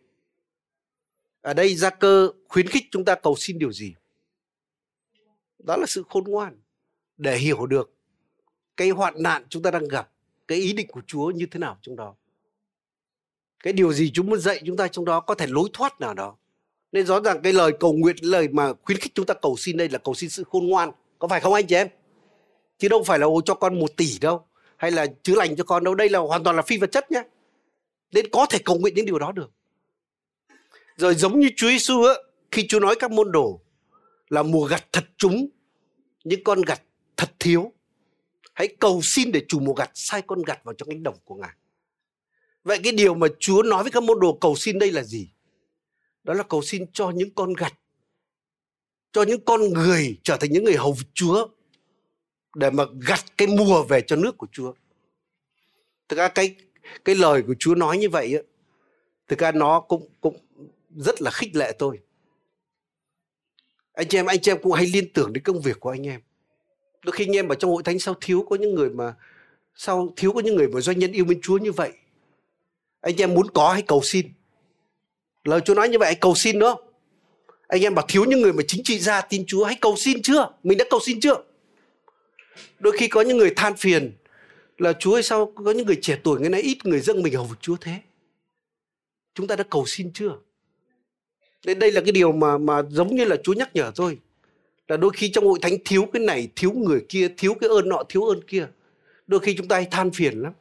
Ở 1.40 1.54
đây 1.54 1.74
gia 1.74 1.90
cơ 1.90 2.32
khuyến 2.48 2.66
khích 2.66 2.84
chúng 2.90 3.04
ta 3.04 3.14
cầu 3.14 3.36
xin 3.38 3.58
điều 3.58 3.72
gì? 3.72 3.94
Đó 5.58 5.76
là 5.76 5.86
sự 5.88 6.02
khôn 6.08 6.24
ngoan. 6.24 6.60
Để 7.16 7.38
hiểu 7.38 7.66
được 7.66 7.94
cái 8.76 8.90
hoạn 8.90 9.22
nạn 9.22 9.44
chúng 9.48 9.62
ta 9.62 9.70
đang 9.70 9.88
gặp, 9.88 10.10
cái 10.48 10.58
ý 10.58 10.72
định 10.72 10.86
của 10.90 11.00
chúa 11.06 11.30
như 11.30 11.46
thế 11.50 11.58
nào 11.58 11.78
trong 11.82 11.96
đó. 11.96 12.14
Cái 13.62 13.72
điều 13.72 13.92
gì 13.92 14.10
chúng 14.14 14.26
muốn 14.26 14.40
dạy 14.40 14.62
chúng 14.66 14.76
ta 14.76 14.88
trong 14.88 15.04
đó 15.04 15.20
có 15.20 15.34
thể 15.34 15.46
lối 15.46 15.68
thoát 15.72 16.00
nào 16.00 16.14
đó. 16.14 16.36
Nên 16.92 17.06
rõ 17.06 17.20
ràng 17.20 17.42
cái 17.42 17.52
lời 17.52 17.72
cầu 17.80 17.92
nguyện, 17.92 18.16
lời 18.20 18.48
mà 18.48 18.72
khuyến 18.82 18.98
khích 18.98 19.12
chúng 19.14 19.26
ta 19.26 19.34
cầu 19.34 19.56
xin 19.56 19.76
đây 19.76 19.88
là 19.88 19.98
cầu 19.98 20.14
xin 20.14 20.30
sự 20.30 20.44
khôn 20.44 20.66
ngoan. 20.66 20.90
Có 21.18 21.28
phải 21.28 21.40
không 21.40 21.54
anh 21.54 21.66
chị 21.66 21.74
em? 21.74 21.88
Chứ 22.78 22.88
đâu 22.88 23.02
phải 23.02 23.18
là 23.18 23.26
ô 23.26 23.40
cho 23.44 23.54
con 23.54 23.78
một 23.80 23.96
tỷ 23.96 24.18
đâu 24.20 24.46
hay 24.80 24.90
là 24.90 25.06
chữa 25.22 25.34
lành 25.34 25.56
cho 25.56 25.64
con 25.64 25.84
đâu. 25.84 25.94
Đây 25.94 26.08
là 26.08 26.18
hoàn 26.18 26.44
toàn 26.44 26.56
là 26.56 26.62
phi 26.62 26.78
vật 26.78 26.92
chất 26.92 27.10
nhé. 27.10 27.22
Nên 28.12 28.30
có 28.30 28.46
thể 28.50 28.58
cầu 28.64 28.78
nguyện 28.78 28.94
những 28.94 29.06
điều 29.06 29.18
đó 29.18 29.32
được. 29.32 29.50
Rồi 30.96 31.14
giống 31.14 31.40
như 31.40 31.48
Chúa 31.56 31.68
Giêsu 31.68 32.02
khi 32.50 32.66
Chúa 32.68 32.80
nói 32.80 32.96
các 32.98 33.10
môn 33.10 33.32
đồ 33.32 33.60
là 34.28 34.42
mùa 34.42 34.66
gặt 34.66 34.86
thật 34.92 35.04
chúng 35.16 35.48
những 36.24 36.44
con 36.44 36.62
gặt 36.62 36.82
thật 37.16 37.30
thiếu, 37.38 37.72
hãy 38.54 38.68
cầu 38.80 39.00
xin 39.02 39.32
để 39.32 39.44
chủ 39.48 39.60
mùa 39.60 39.72
gặt 39.72 39.90
sai 39.94 40.22
con 40.22 40.42
gặt 40.42 40.64
vào 40.64 40.74
trong 40.74 40.88
cánh 40.88 41.02
đồng 41.02 41.16
của 41.24 41.34
ngài. 41.34 41.54
Vậy 42.64 42.80
cái 42.82 42.92
điều 42.92 43.14
mà 43.14 43.26
chúa 43.38 43.62
nói 43.62 43.82
với 43.82 43.92
các 43.92 44.02
môn 44.02 44.20
đồ 44.20 44.38
cầu 44.40 44.56
xin 44.56 44.78
đây 44.78 44.92
là 44.92 45.02
gì? 45.02 45.28
Đó 46.24 46.34
là 46.34 46.42
cầu 46.42 46.62
xin 46.62 46.84
cho 46.92 47.10
những 47.10 47.34
con 47.34 47.52
gặt, 47.52 47.72
cho 49.12 49.22
những 49.22 49.44
con 49.44 49.72
người 49.72 50.18
trở 50.22 50.36
thành 50.36 50.52
những 50.52 50.64
người 50.64 50.76
hầu 50.76 50.96
chúa 51.14 51.48
để 52.54 52.70
mà 52.70 52.84
gặt 53.08 53.20
cái 53.38 53.48
mùa 53.48 53.82
về 53.82 54.00
cho 54.00 54.16
nước 54.16 54.38
của 54.38 54.46
chúa. 54.52 54.72
Thực 56.08 56.16
ra 56.16 56.28
cái 56.28 56.56
cái 57.04 57.14
lời 57.14 57.42
của 57.46 57.54
chúa 57.58 57.74
nói 57.74 57.98
như 57.98 58.08
vậy 58.08 58.34
á, 58.34 58.42
thực 59.28 59.38
ra 59.38 59.52
nó 59.52 59.80
cũng 59.80 60.08
cũng 60.20 60.36
rất 60.96 61.22
là 61.22 61.30
khích 61.30 61.56
lệ 61.56 61.72
tôi. 61.78 61.98
Anh 63.92 64.08
chị 64.08 64.18
em, 64.18 64.26
anh 64.26 64.40
chị 64.40 64.50
em 64.50 64.58
cũng 64.62 64.72
hay 64.72 64.86
liên 64.86 65.12
tưởng 65.12 65.32
đến 65.32 65.44
công 65.44 65.60
việc 65.60 65.80
của 65.80 65.90
anh 65.90 66.06
em. 66.06 66.20
Đôi 67.04 67.12
khi 67.12 67.26
anh 67.26 67.36
em 67.36 67.48
ở 67.48 67.54
trong 67.54 67.70
hội 67.70 67.82
thánh 67.82 67.98
sao 67.98 68.14
thiếu 68.20 68.46
có 68.50 68.56
những 68.56 68.74
người 68.74 68.90
mà, 68.90 69.14
sao 69.74 70.12
thiếu 70.16 70.32
có 70.32 70.40
những 70.40 70.56
người 70.56 70.68
mà 70.68 70.80
doanh 70.80 70.98
nhân 70.98 71.12
yêu 71.12 71.24
mến 71.24 71.40
chúa 71.40 71.58
như 71.58 71.72
vậy? 71.72 71.92
Anh 73.00 73.16
em 73.16 73.34
muốn 73.34 73.50
có 73.50 73.72
hay 73.72 73.82
cầu 73.82 74.00
xin? 74.04 74.26
Lời 75.44 75.60
chúa 75.64 75.74
nói 75.74 75.88
như 75.88 75.98
vậy 75.98 76.14
cầu 76.20 76.34
xin 76.34 76.58
nữa 76.58 76.76
anh 77.70 77.82
em 77.82 77.94
bảo 77.94 78.04
thiếu 78.08 78.24
những 78.24 78.40
người 78.40 78.52
mà 78.52 78.62
chính 78.66 78.84
trị 78.84 78.98
gia 78.98 79.20
tin 79.20 79.44
chúa, 79.46 79.64
hãy 79.64 79.76
cầu 79.80 79.96
xin 79.96 80.22
chưa? 80.22 80.48
Mình 80.62 80.78
đã 80.78 80.84
cầu 80.90 81.00
xin 81.02 81.20
chưa? 81.20 81.34
Đôi 82.80 82.92
khi 82.98 83.08
có 83.08 83.20
những 83.20 83.36
người 83.36 83.52
than 83.56 83.76
phiền 83.76 84.12
là 84.78 84.92
chúa 84.92 85.12
ơi, 85.12 85.22
sao 85.22 85.52
có 85.54 85.70
những 85.70 85.86
người 85.86 85.98
trẻ 86.02 86.18
tuổi 86.24 86.40
ngày 86.40 86.50
nay 86.50 86.60
ít 86.62 86.78
người 86.84 87.00
dâng 87.00 87.22
mình 87.22 87.34
hầu 87.34 87.44
vực 87.44 87.58
chúa 87.60 87.76
thế? 87.80 87.94
Chúng 89.34 89.46
ta 89.46 89.56
đã 89.56 89.64
cầu 89.70 89.86
xin 89.86 90.12
chưa? 90.12 90.36
Nên 91.66 91.78
đây 91.78 91.92
là 91.92 92.00
cái 92.00 92.12
điều 92.12 92.32
mà 92.32 92.58
mà 92.58 92.82
giống 92.90 93.16
như 93.16 93.24
là 93.24 93.36
chúa 93.44 93.52
nhắc 93.52 93.70
nhở 93.74 93.92
tôi 93.94 94.18
là 94.88 94.96
đôi 94.96 95.10
khi 95.14 95.28
trong 95.28 95.44
hội 95.44 95.58
thánh 95.62 95.76
thiếu 95.84 96.08
cái 96.12 96.22
này, 96.22 96.48
thiếu 96.56 96.72
người 96.72 97.04
kia, 97.08 97.28
thiếu 97.36 97.54
cái 97.54 97.70
ơn 97.70 97.88
nọ, 97.88 98.02
thiếu 98.08 98.22
ơn 98.22 98.42
kia. 98.42 98.68
Đôi 99.26 99.40
khi 99.40 99.54
chúng 99.56 99.68
ta 99.68 99.76
hay 99.76 99.86
than 99.90 100.10
phiền 100.10 100.40
lắm. 100.40 100.52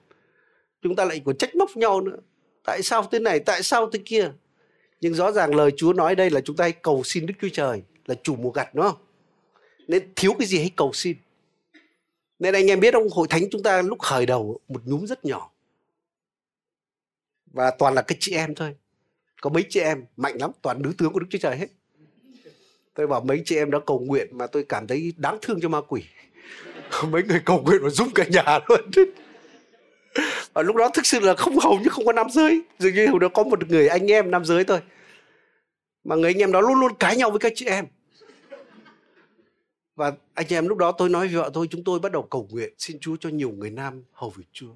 Chúng 0.81 0.95
ta 0.95 1.05
lại 1.05 1.21
còn 1.25 1.37
trách 1.37 1.55
móc 1.55 1.77
nhau 1.77 2.01
nữa. 2.01 2.17
Tại 2.65 2.81
sao 2.83 3.07
thế 3.11 3.19
này, 3.19 3.39
tại 3.39 3.63
sao 3.63 3.89
thế 3.89 3.99
kia? 4.05 4.31
Nhưng 5.01 5.13
rõ 5.13 5.31
ràng 5.31 5.55
lời 5.55 5.71
Chúa 5.77 5.93
nói 5.93 6.15
đây 6.15 6.29
là 6.29 6.41
chúng 6.41 6.55
ta 6.55 6.63
hãy 6.63 6.71
cầu 6.71 7.03
xin 7.03 7.25
Đức 7.25 7.33
Chúa 7.41 7.49
Trời 7.53 7.81
là 8.05 8.15
chủ 8.23 8.35
mùa 8.35 8.51
gặt, 8.51 8.75
đúng 8.75 8.85
không? 8.85 8.97
Nên 9.87 10.03
thiếu 10.15 10.33
cái 10.39 10.47
gì 10.47 10.57
hãy 10.57 10.71
cầu 10.75 10.91
xin. 10.93 11.17
Nên 12.39 12.53
anh 12.53 12.67
em 12.67 12.79
biết 12.79 12.93
không, 12.93 13.09
hội 13.09 13.27
thánh 13.27 13.43
chúng 13.51 13.63
ta 13.63 13.81
lúc 13.81 13.99
khởi 13.99 14.25
đầu 14.25 14.59
một 14.67 14.81
nhúm 14.85 15.05
rất 15.05 15.25
nhỏ. 15.25 15.51
Và 17.45 17.71
toàn 17.71 17.93
là 17.93 18.01
cái 18.01 18.17
chị 18.19 18.35
em 18.35 18.55
thôi. 18.55 18.75
Có 19.41 19.49
mấy 19.49 19.63
chị 19.69 19.79
em 19.79 20.05
mạnh 20.17 20.37
lắm, 20.37 20.51
toàn 20.61 20.81
nữ 20.81 20.93
tướng 20.97 21.13
của 21.13 21.19
Đức 21.19 21.27
Chúa 21.29 21.39
Trời 21.41 21.57
hết. 21.57 21.67
Tôi 22.93 23.07
bảo 23.07 23.21
mấy 23.21 23.41
chị 23.45 23.55
em 23.55 23.71
đã 23.71 23.79
cầu 23.85 23.99
nguyện 23.99 24.27
mà 24.31 24.47
tôi 24.47 24.65
cảm 24.69 24.87
thấy 24.87 25.13
đáng 25.17 25.37
thương 25.41 25.59
cho 25.61 25.69
ma 25.69 25.81
quỷ. 25.87 26.03
mấy 27.09 27.23
người 27.23 27.41
cầu 27.45 27.61
nguyện 27.61 27.81
mà 27.83 27.89
giúp 27.89 28.07
cả 28.15 28.25
nhà 28.29 28.59
luôn. 28.67 28.79
Và 30.53 30.61
lúc 30.61 30.75
đó 30.75 30.89
thực 30.93 31.05
sự 31.05 31.19
là 31.19 31.35
không 31.35 31.59
hầu 31.59 31.79
như 31.79 31.89
không 31.89 32.05
có 32.05 32.13
nam 32.13 32.27
giới. 32.29 32.61
Dường 32.79 32.93
như 32.93 33.07
hồi 33.07 33.19
đó 33.19 33.27
có 33.33 33.43
một 33.43 33.69
người 33.69 33.87
anh 33.87 34.11
em 34.11 34.31
nam 34.31 34.45
giới 34.45 34.63
thôi. 34.63 34.79
Mà 36.03 36.15
người 36.15 36.29
anh 36.29 36.37
em 36.37 36.51
đó 36.51 36.61
luôn 36.61 36.79
luôn 36.79 36.91
cãi 36.99 37.17
nhau 37.17 37.29
với 37.31 37.39
các 37.39 37.51
chị 37.55 37.65
em. 37.65 37.85
Và 39.99 40.13
anh 40.33 40.47
em 40.49 40.67
lúc 40.67 40.77
đó 40.77 40.91
tôi 40.91 41.09
nói 41.09 41.27
với 41.27 41.35
vợ 41.35 41.49
tôi 41.53 41.67
chúng 41.67 41.83
tôi 41.83 41.99
bắt 41.99 42.11
đầu 42.11 42.23
cầu 42.23 42.47
nguyện 42.51 42.73
xin 42.77 42.99
Chúa 42.99 43.15
cho 43.19 43.29
nhiều 43.29 43.51
người 43.51 43.69
nam 43.69 44.03
hầu 44.11 44.29
việc 44.29 44.45
Chúa. 44.51 44.71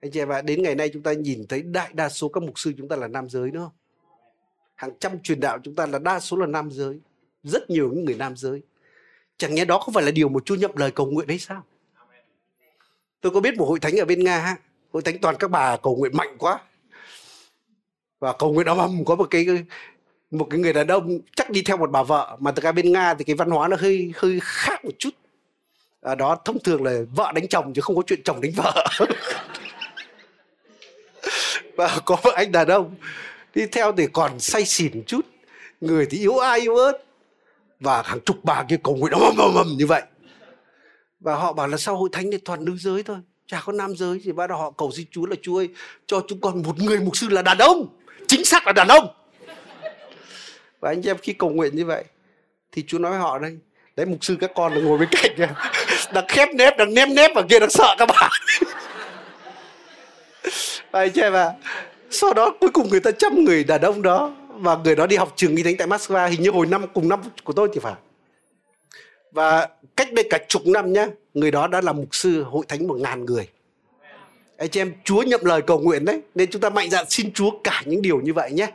Anh 0.00 0.10
chị 0.10 0.20
em 0.20 0.28
ạ, 0.28 0.42
đến 0.42 0.62
ngày 0.62 0.74
nay 0.74 0.90
chúng 0.92 1.02
ta 1.02 1.12
nhìn 1.12 1.46
thấy 1.48 1.62
đại 1.62 1.92
đa 1.92 2.08
số 2.08 2.28
các 2.28 2.42
mục 2.42 2.58
sư 2.58 2.72
chúng 2.78 2.88
ta 2.88 2.96
là 2.96 3.08
nam 3.08 3.28
giới 3.28 3.50
nữa. 3.50 3.70
Hàng 4.74 4.90
trăm 5.00 5.22
truyền 5.22 5.40
đạo 5.40 5.58
chúng 5.64 5.74
ta 5.74 5.86
là 5.86 5.98
đa 5.98 6.20
số 6.20 6.36
là 6.36 6.46
nam 6.46 6.70
giới. 6.70 7.00
Rất 7.42 7.70
nhiều 7.70 7.90
những 7.94 8.04
người 8.04 8.14
nam 8.14 8.36
giới. 8.36 8.62
Chẳng 9.36 9.54
nhẽ 9.54 9.64
đó 9.64 9.78
không 9.78 9.94
phải 9.94 10.04
là 10.04 10.10
điều 10.10 10.28
một 10.28 10.46
Chúa 10.46 10.54
nhậm 10.54 10.76
lời 10.76 10.90
cầu 10.90 11.06
nguyện 11.06 11.28
hay 11.28 11.38
sao? 11.38 11.64
tôi 13.20 13.32
có 13.32 13.40
biết 13.40 13.54
một 13.56 13.64
hội 13.64 13.80
thánh 13.80 13.96
ở 13.96 14.04
bên 14.04 14.24
nga 14.24 14.56
hội 14.92 15.02
thánh 15.02 15.18
toàn 15.18 15.36
các 15.38 15.50
bà 15.50 15.76
cầu 15.76 15.96
nguyện 15.96 16.16
mạnh 16.16 16.36
quá 16.38 16.60
và 18.20 18.32
cầu 18.38 18.52
nguyện 18.52 18.66
đó 18.66 18.74
mà 18.74 19.04
có 19.06 19.16
một 19.16 19.26
cái 19.30 19.46
một 20.32 20.46
cái 20.50 20.60
người 20.60 20.72
đàn 20.72 20.86
ông 20.86 21.18
chắc 21.36 21.50
đi 21.50 21.62
theo 21.62 21.76
một 21.76 21.90
bà 21.90 22.02
vợ 22.02 22.36
mà 22.40 22.52
thực 22.52 22.64
ra 22.64 22.72
bên 22.72 22.92
nga 22.92 23.14
thì 23.14 23.24
cái 23.24 23.36
văn 23.36 23.50
hóa 23.50 23.68
nó 23.68 23.76
hơi 23.80 24.12
hơi 24.16 24.38
khác 24.42 24.84
một 24.84 24.90
chút. 24.98 25.10
À, 26.02 26.14
đó 26.14 26.36
thông 26.44 26.58
thường 26.58 26.84
là 26.84 26.98
vợ 27.14 27.32
đánh 27.34 27.48
chồng 27.48 27.72
chứ 27.74 27.80
không 27.80 27.96
có 27.96 28.02
chuyện 28.06 28.22
chồng 28.24 28.40
đánh 28.40 28.52
vợ. 28.56 28.86
Và 31.76 31.98
có 32.04 32.16
một 32.24 32.30
anh 32.34 32.52
đàn 32.52 32.68
ông 32.68 32.94
đi 33.54 33.66
theo 33.66 33.92
thì 33.92 34.06
còn 34.12 34.40
say 34.40 34.64
xỉn 34.64 34.92
một 34.94 35.02
chút. 35.06 35.26
Người 35.80 36.06
thì 36.10 36.18
yếu 36.18 36.38
ai 36.38 36.60
yếu 36.60 36.76
ớt. 36.76 36.92
Và 37.80 38.02
hàng 38.02 38.20
chục 38.20 38.36
bà 38.42 38.64
kia 38.68 38.76
cầu 38.82 38.96
nguyện 38.96 39.12
ầm 39.12 39.36
ầm 39.38 39.54
ầm 39.54 39.66
như 39.78 39.86
vậy. 39.86 40.02
Và 41.20 41.34
họ 41.34 41.52
bảo 41.52 41.68
là 41.68 41.76
sau 41.76 41.96
hội 41.96 42.08
thánh 42.12 42.30
thì 42.30 42.38
toàn 42.38 42.64
nữ 42.64 42.76
giới 42.76 43.02
thôi? 43.02 43.16
Chả 43.46 43.62
có 43.64 43.72
nam 43.72 43.96
giới 43.96 44.20
thì 44.24 44.32
bắt 44.32 44.46
đầu 44.46 44.58
họ 44.58 44.70
cầu 44.70 44.90
xin 44.92 45.06
Chúa 45.10 45.26
là 45.26 45.36
Chúa 45.42 45.58
ơi 45.58 45.68
cho 46.06 46.22
chúng 46.28 46.40
con 46.40 46.62
một 46.62 46.78
người 46.78 47.00
mục 47.00 47.16
sư 47.16 47.28
là 47.28 47.42
đàn 47.42 47.58
ông. 47.58 47.86
Chính 48.28 48.44
xác 48.44 48.66
là 48.66 48.72
đàn 48.72 48.88
ông 48.88 49.21
và 50.82 50.90
anh 50.90 51.08
em 51.08 51.16
khi 51.18 51.32
cầu 51.32 51.50
nguyện 51.50 51.76
như 51.76 51.84
vậy, 51.84 52.04
thì 52.72 52.84
Chúa 52.86 52.98
nói 52.98 53.10
với 53.10 53.20
họ 53.20 53.38
đây, 53.38 53.58
đấy, 53.96 54.06
mục 54.06 54.24
sư 54.24 54.36
các 54.40 54.50
con 54.54 54.74
là 54.74 54.80
ngồi 54.80 54.98
bên 54.98 55.08
cạnh 55.10 55.32
kìa. 55.36 55.48
Đang 56.12 56.24
khép 56.28 56.48
nép, 56.54 56.76
đang 56.76 56.94
ném 56.94 57.14
nép 57.14 57.30
và 57.34 57.42
kia, 57.50 57.58
đang 57.58 57.70
sợ 57.70 57.94
các 57.98 58.08
bạn. 58.08 58.30
Và 60.90 61.00
anh 61.00 61.10
em 61.14 61.32
à 61.32 61.52
sau 62.12 62.34
đó 62.34 62.54
cuối 62.60 62.70
cùng 62.70 62.88
người 62.90 63.00
ta 63.00 63.10
chăm 63.10 63.44
người 63.44 63.64
đàn 63.64 63.80
ông 63.80 64.02
đó, 64.02 64.36
và 64.48 64.76
người 64.76 64.96
đó 64.96 65.06
đi 65.06 65.16
học 65.16 65.32
trường 65.36 65.56
y 65.56 65.62
thánh 65.62 65.76
tại 65.76 65.88
Moscow. 65.88 66.28
Hình 66.28 66.42
như 66.42 66.50
hồi 66.50 66.66
năm 66.66 66.84
cùng 66.94 67.08
năm 67.08 67.20
của 67.44 67.52
tôi 67.52 67.68
thì 67.72 67.80
phải. 67.80 67.94
Và 69.30 69.68
cách 69.96 70.12
đây 70.12 70.26
cả 70.30 70.38
chục 70.48 70.62
năm 70.66 70.92
nhá, 70.92 71.06
người 71.34 71.50
đó 71.50 71.66
đã 71.66 71.80
là 71.80 71.92
mục 71.92 72.08
sư 72.12 72.42
hội 72.42 72.64
thánh 72.68 72.86
một 72.86 72.96
ngàn 72.98 73.24
người. 73.24 73.48
Anh 74.56 74.68
chị 74.68 74.80
em, 74.80 74.92
chúa 75.04 75.22
nhậm 75.22 75.40
lời 75.44 75.62
cầu 75.62 75.78
nguyện 75.78 76.04
đấy, 76.04 76.20
nên 76.34 76.50
chúng 76.50 76.60
ta 76.60 76.70
mạnh 76.70 76.90
dạn 76.90 77.04
xin 77.08 77.32
chúa 77.32 77.50
cả 77.64 77.82
những 77.86 78.02
điều 78.02 78.20
như 78.20 78.32
vậy 78.32 78.52
nhé 78.52 78.70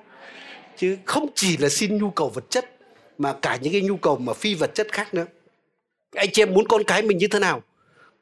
chứ 0.77 0.97
không 1.05 1.29
chỉ 1.35 1.57
là 1.57 1.69
xin 1.69 1.97
nhu 1.97 2.09
cầu 2.09 2.29
vật 2.29 2.49
chất 2.49 2.77
mà 3.17 3.33
cả 3.41 3.59
những 3.61 3.73
cái 3.73 3.81
nhu 3.81 3.97
cầu 3.97 4.17
mà 4.17 4.33
phi 4.33 4.55
vật 4.55 4.71
chất 4.75 4.87
khác 4.91 5.13
nữa. 5.13 5.25
Anh 6.15 6.29
chị 6.33 6.41
em 6.41 6.53
muốn 6.53 6.67
con 6.67 6.83
cái 6.83 7.01
mình 7.01 7.17
như 7.17 7.27
thế 7.27 7.39
nào 7.39 7.63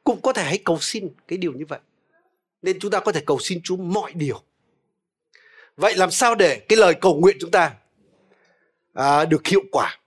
cũng 0.04 0.20
có 0.20 0.32
thể 0.32 0.44
hãy 0.44 0.58
cầu 0.64 0.78
xin 0.80 1.08
cái 1.28 1.38
điều 1.38 1.52
như 1.52 1.64
vậy. 1.68 1.78
Nên 2.62 2.78
chúng 2.78 2.90
ta 2.90 3.00
có 3.00 3.12
thể 3.12 3.20
cầu 3.26 3.38
xin 3.38 3.60
chúa 3.62 3.76
mọi 3.76 4.12
điều. 4.12 4.42
Vậy 5.76 5.94
làm 5.96 6.10
sao 6.10 6.34
để 6.34 6.60
cái 6.68 6.76
lời 6.76 6.94
cầu 6.94 7.14
nguyện 7.14 7.36
chúng 7.40 7.50
ta 7.50 7.74
à, 8.94 9.24
được 9.24 9.46
hiệu 9.46 9.62
quả? 9.72 9.98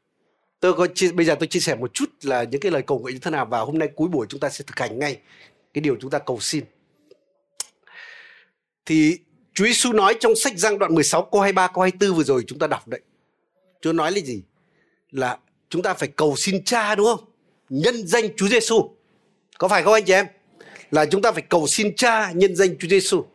Tôi 0.60 0.74
có 0.74 0.88
chia, 0.96 1.12
bây 1.12 1.26
giờ 1.26 1.36
tôi 1.40 1.48
chia 1.48 1.60
sẻ 1.60 1.76
một 1.76 1.94
chút 1.94 2.10
là 2.22 2.44
những 2.44 2.62
cái 2.62 2.72
lời 2.72 2.82
cầu 2.82 3.00
nguyện 3.00 3.16
như 3.16 3.20
thế 3.20 3.32
nào 3.32 3.46
và 3.46 3.60
hôm 3.60 3.80
nay 3.80 3.90
cuối 3.96 4.10
buổi 4.10 4.26
chúng 4.30 4.40
ta 4.40 4.50
sẽ 4.50 4.64
thực 4.68 4.80
hành 4.80 5.00
ngay 5.00 5.20
cái 5.74 5.82
điều 5.82 5.98
chúng 6.02 6.12
ta 6.12 6.20
cầu 6.20 6.40
xin. 6.40 6.64
Thì 8.86 9.18
Chúa 9.60 9.66
Giêsu 9.66 9.94
nói 9.94 10.16
trong 10.20 10.36
sách 10.36 10.58
Giăng 10.58 10.80
đoạn 10.80 10.96
16 10.96 11.30
câu 11.32 11.42
23 11.42 11.68
câu 11.68 11.82
24 11.82 12.18
vừa 12.18 12.24
rồi, 12.24 12.44
chúng 12.48 12.60
ta 12.60 12.68
đọc 12.68 12.88
đấy. 12.88 13.02
Chúa 13.82 13.94
nói 13.94 14.12
là 14.12 14.20
gì? 14.20 14.44
Là 15.12 15.38
chúng 15.70 15.82
ta 15.82 15.94
phải 15.94 16.10
cầu 16.16 16.36
xin 16.36 16.64
Cha, 16.64 16.96
đúng 16.96 17.06
không? 17.06 17.26
Nhân 17.70 18.08
danh 18.08 18.26
Chúa 18.38 18.48
Giêsu. 18.48 18.90
Có 19.58 19.68
phải 19.68 19.84
không 19.84 19.94
anh 19.94 20.04
chị 20.06 20.14
em? 20.14 20.26
Là 20.92 21.06
chúng 21.06 21.22
ta 21.22 21.32
phải 21.32 21.42
cầu 21.42 21.68
xin 21.68 21.96
Cha, 21.96 22.32
nhân 22.32 22.56
danh 22.56 22.78
Chúa 22.78 22.88
Giêsu 22.88 23.26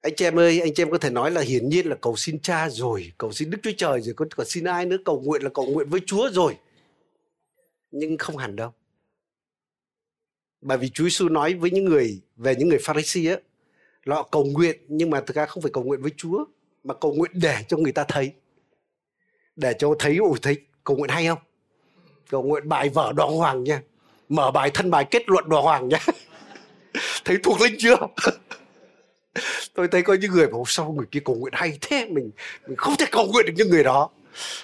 anh 0.00 0.14
chị 0.16 0.24
em 0.24 0.38
ơi, 0.38 0.60
anh 0.60 0.74
chị 0.74 0.82
em 0.82 0.90
có 0.90 0.98
thể 0.98 1.10
nói 1.10 1.30
là 1.30 1.40
hiển 1.40 1.68
nhiên 1.68 1.86
là 1.86 1.96
cầu 2.00 2.16
xin 2.16 2.40
cha 2.40 2.68
rồi, 2.70 3.12
cầu 3.18 3.32
xin 3.32 3.50
đức 3.50 3.58
chúa 3.62 3.72
trời 3.76 4.00
rồi 4.00 4.14
còn 4.14 4.28
còn 4.30 4.46
xin 4.46 4.64
ai 4.64 4.86
nữa, 4.86 4.96
cầu 5.04 5.20
nguyện 5.20 5.42
là 5.42 5.50
cầu 5.54 5.66
nguyện 5.66 5.88
với 5.88 6.00
chúa 6.06 6.30
rồi 6.32 6.56
nhưng 7.90 8.18
không 8.18 8.36
hẳn 8.36 8.56
đâu 8.56 8.72
bởi 10.60 10.78
vì 10.78 10.88
chúa 10.88 11.04
giêsu 11.04 11.28
nói 11.28 11.54
với 11.54 11.70
những 11.70 11.84
người, 11.84 12.20
về 12.36 12.54
những 12.56 12.68
người 12.68 12.78
pharisee 12.78 13.34
á 13.34 13.40
họ 14.14 14.22
cầu 14.22 14.44
nguyện 14.44 14.76
nhưng 14.88 15.10
mà 15.10 15.20
thực 15.20 15.36
ra 15.36 15.46
không 15.46 15.62
phải 15.62 15.70
cầu 15.72 15.84
nguyện 15.84 16.02
với 16.02 16.10
chúa 16.16 16.44
mà 16.84 16.94
cầu 16.94 17.12
nguyện 17.12 17.30
để 17.34 17.56
cho 17.68 17.76
người 17.76 17.92
ta 17.92 18.04
thấy. 18.08 18.32
Để 19.56 19.72
cho 19.78 19.94
thấy 19.98 20.16
ủi 20.16 20.38
thấy 20.42 20.56
cầu 20.84 20.96
nguyện 20.96 21.10
hay 21.10 21.26
không? 21.26 21.38
Cầu 22.30 22.42
nguyện 22.42 22.68
bài 22.68 22.88
vở 22.88 23.12
đoàng 23.16 23.32
hoàng 23.32 23.64
nha. 23.64 23.82
Mở 24.28 24.50
bài 24.50 24.70
thân 24.74 24.90
bài 24.90 25.06
kết 25.10 25.22
luận 25.26 25.48
đoàng 25.48 25.64
hoàng 25.64 25.88
nha. 25.88 25.98
Thấy 27.24 27.36
thuộc 27.42 27.60
linh 27.60 27.74
chưa? 27.78 27.96
Tôi 29.74 29.88
thấy 29.88 30.02
có 30.02 30.14
những 30.14 30.32
người 30.32 30.46
bảo 30.46 30.64
sau 30.66 30.92
người 30.92 31.06
kia 31.10 31.20
cầu 31.24 31.34
nguyện 31.34 31.52
hay 31.56 31.78
thế? 31.80 32.06
Mình 32.10 32.30
mình 32.66 32.76
không 32.76 32.96
thể 32.98 33.06
cầu 33.12 33.26
nguyện 33.26 33.46
được 33.46 33.52
những 33.56 33.70
người 33.70 33.84
đó. 33.84 34.10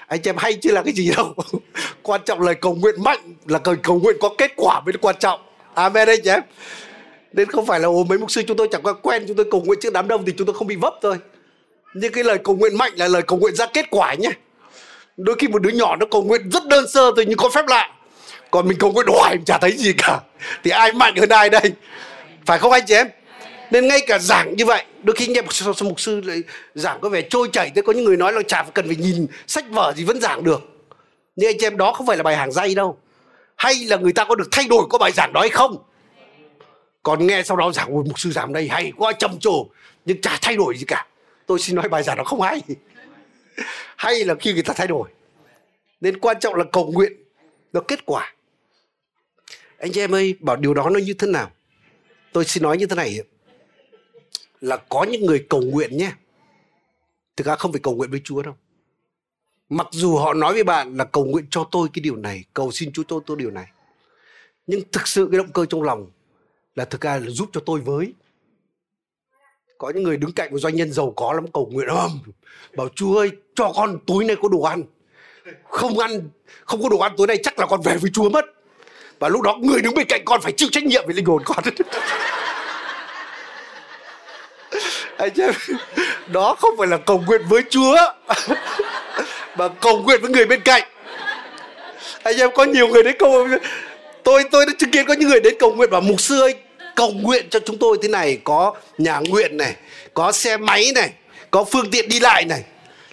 Anh 0.06 0.22
chị 0.22 0.30
em 0.30 0.36
hay 0.38 0.54
chứ 0.54 0.70
là 0.70 0.82
cái 0.82 0.92
gì 0.92 1.12
đâu. 1.16 1.34
Quan 2.02 2.20
trọng 2.24 2.40
là 2.40 2.54
cầu 2.54 2.74
nguyện 2.74 3.02
mạnh 3.02 3.34
là 3.46 3.58
cầu, 3.58 3.74
cầu 3.82 4.00
nguyện 4.00 4.16
có 4.20 4.34
kết 4.38 4.52
quả 4.56 4.80
mới 4.80 4.94
quan 5.00 5.16
trọng. 5.18 5.40
Amen 5.74 6.08
anh 6.08 6.20
chị 6.24 6.30
em 6.30 6.42
nên 7.32 7.50
không 7.50 7.66
phải 7.66 7.80
là 7.80 7.88
ồ 7.88 8.04
mấy 8.04 8.18
mục 8.18 8.30
sư 8.30 8.42
chúng 8.46 8.56
tôi 8.56 8.68
chẳng 8.70 8.82
qua 8.82 8.92
quen 8.92 9.24
chúng 9.28 9.36
tôi 9.36 9.46
cầu 9.50 9.60
nguyện 9.60 9.78
trước 9.82 9.92
đám 9.92 10.08
đông 10.08 10.24
thì 10.24 10.34
chúng 10.38 10.46
tôi 10.46 10.54
không 10.54 10.66
bị 10.66 10.76
vấp 10.76 10.94
thôi. 11.02 11.16
Nhưng 11.94 12.12
cái 12.12 12.24
lời 12.24 12.38
cầu 12.44 12.56
nguyện 12.56 12.78
mạnh 12.78 12.92
là 12.96 13.08
lời 13.08 13.22
cầu 13.22 13.38
nguyện 13.38 13.54
ra 13.54 13.66
kết 13.66 13.86
quả 13.90 14.14
nhé. 14.14 14.30
Đôi 15.16 15.36
khi 15.38 15.48
một 15.48 15.62
đứa 15.62 15.70
nhỏ 15.70 15.96
nó 15.96 16.06
cầu 16.06 16.22
nguyện 16.22 16.50
rất 16.50 16.66
đơn 16.66 16.88
sơ 16.88 17.12
thôi 17.16 17.24
nhưng 17.28 17.38
có 17.38 17.48
phép 17.48 17.66
lạ. 17.68 17.90
Còn 18.50 18.68
mình 18.68 18.78
cầu 18.78 18.92
nguyện 18.92 19.06
hoài 19.08 19.38
chả 19.46 19.58
thấy 19.58 19.72
gì 19.72 19.92
cả. 19.98 20.20
Thì 20.64 20.70
ai 20.70 20.92
mạnh 20.92 21.16
hơn 21.16 21.28
ai 21.28 21.50
đây? 21.50 21.72
Phải 22.46 22.58
không 22.58 22.72
anh 22.72 22.82
chị 22.86 22.94
em? 22.94 23.08
Nên 23.70 23.88
ngay 23.88 24.00
cả 24.06 24.18
giảng 24.18 24.56
như 24.56 24.64
vậy, 24.64 24.84
đôi 25.02 25.16
khi 25.16 25.26
nghe 25.26 25.42
một 25.42 25.82
mục 25.82 26.00
sư 26.00 26.20
lại 26.20 26.42
giảng 26.74 27.00
có 27.00 27.08
vẻ 27.08 27.22
trôi 27.22 27.48
chảy, 27.52 27.70
thế 27.74 27.82
có 27.82 27.92
những 27.92 28.04
người 28.04 28.16
nói 28.16 28.32
là 28.32 28.42
chả 28.48 28.62
cần 28.62 28.86
phải 28.86 28.96
nhìn 28.96 29.26
sách 29.46 29.64
vở 29.70 29.92
gì 29.96 30.04
vẫn 30.04 30.20
giảng 30.20 30.44
được. 30.44 30.60
Nhưng 31.36 31.48
anh 31.48 31.56
chị 31.58 31.66
em, 31.66 31.76
đó 31.76 31.92
không 31.92 32.06
phải 32.06 32.16
là 32.16 32.22
bài 32.22 32.36
hàng 32.36 32.52
dây 32.52 32.74
đâu. 32.74 32.98
Hay 33.56 33.74
là 33.74 33.96
người 33.96 34.12
ta 34.12 34.24
có 34.24 34.34
được 34.34 34.48
thay 34.50 34.66
đổi 34.68 34.86
có 34.90 34.98
bài 34.98 35.12
giảng 35.12 35.32
đó 35.32 35.40
hay 35.40 35.50
không? 35.50 35.76
Còn 37.02 37.26
nghe 37.26 37.42
sau 37.42 37.56
đó 37.56 37.72
giảng 37.72 37.94
ôi 37.94 38.04
mục 38.06 38.18
sư 38.18 38.30
giảng 38.30 38.52
đây 38.52 38.68
hay 38.68 38.92
quá 38.96 39.12
trầm 39.12 39.38
trồ 39.38 39.66
nhưng 40.04 40.20
chả 40.20 40.38
thay 40.42 40.56
đổi 40.56 40.76
gì 40.76 40.84
cả. 40.88 41.06
Tôi 41.46 41.58
xin 41.58 41.76
nói 41.76 41.88
bài 41.88 42.02
giảng 42.02 42.16
nó 42.16 42.24
không 42.24 42.40
hay. 42.40 42.62
Hay 43.96 44.24
là 44.24 44.34
khi 44.34 44.52
người 44.52 44.62
ta 44.62 44.74
thay 44.76 44.86
đổi. 44.86 45.10
Nên 46.00 46.18
quan 46.18 46.40
trọng 46.40 46.54
là 46.54 46.64
cầu 46.72 46.92
nguyện, 46.92 47.12
nó 47.72 47.80
kết 47.80 48.06
quả. 48.06 48.34
Anh 49.78 49.92
chị 49.92 50.00
em 50.00 50.14
ơi, 50.14 50.34
bảo 50.40 50.56
điều 50.56 50.74
đó 50.74 50.90
nó 50.90 50.98
như 50.98 51.14
thế 51.14 51.26
nào? 51.26 51.50
Tôi 52.32 52.44
xin 52.44 52.62
nói 52.62 52.78
như 52.78 52.86
thế 52.86 52.96
này 52.96 53.18
là 54.60 54.76
có 54.76 55.04
những 55.04 55.26
người 55.26 55.46
cầu 55.48 55.60
nguyện 55.60 55.96
nhé. 55.96 56.12
Thực 57.36 57.46
ra 57.46 57.56
không 57.56 57.72
phải 57.72 57.80
cầu 57.82 57.94
nguyện 57.94 58.10
với 58.10 58.20
chúa 58.24 58.42
đâu. 58.42 58.54
Mặc 59.68 59.86
dù 59.90 60.16
họ 60.16 60.34
nói 60.34 60.52
với 60.52 60.64
bạn 60.64 60.96
là 60.96 61.04
cầu 61.04 61.24
nguyện 61.24 61.46
cho 61.50 61.68
tôi 61.70 61.88
cái 61.92 62.00
điều 62.00 62.16
này, 62.16 62.44
cầu 62.54 62.70
xin 62.72 62.92
chúa 62.92 63.02
cho 63.08 63.20
tôi 63.26 63.36
điều 63.36 63.50
này. 63.50 63.66
Nhưng 64.66 64.80
thực 64.92 65.08
sự 65.08 65.28
cái 65.30 65.38
động 65.38 65.52
cơ 65.52 65.66
trong 65.66 65.82
lòng 65.82 66.10
là 66.74 66.84
thực 66.84 67.00
ra 67.00 67.16
là 67.16 67.30
giúp 67.30 67.50
cho 67.52 67.60
tôi 67.66 67.80
với. 67.80 68.12
Có 69.78 69.92
những 69.94 70.02
người 70.02 70.16
đứng 70.16 70.32
cạnh 70.32 70.50
một 70.52 70.58
doanh 70.58 70.76
nhân 70.76 70.92
giàu 70.92 71.12
có 71.16 71.32
lắm 71.32 71.44
cầu 71.52 71.68
nguyện 71.72 71.88
ầm 71.88 72.20
bảo 72.76 72.88
chúa 72.94 73.18
ơi 73.18 73.30
cho 73.54 73.72
con 73.76 73.98
túi 74.06 74.24
này 74.24 74.36
có 74.42 74.48
đồ 74.48 74.62
ăn. 74.62 74.82
Không 75.68 75.98
ăn 75.98 76.28
không 76.64 76.82
có 76.82 76.88
đồ 76.88 76.98
ăn 76.98 77.12
tối 77.16 77.26
nay 77.26 77.38
chắc 77.42 77.58
là 77.58 77.66
con 77.66 77.80
về 77.84 77.96
với 77.96 78.10
chúa 78.14 78.30
mất. 78.30 78.44
Và 79.18 79.28
lúc 79.28 79.42
đó 79.42 79.58
người 79.62 79.82
đứng 79.82 79.94
bên 79.94 80.06
cạnh 80.08 80.22
con 80.24 80.40
phải 80.40 80.52
chịu 80.52 80.68
trách 80.72 80.84
nhiệm 80.84 81.06
về 81.06 81.14
linh 81.14 81.24
hồn 81.24 81.42
con. 81.44 81.58
Anh 85.16 85.32
em, 85.40 85.54
đó 86.26 86.54
không 86.58 86.74
phải 86.78 86.88
là 86.88 86.96
cầu 86.96 87.22
nguyện 87.26 87.42
với 87.48 87.62
chúa 87.70 87.96
mà 89.56 89.68
cầu 89.68 90.02
nguyện 90.02 90.20
với 90.22 90.30
người 90.30 90.46
bên 90.46 90.60
cạnh. 90.60 90.82
Anh 92.22 92.36
em 92.36 92.50
có 92.54 92.64
nhiều 92.64 92.88
người 92.88 93.02
đấy 93.02 93.14
cầu 93.18 93.48
tôi 94.24 94.44
tôi 94.50 94.66
đã 94.66 94.72
chứng 94.78 94.90
kiến 94.90 95.06
có 95.06 95.14
những 95.14 95.28
người 95.28 95.40
đến 95.40 95.54
cầu 95.58 95.74
nguyện 95.74 95.90
và 95.92 96.00
mục 96.00 96.20
sư 96.20 96.40
ơi, 96.40 96.54
cầu 96.96 97.12
nguyện 97.12 97.46
cho 97.50 97.60
chúng 97.60 97.78
tôi 97.78 97.98
thế 98.02 98.08
này, 98.08 98.38
có 98.44 98.74
nhà 98.98 99.20
nguyện 99.28 99.56
này, 99.56 99.76
có 100.14 100.32
xe 100.32 100.56
máy 100.56 100.92
này, 100.94 101.12
có 101.50 101.64
phương 101.64 101.90
tiện 101.90 102.08
đi 102.08 102.20
lại 102.20 102.44
này. 102.44 102.64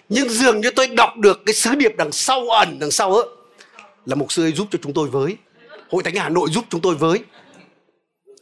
Nhưng 0.10 0.30
dường 0.30 0.62
như 0.62 0.72
tôi 0.72 0.88
đọc 0.88 1.18
được 1.18 1.42
cái 1.46 1.54
sứ 1.54 1.76
điệp 1.76 1.96
đằng 1.98 2.12
sau 2.12 2.50
ẩn, 2.50 2.80
đằng 2.80 2.92
sau 2.92 3.16
ấy 3.16 3.28
là 4.06 4.16
mục 4.16 4.32
sư 4.32 4.44
ấy 4.44 4.52
giúp 4.52 4.68
cho 4.72 4.80
chúng 4.82 4.94
tôi 4.94 5.08
với. 5.08 5.38
Hội 5.90 6.04
thánh 6.04 6.16
hà 6.16 6.30
nội 6.30 6.50
giúp 6.52 6.66
chúng 6.70 6.82
tôi 6.82 6.96
với. 6.96 7.20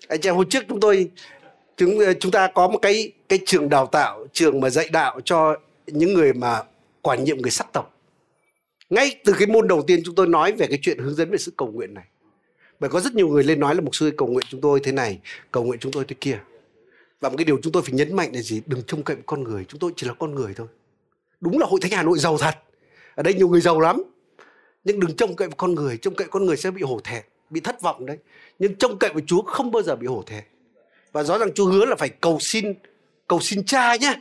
Anh 0.07 0.21
chị 0.21 0.29
em, 0.29 0.35
hôm 0.35 0.49
trước 0.49 0.63
chúng 0.69 0.79
tôi, 0.79 1.09
chúng 1.77 1.99
chúng 2.19 2.31
ta 2.31 2.47
có 2.47 2.67
một 2.67 2.79
cái 2.81 3.11
cái 3.29 3.39
trường 3.45 3.69
đào 3.69 3.85
tạo, 3.85 4.27
trường 4.33 4.59
mà 4.59 4.69
dạy 4.69 4.89
đạo 4.91 5.19
cho 5.25 5.55
những 5.87 6.13
người 6.13 6.33
mà 6.33 6.63
quản 7.01 7.23
nhiệm 7.23 7.41
người 7.41 7.51
sắc 7.51 7.73
tộc. 7.73 7.93
Ngay 8.89 9.15
từ 9.25 9.33
cái 9.39 9.47
môn 9.47 9.67
đầu 9.67 9.83
tiên 9.87 10.01
chúng 10.05 10.15
tôi 10.15 10.27
nói 10.27 10.51
về 10.51 10.67
cái 10.67 10.79
chuyện 10.81 10.97
hướng 10.97 11.15
dẫn 11.15 11.31
về 11.31 11.37
sự 11.37 11.53
cầu 11.57 11.67
nguyện 11.67 11.93
này 11.93 12.03
bởi 12.79 12.89
có 12.89 12.99
rất 12.99 13.15
nhiều 13.15 13.27
người 13.27 13.43
lên 13.43 13.59
nói 13.59 13.75
là 13.75 13.81
mục 13.81 13.95
sư 13.95 14.11
cầu 14.17 14.27
nguyện 14.27 14.45
chúng 14.49 14.61
tôi 14.61 14.79
thế 14.83 14.91
này, 14.91 15.19
cầu 15.51 15.63
nguyện 15.63 15.79
chúng 15.79 15.91
tôi 15.91 16.05
thế 16.07 16.15
kia. 16.21 16.39
Và 17.21 17.29
một 17.29 17.35
cái 17.37 17.45
điều 17.45 17.59
chúng 17.63 17.73
tôi 17.73 17.83
phải 17.83 17.93
nhấn 17.93 18.15
mạnh 18.15 18.29
là 18.33 18.41
gì? 18.41 18.61
Đừng 18.65 18.83
trông 18.87 19.03
cậy 19.03 19.15
con 19.25 19.43
người, 19.43 19.65
chúng 19.67 19.79
tôi 19.79 19.91
chỉ 19.95 20.07
là 20.07 20.13
con 20.13 20.35
người 20.35 20.53
thôi. 20.53 20.67
Đúng 21.41 21.59
là 21.59 21.65
hội 21.69 21.79
thánh 21.81 21.91
hà 21.91 22.03
nội 22.03 22.19
giàu 22.19 22.37
thật. 22.37 22.55
Ở 23.15 23.23
đây 23.23 23.33
nhiều 23.33 23.47
người 23.47 23.61
giàu 23.61 23.79
lắm. 23.79 24.03
Nhưng 24.83 24.99
đừng 24.99 25.15
trông 25.15 25.35
cậy 25.35 25.47
vào 25.47 25.55
con 25.57 25.75
người, 25.75 25.97
trông 25.97 26.15
cậy 26.15 26.27
con 26.27 26.45
người 26.45 26.57
sẽ 26.57 26.71
bị 26.71 26.81
hổ 26.81 26.99
thẹn, 27.03 27.23
bị 27.49 27.59
thất 27.59 27.81
vọng 27.81 28.05
đấy. 28.05 28.17
Nhưng 28.59 28.75
trông 28.75 28.99
cậy 28.99 29.09
vào 29.09 29.21
chúa 29.27 29.41
không 29.41 29.71
bao 29.71 29.83
giờ 29.83 29.95
bị 29.95 30.07
hổ 30.07 30.23
thẹn. 30.25 30.43
Và 31.11 31.23
rõ 31.23 31.37
ràng 31.37 31.53
chúa 31.53 31.65
hứa 31.65 31.85
là 31.85 31.95
phải 31.95 32.09
cầu 32.09 32.37
xin 32.39 32.73
cầu 33.27 33.39
xin 33.39 33.65
cha 33.65 33.95
nhé. 33.95 34.13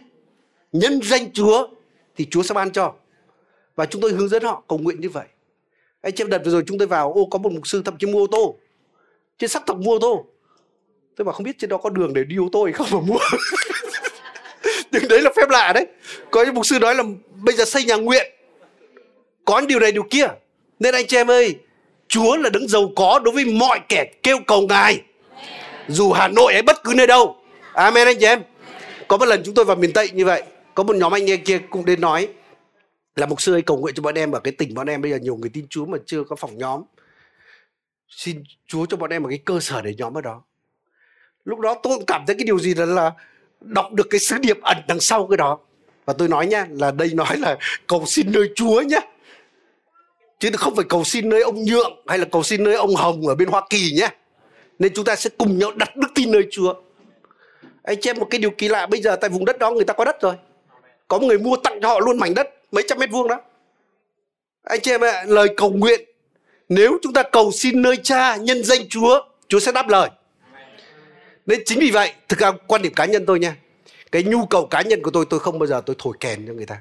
Nhân 0.73 1.01
danh 1.03 1.33
chúa 1.33 1.69
thì 2.17 2.27
chúa 2.31 2.43
sẽ 2.43 2.55
ban 2.55 2.71
cho. 2.73 2.95
Và 3.77 3.87
chúng 3.87 4.03
tôi 4.03 4.13
hướng 4.13 4.29
dẫn 4.29 4.43
họ 4.45 4.63
cầu 4.69 4.79
nguyện 4.79 5.01
như 5.01 5.09
vậy 5.09 5.27
anh 6.07 6.15
chị 6.15 6.25
em 6.25 6.31
đợt 6.31 6.43
vừa 6.45 6.51
rồi 6.51 6.63
chúng 6.67 6.79
tôi 6.79 6.89
vào, 6.89 7.13
ô, 7.13 7.29
có 7.31 7.39
một 7.39 7.53
mục 7.53 7.67
sư 7.67 7.83
thậm 7.85 7.97
chí 7.99 8.07
mua 8.07 8.25
ô 8.25 8.27
tô. 8.27 8.57
Trên 9.39 9.51
sắc 9.51 9.67
tộc 9.67 9.77
mua 9.77 9.93
ô 9.93 9.99
tô. 9.99 10.27
Tôi 11.17 11.25
bảo 11.25 11.33
không 11.33 11.45
biết 11.45 11.59
trên 11.59 11.71
đó 11.71 11.77
có 11.77 11.91
đường 11.91 12.15
để 12.15 12.25
đi 12.25 12.37
ô 12.37 12.49
tô 12.53 12.65
hay 12.65 12.73
không 12.73 12.87
mà 12.91 13.01
mua. 13.01 13.19
Nhưng 14.93 15.09
đấy 15.09 15.23
là 15.23 15.31
phép 15.37 15.49
lạ 15.51 15.73
đấy. 15.73 15.87
Có 16.31 16.45
những 16.45 16.55
mục 16.55 16.67
sư 16.67 16.79
nói 16.79 16.95
là 16.95 17.03
bây 17.35 17.55
giờ 17.55 17.65
xây 17.65 17.85
nhà 17.85 17.97
nguyện. 17.97 18.27
Có 19.45 19.61
điều 19.61 19.81
này, 19.81 19.93
điều 19.93 20.03
kia. 20.03 20.27
Nên 20.79 20.95
anh 20.95 21.07
chị 21.07 21.17
em 21.17 21.31
ơi, 21.31 21.57
chúa 22.09 22.37
là 22.37 22.51
đứng 22.51 22.69
giàu 22.69 22.93
có 22.97 23.21
đối 23.25 23.35
với 23.35 23.45
mọi 23.45 23.81
kẻ 23.89 24.05
kêu 24.23 24.39
cầu 24.47 24.67
ngài. 24.69 25.01
Dù 25.89 26.13
hà 26.13 26.29
nội 26.29 26.53
hay 26.53 26.63
bất 26.63 26.85
cứ 26.85 26.95
nơi 26.97 27.07
đâu. 27.07 27.37
Amen 27.73 28.07
anh 28.07 28.17
chị 28.21 28.27
em. 28.27 28.43
Có 29.09 29.17
một 29.17 29.27
lần 29.27 29.43
chúng 29.45 29.55
tôi 29.55 29.65
vào 29.65 29.77
miền 29.77 29.93
tây 29.93 30.11
như 30.11 30.25
vậy. 30.25 30.43
Có 30.75 30.83
một 30.83 30.97
nhóm 30.97 31.15
anh 31.15 31.31
em 31.31 31.45
kia 31.45 31.59
cũng 31.71 31.85
đến 31.85 32.01
nói 32.01 32.29
là 33.17 33.27
mục 33.27 33.41
sư 33.43 33.53
ấy 33.53 33.63
cầu 33.63 33.77
nguyện 33.77 33.95
cho 33.95 34.03
bọn 34.03 34.15
em 34.15 34.33
ở 34.33 34.41
cái 34.41 34.53
tỉnh 34.53 34.75
bọn 34.75 34.87
em 34.87 35.03
bây 35.03 35.11
giờ 35.11 35.17
nhiều 35.17 35.37
người 35.37 35.51
tin 35.53 35.67
Chúa 35.71 35.87
mà 35.87 35.99
chưa 36.07 36.25
có 36.25 36.37
phòng 36.37 36.59
nhóm. 36.59 36.83
Xin 38.09 38.45
Chúa 38.67 38.87
cho 38.87 38.97
bọn 38.97 39.11
em 39.11 39.23
một 39.23 39.29
cái 39.29 39.39
cơ 39.39 39.61
sở 39.61 39.83
để 39.83 39.95
nhóm 39.99 40.17
ở 40.19 40.21
đó. 40.21 40.43
Lúc 41.45 41.59
đó 41.59 41.75
tôi 41.83 41.97
cũng 41.97 42.07
cảm 42.07 42.25
thấy 42.27 42.37
cái 42.37 42.45
điều 42.45 42.59
gì 42.59 42.75
đó 42.75 42.85
là 42.85 43.13
đọc 43.61 43.93
được 43.93 44.07
cái 44.11 44.21
sứ 44.21 44.39
điệp 44.39 44.59
ẩn 44.63 44.77
đằng 44.89 45.01
sau 45.01 45.27
cái 45.27 45.37
đó. 45.37 45.59
Và 46.05 46.13
tôi 46.13 46.29
nói 46.29 46.47
nha 46.47 46.67
là 46.71 46.91
đây 46.91 47.11
nói 47.15 47.37
là 47.39 47.59
cầu 47.87 48.05
xin 48.07 48.33
nơi 48.33 48.51
Chúa 48.55 48.81
nhé 48.81 49.01
chứ 50.39 50.51
không 50.57 50.77
phải 50.77 50.85
cầu 50.89 51.05
xin 51.05 51.29
nơi 51.29 51.43
ông 51.43 51.65
nhượng 51.65 52.03
hay 52.07 52.19
là 52.19 52.25
cầu 52.33 52.43
xin 52.43 52.65
nơi 52.65 52.75
ông 52.75 52.95
hồng 52.95 53.29
ở 53.29 53.35
bên 53.35 53.49
hoa 53.49 53.63
kỳ 53.71 53.93
nhé 53.93 54.09
nên 54.79 54.93
chúng 54.95 55.05
ta 55.05 55.17
sẽ 55.17 55.31
cùng 55.39 55.59
nhau 55.59 55.73
đặt 55.77 55.97
đức 55.97 56.09
tin 56.15 56.33
nơi 56.33 56.43
chúa. 56.51 56.75
Anh 57.83 58.01
chị 58.01 58.11
em, 58.11 58.19
một 58.19 58.27
cái 58.31 58.41
điều 58.41 58.51
kỳ 58.51 58.69
lạ, 58.69 58.87
bây 58.87 59.01
giờ 59.01 59.17
tại 59.17 59.31
vùng 59.31 59.45
đất 59.45 59.59
đó 59.59 59.71
người 59.71 59.85
ta 59.85 59.95
có 59.95 60.05
đất 60.05 60.21
rồi. 60.21 60.35
Có 61.09 61.19
một 61.19 61.27
người 61.27 61.39
mua 61.39 61.57
tặng 61.57 61.79
cho 61.83 61.89
họ 61.89 62.01
luôn 62.01 62.19
mảnh 62.19 62.35
đất 62.35 62.49
mấy 62.73 62.85
trăm 62.89 62.99
mét 62.99 63.11
vuông 63.11 63.29
đó. 63.29 63.41
Anh 64.63 64.81
chị 64.83 64.91
em 64.91 65.01
ạ, 65.01 65.25
lời 65.27 65.49
cầu 65.57 65.71
nguyện, 65.71 66.01
nếu 66.69 66.99
chúng 67.03 67.13
ta 67.13 67.23
cầu 67.23 67.53
xin 67.53 67.83
nơi 67.83 67.97
cha, 68.03 68.37
nhân 68.37 68.65
danh 68.65 68.89
chúa 68.89 69.21
chúa 69.49 69.61
sẽ 69.61 69.73
đáp 69.73 69.89
lời. 69.89 70.11
Nên 71.47 71.63
chính 71.65 71.79
vì 71.79 71.91
vậy, 71.91 72.13
thực 72.29 72.39
ra 72.39 72.53
quan 72.67 72.83
điểm 72.83 72.95
cá 72.95 73.05
nhân 73.05 73.27
tôi 73.27 73.39
nha, 73.39 73.57
cái 74.13 74.23
nhu 74.23 74.47
cầu 74.47 74.67
cá 74.67 74.83
nhân 74.83 75.03
của 75.03 75.11
tôi 75.11 75.25
tôi 75.31 75.41
không 75.41 75.59
bao 75.59 75.67
giờ 75.67 75.83
tôi 75.87 75.97
thổi 75.99 76.17
kèn 76.21 76.47
cho 76.47 76.53
người 76.53 76.67
ta. 76.67 76.81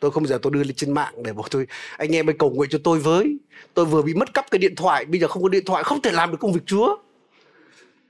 Tôi 0.00 0.10
không 0.10 0.22
bao 0.22 0.28
giờ 0.28 0.38
tôi 0.42 0.52
đưa 0.52 0.64
lên 0.64 0.74
trên 0.74 0.94
mạng 0.94 1.14
để 1.22 1.32
bảo 1.32 1.44
tôi, 1.50 1.66
anh 1.96 2.16
em 2.16 2.28
ơi, 2.28 2.34
cầu 2.38 2.50
nguyện 2.50 2.70
cho 2.70 2.78
tôi 2.84 2.98
với. 2.98 3.36
Tôi 3.74 3.84
vừa 3.84 4.02
bị 4.02 4.14
mất 4.14 4.34
cắp 4.34 4.50
cái 4.50 4.58
điện 4.58 4.74
thoại, 4.74 5.04
bây 5.04 5.20
giờ 5.20 5.28
không 5.28 5.42
có 5.42 5.48
điện 5.48 5.64
thoại, 5.64 5.84
không 5.84 6.02
thể 6.02 6.12
làm 6.12 6.30
được 6.30 6.36
công 6.40 6.52
việc 6.52 6.60
chúa. 6.66 6.96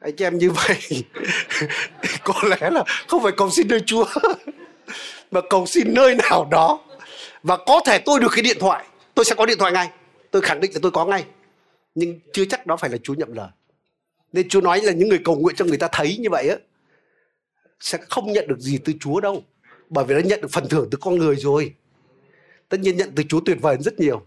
Anh 0.00 0.16
chị 0.16 0.24
em 0.24 0.38
như 0.38 0.50
vậy, 0.50 0.76
có 2.24 2.34
lẽ 2.42 2.70
là 2.70 2.84
không 3.08 3.22
phải 3.22 3.32
cầu 3.32 3.50
xin 3.50 3.68
nơi 3.68 3.80
chúa, 3.86 4.04
mà 5.30 5.40
cầu 5.50 5.66
xin 5.66 5.94
nơi 5.94 6.14
nào 6.14 6.48
đó 6.50 6.80
và 7.42 7.56
có 7.56 7.80
thể 7.86 7.98
tôi 7.98 8.20
được 8.20 8.32
cái 8.32 8.42
điện 8.42 8.56
thoại, 8.60 8.84
tôi 9.14 9.24
sẽ 9.24 9.34
có 9.34 9.46
điện 9.46 9.58
thoại 9.58 9.72
ngay. 9.72 9.90
Tôi 10.30 10.42
khẳng 10.42 10.60
định 10.60 10.72
là 10.74 10.78
tôi 10.82 10.90
có 10.90 11.06
ngay. 11.06 11.24
Nhưng 11.94 12.20
chưa 12.32 12.44
chắc 12.44 12.66
đó 12.66 12.76
phải 12.76 12.90
là 12.90 12.96
chúa 13.02 13.14
nhậm 13.14 13.32
lời. 13.32 13.48
Nên 14.32 14.48
chúa 14.48 14.60
nói 14.60 14.80
là 14.80 14.92
những 14.92 15.08
người 15.08 15.20
cầu 15.24 15.36
nguyện 15.36 15.56
cho 15.56 15.64
người 15.64 15.78
ta 15.78 15.88
thấy 15.92 16.16
như 16.16 16.30
vậy 16.30 16.48
á, 16.48 16.56
sẽ 17.80 17.98
không 18.08 18.32
nhận 18.32 18.48
được 18.48 18.58
gì 18.58 18.78
từ 18.84 18.92
chúa 19.00 19.20
đâu. 19.20 19.42
Bởi 19.88 20.04
vì 20.04 20.14
đã 20.14 20.20
nhận 20.20 20.40
được 20.40 20.50
phần 20.50 20.68
thưởng 20.68 20.88
từ 20.90 20.98
con 21.00 21.14
người 21.18 21.36
rồi. 21.36 21.74
Tất 22.68 22.80
nhiên 22.80 22.96
nhận 22.96 23.12
từ 23.16 23.22
chúa 23.28 23.40
tuyệt 23.46 23.58
vời 23.60 23.76
rất 23.80 24.00
nhiều. 24.00 24.22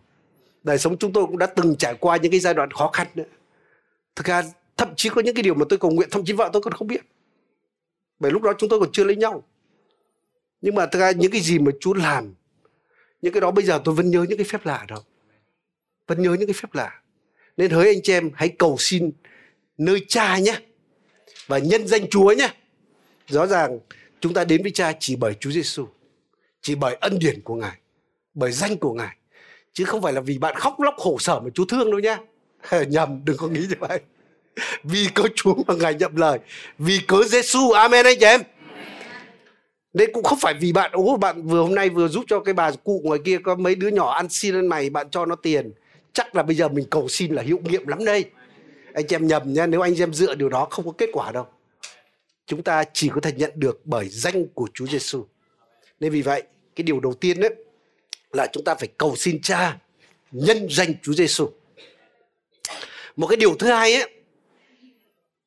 Đời 0.63 0.77
sống 0.77 0.97
chúng 0.97 1.13
tôi 1.13 1.25
cũng 1.25 1.37
đã 1.37 1.45
từng 1.45 1.75
trải 1.75 1.93
qua 1.93 2.17
những 2.17 2.31
cái 2.31 2.39
giai 2.39 2.53
đoạn 2.53 2.71
khó 2.71 2.89
khăn 2.93 3.07
nữa. 3.15 3.23
Thực 4.15 4.25
ra, 4.25 4.43
thậm 4.77 4.93
chí 4.95 5.09
có 5.09 5.21
những 5.21 5.35
cái 5.35 5.43
điều 5.43 5.53
mà 5.53 5.65
tôi 5.69 5.79
cầu 5.79 5.91
nguyện, 5.91 6.09
thậm 6.11 6.25
chí 6.25 6.33
vợ 6.33 6.49
tôi 6.53 6.61
còn 6.61 6.73
không 6.73 6.87
biết. 6.87 7.01
Bởi 8.19 8.31
lúc 8.31 8.41
đó 8.41 8.53
chúng 8.57 8.69
tôi 8.69 8.79
còn 8.79 8.91
chưa 8.91 9.03
lấy 9.03 9.15
nhau. 9.15 9.43
Nhưng 10.61 10.75
mà 10.75 10.85
thực 10.85 10.99
ra 10.99 11.11
những 11.11 11.31
cái 11.31 11.41
gì 11.41 11.59
mà 11.59 11.71
chúa 11.79 11.93
làm 11.93 12.33
những 13.23 13.33
cái 13.33 13.41
đó 13.41 13.51
bây 13.51 13.65
giờ 13.65 13.81
tôi 13.85 13.95
vẫn 13.95 14.11
nhớ 14.11 14.25
những 14.29 14.37
cái 14.37 14.45
phép 14.45 14.65
lạ 14.65 14.85
đó. 14.87 15.03
Vẫn 16.07 16.21
nhớ 16.21 16.29
những 16.39 16.47
cái 16.47 16.53
phép 16.53 16.73
lạ. 16.73 17.01
Nên 17.57 17.71
hỡi 17.71 17.87
anh 17.87 18.01
chị 18.03 18.13
em, 18.13 18.31
hãy 18.35 18.49
cầu 18.49 18.75
xin 18.79 19.11
nơi 19.77 20.05
cha 20.07 20.37
nhé. 20.37 20.59
Và 21.47 21.57
nhân 21.57 21.87
danh 21.87 22.09
chúa 22.09 22.31
nhé. 22.31 22.49
Rõ 23.27 23.45
ràng, 23.45 23.79
chúng 24.19 24.33
ta 24.33 24.43
đến 24.43 24.63
với 24.63 24.71
cha 24.71 24.93
chỉ 24.99 25.15
bởi 25.15 25.33
chúa 25.39 25.51
giêsu 25.51 25.87
chỉ 26.61 26.75
bởi 26.75 26.95
ân 26.95 27.19
điển 27.19 27.41
của 27.41 27.55
ngài, 27.55 27.77
bởi 28.33 28.51
danh 28.51 28.77
của 28.77 28.93
ngài. 28.93 29.17
Chứ 29.73 29.85
không 29.85 30.01
phải 30.01 30.13
là 30.13 30.21
vì 30.21 30.37
bạn 30.37 30.55
khóc 30.55 30.79
lóc 30.79 30.95
khổ 30.97 31.17
sở 31.19 31.39
mà 31.39 31.49
chúa 31.53 31.65
thương 31.65 31.91
đâu 31.91 31.99
nhá. 31.99 32.17
Nhầm, 32.87 33.21
đừng 33.25 33.37
có 33.37 33.47
nghĩ 33.47 33.59
như 33.59 33.75
vậy. 33.79 33.99
Vì 34.83 35.07
cớ 35.15 35.23
chúa 35.35 35.55
mà 35.67 35.73
ngài 35.73 35.93
nhậm 35.93 36.15
lời. 36.15 36.39
Vì 36.77 36.99
cớ 37.07 37.23
giêsu 37.27 37.71
amen 37.71 38.05
anh 38.05 38.17
chị 38.19 38.25
em 38.25 38.41
đấy, 39.93 40.07
cũng 40.13 40.23
không 40.23 40.39
phải 40.41 40.53
vì 40.53 40.73
bạn 40.73 40.91
ố 40.93 41.17
bạn 41.17 41.41
vừa 41.47 41.61
hôm 41.61 41.75
nay 41.75 41.89
vừa 41.89 42.07
giúp 42.07 42.25
cho 42.27 42.39
cái 42.39 42.53
bà 42.53 42.71
cụ 42.71 43.01
ngoài 43.03 43.19
kia 43.25 43.37
có 43.43 43.55
mấy 43.55 43.75
đứa 43.75 43.87
nhỏ 43.87 44.11
ăn 44.11 44.29
xin 44.29 44.55
lên 44.55 44.67
mày, 44.67 44.89
bạn 44.89 45.09
cho 45.09 45.25
nó 45.25 45.35
tiền. 45.35 45.71
Chắc 46.13 46.35
là 46.35 46.43
bây 46.43 46.55
giờ 46.55 46.69
mình 46.69 46.85
cầu 46.91 47.07
xin 47.07 47.33
là 47.33 47.41
hiệu 47.41 47.59
nghiệm 47.63 47.87
lắm 47.87 48.05
đây. 48.05 48.25
Anh 48.93 49.05
em 49.09 49.27
nhầm 49.27 49.53
nha 49.53 49.67
nếu 49.67 49.81
anh 49.81 49.95
em 49.95 50.13
dựa 50.13 50.35
điều 50.35 50.49
đó 50.49 50.67
không 50.69 50.85
có 50.85 50.91
kết 50.91 51.09
quả 51.13 51.31
đâu. 51.31 51.45
Chúng 52.47 52.63
ta 52.63 52.83
chỉ 52.93 53.09
có 53.09 53.21
thể 53.21 53.31
nhận 53.31 53.51
được 53.55 53.81
bởi 53.85 54.09
danh 54.09 54.47
của 54.47 54.67
Chúa 54.73 54.87
Giêsu 54.87 55.25
nên 55.99 56.11
vì 56.11 56.21
vậy, 56.21 56.43
cái 56.75 56.83
điều 56.83 56.99
đầu 56.99 57.13
tiên 57.13 57.39
đấy 57.39 57.55
là 58.31 58.47
chúng 58.47 58.63
ta 58.63 58.75
phải 58.75 58.87
cầu 58.97 59.15
xin 59.15 59.41
Cha 59.41 59.77
nhân 60.31 60.67
danh 60.69 60.93
Chúa 61.03 61.13
Giêsu 61.13 61.49
một 63.15 63.27
cái 63.27 63.37
điều 63.37 63.55
thứ 63.55 63.67
hai 63.67 63.93
ấy, 63.93 64.09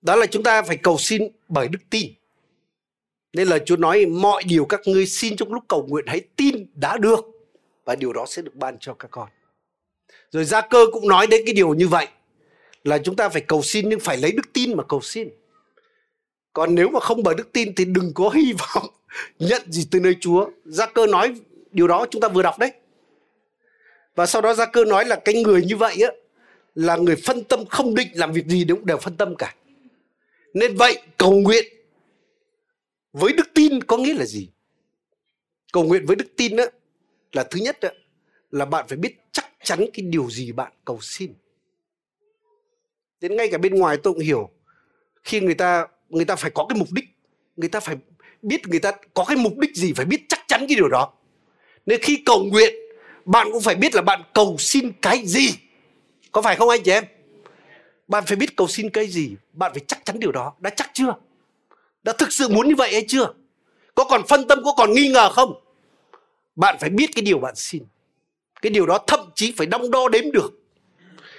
đó 0.03 0.17
là 0.17 0.27
chúng 0.27 0.43
ta 0.43 0.63
phải 0.63 0.77
cầu 0.77 0.99
xin 0.99 1.29
bởi 1.49 1.69
đức 1.69 1.79
tin 1.91 2.13
nên 3.37 3.49
là 3.49 3.59
Chúa 3.59 3.77
nói 3.77 4.07
mọi 4.07 4.43
điều 4.47 4.65
các 4.65 4.81
ngươi 4.85 5.07
xin 5.07 5.37
trong 5.37 5.53
lúc 5.53 5.65
cầu 5.69 5.87
nguyện 5.89 6.05
hãy 6.09 6.21
tin 6.37 6.67
đã 6.75 6.97
được, 6.97 7.25
và 7.85 7.97
điều 7.97 8.13
đó 8.13 8.25
sẽ 8.29 8.43
được 8.43 8.55
ban 8.55 8.77
cho 8.81 8.95
các 8.95 9.09
con. 9.11 9.29
Rồi 10.31 10.45
Gia 10.45 10.61
Cơ 10.61 10.87
cũng 10.93 11.09
nói 11.09 11.27
đến 11.27 11.43
cái 11.47 11.55
điều 11.55 11.75
như 11.75 11.89
vậy. 11.89 12.07
là 12.85 12.99
chúng 12.99 13.17
ta 13.17 13.29
phải 13.29 13.43
cầu 13.43 13.63
xin 13.63 13.89
nhưng 13.89 14.01
phải 14.01 14.17
lấy 14.17 14.33
đức 14.33 14.53
tin 14.53 14.77
mà 14.77 14.83
cầu 14.83 15.01
xin 15.01 15.29
còn 16.53 16.75
nếu 16.75 16.89
mà 16.89 17.01
không 17.01 17.23
bởi 17.23 17.35
đức 17.35 17.53
tin 17.53 17.75
thì 17.75 17.85
đừng 17.85 18.13
có 18.15 18.31
hy 18.35 18.53
vọng 18.53 18.87
nhận 19.39 19.63
gì 19.73 19.89
từ 19.91 20.01
nơi 20.01 20.17
Chúa. 20.21 20.51
Gia 20.65 20.87
cơ 20.87 21.07
nói 21.07 21.35
điều 21.71 21.89
đó, 21.89 22.07
chúng 22.11 22.23
ta 22.23 22.29
vừa 22.29 22.43
đọc 22.43 22.59
đấy. 22.59 22.73
Và 24.15 24.27
sau 24.27 24.43
đó 24.43 24.55
Gia 24.55 24.67
cơ 24.67 24.85
nói 24.85 25.05
là 25.05 25.17
cái 25.17 25.43
người 25.43 25.65
như 25.65 25.77
vậy 25.77 25.97
á, 26.03 26.11
là 26.75 26.97
người 26.97 27.17
phân 27.17 27.45
tâm 27.45 27.67
không 27.67 27.95
định 27.95 28.09
làm 28.15 28.33
việc 28.33 28.47
gì 28.47 28.65
đều 28.65 28.77
đều 28.85 28.97
phân 28.97 29.17
tâm 29.17 29.37
cả. 29.37 29.55
Nên 30.55 30.77
vậy, 30.77 31.03
cầu 31.17 31.33
nguyện 31.33 31.76
với 33.19 33.33
đức 33.33 33.55
tin 33.55 33.85
có 33.85 33.97
nghĩa 33.97 34.15
là 34.15 34.25
gì? 34.25 34.49
Cầu 35.73 35.85
nguyện 35.85 36.07
với 36.07 36.17
đức 36.17 36.27
tin 36.37 36.57
đó 36.57 36.65
là 37.33 37.45
thứ 37.51 37.61
nhất 37.61 37.81
đó, 37.81 37.89
là 38.51 38.65
bạn 38.65 38.85
phải 38.89 38.99
biết 38.99 39.17
chắc 39.33 39.47
chắn 39.63 39.79
cái 39.93 40.07
điều 40.07 40.31
gì 40.31 40.53
bạn 40.53 40.73
cầu 40.85 40.99
xin. 41.01 41.35
Đến 43.21 43.37
ngay 43.37 43.49
cả 43.53 43.59
bên 43.59 43.75
ngoài 43.75 43.97
tôi 44.03 44.13
cũng 44.13 44.23
hiểu 44.23 44.51
khi 45.25 45.41
người 45.41 45.55
ta 45.55 45.87
người 46.09 46.25
ta 46.25 46.37
phải 46.37 46.51
có 46.51 46.67
cái 46.69 46.79
mục 46.79 46.89
đích 46.93 47.05
người 47.57 47.69
ta 47.69 47.81
phải 47.81 47.97
biết 48.43 48.69
người 48.69 48.81
ta 48.81 48.93
có 49.15 49.25
cái 49.25 49.37
mục 49.37 49.59
đích 49.59 49.77
gì 49.77 49.93
phải 49.93 50.07
biết 50.07 50.23
chắc 50.29 50.41
chắn 50.49 50.65
cái 50.69 50.77
điều 50.77 50.89
đó. 50.89 51.13
Nên 51.87 52.01
khi 52.03 52.23
cầu 52.27 52.45
nguyện 52.45 52.75
bạn 53.25 53.49
cũng 53.53 53.63
phải 53.63 53.75
biết 53.75 53.95
là 53.95 54.03
bạn 54.03 54.23
cầu 54.35 54.57
xin 54.59 54.93
cái 55.03 55.27
gì. 55.27 55.49
Có 56.33 56.43
phải 56.43 56.57
không 56.57 56.69
anh 56.69 56.83
chị 56.85 56.91
em? 56.91 57.05
Bạn 58.09 58.25
phải 58.27 58.37
biết 58.37 58.57
cầu 58.57 58.69
xin 58.69 58.91
cái 58.91 59.07
gì 59.07 59.37
bạn 59.53 59.73
phải 59.75 59.85
chắc 59.87 60.05
chắn 60.05 60.19
điều 60.19 60.33
đó. 60.33 60.55
Đã 60.61 60.71
chắc 60.71 60.91
chưa? 60.93 61.15
Đã 62.07 62.13
thực 62.13 62.33
sự 62.33 62.49
muốn 62.49 62.69
như 62.69 62.75
vậy 62.75 62.93
hay 62.93 63.05
chưa? 63.09 63.33
Có 63.95 64.05
còn 64.05 64.27
phân 64.27 64.47
tâm 64.49 64.65
có 64.65 64.73
còn 64.77 64.93
nghi 64.93 65.09
ngờ 65.09 65.31
không? 65.31 65.55
Bạn 66.57 66.77
phải 66.81 66.91
biết 66.91 67.11
cái 67.15 67.23
điều 67.23 67.39
bạn 67.39 67.55
xin. 67.57 67.83
Cái 68.63 68.71
điều 68.71 68.87
đó 68.87 68.99
thậm 69.07 69.21
chí 69.35 69.53
phải 69.57 69.67
đong 69.67 69.91
đo 69.91 70.09
đếm 70.09 70.33
được. 70.33 70.53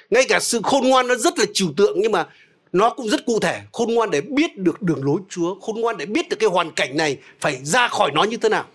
Ngay 0.09 0.26
cả 0.30 0.39
sự 0.39 0.61
khôn 0.63 0.89
ngoan 0.89 1.07
nó 1.07 1.15
rất 1.15 1.39
là 1.39 1.45
trừu 1.53 1.74
tượng 1.78 1.97
nhưng 2.01 2.11
mà 2.11 2.28
nó 2.72 2.89
cũng 2.89 3.09
rất 3.09 3.26
cụ 3.26 3.39
thể. 3.39 3.61
Khôn 3.74 3.93
ngoan 3.93 4.11
để 4.11 4.22
biết 4.22 4.57
được 4.57 4.82
đường 4.82 5.05
lối 5.05 5.20
Chúa 5.30 5.59
khôn 5.59 5.82
ngoan 5.82 5.97
để 5.97 6.05
biết 6.05 6.30
được 6.30 6.38
cái 6.39 6.49
hoàn 6.49 6.72
cảnh 6.72 6.97
này 6.97 7.18
phải 7.39 7.59
ra 7.63 7.88
khỏi 7.88 8.11
nó 8.13 8.24
như 8.24 8.38
thế 8.38 8.49
nào. 8.49 8.65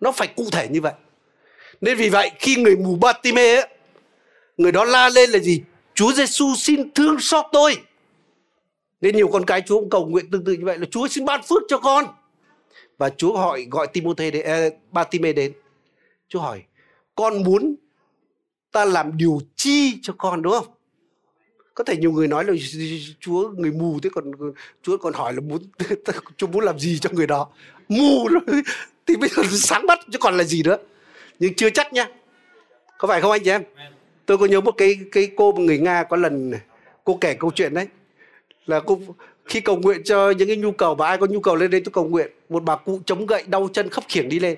Nó 0.00 0.12
phải 0.12 0.28
cụ 0.36 0.46
thể 0.52 0.68
như 0.68 0.80
vậy. 0.80 0.92
Nên 1.80 1.96
vì 1.96 2.08
vậy 2.08 2.30
khi 2.38 2.56
người 2.56 2.76
mù 2.76 2.96
Batime 2.96 3.56
ấy, 3.56 3.68
người 4.56 4.72
đó 4.72 4.84
la 4.84 5.08
lên 5.08 5.30
là 5.30 5.38
gì? 5.38 5.62
Chúa 5.94 6.12
Giêsu 6.12 6.54
xin 6.56 6.90
thương 6.90 7.20
xót 7.20 7.44
tôi 7.52 7.76
nên 9.00 9.16
nhiều 9.16 9.28
con 9.28 9.44
cái 9.44 9.62
Chúa 9.66 9.80
cũng 9.80 9.90
cầu 9.90 10.06
nguyện 10.06 10.30
tương 10.30 10.44
tự 10.44 10.52
như 10.52 10.64
vậy 10.64 10.78
là 10.78 10.86
Chúa 10.90 11.08
xin 11.08 11.24
ban 11.24 11.42
phước 11.42 11.62
cho 11.68 11.78
con. 11.78 12.04
Và 12.98 13.10
Chúa 13.10 13.36
hỏi 13.36 13.66
gọi 13.70 13.86
Timothy 13.86 14.30
đến, 14.30 14.44
eh, 14.46 14.72
Batime 14.92 15.32
đến. 15.32 15.52
Chúa 16.28 16.40
hỏi 16.40 16.62
con 17.14 17.42
muốn 17.42 17.74
ta 18.72 18.84
làm 18.84 19.16
điều 19.16 19.40
chi 19.56 19.98
cho 20.02 20.14
con? 20.18 20.42
Đúng 20.42 20.52
không? 20.52 20.66
Có 21.74 21.84
thể 21.84 21.96
nhiều 21.96 22.12
người 22.12 22.28
nói 22.28 22.44
là 22.44 22.52
chúa 23.20 23.48
người 23.48 23.70
mù 23.70 23.98
thế 24.02 24.10
còn 24.12 24.30
chúa 24.82 24.96
còn 24.96 25.12
hỏi 25.12 25.34
là 25.34 25.40
muốn 25.40 25.62
chúa 26.36 26.46
muốn 26.46 26.64
làm 26.64 26.78
gì 26.78 26.98
cho 26.98 27.10
người 27.12 27.26
đó? 27.26 27.48
Mù 27.88 28.28
rồi 28.28 28.62
thì 29.06 29.16
bây 29.16 29.28
giờ 29.28 29.42
sáng 29.50 29.86
mắt 29.86 29.98
chứ 30.12 30.18
còn 30.18 30.36
là 30.36 30.44
gì 30.44 30.62
nữa? 30.62 30.76
Nhưng 31.38 31.54
chưa 31.54 31.70
chắc 31.70 31.92
nha. 31.92 32.08
Có 32.98 33.08
phải 33.08 33.20
không 33.20 33.30
anh 33.30 33.44
chị 33.44 33.50
em? 33.50 33.62
Tôi 34.26 34.38
có 34.38 34.46
nhớ 34.46 34.60
một 34.60 34.74
cái 34.76 34.98
cái 35.12 35.30
cô 35.36 35.52
người 35.52 35.78
nga 35.78 36.02
có 36.02 36.16
lần 36.16 36.52
cô 37.04 37.18
kể 37.20 37.34
câu 37.34 37.50
chuyện 37.54 37.74
đấy 37.74 37.86
là 38.66 38.80
cô 38.80 38.98
khi 39.44 39.60
cầu 39.60 39.76
nguyện 39.76 40.04
cho 40.04 40.30
những 40.30 40.48
cái 40.48 40.56
nhu 40.56 40.72
cầu 40.72 40.94
và 40.94 41.08
ai 41.08 41.18
có 41.18 41.26
nhu 41.26 41.40
cầu 41.40 41.56
lên 41.56 41.70
đây 41.70 41.80
tôi 41.84 41.92
cầu 41.92 42.04
nguyện, 42.04 42.30
một 42.48 42.62
bà 42.62 42.76
cụ 42.76 43.00
chống 43.06 43.26
gậy, 43.26 43.42
đau 43.46 43.68
chân 43.72 43.90
khấp 43.90 44.04
khiển 44.08 44.28
đi 44.28 44.38
lên. 44.38 44.56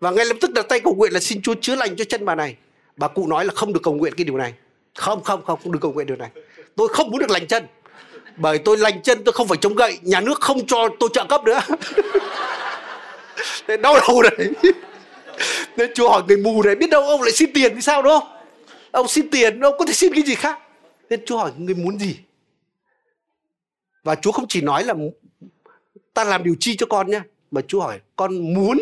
Và 0.00 0.10
ngay 0.10 0.24
lập 0.24 0.36
tức 0.40 0.52
đặt 0.52 0.68
tay 0.68 0.80
cầu 0.80 0.94
nguyện 0.94 1.12
là 1.12 1.20
xin 1.20 1.42
chúa 1.42 1.54
chữa 1.60 1.74
lành 1.74 1.96
cho 1.96 2.04
chân 2.04 2.24
bà 2.24 2.34
này. 2.34 2.56
Bà 2.96 3.08
cụ 3.08 3.26
nói 3.26 3.44
là 3.44 3.52
không 3.54 3.72
được 3.72 3.80
cầu 3.82 3.94
nguyện 3.94 4.14
cái 4.16 4.24
điều 4.24 4.36
này. 4.36 4.54
Không 4.94 5.22
không 5.22 5.44
không 5.44 5.58
không 5.62 5.72
được 5.72 5.78
cầu 5.82 5.92
nguyện 5.92 6.06
điều 6.06 6.16
này. 6.16 6.30
Tôi 6.76 6.88
không 6.88 7.10
muốn 7.10 7.20
được 7.20 7.30
lành 7.30 7.46
chân. 7.46 7.64
Bởi 8.36 8.58
tôi 8.58 8.78
lành 8.78 9.02
chân, 9.02 9.24
tôi 9.24 9.32
không 9.32 9.48
phải 9.48 9.58
chống 9.60 9.74
gậy. 9.74 9.98
Nhà 10.02 10.20
nước 10.20 10.40
không 10.40 10.66
cho 10.66 10.88
tôi 11.00 11.08
trợ 11.12 11.24
cấp 11.28 11.44
nữa. 11.44 11.60
Nên 13.68 13.82
đau 13.82 13.96
đầu 14.08 14.22
đấy. 14.22 14.50
Nên 15.76 15.90
chúa 15.94 16.08
hỏi 16.08 16.22
người 16.28 16.36
mù 16.36 16.62
này, 16.62 16.74
biết 16.74 16.90
đâu 16.90 17.02
ông 17.02 17.22
lại 17.22 17.32
xin 17.32 17.52
tiền 17.52 17.74
thì 17.74 17.80
sao, 17.80 18.02
đúng 18.02 18.20
không? 18.20 18.28
Ông 18.90 19.08
xin 19.08 19.30
tiền, 19.30 19.60
ông 19.60 19.74
có 19.78 19.86
thể 19.86 19.92
xin 19.92 20.14
cái 20.14 20.22
gì 20.22 20.34
khác. 20.34 20.58
Nên 21.10 21.20
chúa 21.26 21.38
hỏi, 21.38 21.50
người 21.58 21.74
muốn 21.74 21.98
gì? 21.98 22.16
Và 24.04 24.14
chúa 24.14 24.32
không 24.32 24.44
chỉ 24.48 24.60
nói 24.60 24.84
là 24.84 24.94
ta 26.14 26.24
làm 26.24 26.44
điều 26.44 26.54
chi 26.60 26.76
cho 26.76 26.86
con 26.86 27.10
nhé, 27.10 27.20
mà 27.50 27.60
chúa 27.60 27.80
hỏi, 27.80 28.00
con 28.16 28.54
muốn 28.54 28.80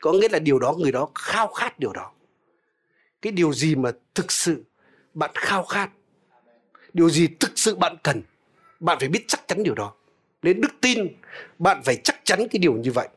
có 0.00 0.12
nghĩa 0.12 0.28
là 0.28 0.38
điều 0.38 0.58
đó, 0.58 0.74
người 0.78 0.92
đó 0.92 1.08
khao 1.14 1.46
khát 1.46 1.78
điều 1.78 1.92
đó. 1.92 2.12
Cái 3.22 3.32
điều 3.32 3.52
gì 3.52 3.74
mà 3.74 3.90
thực 4.14 4.32
sự 4.32 4.64
bạn 5.14 5.30
khao 5.34 5.64
khát? 5.64 5.90
Điều 6.92 7.10
gì 7.10 7.28
thực 7.40 7.50
sự 7.54 7.74
bạn 7.74 7.96
cần? 8.02 8.22
Bạn 8.80 8.98
phải 9.00 9.08
biết 9.08 9.24
chắc 9.28 9.48
chắn 9.48 9.62
điều 9.62 9.74
đó. 9.74 9.94
Đến 10.42 10.60
đức 10.60 10.70
tin, 10.80 11.06
bạn 11.58 11.82
phải 11.84 11.96
chắc 12.04 12.20
chắn 12.24 12.38
cái 12.38 12.58
điều 12.58 12.72
như 12.72 12.92
vậy. 12.92 13.08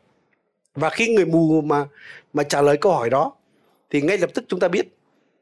Và 0.74 0.90
khi 0.90 1.08
người 1.08 1.26
mù 1.26 1.62
mà 1.62 1.86
mà 2.34 2.44
trả 2.44 2.62
lời 2.62 2.78
câu 2.78 2.92
hỏi 2.92 3.10
đó, 3.10 3.34
thì 3.90 4.02
ngay 4.02 4.18
lập 4.18 4.30
tức 4.34 4.46
chúng 4.48 4.60
ta 4.60 4.68
biết 4.68 4.88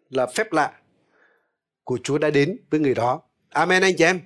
là 0.10 0.26
phép 0.26 0.54
lạ 0.54 0.72
của 1.84 2.00
Chúa 2.04 2.18
đã 2.18 2.30
đến 2.30 2.58
với 2.70 2.80
người 2.80 2.94
đó. 2.94 3.22
Amen 3.50 3.82
anh 3.82 3.94
chị 3.98 4.04
em. 4.04 4.20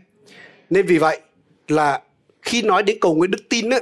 Nên 0.69 0.85
vì 0.85 0.97
vậy 0.97 1.21
là 1.67 2.01
khi 2.41 2.61
nói 2.61 2.83
đến 2.83 2.97
cầu 3.01 3.15
nguyện 3.15 3.31
đức 3.31 3.41
tin 3.49 3.69
á, 3.69 3.79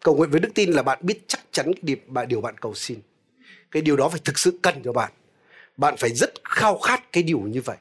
cầu 0.00 0.16
nguyện 0.16 0.30
với 0.30 0.40
đức 0.40 0.50
tin 0.54 0.70
là 0.70 0.82
bạn 0.82 0.98
biết 1.02 1.20
chắc 1.26 1.40
chắn 1.50 1.72
cái 1.72 1.82
điều, 1.82 1.96
điều 2.28 2.40
bạn 2.40 2.58
cầu 2.58 2.74
xin. 2.74 2.98
Cái 3.70 3.82
điều 3.82 3.96
đó 3.96 4.08
phải 4.08 4.20
thực 4.24 4.38
sự 4.38 4.58
cần 4.62 4.74
cho 4.84 4.92
bạn. 4.92 5.12
Bạn 5.76 5.94
phải 5.96 6.10
rất 6.10 6.32
khao 6.44 6.78
khát 6.78 7.12
cái 7.12 7.22
điều 7.22 7.40
như 7.40 7.60
vậy. 7.60 7.76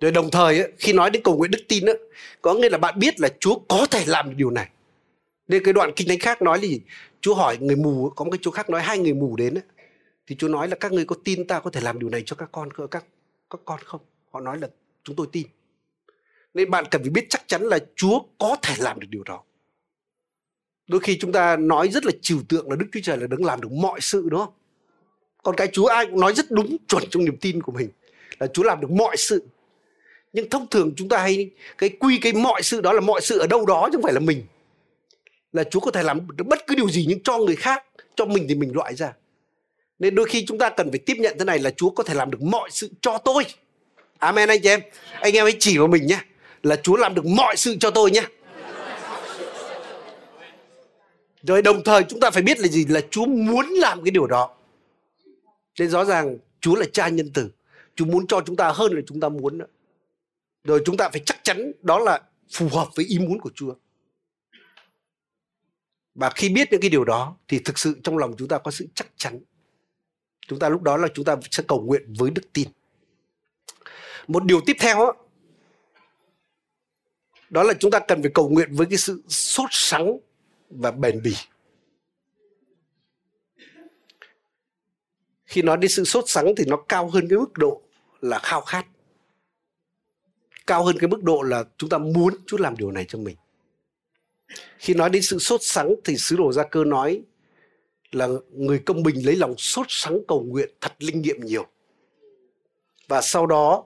Rồi 0.00 0.10
đồng 0.12 0.30
thời 0.30 0.60
ấy, 0.60 0.72
khi 0.78 0.92
nói 0.92 1.10
đến 1.10 1.22
cầu 1.22 1.36
nguyện 1.36 1.50
đức 1.50 1.64
tin 1.68 1.84
ấy, 1.84 1.98
có 2.42 2.54
nghĩa 2.54 2.68
là 2.68 2.78
bạn 2.78 2.98
biết 2.98 3.20
là 3.20 3.28
Chúa 3.40 3.58
có 3.68 3.86
thể 3.90 4.04
làm 4.06 4.28
được 4.28 4.34
điều 4.36 4.50
này. 4.50 4.68
Nên 5.48 5.64
cái 5.64 5.72
đoạn 5.72 5.92
kinh 5.96 6.08
thánh 6.08 6.18
khác 6.18 6.42
nói 6.42 6.58
là 6.58 6.62
gì? 6.62 6.80
Chúa 7.20 7.34
hỏi 7.34 7.58
người 7.60 7.76
mù, 7.76 8.10
có 8.16 8.24
một 8.24 8.30
cái 8.30 8.38
chỗ 8.42 8.50
khác 8.50 8.70
nói 8.70 8.82
hai 8.82 8.98
người 8.98 9.14
mù 9.14 9.36
đến 9.36 9.54
ấy, 9.54 9.62
thì 10.26 10.36
Chúa 10.36 10.48
nói 10.48 10.68
là 10.68 10.76
các 10.80 10.92
người 10.92 11.04
có 11.04 11.16
tin 11.24 11.46
ta 11.46 11.60
có 11.60 11.70
thể 11.70 11.80
làm 11.80 11.98
điều 11.98 12.08
này 12.08 12.22
cho 12.26 12.36
các 12.36 12.48
con 12.52 12.68
các 12.90 13.04
các 13.50 13.60
con 13.64 13.80
không? 13.84 14.00
Họ 14.30 14.40
nói 14.40 14.58
là 14.58 14.68
chúng 15.04 15.16
tôi 15.16 15.26
tin. 15.32 15.46
Nên 16.56 16.70
bạn 16.70 16.84
cần 16.90 17.02
phải 17.02 17.10
biết 17.10 17.26
chắc 17.30 17.48
chắn 17.48 17.62
là 17.62 17.78
Chúa 17.96 18.20
có 18.38 18.56
thể 18.62 18.74
làm 18.78 19.00
được 19.00 19.06
điều 19.10 19.22
đó. 19.24 19.42
Đôi 20.88 21.00
khi 21.00 21.18
chúng 21.18 21.32
ta 21.32 21.56
nói 21.56 21.88
rất 21.88 22.04
là 22.06 22.12
trừu 22.22 22.38
tượng 22.48 22.70
là 22.70 22.76
Đức 22.76 22.86
Chúa 22.92 23.00
Trời 23.02 23.16
là 23.16 23.26
đấng 23.26 23.44
làm 23.44 23.60
được 23.60 23.72
mọi 23.72 24.00
sự, 24.00 24.28
đúng 24.30 24.40
không? 24.40 24.52
Còn 25.42 25.56
cái 25.56 25.68
Chúa 25.72 25.86
ai 25.86 26.06
cũng 26.06 26.20
nói 26.20 26.34
rất 26.34 26.50
đúng 26.50 26.76
chuẩn 26.88 27.04
trong 27.10 27.24
niềm 27.24 27.36
tin 27.36 27.62
của 27.62 27.72
mình 27.72 27.88
là 28.38 28.46
Chúa 28.46 28.62
làm 28.62 28.80
được 28.80 28.90
mọi 28.90 29.16
sự. 29.16 29.42
Nhưng 30.32 30.50
thông 30.50 30.66
thường 30.66 30.92
chúng 30.96 31.08
ta 31.08 31.18
hay, 31.18 31.50
cái 31.78 31.90
quy, 31.90 32.18
cái 32.18 32.32
mọi 32.32 32.62
sự 32.62 32.80
đó 32.80 32.92
là 32.92 33.00
mọi 33.00 33.20
sự 33.20 33.38
ở 33.38 33.46
đâu 33.46 33.66
đó 33.66 33.88
chứ 33.92 33.96
không 33.96 34.02
phải 34.02 34.12
là 34.12 34.20
mình. 34.20 34.42
Là 35.52 35.64
Chúa 35.64 35.80
có 35.80 35.90
thể 35.90 36.02
làm 36.02 36.36
được 36.36 36.44
bất 36.46 36.66
cứ 36.66 36.74
điều 36.74 36.90
gì 36.90 37.06
nhưng 37.08 37.22
cho 37.22 37.38
người 37.38 37.56
khác, 37.56 37.84
cho 38.14 38.24
mình 38.24 38.46
thì 38.48 38.54
mình 38.54 38.72
loại 38.74 38.94
ra. 38.94 39.12
Nên 39.98 40.14
đôi 40.14 40.26
khi 40.28 40.44
chúng 40.46 40.58
ta 40.58 40.70
cần 40.70 40.90
phải 40.90 40.98
tiếp 40.98 41.16
nhận 41.18 41.38
thế 41.38 41.44
này 41.44 41.58
là 41.58 41.70
Chúa 41.70 41.90
có 41.90 42.04
thể 42.04 42.14
làm 42.14 42.30
được 42.30 42.42
mọi 42.42 42.70
sự 42.70 42.90
cho 43.00 43.18
tôi. 43.18 43.44
Amen 44.18 44.48
anh 44.48 44.60
chị 44.62 44.68
em. 44.68 44.80
Anh 45.20 45.34
em 45.34 45.44
hãy 45.44 45.56
chỉ 45.58 45.78
vào 45.78 45.88
mình 45.88 46.06
nhé 46.06 46.20
là 46.66 46.76
Chúa 46.76 46.96
làm 46.96 47.14
được 47.14 47.26
mọi 47.26 47.56
sự 47.56 47.76
cho 47.80 47.90
tôi 47.90 48.10
nhé 48.10 48.22
rồi 51.42 51.62
đồng 51.62 51.84
thời 51.84 52.02
chúng 52.04 52.20
ta 52.20 52.30
phải 52.30 52.42
biết 52.42 52.58
là 52.60 52.68
gì 52.68 52.84
là 52.88 53.00
Chúa 53.10 53.26
muốn 53.26 53.66
làm 53.66 54.04
cái 54.04 54.10
điều 54.10 54.26
đó 54.26 54.56
nên 55.78 55.90
rõ 55.90 56.04
ràng 56.04 56.38
Chúa 56.60 56.74
là 56.74 56.86
cha 56.92 57.08
nhân 57.08 57.30
từ 57.34 57.50
Chúa 57.94 58.04
muốn 58.04 58.26
cho 58.26 58.40
chúng 58.46 58.56
ta 58.56 58.72
hơn 58.74 58.92
là 58.92 59.00
chúng 59.06 59.20
ta 59.20 59.28
muốn 59.28 59.58
rồi 60.64 60.82
chúng 60.84 60.96
ta 60.96 61.08
phải 61.08 61.22
chắc 61.26 61.38
chắn 61.42 61.72
đó 61.82 61.98
là 61.98 62.20
phù 62.52 62.68
hợp 62.68 62.88
với 62.94 63.04
ý 63.04 63.18
muốn 63.18 63.40
của 63.40 63.50
Chúa. 63.54 63.74
Và 66.14 66.30
khi 66.30 66.48
biết 66.48 66.68
những 66.70 66.80
cái 66.80 66.90
điều 66.90 67.04
đó 67.04 67.36
thì 67.48 67.58
thực 67.58 67.78
sự 67.78 68.00
trong 68.04 68.18
lòng 68.18 68.34
chúng 68.38 68.48
ta 68.48 68.58
có 68.58 68.70
sự 68.70 68.86
chắc 68.94 69.06
chắn. 69.16 69.40
Chúng 70.48 70.58
ta 70.58 70.68
lúc 70.68 70.82
đó 70.82 70.96
là 70.96 71.08
chúng 71.14 71.24
ta 71.24 71.36
sẽ 71.50 71.62
cầu 71.68 71.80
nguyện 71.80 72.14
với 72.18 72.30
đức 72.30 72.42
tin. 72.52 72.68
Một 74.28 74.44
điều 74.44 74.60
tiếp 74.66 74.76
theo 74.80 75.12
đó, 77.50 77.62
là 77.62 77.74
chúng 77.80 77.90
ta 77.90 77.98
cần 77.98 78.22
phải 78.22 78.30
cầu 78.34 78.48
nguyện 78.48 78.68
với 78.72 78.86
cái 78.90 78.98
sự 78.98 79.22
sốt 79.28 79.68
sắng 79.72 80.18
và 80.70 80.90
bền 80.90 81.22
bỉ. 81.22 81.34
Khi 85.44 85.62
nói 85.62 85.76
đến 85.76 85.90
sự 85.90 86.04
sốt 86.04 86.24
sắng 86.26 86.54
thì 86.56 86.64
nó 86.66 86.76
cao 86.88 87.08
hơn 87.08 87.28
cái 87.30 87.38
mức 87.38 87.52
độ 87.58 87.82
là 88.20 88.38
khao 88.38 88.60
khát 88.60 88.86
cao 90.66 90.84
hơn 90.84 90.96
cái 90.98 91.08
mức 91.08 91.22
độ 91.22 91.42
là 91.42 91.64
chúng 91.76 91.90
ta 91.90 91.98
muốn 91.98 92.34
Chúa 92.46 92.56
làm 92.56 92.76
điều 92.76 92.90
này 92.90 93.04
cho 93.08 93.18
mình. 93.18 93.36
Khi 94.78 94.94
nói 94.94 95.10
đến 95.10 95.22
sự 95.22 95.38
sốt 95.38 95.60
sắng 95.62 95.94
thì 96.04 96.16
sứ 96.16 96.36
đồ 96.36 96.52
gia 96.52 96.64
cơ 96.64 96.84
nói 96.84 97.22
là 98.12 98.28
người 98.52 98.78
công 98.78 99.02
bình 99.02 99.26
lấy 99.26 99.36
lòng 99.36 99.54
sốt 99.58 99.86
sắng 99.88 100.18
cầu 100.28 100.42
nguyện 100.42 100.70
thật 100.80 100.92
linh 100.98 101.22
nghiệm 101.22 101.40
nhiều. 101.40 101.66
Và 103.08 103.20
sau 103.22 103.46
đó 103.46 103.84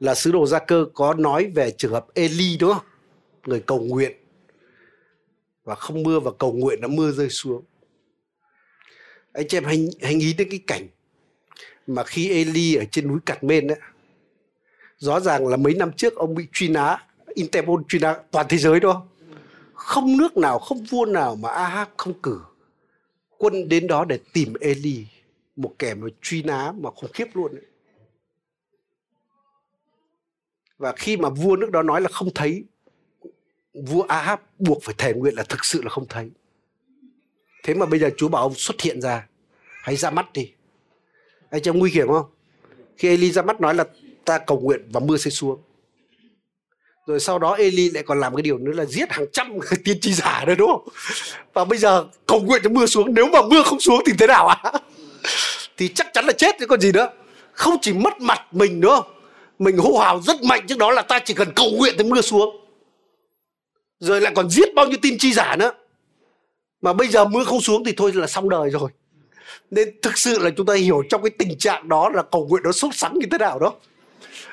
là 0.00 0.14
sứ 0.14 0.32
đồ 0.32 0.46
gia 0.46 0.58
cơ 0.58 0.86
có 0.94 1.14
nói 1.14 1.50
về 1.54 1.70
trường 1.70 1.92
hợp 1.92 2.06
Eli 2.14 2.56
đúng 2.56 2.72
không? 2.72 2.84
Người 3.46 3.60
cầu 3.60 3.80
nguyện 3.80 4.12
và 5.64 5.74
không 5.74 6.02
mưa 6.02 6.20
và 6.20 6.30
cầu 6.38 6.52
nguyện 6.52 6.80
nó 6.80 6.88
mưa 6.88 7.12
rơi 7.12 7.30
xuống. 7.30 7.64
Anh 9.32 9.48
chị 9.48 9.56
em 9.56 9.64
hãy, 9.64 9.88
hãy 10.02 10.14
nghĩ 10.14 10.32
đến 10.32 10.48
cái 10.50 10.60
cảnh 10.66 10.88
mà 11.86 12.04
khi 12.04 12.30
Eli 12.30 12.74
ở 12.74 12.84
trên 12.90 13.08
núi 13.08 13.18
Cạt 13.26 13.44
Mên 13.44 13.66
đấy 13.66 13.78
rõ 14.98 15.20
ràng 15.20 15.46
là 15.46 15.56
mấy 15.56 15.74
năm 15.74 15.92
trước 15.92 16.14
ông 16.14 16.34
bị 16.34 16.46
truy 16.52 16.68
nã 16.68 17.06
Interpol 17.34 17.82
truy 17.88 17.98
nã 17.98 18.16
toàn 18.30 18.46
thế 18.48 18.58
giới 18.58 18.80
đó 18.80 19.06
không 19.74 20.16
nước 20.16 20.36
nào 20.36 20.58
không 20.58 20.84
vua 20.84 21.06
nào 21.06 21.36
mà 21.36 21.48
Ahab 21.48 21.88
không 21.96 22.22
cử 22.22 22.40
quân 23.38 23.68
đến 23.68 23.86
đó 23.86 24.04
để 24.04 24.18
tìm 24.32 24.54
Eli 24.60 25.06
một 25.56 25.74
kẻ 25.78 25.94
mà 25.94 26.08
truy 26.22 26.42
nã 26.42 26.72
mà 26.80 26.90
khủng 26.90 27.10
khiếp 27.14 27.26
luôn 27.34 27.52
ấy. 27.52 27.64
Và 30.78 30.92
khi 30.92 31.16
mà 31.16 31.28
vua 31.28 31.56
nước 31.56 31.70
đó 31.70 31.82
nói 31.82 32.00
là 32.00 32.08
không 32.08 32.28
thấy, 32.34 32.64
vua 33.74 34.02
Ahab 34.02 34.38
buộc 34.58 34.82
phải 34.82 34.94
thề 34.98 35.12
nguyện 35.12 35.34
là 35.34 35.42
thực 35.42 35.64
sự 35.64 35.82
là 35.82 35.90
không 35.90 36.06
thấy. 36.08 36.30
Thế 37.64 37.74
mà 37.74 37.86
bây 37.86 38.00
giờ 38.00 38.10
Chúa 38.16 38.28
bảo 38.28 38.42
ông 38.42 38.54
xuất 38.54 38.80
hiện 38.80 39.00
ra. 39.00 39.26
Hãy 39.82 39.96
ra 39.96 40.10
mắt 40.10 40.32
đi. 40.32 40.52
Anh 41.50 41.62
cho 41.62 41.72
nguy 41.72 41.90
hiểm 41.90 42.08
không? 42.08 42.26
Khi 42.96 43.08
Eli 43.08 43.32
ra 43.32 43.42
mắt 43.42 43.60
nói 43.60 43.74
là 43.74 43.84
ta 44.24 44.38
cầu 44.38 44.60
nguyện 44.60 44.88
và 44.92 45.00
mưa 45.00 45.16
sẽ 45.16 45.30
xuống. 45.30 45.60
Rồi 47.06 47.20
sau 47.20 47.38
đó 47.38 47.54
Eli 47.54 47.90
lại 47.90 48.02
còn 48.02 48.20
làm 48.20 48.36
cái 48.36 48.42
điều 48.42 48.58
nữa 48.58 48.72
là 48.72 48.84
giết 48.84 49.10
hàng 49.12 49.26
trăm 49.32 49.58
tiên 49.84 50.00
tri 50.00 50.12
giả 50.12 50.44
đấy 50.46 50.56
đúng 50.56 50.70
không? 50.70 50.88
Và 51.52 51.64
bây 51.64 51.78
giờ 51.78 52.06
cầu 52.26 52.40
nguyện 52.40 52.60
cho 52.64 52.70
mưa 52.70 52.86
xuống. 52.86 53.14
Nếu 53.14 53.26
mà 53.26 53.42
mưa 53.42 53.62
không 53.62 53.80
xuống 53.80 54.02
thì 54.06 54.12
thế 54.18 54.26
nào 54.26 54.48
ạ? 54.48 54.60
À? 54.62 54.72
thì 55.76 55.88
chắc 55.88 56.06
chắn 56.12 56.24
là 56.24 56.32
chết 56.32 56.56
chứ 56.60 56.66
còn 56.66 56.80
gì 56.80 56.92
nữa. 56.92 57.10
Không 57.52 57.76
chỉ 57.82 57.92
mất 57.92 58.20
mặt 58.20 58.40
mình, 58.52 58.80
đúng 58.80 58.90
không? 58.90 59.17
Mình 59.58 59.76
hô 59.76 59.98
hào 59.98 60.20
rất 60.20 60.42
mạnh 60.42 60.66
trước 60.66 60.78
đó 60.78 60.90
là 60.90 61.02
ta 61.02 61.18
chỉ 61.18 61.34
cần 61.34 61.48
cầu 61.56 61.70
nguyện 61.70 61.94
thì 61.98 62.04
mưa 62.04 62.20
xuống. 62.20 62.56
Rồi 64.00 64.20
lại 64.20 64.32
còn 64.36 64.50
giết 64.50 64.74
bao 64.74 64.86
nhiêu 64.86 64.98
tin 65.02 65.18
chi 65.18 65.32
giả 65.32 65.56
nữa. 65.58 65.72
Mà 66.82 66.92
bây 66.92 67.08
giờ 67.08 67.24
mưa 67.24 67.44
không 67.44 67.60
xuống 67.60 67.84
thì 67.84 67.92
thôi 67.96 68.12
là 68.14 68.26
xong 68.26 68.48
đời 68.48 68.70
rồi. 68.70 68.90
Nên 69.70 70.00
thực 70.02 70.18
sự 70.18 70.38
là 70.38 70.50
chúng 70.56 70.66
ta 70.66 70.74
hiểu 70.74 71.02
trong 71.10 71.22
cái 71.22 71.30
tình 71.30 71.58
trạng 71.58 71.88
đó 71.88 72.08
là 72.08 72.22
cầu 72.22 72.46
nguyện 72.46 72.62
nó 72.62 72.72
sốt 72.72 72.94
sắng 72.94 73.14
như 73.18 73.26
thế 73.30 73.38
nào 73.38 73.58
đó. 73.58 73.74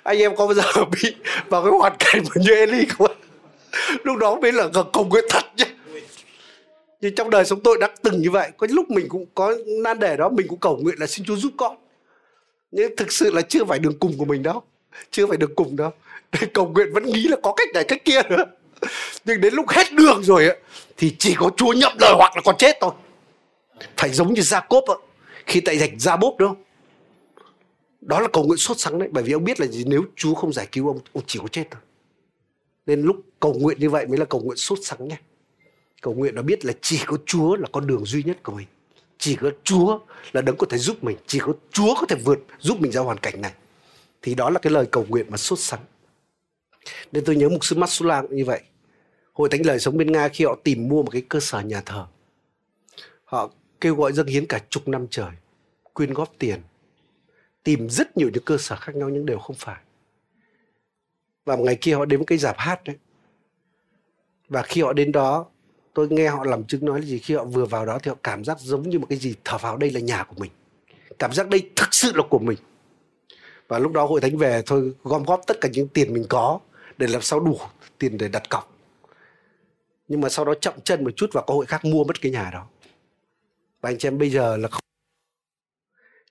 Anh 0.03 0.17
em 0.17 0.35
có 0.35 0.47
bao 0.47 0.53
giờ 0.53 0.63
bị 0.91 1.15
vào 1.49 1.63
cái 1.63 1.71
hoàn 1.71 1.93
cảnh 1.99 2.23
mà 2.23 2.41
như 2.41 2.55
Eli 2.55 2.85
không 2.85 3.11
lúc 4.03 4.17
đó 4.17 4.35
mới 4.35 4.51
là 4.51 4.69
cầu 4.93 5.05
nguyện 5.05 5.25
thật 5.29 5.43
nhé 5.57 5.65
nhưng 7.05 7.15
trong 7.15 7.29
đời 7.29 7.45
sống 7.45 7.59
tôi 7.63 7.77
đã 7.81 7.89
từng 8.01 8.21
như 8.21 8.31
vậy. 8.31 8.51
Có 8.57 8.67
lúc 8.69 8.89
mình 8.89 9.05
cũng 9.09 9.25
có 9.35 9.55
nan 9.83 9.99
đề 9.99 10.17
đó, 10.17 10.29
mình 10.29 10.47
cũng 10.47 10.59
cầu 10.59 10.77
nguyện 10.77 10.95
là 10.99 11.07
xin 11.07 11.25
Chúa 11.25 11.35
giúp 11.35 11.53
con. 11.57 11.77
Nhưng 12.71 12.95
thực 12.95 13.11
sự 13.11 13.31
là 13.31 13.41
chưa 13.41 13.65
phải 13.65 13.79
đường 13.79 13.99
cùng 13.99 14.17
của 14.17 14.25
mình 14.25 14.43
đâu 14.43 14.63
chưa 15.11 15.27
phải 15.27 15.37
được 15.37 15.51
cùng 15.55 15.75
đâu. 15.75 15.91
Để 16.31 16.47
cầu 16.53 16.67
nguyện 16.67 16.93
vẫn 16.93 17.05
nghĩ 17.05 17.27
là 17.27 17.37
có 17.43 17.53
cách 17.57 17.67
này 17.73 17.83
cách 17.83 18.05
kia 18.05 18.21
nữa. 18.29 18.45
Nhưng 19.25 19.41
đến 19.41 19.53
lúc 19.53 19.69
hết 19.69 19.93
đường 19.93 20.23
rồi 20.23 20.47
ấy, 20.47 20.57
thì 20.97 21.15
chỉ 21.19 21.35
có 21.37 21.49
Chúa 21.57 21.73
nhậm 21.73 21.93
lời 21.99 22.13
hoặc 22.17 22.35
là 22.35 22.41
con 22.45 22.55
chết 22.57 22.77
thôi. 22.81 22.91
Phải 23.97 24.09
giống 24.09 24.33
như 24.33 24.41
Gia 24.41 24.59
Cốp 24.59 24.83
khi 25.45 25.59
tại 25.59 25.77
rạch 25.77 25.91
Gia 25.97 26.15
Bốp 26.15 26.35
đúng 26.37 26.49
không 26.49 26.63
đó 28.05 28.19
là 28.19 28.27
cầu 28.27 28.43
nguyện 28.43 28.57
sốt 28.57 28.79
sắng 28.79 28.99
đấy 28.99 29.09
bởi 29.11 29.23
vì 29.23 29.33
ông 29.33 29.43
biết 29.43 29.59
là 29.59 29.67
gì 29.67 29.83
nếu 29.87 30.03
Chúa 30.15 30.33
không 30.33 30.53
giải 30.53 30.67
cứu 30.71 30.87
ông 30.87 30.99
ông 31.13 31.23
chỉ 31.27 31.39
có 31.39 31.47
chết 31.47 31.67
thôi. 31.71 31.81
Nên 32.85 33.01
lúc 33.01 33.15
cầu 33.39 33.53
nguyện 33.53 33.79
như 33.79 33.89
vậy 33.89 34.07
mới 34.07 34.17
là 34.17 34.25
cầu 34.25 34.41
nguyện 34.41 34.57
sốt 34.57 34.79
sắng 34.81 35.07
nhé. 35.07 35.17
Cầu 36.01 36.13
nguyện 36.13 36.35
nó 36.35 36.41
biết 36.41 36.65
là 36.65 36.73
chỉ 36.81 36.99
có 37.05 37.17
Chúa 37.25 37.55
là 37.55 37.67
con 37.71 37.87
đường 37.87 38.05
duy 38.05 38.23
nhất 38.23 38.43
của 38.43 38.51
mình. 38.51 38.67
Chỉ 39.17 39.35
có 39.35 39.51
Chúa 39.63 39.99
là 40.33 40.41
đấng 40.41 40.57
có 40.57 40.67
thể 40.69 40.77
giúp 40.77 41.03
mình. 41.03 41.17
Chỉ 41.27 41.39
có 41.39 41.53
Chúa 41.71 41.95
có 41.99 42.05
thể 42.09 42.15
vượt 42.25 42.39
giúp 42.59 42.81
mình 42.81 42.91
ra 42.91 43.01
hoàn 43.01 43.17
cảnh 43.17 43.41
này 43.41 43.51
thì 44.25 44.35
đó 44.35 44.49
là 44.49 44.59
cái 44.59 44.73
lời 44.73 44.85
cầu 44.91 45.05
nguyện 45.09 45.25
mà 45.29 45.37
sốt 45.37 45.59
sắng. 45.59 45.79
Nên 47.11 47.25
tôi 47.25 47.35
nhớ 47.35 47.49
mục 47.49 47.65
sư 47.65 47.75
Matsula 47.75 48.21
cũng 48.21 48.35
như 48.35 48.45
vậy. 48.45 48.61
Hội 49.33 49.49
thánh 49.49 49.65
lời 49.65 49.79
sống 49.79 49.97
bên 49.97 50.11
nga 50.11 50.27
khi 50.27 50.45
họ 50.45 50.57
tìm 50.63 50.87
mua 50.87 51.03
một 51.03 51.09
cái 51.11 51.21
cơ 51.29 51.39
sở 51.39 51.61
nhà 51.61 51.81
thờ, 51.85 52.05
họ 53.23 53.51
kêu 53.81 53.95
gọi 53.95 54.13
dâng 54.13 54.27
hiến 54.27 54.45
cả 54.45 54.59
chục 54.69 54.87
năm 54.87 55.07
trời, 55.09 55.31
quyên 55.93 56.13
góp 56.13 56.33
tiền, 56.39 56.61
tìm 57.63 57.89
rất 57.89 58.17
nhiều 58.17 58.29
những 58.33 58.43
cơ 58.43 58.57
sở 58.57 58.75
khác 58.75 58.95
nhau 58.95 59.09
nhưng 59.09 59.25
đều 59.25 59.39
không 59.39 59.55
phải. 59.55 59.81
Và 61.45 61.55
một 61.55 61.63
ngày 61.63 61.77
kia 61.81 61.93
họ 61.93 62.05
đến 62.05 62.19
một 62.19 62.25
cái 62.27 62.37
dạp 62.37 62.55
hát 62.57 62.83
đấy. 62.83 62.95
Và 64.49 64.61
khi 64.61 64.81
họ 64.81 64.93
đến 64.93 65.11
đó, 65.11 65.45
tôi 65.93 66.07
nghe 66.09 66.27
họ 66.27 66.43
làm 66.43 66.63
chứng 66.63 66.85
nói 66.85 66.99
là 66.99 67.05
gì, 67.05 67.19
khi 67.19 67.35
họ 67.35 67.43
vừa 67.43 67.65
vào 67.65 67.85
đó 67.85 67.99
thì 68.03 68.09
họ 68.09 68.17
cảm 68.23 68.43
giác 68.43 68.59
giống 68.59 68.89
như 68.89 68.99
một 68.99 69.07
cái 69.09 69.17
gì 69.17 69.35
thở 69.43 69.57
vào 69.57 69.77
đây 69.77 69.91
là 69.91 69.99
nhà 69.99 70.23
của 70.23 70.35
mình. 70.37 70.51
Cảm 71.19 71.33
giác 71.33 71.49
đây 71.49 71.69
thực 71.75 71.93
sự 71.93 72.11
là 72.15 72.23
của 72.29 72.39
mình 72.39 72.57
và 73.67 73.79
lúc 73.79 73.91
đó 73.91 74.05
hội 74.05 74.21
thánh 74.21 74.37
về 74.37 74.61
thôi, 74.65 74.93
gom 75.03 75.23
góp 75.23 75.41
tất 75.47 75.57
cả 75.61 75.69
những 75.73 75.87
tiền 75.87 76.13
mình 76.13 76.25
có 76.29 76.59
để 76.97 77.07
làm 77.07 77.21
sao 77.21 77.39
đủ 77.39 77.59
tiền 77.97 78.17
để 78.17 78.27
đặt 78.27 78.49
cọc. 78.49 78.77
Nhưng 80.07 80.21
mà 80.21 80.29
sau 80.29 80.45
đó 80.45 80.53
chậm 80.61 80.73
chân 80.83 81.03
một 81.03 81.11
chút 81.15 81.29
và 81.33 81.41
có 81.41 81.53
hội 81.53 81.65
khác 81.65 81.85
mua 81.85 82.03
mất 82.03 82.21
cái 82.21 82.31
nhà 82.31 82.49
đó. 82.53 82.67
Và 83.81 83.89
anh 83.89 83.97
chị 83.97 84.07
em 84.07 84.17
bây 84.17 84.29
giờ 84.29 84.57
là 84.57 84.67
không 84.67 84.81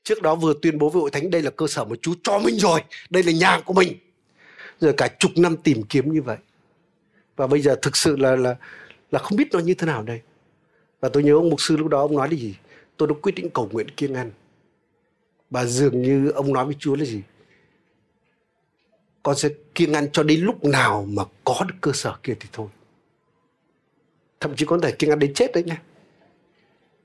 trước 0.03 0.23
đó 0.23 0.35
vừa 0.35 0.55
tuyên 0.63 0.79
bố 0.79 0.89
với 0.89 1.01
hội 1.01 1.11
thánh, 1.11 1.31
đây 1.31 1.43
là 1.43 1.51
cơ 1.51 1.67
sở 1.67 1.85
mà 1.85 1.97
chú 2.03 2.15
cho 2.23 2.39
mình 2.39 2.59
rồi, 2.59 2.81
đây 3.11 3.23
là 3.23 3.33
nhà 3.33 3.61
của 3.65 3.75
mình. 3.75 3.99
Rồi 4.81 4.95
cả 4.97 5.09
chục 5.19 5.31
năm 5.37 5.57
tìm 5.57 5.83
kiếm 5.83 6.13
như 6.13 6.23
vậy. 6.23 6.37
Và 7.37 7.47
bây 7.47 7.61
giờ 7.61 7.77
thực 7.83 7.97
sự 7.97 8.17
là 8.17 8.37
là 8.37 8.57
là 9.11 9.19
không 9.19 9.37
biết 9.37 9.49
nó 9.53 9.59
như 9.59 9.75
thế 9.75 9.87
nào 9.87 10.03
đây. 10.03 10.21
Và 11.01 11.09
tôi 11.09 11.23
nhớ 11.23 11.35
ông 11.35 11.51
mục 11.51 11.61
sư 11.61 11.77
lúc 11.77 11.89
đó 11.89 12.01
ông 12.01 12.17
nói 12.17 12.29
là 12.29 12.37
gì? 12.37 12.55
Tôi 12.97 13.09
đã 13.09 13.15
quyết 13.23 13.35
định 13.35 13.51
cầu 13.51 13.69
nguyện 13.73 13.91
kiêng 13.91 14.15
ăn 14.15 14.31
và 15.55 15.65
dường 15.65 16.03
như 16.03 16.31
ông 16.31 16.53
nói 16.53 16.65
với 16.65 16.75
chúa 16.79 16.97
là 16.97 17.05
gì? 17.05 17.23
Con 19.23 19.37
sẽ 19.37 19.49
kiêng 19.75 19.93
ăn 19.93 20.09
cho 20.13 20.23
đến 20.23 20.41
lúc 20.41 20.65
nào 20.65 21.07
mà 21.09 21.23
có 21.45 21.65
được 21.69 21.75
cơ 21.81 21.93
sở 21.95 22.17
kia 22.23 22.35
thì 22.41 22.49
thôi. 22.53 22.69
Thậm 24.41 24.57
chí 24.57 24.67
có 24.67 24.79
thể 24.83 24.93
kiêng 24.93 25.11
ăn 25.11 25.19
đến 25.19 25.35
chết 25.35 25.53
đấy 25.55 25.65
nha. 25.65 25.83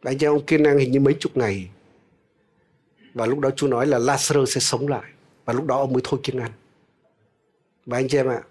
Anh 0.04 0.18
chị 0.18 0.26
ông 0.26 0.45
kiêng 0.45 0.64
ăn 0.64 0.78
hình 0.78 0.91
như 0.91 1.00
mấy 1.00 1.16
chục 1.20 1.38
ngày. 1.38 1.70
Và 3.14 3.26
lúc 3.26 3.39
đó 3.39 3.50
Chúa 3.56 3.68
nói 3.68 3.88
là 3.88 4.00
Lazarus 4.00 4.45
sẽ 4.45 4.60
sống 4.60 4.88
lại. 4.88 5.12
Và 5.45 5.54
lúc 5.54 5.66
đó 5.66 5.78
ông 5.78 5.93
mới 5.93 6.02
thôi 6.06 6.20
kiêng 6.24 6.39
ăn. 6.39 6.52
Và 7.86 7.97
anh 7.97 8.08
chị 8.08 8.18
em 8.18 8.28
ạ, 8.28 8.41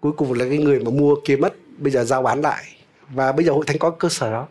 cuối 0.00 0.12
cùng 0.12 0.32
là 0.32 0.44
cái 0.48 0.58
người 0.58 0.80
mà 0.80 0.90
mua 0.90 1.16
kia 1.24 1.36
mất, 1.36 1.54
bây 1.78 1.92
giờ 1.92 2.04
giao 2.04 2.22
bán 2.22 2.40
lại. 2.40 2.64
Và 3.08 3.32
bây 3.32 3.44
giờ 3.44 3.52
hội 3.52 3.64
thánh 3.66 3.78
có 3.78 3.90
cơ 3.90 4.08
sở 4.08 4.30
đó. 4.30 4.48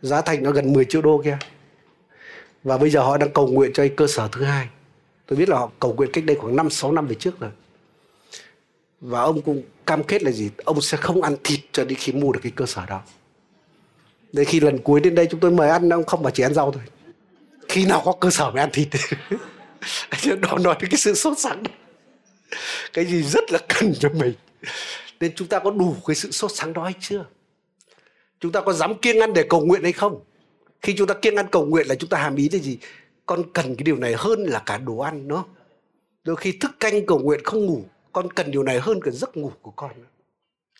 Giá 0.00 0.20
thành 0.20 0.42
nó 0.42 0.50
gần 0.50 0.72
10 0.72 0.84
triệu 0.84 1.02
đô 1.02 1.22
kia 1.24 1.38
và 2.64 2.78
bây 2.78 2.90
giờ 2.90 3.00
họ 3.00 3.16
đang 3.16 3.32
cầu 3.32 3.46
nguyện 3.46 3.72
cho 3.74 3.82
cái 3.82 3.92
cơ 3.96 4.06
sở 4.06 4.28
thứ 4.32 4.44
hai. 4.44 4.68
Tôi 5.26 5.38
biết 5.38 5.48
là 5.48 5.58
họ 5.58 5.70
cầu 5.80 5.94
nguyện 5.94 6.10
cách 6.12 6.24
đây 6.24 6.36
khoảng 6.36 6.56
5 6.56 6.70
6 6.70 6.92
năm 6.92 7.06
về 7.06 7.14
trước 7.14 7.40
rồi. 7.40 7.50
Và 9.00 9.20
ông 9.20 9.42
cũng 9.42 9.62
cam 9.86 10.02
kết 10.02 10.22
là 10.22 10.30
gì? 10.30 10.50
Ông 10.64 10.80
sẽ 10.80 10.96
không 10.96 11.22
ăn 11.22 11.36
thịt 11.44 11.60
cho 11.72 11.84
đến 11.84 11.98
khi 11.98 12.12
mua 12.12 12.32
được 12.32 12.40
cái 12.42 12.52
cơ 12.56 12.66
sở 12.66 12.86
đó. 12.86 13.00
Đến 14.32 14.46
khi 14.46 14.60
lần 14.60 14.78
cuối 14.78 15.00
đến 15.00 15.14
đây 15.14 15.26
chúng 15.30 15.40
tôi 15.40 15.50
mời 15.50 15.68
ăn, 15.68 15.88
ông 15.88 16.04
không 16.04 16.22
mà 16.22 16.30
chỉ 16.30 16.42
ăn 16.42 16.54
rau 16.54 16.72
thôi. 16.72 16.82
Khi 17.68 17.86
nào 17.86 18.02
có 18.04 18.12
cơ 18.12 18.30
sở 18.30 18.50
mới 18.50 18.60
ăn 18.60 18.70
thịt. 18.72 18.88
Đó 20.40 20.58
nói 20.58 20.76
đến 20.80 20.90
cái 20.90 20.98
sự 20.98 21.14
sốt 21.14 21.38
sắng. 21.38 21.62
Cái 22.92 23.04
gì 23.04 23.22
rất 23.22 23.52
là 23.52 23.58
cần 23.68 23.94
cho 24.00 24.08
mình. 24.08 24.32
Nên 25.20 25.32
chúng 25.34 25.48
ta 25.48 25.58
có 25.58 25.70
đủ 25.70 25.96
cái 26.06 26.16
sự 26.16 26.30
sốt 26.30 26.50
sắng 26.54 26.72
đó 26.72 26.84
hay 26.84 26.94
chưa? 27.00 27.24
Chúng 28.40 28.52
ta 28.52 28.60
có 28.60 28.72
dám 28.72 28.94
kiêng 28.94 29.20
ăn 29.20 29.32
để 29.32 29.44
cầu 29.50 29.60
nguyện 29.60 29.82
hay 29.82 29.92
không? 29.92 30.20
Khi 30.82 30.94
chúng 30.98 31.06
ta 31.06 31.14
kiêng 31.14 31.36
ăn 31.36 31.46
cầu 31.52 31.66
nguyện 31.66 31.86
là 31.86 31.94
chúng 31.94 32.10
ta 32.10 32.18
hàm 32.18 32.36
ý 32.36 32.48
là 32.48 32.58
gì? 32.58 32.78
Con 33.26 33.42
cần 33.52 33.76
cái 33.76 33.84
điều 33.84 33.96
này 33.96 34.14
hơn 34.18 34.44
là 34.44 34.62
cả 34.66 34.78
đồ 34.78 34.98
ăn 34.98 35.28
nó 35.28 35.44
đôi 36.24 36.36
khi 36.36 36.52
thức 36.52 36.70
canh 36.80 37.06
cầu 37.06 37.18
nguyện 37.18 37.40
không 37.44 37.66
ngủ, 37.66 37.84
con 38.12 38.32
cần 38.32 38.50
điều 38.50 38.62
này 38.62 38.80
hơn 38.80 39.00
cả 39.02 39.10
giấc 39.10 39.36
ngủ 39.36 39.52
của 39.62 39.70
con. 39.70 39.90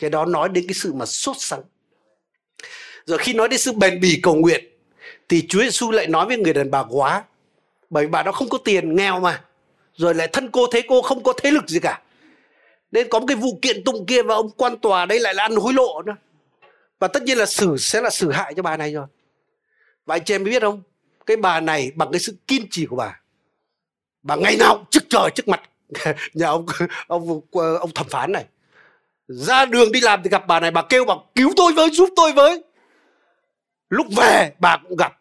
Cái 0.01 0.11
đó 0.11 0.25
nói 0.25 0.49
đến 0.49 0.65
cái 0.69 0.75
sự 0.75 0.93
mà 0.93 1.07
sốt 1.07 1.37
sắng. 1.39 1.63
Rồi 3.07 3.19
khi 3.19 3.33
nói 3.33 3.49
đến 3.49 3.59
sự 3.59 3.73
bền 3.73 4.01
bỉ 4.01 4.21
cầu 4.23 4.35
nguyện, 4.35 4.65
thì 5.29 5.47
Chúa 5.49 5.61
Giêsu 5.61 5.91
lại 5.91 6.07
nói 6.07 6.27
với 6.27 6.37
người 6.37 6.53
đàn 6.53 6.71
bà 6.71 6.85
quá. 6.91 7.25
Bởi 7.91 8.07
bà 8.07 8.23
đó 8.23 8.33
không 8.33 8.49
có 8.49 8.59
tiền, 8.59 8.97
nghèo 8.97 9.21
mà. 9.21 9.45
Rồi 9.97 10.15
lại 10.15 10.29
thân 10.33 10.51
cô 10.53 10.67
thế 10.73 10.83
cô 10.89 11.03
không 11.03 11.23
có 11.23 11.33
thế 11.43 11.51
lực 11.51 11.69
gì 11.69 11.81
cả. 11.81 12.03
Nên 12.93 13.09
có 13.09 13.19
một 13.19 13.27
cái 13.29 13.37
vụ 13.37 13.59
kiện 13.63 13.85
tụng 13.85 14.07
kia 14.07 14.23
và 14.23 14.35
ông 14.35 14.51
quan 14.57 14.79
tòa 14.79 15.07
đây 15.07 15.21
lại 15.21 15.35
là 15.35 15.43
ăn 15.43 15.57
hối 15.57 15.73
lộ 15.73 16.03
nữa. 16.03 16.17
Và 16.99 17.09
tất 17.09 17.23
nhiên 17.23 17.39
là 17.39 17.47
xử, 17.47 17.77
sẽ 17.79 18.01
là 18.01 18.11
xử 18.11 18.31
hại 18.31 18.55
cho 18.55 18.63
bà 18.63 18.77
này 18.77 18.93
rồi 18.93 19.07
và 20.07 20.15
anh 20.15 20.25
chị 20.25 20.35
em 20.35 20.45
biết 20.45 20.63
không? 20.63 20.83
Cái 21.27 21.37
bà 21.37 21.61
này 21.61 21.93
bằng 21.95 22.13
cái 22.13 22.21
sự 22.21 22.35
kiên 22.47 22.67
trì 22.71 22.87
của 22.87 22.97
bà. 22.97 23.21
Bà 24.23 24.37
ngày 24.37 24.57
nào 24.57 24.87
trước 24.91 25.03
trời 25.11 25.31
trước 25.35 25.49
mặt. 25.49 25.61
Nhà 26.35 26.47
ông 26.47 26.67
ông 27.07 27.41
ông 27.81 27.91
thẩm 27.95 28.09
phán 28.09 28.33
này. 28.33 28.45
Ra 29.29 29.65
đường 29.65 29.93
đi 29.93 30.01
làm 30.01 30.23
thì 30.23 30.31
gặp 30.31 30.47
bà 30.47 30.61
này, 30.61 30.71
bà 30.71 30.83
kêu 30.83 31.05
bà 31.05 31.15
cứu 31.35 31.53
tôi 31.57 31.73
với, 31.73 31.91
giúp 31.91 32.09
tôi 32.17 32.33
với. 32.33 32.63
Lúc 33.89 34.07
về, 34.17 34.53
bà 34.59 34.77
cũng 34.77 34.97
gặp. 34.97 35.13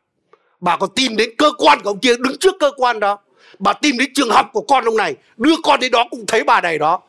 Bà 0.60 0.78
còn 0.78 0.90
tìm 0.96 1.18
đến 1.18 1.30
cơ 1.38 1.52
quan 1.58 1.80
của 1.84 1.90
ông 1.90 2.00
kia, 2.00 2.16
đứng 2.20 2.38
trước 2.40 2.56
cơ 2.60 2.72
quan 2.78 3.00
đó. 3.00 3.20
Bà 3.60 3.74
tìm 3.74 3.98
đến 3.98 4.10
trường 4.14 4.30
học 4.30 4.50
của 4.54 4.62
con 4.62 4.86
ông 4.86 4.98
này, 4.98 5.16
đưa 5.38 5.56
con 5.64 5.80
đến 5.80 5.92
đó 5.92 6.08
cũng 6.12 6.26
thấy 6.26 6.44
bà 6.44 6.62
này 6.62 6.78
đó. 6.78 7.02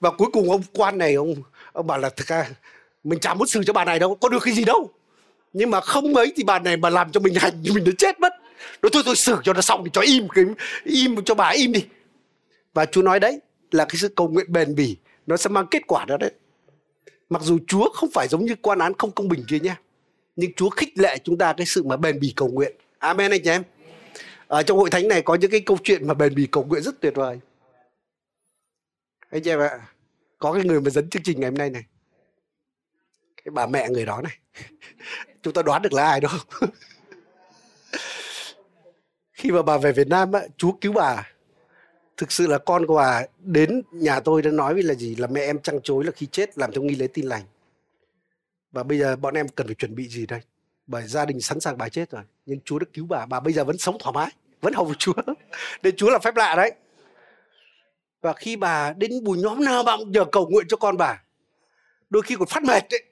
Và 0.00 0.10
cuối 0.10 0.28
cùng 0.32 0.50
ông 0.50 0.62
quan 0.72 0.98
này, 0.98 1.14
ông 1.14 1.34
ông 1.72 1.86
bảo 1.86 1.98
là, 1.98 2.08
thực 2.08 2.26
ra 2.26 2.48
mình 3.04 3.20
chả 3.20 3.34
muốn 3.34 3.48
xử 3.48 3.64
cho 3.64 3.72
bà 3.72 3.84
này 3.84 3.98
đâu, 3.98 4.14
có 4.14 4.28
được 4.28 4.42
cái 4.42 4.54
gì 4.54 4.64
đâu 4.64 4.90
nhưng 5.58 5.70
mà 5.70 5.80
không 5.80 6.12
mấy 6.12 6.32
thì 6.36 6.44
bà 6.44 6.58
này 6.58 6.76
mà 6.76 6.90
làm 6.90 7.12
cho 7.12 7.20
mình 7.20 7.34
hành 7.34 7.52
thì 7.64 7.70
mình 7.70 7.84
đã 7.84 7.92
chết 7.98 8.20
mất. 8.20 8.32
Nói 8.82 8.90
thôi 8.92 9.02
tôi 9.06 9.16
xử 9.16 9.36
cho 9.44 9.52
nó 9.52 9.60
xong 9.60 9.84
thì 9.84 9.90
cho 9.92 10.00
im 10.00 10.28
cái 10.28 10.44
im 10.84 11.24
cho 11.24 11.34
bà 11.34 11.48
im 11.48 11.72
đi. 11.72 11.86
Và 12.74 12.86
chúa 12.86 13.02
nói 13.02 13.20
đấy 13.20 13.40
là 13.70 13.84
cái 13.84 13.96
sự 13.96 14.08
cầu 14.08 14.28
nguyện 14.28 14.52
bền 14.52 14.74
bỉ, 14.74 14.96
nó 15.26 15.36
sẽ 15.36 15.48
mang 15.48 15.66
kết 15.70 15.82
quả 15.86 16.04
đó 16.04 16.16
đấy. 16.16 16.32
Mặc 17.30 17.42
dù 17.42 17.58
chúa 17.66 17.90
không 17.94 18.10
phải 18.10 18.28
giống 18.28 18.44
như 18.44 18.54
quan 18.62 18.78
án 18.78 18.92
không 18.98 19.10
công 19.10 19.28
bình 19.28 19.44
kia 19.48 19.58
nha, 19.58 19.80
nhưng 20.36 20.52
chúa 20.52 20.70
khích 20.70 20.98
lệ 20.98 21.18
chúng 21.24 21.38
ta 21.38 21.52
cái 21.52 21.66
sự 21.66 21.82
mà 21.82 21.96
bền 21.96 22.20
bỉ 22.20 22.32
cầu 22.36 22.48
nguyện. 22.48 22.72
Amen 22.98 23.30
anh 23.30 23.40
chị 23.44 23.50
em. 23.50 23.62
Ở 24.46 24.62
trong 24.62 24.78
hội 24.78 24.90
thánh 24.90 25.08
này 25.08 25.22
có 25.22 25.34
những 25.34 25.50
cái 25.50 25.60
câu 25.60 25.78
chuyện 25.84 26.06
mà 26.06 26.14
bền 26.14 26.34
bỉ 26.34 26.46
cầu 26.46 26.64
nguyện 26.64 26.82
rất 26.82 27.00
tuyệt 27.00 27.14
vời. 27.14 27.38
Anh 29.30 29.42
chị 29.42 29.50
em 29.50 29.60
ạ, 29.60 29.80
có 30.38 30.52
cái 30.52 30.64
người 30.64 30.80
mà 30.80 30.90
dẫn 30.90 31.10
chương 31.10 31.22
trình 31.22 31.40
ngày 31.40 31.50
hôm 31.50 31.58
nay 31.58 31.70
này. 31.70 31.82
Cái 33.36 33.50
bà 33.50 33.66
mẹ 33.66 33.88
người 33.88 34.06
đó 34.06 34.22
này 34.22 34.38
chúng 35.42 35.54
ta 35.54 35.62
đoán 35.62 35.82
được 35.82 35.92
là 35.92 36.04
ai 36.04 36.20
đâu 36.20 36.32
khi 39.32 39.50
mà 39.50 39.62
bà 39.62 39.78
về 39.78 39.92
Việt 39.92 40.08
Nam 40.08 40.32
á, 40.32 40.40
Chúa 40.56 40.72
cứu 40.72 40.92
bà. 40.92 41.32
Thực 42.16 42.32
sự 42.32 42.46
là 42.46 42.58
con 42.58 42.86
của 42.86 42.96
bà 42.96 43.22
đến 43.38 43.82
nhà 43.92 44.20
tôi 44.20 44.42
đã 44.42 44.50
nói 44.50 44.74
với 44.74 44.82
là 44.82 44.94
gì? 44.94 45.16
Là 45.16 45.26
mẹ 45.26 45.40
em 45.40 45.58
trăng 45.62 45.80
chối 45.82 46.04
là 46.04 46.10
khi 46.10 46.26
chết 46.26 46.58
làm 46.58 46.72
theo 46.72 46.82
nghi 46.82 46.94
lễ 46.96 47.06
tin 47.06 47.26
lành. 47.26 47.42
Và 48.72 48.82
bây 48.82 48.98
giờ 48.98 49.16
bọn 49.16 49.34
em 49.34 49.48
cần 49.48 49.66
phải 49.66 49.74
chuẩn 49.74 49.94
bị 49.94 50.08
gì 50.08 50.26
đây? 50.26 50.40
Bởi 50.86 51.08
gia 51.08 51.24
đình 51.24 51.40
sẵn 51.40 51.60
sàng 51.60 51.78
bà 51.78 51.88
chết 51.88 52.10
rồi 52.10 52.22
nhưng 52.46 52.60
Chúa 52.64 52.78
đã 52.78 52.86
cứu 52.92 53.06
bà. 53.06 53.26
Bà 53.26 53.40
bây 53.40 53.52
giờ 53.52 53.64
vẫn 53.64 53.78
sống 53.78 53.96
thoải 54.00 54.12
mái 54.12 54.30
vẫn 54.60 54.72
hầu 54.72 54.94
Chúa. 54.98 55.12
Nên 55.82 55.96
Chúa 55.96 56.10
là 56.10 56.18
phép 56.18 56.36
lạ 56.36 56.54
đấy. 56.56 56.72
Và 58.20 58.32
khi 58.32 58.56
bà 58.56 58.92
đến 58.92 59.24
buổi 59.24 59.38
nhóm 59.38 59.64
nào 59.64 59.82
bà 59.82 59.96
cũng 59.96 60.12
nhờ 60.12 60.24
cầu 60.32 60.48
nguyện 60.48 60.66
cho 60.68 60.76
con 60.76 60.96
bà 60.96 61.22
đôi 62.10 62.22
khi 62.22 62.36
còn 62.38 62.48
phát 62.48 62.62
mệt 62.62 62.82
đấy 62.90 63.02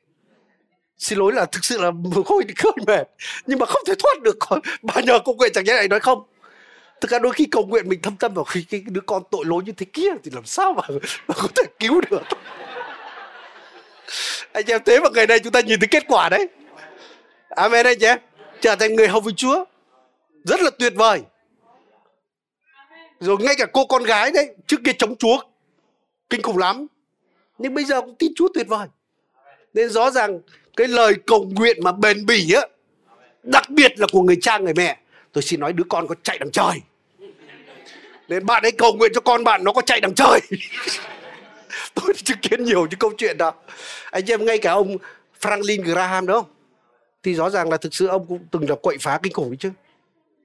xin 0.99 1.19
lỗi 1.19 1.33
là 1.33 1.45
thực 1.45 1.65
sự 1.65 1.79
là 1.79 1.91
khôi 2.27 2.45
khôi 2.57 2.73
mệt 2.87 3.09
nhưng 3.47 3.59
mà 3.59 3.67
không 3.67 3.83
thể 3.87 3.95
thoát 3.99 4.23
được. 4.23 4.37
Con 4.41 4.61
bà 4.83 4.95
nhờ 5.01 5.19
cầu 5.25 5.35
nguyện 5.35 5.51
chẳng 5.55 5.65
nhẽ 5.65 5.73
này 5.73 5.89
nói 5.89 6.01
không? 6.01 6.23
Thực 7.01 7.11
ra 7.11 7.19
đôi 7.19 7.33
khi 7.33 7.47
cầu 7.51 7.67
nguyện 7.67 7.89
mình 7.89 8.03
thâm 8.03 8.17
tâm 8.17 8.35
vào 8.35 8.45
khi 8.45 8.65
cái 8.71 8.83
đứa 8.87 9.01
con 9.07 9.23
tội 9.31 9.45
lỗi 9.47 9.63
như 9.67 9.73
thế 9.73 9.87
kia 9.93 10.09
thì 10.25 10.31
làm 10.35 10.45
sao 10.45 10.73
mà, 10.73 10.83
mà 11.29 11.35
có 11.35 11.49
thể 11.55 11.63
cứu 11.79 12.01
được? 12.11 12.23
Anh 14.53 14.65
em 14.67 14.81
thế 14.85 15.01
mà 15.01 15.09
ngày 15.15 15.27
nay 15.27 15.39
chúng 15.39 15.53
ta 15.53 15.61
nhìn 15.61 15.81
thấy 15.81 15.89
kết 15.91 16.05
quả 16.09 16.29
đấy. 16.29 16.49
Amen 17.49 17.87
anh 17.87 17.99
em 17.99 18.19
trở 18.61 18.77
thành 18.77 18.95
người 18.95 19.09
hầu 19.09 19.21
với 19.21 19.33
chúa. 19.37 19.65
Rất 20.45 20.61
là 20.61 20.71
tuyệt 20.79 20.93
vời. 20.97 21.23
Rồi 23.21 23.37
ngay 23.41 23.55
cả 23.59 23.67
cô 23.73 23.87
con 23.87 24.03
gái 24.03 24.31
đấy 24.31 24.55
trước 24.67 24.77
kia 24.85 24.93
chống 24.99 25.17
chúa 25.17 25.39
kinh 26.31 26.43
khủng 26.43 26.59
lắm. 26.59 26.87
Nhưng 27.59 27.75
bây 27.75 27.85
giờ 27.85 28.01
cũng 28.01 28.15
tin 28.15 28.33
chúa 28.37 28.49
tuyệt 28.55 28.69
vời 28.69 28.89
nên 29.75 29.91
rõ 29.91 30.11
ràng 30.11 30.41
cái 30.77 30.89
lời 30.89 31.15
cầu 31.27 31.51
nguyện 31.53 31.77
mà 31.83 31.93
bền 31.93 32.27
bỉ 32.27 32.53
á, 32.53 32.63
đặc 33.43 33.71
biệt 33.71 34.01
là 34.01 34.07
của 34.13 34.23
người 34.23 34.37
cha, 34.41 34.59
người 34.59 34.75
mẹ, 34.75 34.99
tôi 35.33 35.43
xin 35.43 35.61
nói 35.61 35.73
đứa 35.73 35.85
con 35.89 36.07
có 36.07 36.15
chạy 36.23 36.39
đằng 36.39 36.51
trời. 36.51 36.81
Nên 38.29 38.47
bạn 38.47 38.63
ấy 38.63 38.73
cầu 38.73 38.93
nguyện 38.93 39.13
cho 39.15 39.21
con 39.21 39.45
bạn 39.45 39.65
nó 39.65 39.73
có 39.73 39.83
chạy 39.83 40.01
đằng 40.01 40.15
trời. 40.15 40.41
Tôi 41.95 42.15
chứng 42.15 42.39
kiến 42.43 42.65
nhiều 42.65 42.87
những 42.91 42.99
câu 42.99 43.13
chuyện 43.19 43.39
đó. 43.39 43.53
Anh 44.11 44.31
em 44.31 44.45
ngay 44.45 44.59
cả 44.59 44.73
ông 44.73 44.97
Franklin 45.41 45.83
Graham 45.83 46.27
đó, 46.27 46.45
thì 47.23 47.35
rõ 47.35 47.51
ràng 47.51 47.71
là 47.71 47.77
thực 47.77 47.95
sự 47.95 48.07
ông 48.07 48.27
cũng 48.27 48.47
từng 48.51 48.71
là 48.71 48.77
quậy 48.83 48.97
phá 49.01 49.19
kinh 49.23 49.33
khủng 49.33 49.57
chứ. 49.57 49.71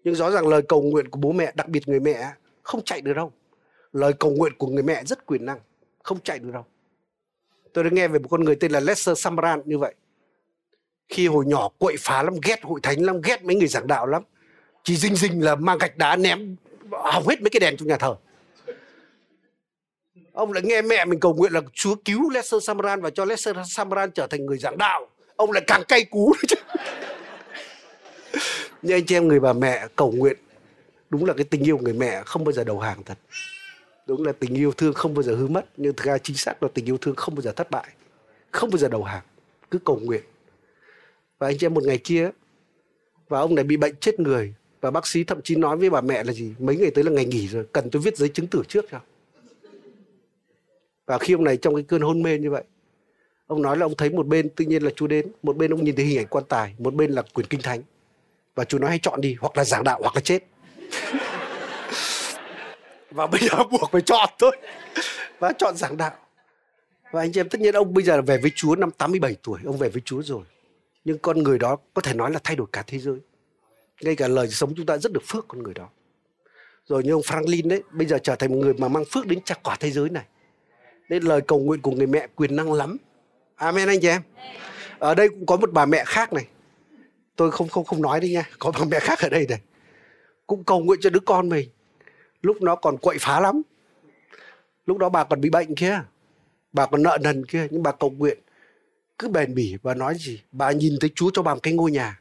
Nhưng 0.04 0.16
rõ 0.16 0.32
ràng 0.32 0.48
lời 0.48 0.62
cầu 0.62 0.82
nguyện 0.82 1.10
của 1.10 1.20
bố 1.20 1.32
mẹ, 1.32 1.52
đặc 1.56 1.68
biệt 1.68 1.88
người 1.88 2.00
mẹ 2.00 2.28
không 2.64 2.84
chạy 2.86 3.02
được 3.02 3.14
đâu. 3.14 3.32
Lời 3.94 4.14
cầu 4.14 4.32
nguyện 4.32 4.54
của 4.58 4.68
người 4.68 4.84
mẹ 4.84 5.04
rất 5.06 5.26
quyền 5.26 5.46
năng, 5.46 5.60
không 6.04 6.20
chạy 6.24 6.40
được 6.40 6.52
đâu 6.54 6.66
tôi 7.74 7.84
đã 7.84 7.90
nghe 7.94 8.08
về 8.08 8.20
một 8.20 8.28
con 8.32 8.44
người 8.44 8.56
tên 8.56 8.72
là 8.72 8.80
Lester 8.80 9.20
Samran 9.20 9.62
như 9.66 9.78
vậy. 9.78 9.96
Khi 11.10 11.28
hồi 11.28 11.46
nhỏ 11.48 11.70
quậy 11.78 11.96
phá 12.00 12.24
lắm, 12.24 12.34
ghét 12.44 12.64
hội 12.64 12.80
thánh 12.84 13.06
lắm, 13.06 13.22
ghét 13.22 13.44
mấy 13.44 13.56
người 13.56 13.68
giảng 13.68 13.88
đạo 13.88 14.08
lắm. 14.08 14.24
Chỉ 14.84 14.96
dinh 14.96 15.16
dinh 15.16 15.44
là 15.44 15.56
mang 15.56 15.78
gạch 15.78 15.98
đá 15.98 16.16
ném, 16.16 16.56
hỏng 16.92 17.28
hết 17.28 17.42
mấy 17.42 17.50
cái 17.50 17.60
đèn 17.60 17.78
trong 17.78 17.88
nhà 17.88 17.98
thờ. 17.98 18.16
Ông 20.34 20.54
lại 20.54 20.64
nghe 20.64 20.82
mẹ 20.82 21.06
mình 21.06 21.20
cầu 21.20 21.34
nguyện 21.34 21.52
là 21.54 21.62
Chúa 21.74 21.96
cứu 22.06 22.30
Lester 22.30 22.64
Samran 22.64 23.02
và 23.02 23.10
cho 23.10 23.26
Lester 23.26 23.56
Samran 23.66 24.12
trở 24.12 24.28
thành 24.28 24.46
người 24.46 24.58
giảng 24.58 24.78
đạo. 24.78 25.08
Ông 25.36 25.52
lại 25.52 25.64
càng 25.68 25.84
cay 25.88 26.04
cú 26.04 26.34
chứ. 26.48 26.56
Nhưng 28.82 28.98
anh 28.98 29.06
chị 29.06 29.16
em, 29.16 29.28
người 29.28 29.40
bà 29.40 29.54
mẹ 29.54 29.88
cầu 29.96 30.12
nguyện, 30.12 30.38
đúng 31.10 31.26
là 31.26 31.34
cái 31.34 31.44
tình 31.44 31.64
yêu 31.64 31.78
người 31.78 31.94
mẹ 31.94 32.22
không 32.26 32.44
bao 32.44 32.52
giờ 32.52 32.64
đầu 32.64 32.80
hàng 32.80 33.04
thật 33.04 33.18
đúng 34.12 34.24
là 34.24 34.32
tình 34.32 34.54
yêu 34.54 34.72
thương 34.72 34.94
không 34.94 35.14
bao 35.14 35.24
giờ 35.24 35.36
hư 35.36 35.48
mất, 35.48 35.66
nhưng 35.78 35.94
thực 35.94 36.06
ra 36.06 36.18
chính 36.18 36.36
xác 36.36 36.64
là 36.64 36.70
tình 36.74 36.86
yêu 36.86 36.98
thương 36.98 37.16
không 37.16 37.36
bao 37.36 37.42
giờ 37.42 37.52
thất 37.52 37.72
bại, 37.72 37.88
không 38.52 38.70
bao 38.70 38.78
giờ 38.78 38.88
đầu 38.88 39.04
hàng, 39.04 39.24
cứ 39.72 39.80
cầu 39.80 40.00
nguyện. 40.04 40.22
Và 41.40 41.48
anh 41.48 41.58
chị 41.58 41.66
em, 41.66 41.74
một 41.74 41.84
ngày 41.84 41.98
kia, 41.98 42.30
và 43.30 43.40
ông 43.40 43.56
này 43.56 43.64
bị 43.64 43.78
bệnh 43.78 43.96
chết 43.96 44.20
người, 44.20 44.54
và 44.82 44.92
bác 44.92 45.08
sĩ 45.08 45.24
thậm 45.24 45.42
chí 45.42 45.56
nói 45.56 45.78
với 45.78 45.90
bà 45.90 46.02
mẹ 46.02 46.24
là 46.24 46.34
gì, 46.34 46.54
mấy 46.60 46.76
ngày 46.76 46.92
tới 46.92 47.04
là 47.04 47.12
ngày 47.12 47.26
nghỉ 47.26 47.48
rồi, 47.48 47.66
cần 47.72 47.90
tôi 47.92 48.02
viết 48.02 48.18
giấy 48.18 48.30
chứng 48.30 48.48
tử 48.48 48.64
trước 48.68 48.86
cho. 48.92 49.00
Và 51.06 51.18
khi 51.18 51.34
ông 51.34 51.44
này 51.44 51.58
trong 51.58 51.76
cái 51.76 51.84
cơn 51.84 52.02
hôn 52.02 52.24
mê 52.24 52.38
như 52.38 52.52
vậy, 52.52 52.64
ông 53.48 53.62
nói 53.62 53.78
là 53.78 53.86
ông 53.86 53.96
thấy 53.98 54.10
một 54.10 54.28
bên, 54.28 54.50
tự 54.50 54.66
nhiên 54.66 54.84
là 54.84 54.92
chú 54.96 55.08
đến, 55.08 55.28
một 55.44 55.58
bên 55.58 55.74
ông 55.74 55.84
nhìn 55.84 55.96
thấy 55.96 56.06
hình 56.06 56.18
ảnh 56.18 56.28
quan 56.30 56.44
tài, 56.50 56.74
một 56.78 56.94
bên 56.94 57.12
là 57.12 57.22
quyển 57.34 57.48
kinh 57.48 57.62
thánh. 57.62 57.82
Và 58.56 58.64
chú 58.64 58.78
nói, 58.78 58.90
hãy 58.90 59.00
chọn 59.02 59.22
đi, 59.22 59.36
hoặc 59.40 59.58
là 59.58 59.64
giảng 59.64 59.84
đạo, 59.84 60.00
hoặc 60.02 60.16
là 60.16 60.22
chết. 60.22 60.44
và 63.12 63.28
bây 63.28 63.42
giờ 63.42 63.64
buộc 63.72 63.92
phải 63.92 64.02
chọn 64.02 64.30
thôi. 64.40 64.58
Và 65.40 65.54
chọn 65.54 65.78
giảng 65.78 65.98
đạo. 65.98 66.12
Và 67.12 67.22
anh 67.22 67.32
chị 67.32 67.40
em, 67.40 67.50
tất 67.50 67.62
nhiên 67.62 67.74
ông 67.74 67.94
bây 67.94 68.04
giờ 68.04 68.16
là 68.16 68.22
về 68.22 68.38
với 68.38 68.52
Chúa 68.56 68.76
năm 68.76 68.92
87 68.92 69.36
tuổi, 69.44 69.60
ông 69.66 69.78
về 69.78 69.90
với 69.90 70.02
Chúa 70.06 70.22
rồi. 70.22 70.44
Nhưng 71.06 71.18
con 71.18 71.44
người 71.44 71.60
đó 71.60 71.78
có 71.94 72.02
thể 72.02 72.14
nói 72.14 72.32
là 72.32 72.40
thay 72.44 72.56
đổi 72.56 72.68
cả 72.72 72.84
thế 72.88 73.00
giới. 73.00 73.20
Ngay 74.02 74.16
cả 74.16 74.28
lời 74.28 74.48
sống 74.48 74.74
chúng 74.78 74.86
ta 74.86 74.98
rất 74.98 75.12
được 75.12 75.24
phước 75.26 75.48
con 75.48 75.64
người 75.64 75.74
đó. 75.74 75.90
Rồi 76.86 77.04
như 77.04 77.12
ông 77.12 77.22
Franklin 77.22 77.70
đấy, 77.70 77.84
bây 77.92 78.08
giờ 78.08 78.18
trở 78.24 78.36
thành 78.36 78.50
một 78.50 78.58
người 78.58 78.74
mà 78.74 78.88
mang 78.88 79.04
phước 79.12 79.28
đến 79.28 79.40
chặt 79.46 79.60
quả 79.64 79.78
thế 79.80 79.92
giới 79.92 80.10
này. 80.10 80.26
Nên 81.10 81.24
lời 81.24 81.42
cầu 81.42 81.60
nguyện 81.60 81.82
của 81.82 81.92
người 81.92 82.08
mẹ 82.08 82.28
quyền 82.36 82.56
năng 82.56 82.74
lắm. 82.74 82.98
Amen 83.56 83.88
anh 83.88 84.00
chị 84.02 84.08
em. 84.08 84.22
Ở 85.00 85.16
đây 85.16 85.30
cũng 85.30 85.46
có 85.46 85.58
một 85.58 85.72
bà 85.72 85.86
mẹ 85.86 86.04
khác 86.06 86.34
này. 86.34 86.48
Tôi 87.36 87.52
không 87.52 87.70
không 87.70 87.86
không 87.86 88.02
nói 88.02 88.20
đấy 88.20 88.30
nha. 88.30 88.50
Có 88.60 88.72
bà 88.80 88.86
mẹ 88.86 89.00
khác 89.00 89.20
ở 89.20 89.30
đây 89.30 89.46
này. 89.50 89.60
Cũng 90.48 90.64
cầu 90.64 90.80
nguyện 90.80 91.00
cho 91.04 91.10
đứa 91.10 91.20
con 91.20 91.50
mình 91.50 91.70
lúc 92.42 92.62
nó 92.62 92.76
còn 92.76 92.98
quậy 92.98 93.18
phá 93.20 93.40
lắm. 93.40 93.62
Lúc 94.86 94.98
đó 94.98 95.10
bà 95.10 95.24
còn 95.24 95.42
bị 95.42 95.50
bệnh 95.50 95.76
kia. 95.76 96.02
Bà 96.74 96.86
còn 96.86 97.04
nợ 97.04 97.18
nần 97.22 97.46
kia, 97.46 97.68
nhưng 97.72 97.84
bà 97.84 97.92
cầu 97.92 98.10
nguyện. 98.10 98.38
Cứ 99.18 99.28
bền 99.28 99.56
bỉ 99.56 99.78
và 99.84 99.94
nói 99.94 100.16
gì? 100.20 100.42
Bà 100.52 100.72
nhìn 100.72 100.98
thấy 101.02 101.10
chúa 101.16 101.30
cho 101.34 101.42
bà 101.42 101.54
một 101.54 101.60
cái 101.64 101.74
ngôi 101.74 101.92
nhà. 101.92 102.20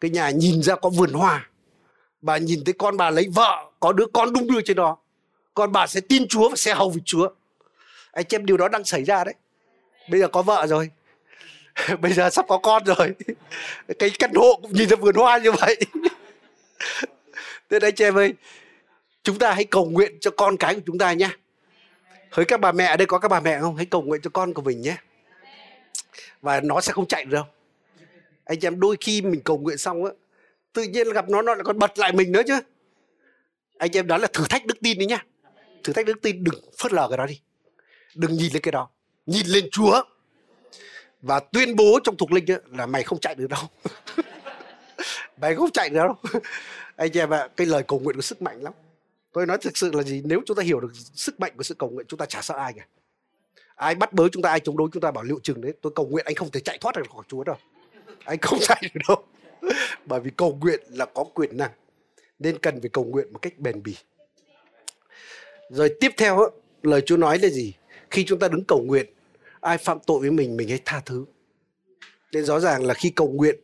Cái 0.00 0.10
nhà 0.10 0.30
nhìn 0.30 0.62
ra 0.62 0.76
có 0.76 0.90
vườn 0.90 1.12
hoa. 1.12 1.48
Bà 2.20 2.36
nhìn 2.38 2.64
thấy 2.64 2.74
con 2.78 2.96
bà 2.96 3.10
lấy 3.10 3.28
vợ, 3.34 3.70
có 3.80 3.92
đứa 3.92 4.06
con 4.12 4.32
đung 4.32 4.46
đưa 4.46 4.60
trên 4.60 4.76
đó. 4.76 4.96
Con 5.54 5.72
bà 5.72 5.86
sẽ 5.86 6.00
tin 6.00 6.28
chúa 6.28 6.48
và 6.48 6.56
sẽ 6.56 6.74
hầu 6.74 6.90
với 6.90 7.02
chúa. 7.04 7.28
Anh 8.12 8.24
chị 8.28 8.36
em, 8.36 8.46
điều 8.46 8.56
đó 8.56 8.68
đang 8.68 8.84
xảy 8.84 9.04
ra 9.04 9.24
đấy. 9.24 9.34
Bây 10.10 10.20
giờ 10.20 10.28
có 10.28 10.42
vợ 10.42 10.66
rồi. 10.66 10.90
Bây 12.00 12.12
giờ 12.12 12.30
sắp 12.30 12.44
có 12.48 12.58
con 12.58 12.84
rồi. 12.84 13.14
Cái 13.98 14.10
căn 14.18 14.34
hộ 14.34 14.58
cũng 14.62 14.72
nhìn 14.72 14.88
ra 14.88 14.96
vườn 14.96 15.14
hoa 15.14 15.38
như 15.38 15.52
vậy. 15.52 15.76
Thế 17.70 17.78
anh 17.82 17.94
chị 17.94 18.04
em 18.04 18.14
ơi 18.14 18.34
chúng 19.24 19.38
ta 19.38 19.52
hãy 19.52 19.64
cầu 19.64 19.84
nguyện 19.90 20.18
cho 20.20 20.30
con 20.30 20.56
cái 20.56 20.74
của 20.74 20.80
chúng 20.86 20.98
ta 20.98 21.12
nhé. 21.12 21.30
Hỡi 22.30 22.44
các 22.44 22.60
bà 22.60 22.72
mẹ, 22.72 22.84
ở 22.84 22.96
đây 22.96 23.06
có 23.06 23.18
các 23.18 23.28
bà 23.28 23.40
mẹ 23.40 23.60
không? 23.60 23.76
Hãy 23.76 23.86
cầu 23.86 24.02
nguyện 24.02 24.20
cho 24.22 24.30
con 24.30 24.54
của 24.54 24.62
mình 24.62 24.82
nhé. 24.82 24.96
Và 26.42 26.60
nó 26.60 26.80
sẽ 26.80 26.92
không 26.92 27.06
chạy 27.06 27.24
được 27.24 27.30
đâu. 27.30 27.44
Anh 28.44 28.58
em, 28.62 28.80
đôi 28.80 28.96
khi 29.00 29.22
mình 29.22 29.40
cầu 29.44 29.58
nguyện 29.58 29.78
xong 29.78 30.04
á, 30.04 30.10
tự 30.72 30.82
nhiên 30.82 31.12
gặp 31.12 31.28
nó 31.28 31.42
nó 31.42 31.54
lại 31.54 31.64
còn 31.64 31.78
bật 31.78 31.98
lại 31.98 32.12
mình 32.12 32.32
nữa 32.32 32.42
chứ. 32.46 32.60
Anh 33.78 33.90
em, 33.92 34.06
đó 34.06 34.18
là 34.18 34.28
thử 34.32 34.44
thách 34.50 34.66
đức 34.66 34.80
tin 34.82 34.98
đấy 34.98 35.06
nhá. 35.06 35.24
Thử 35.84 35.92
thách 35.92 36.06
đức 36.06 36.22
tin, 36.22 36.44
đừng 36.44 36.54
phớt 36.78 36.92
lờ 36.92 37.08
cái 37.08 37.18
đó 37.18 37.26
đi. 37.26 37.40
Đừng 38.14 38.32
nhìn 38.34 38.52
lên 38.52 38.62
cái 38.62 38.72
đó. 38.72 38.88
Nhìn 39.26 39.46
lên 39.46 39.68
chúa. 39.72 40.02
Và 41.22 41.40
tuyên 41.40 41.76
bố 41.76 42.00
trong 42.04 42.16
thuộc 42.16 42.32
linh 42.32 42.44
là 42.72 42.86
mày 42.86 43.02
không 43.02 43.20
chạy 43.20 43.34
được 43.34 43.46
đâu. 43.50 43.62
Mày 45.40 45.54
không 45.54 45.70
chạy 45.70 45.88
được 45.88 45.96
đâu. 45.96 46.14
Anh 46.96 47.18
em 47.18 47.30
ạ, 47.30 47.48
cái 47.56 47.66
lời 47.66 47.82
cầu 47.88 47.98
nguyện 47.98 48.16
có 48.16 48.22
sức 48.22 48.42
mạnh 48.42 48.62
lắm 48.62 48.72
tôi 49.34 49.46
nói 49.46 49.58
thực 49.60 49.76
sự 49.76 49.90
là 49.92 50.02
gì? 50.02 50.22
Nếu 50.24 50.40
chúng 50.46 50.56
ta 50.56 50.62
hiểu 50.62 50.80
được 50.80 50.92
sức 50.94 51.40
mạnh 51.40 51.52
của 51.56 51.62
sự 51.62 51.74
cầu 51.74 51.90
nguyện, 51.90 52.06
chúng 52.08 52.18
ta 52.18 52.26
chả 52.26 52.42
sợ 52.42 52.54
ai 52.54 52.72
cả. 52.72 52.86
Ai 53.74 53.94
bắt 53.94 54.12
bớ 54.12 54.28
chúng 54.28 54.42
ta, 54.42 54.50
ai 54.50 54.60
chống 54.60 54.76
đối 54.76 54.88
chúng 54.92 55.00
ta 55.00 55.10
bảo 55.10 55.24
liệu 55.24 55.40
chừng 55.42 55.60
đấy, 55.60 55.72
tôi 55.80 55.92
cầu 55.96 56.06
nguyện 56.06 56.24
anh 56.28 56.34
không 56.34 56.50
thể 56.50 56.60
chạy 56.60 56.78
thoát 56.80 56.96
được 56.96 57.02
khỏi 57.14 57.24
chúa 57.28 57.44
đâu. 57.44 57.56
Anh 58.24 58.38
không 58.38 58.58
chạy 58.62 58.82
được 58.94 59.00
đâu. 59.08 59.24
Bởi 60.06 60.20
vì 60.20 60.30
cầu 60.36 60.58
nguyện 60.60 60.80
là 60.88 61.06
có 61.06 61.24
quyền 61.24 61.56
năng, 61.56 61.70
nên 62.38 62.58
cần 62.58 62.80
phải 62.80 62.90
cầu 62.90 63.04
nguyện 63.04 63.32
một 63.32 63.38
cách 63.42 63.58
bền 63.58 63.82
bỉ. 63.82 63.96
Rồi 65.70 65.94
tiếp 66.00 66.10
theo 66.16 66.50
lời 66.82 67.00
chúa 67.00 67.16
nói 67.16 67.38
là 67.38 67.48
gì? 67.48 67.74
Khi 68.10 68.24
chúng 68.24 68.38
ta 68.38 68.48
đứng 68.48 68.64
cầu 68.68 68.82
nguyện, 68.86 69.06
ai 69.60 69.78
phạm 69.78 69.98
tội 70.06 70.20
với 70.20 70.30
mình 70.30 70.56
mình 70.56 70.68
hãy 70.68 70.80
tha 70.84 71.02
thứ. 71.06 71.24
Nên 72.32 72.44
rõ 72.44 72.60
ràng 72.60 72.86
là 72.86 72.94
khi 72.94 73.10
cầu 73.10 73.28
nguyện, 73.28 73.56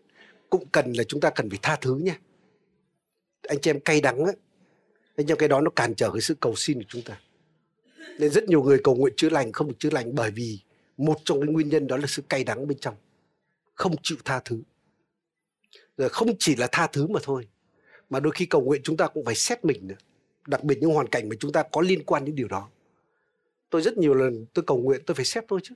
cũng 0.51 0.67
cần 0.73 0.93
là 0.93 1.05
chúng 1.05 1.21
ta 1.21 1.31
cần 1.31 1.51
phải 1.51 1.59
tha 1.63 1.77
thứ 1.77 1.95
nhé 1.95 2.15
anh 3.49 3.61
chị 3.61 3.71
em 3.71 3.81
cay 3.81 4.01
đắng 4.01 4.19
ấy 4.19 4.35
thế 5.17 5.25
nhưng 5.27 5.39
cái 5.39 5.49
đó 5.49 5.61
nó 5.61 5.71
cản 5.71 5.95
trở 5.95 6.11
cái 6.11 6.21
sự 6.21 6.35
cầu 6.41 6.55
xin 6.57 6.79
của 6.79 6.89
chúng 6.89 7.03
ta. 7.03 7.21
Nên 8.19 8.31
rất 8.31 8.45
nhiều 8.45 8.63
người 8.63 8.81
cầu 8.85 8.95
nguyện 8.95 9.15
chữa 9.17 9.31
lành 9.31 9.53
không 9.53 9.69
được 9.69 9.75
chữa 9.79 9.91
lành 9.91 10.15
bởi 10.15 10.31
vì 10.31 10.59
một 10.97 11.19
trong 11.25 11.41
cái 11.41 11.53
nguyên 11.53 11.69
nhân 11.69 11.87
đó 11.87 11.97
là 11.97 12.07
sự 12.07 12.23
cay 12.29 12.45
đắng 12.45 12.67
bên 12.67 12.79
trong. 12.79 12.95
Không 13.75 13.95
chịu 14.03 14.19
tha 14.25 14.41
thứ. 14.45 14.63
Rồi 15.97 16.09
không 16.09 16.29
chỉ 16.39 16.57
là 16.57 16.69
tha 16.73 16.87
thứ 16.87 17.07
mà 17.07 17.21
thôi, 17.23 17.49
mà 18.11 18.21
đôi 18.21 18.33
khi 18.33 18.47
cầu 18.47 18.61
nguyện 18.61 18.81
chúng 18.85 18.97
ta 18.97 19.07
cũng 19.07 19.25
phải 19.25 19.35
xét 19.35 19.65
mình 19.65 19.87
nữa. 19.87 19.97
Đặc 20.47 20.65
biệt 20.65 20.79
những 20.81 20.91
hoàn 20.91 21.09
cảnh 21.09 21.29
mà 21.29 21.37
chúng 21.41 21.53
ta 21.53 21.63
có 21.73 21.81
liên 21.81 22.05
quan 22.05 22.25
đến 22.25 22.35
điều 22.35 22.49
đó. 22.49 22.69
Tôi 23.71 23.83
rất 23.83 23.99
nhiều 23.99 24.15
lần 24.15 24.47
tôi 24.55 24.65
cầu 24.67 24.79
nguyện, 24.79 25.03
tôi 25.07 25.15
phải 25.15 25.25
xét 25.25 25.45
tôi 25.49 25.61
chứ. 25.63 25.75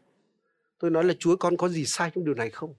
Tôi 0.79 0.91
nói 0.91 1.05
là 1.05 1.15
chúa, 1.19 1.37
con 1.37 1.57
có 1.57 1.69
gì 1.69 1.85
sai 1.85 2.11
trong 2.15 2.25
điều 2.25 2.35
này 2.35 2.51
không? 2.51 2.75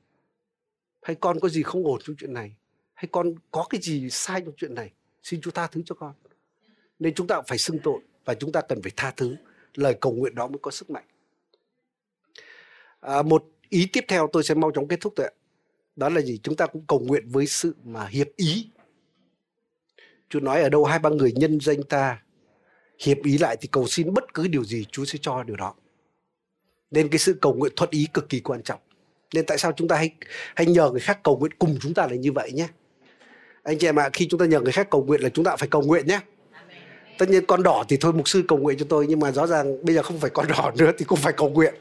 Hay 1.02 1.16
con 1.16 1.40
có 1.40 1.50
gì 1.50 1.64
không 1.64 1.86
ổn 1.86 2.02
trong 2.04 2.16
chuyện 2.16 2.34
này? 2.34 2.56
Hay 2.94 3.10
con 3.12 3.36
có 3.52 3.68
cái 3.70 3.82
gì 3.82 4.10
sai 4.10 4.42
trong 4.42 4.54
chuyện 4.58 4.76
này? 4.76 4.92
Xin 5.24 5.42
chúa 5.42 5.52
tha 5.52 5.68
thứ 5.68 5.82
cho 5.86 5.96
con 5.96 6.14
nên 7.00 7.14
chúng 7.14 7.28
ta 7.28 7.42
phải 7.48 7.58
xưng 7.58 7.80
tội 7.84 8.00
và 8.26 8.34
chúng 8.34 8.52
ta 8.52 8.62
cần 8.62 8.82
phải 8.82 8.92
tha 8.96 9.12
thứ. 9.18 9.36
Lời 9.76 9.96
cầu 10.02 10.14
nguyện 10.14 10.36
đó 10.36 10.48
mới 10.48 10.60
có 10.62 10.72
sức 10.72 10.90
mạnh. 10.90 11.06
À, 13.00 13.22
một 13.22 13.46
ý 13.70 13.90
tiếp 13.94 14.06
theo 14.08 14.30
tôi 14.34 14.44
sẽ 14.44 14.56
mau 14.56 14.72
chóng 14.72 14.88
kết 14.88 15.02
thúc 15.02 15.14
thôi 15.16 15.28
ạ. 15.28 15.34
Đó 15.96 16.10
là 16.10 16.22
gì? 16.22 16.40
Chúng 16.44 16.56
ta 16.56 16.68
cũng 16.68 16.86
cầu 16.88 17.00
nguyện 17.00 17.24
với 17.30 17.48
sự 17.48 17.76
mà 17.84 18.08
hiệp 18.08 18.28
ý. 18.36 18.70
Chúa 20.30 20.40
nói 20.40 20.62
ở 20.62 20.70
đâu 20.70 20.86
hai 20.86 21.00
ba 21.00 21.10
người 21.10 21.32
nhân 21.36 21.60
danh 21.60 21.84
ta 21.84 22.22
hiệp 23.00 23.18
ý 23.24 23.38
lại 23.38 23.58
thì 23.62 23.68
cầu 23.72 23.88
xin 23.88 24.14
bất 24.14 24.34
cứ 24.34 24.48
điều 24.48 24.64
gì 24.64 24.86
Chúa 24.92 25.06
sẽ 25.06 25.20
cho 25.22 25.44
điều 25.44 25.56
đó. 25.56 25.76
Nên 26.92 27.10
cái 27.10 27.20
sự 27.20 27.38
cầu 27.42 27.54
nguyện 27.54 27.74
thuận 27.76 27.90
ý 27.90 28.08
cực 28.14 28.30
kỳ 28.30 28.40
quan 28.40 28.64
trọng. 28.64 28.80
Nên 29.34 29.46
tại 29.46 29.58
sao 29.58 29.72
chúng 29.72 29.88
ta 29.88 29.96
hay 29.96 30.16
hay 30.56 30.66
nhờ 30.66 30.90
người 30.92 31.00
khác 31.00 31.20
cầu 31.24 31.38
nguyện 31.38 31.52
cùng 31.60 31.78
chúng 31.82 31.94
ta 31.94 32.08
là 32.08 32.16
như 32.16 32.32
vậy 32.32 32.52
nhé? 32.52 32.68
Anh 33.64 33.78
chị 33.78 33.88
em 33.88 34.00
ạ 34.00 34.10
khi 34.14 34.28
chúng 34.28 34.40
ta 34.40 34.46
nhờ 34.46 34.62
người 34.62 34.72
khác 34.72 34.88
cầu 34.92 35.04
nguyện 35.04 35.22
là 35.22 35.30
chúng 35.30 35.46
ta 35.46 35.56
phải 35.56 35.68
cầu 35.70 35.82
nguyện 35.82 36.08
nhé 36.08 36.20
tất 37.18 37.30
nhiên 37.30 37.46
con 37.46 37.64
đỏ 37.64 37.84
thì 37.90 37.98
thôi 37.98 38.14
mục 38.14 38.30
sư 38.30 38.44
cầu 38.48 38.60
nguyện 38.60 38.78
cho 38.78 38.86
tôi 38.90 39.06
nhưng 39.10 39.20
mà 39.20 39.32
rõ 39.32 39.48
ràng 39.48 39.86
bây 39.86 39.96
giờ 39.96 40.04
không 40.04 40.20
phải 40.20 40.30
con 40.30 40.48
đỏ 40.48 40.72
nữa 40.78 40.92
thì 40.98 41.06
cũng 41.06 41.20
phải 41.20 41.34
cầu 41.34 41.50
nguyện. 41.50 41.76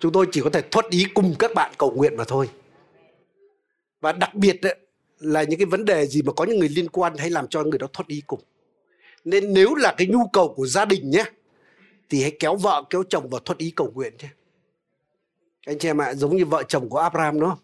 Chúng 0.00 0.12
tôi 0.12 0.26
chỉ 0.32 0.40
có 0.40 0.50
thể 0.50 0.62
thuận 0.70 0.84
ý 0.90 1.04
cùng 1.14 1.34
các 1.38 1.50
bạn 1.54 1.72
cầu 1.78 1.90
nguyện 1.90 2.16
mà 2.16 2.24
thôi. 2.24 2.48
Và 4.00 4.12
đặc 4.12 4.34
biệt 4.34 4.60
đấy, 4.62 4.76
là 5.18 5.42
những 5.42 5.58
cái 5.58 5.66
vấn 5.66 5.84
đề 5.84 6.06
gì 6.06 6.22
mà 6.22 6.32
có 6.32 6.44
những 6.44 6.58
người 6.58 6.68
liên 6.68 6.88
quan 6.88 7.16
hay 7.16 7.30
làm 7.30 7.48
cho 7.48 7.62
người 7.62 7.78
đó 7.78 7.86
thuận 7.92 8.08
ý 8.08 8.22
cùng. 8.26 8.40
Nên 9.24 9.52
nếu 9.52 9.74
là 9.74 9.94
cái 9.96 10.06
nhu 10.06 10.26
cầu 10.32 10.54
của 10.56 10.66
gia 10.66 10.84
đình 10.84 11.10
nhé 11.10 11.24
thì 12.10 12.22
hãy 12.22 12.36
kéo 12.40 12.56
vợ 12.56 12.82
kéo 12.90 13.02
chồng 13.08 13.28
vào 13.28 13.40
thuận 13.40 13.58
ý 13.58 13.70
cầu 13.70 13.90
nguyện 13.94 14.12
nhé. 14.22 14.28
Anh 15.66 15.78
chị 15.78 15.88
em 15.88 16.00
ạ 16.00 16.14
giống 16.14 16.36
như 16.36 16.44
vợ 16.44 16.62
chồng 16.62 16.88
của 16.88 16.98
Abraham 16.98 17.40
đúng 17.40 17.48
không? 17.50 17.58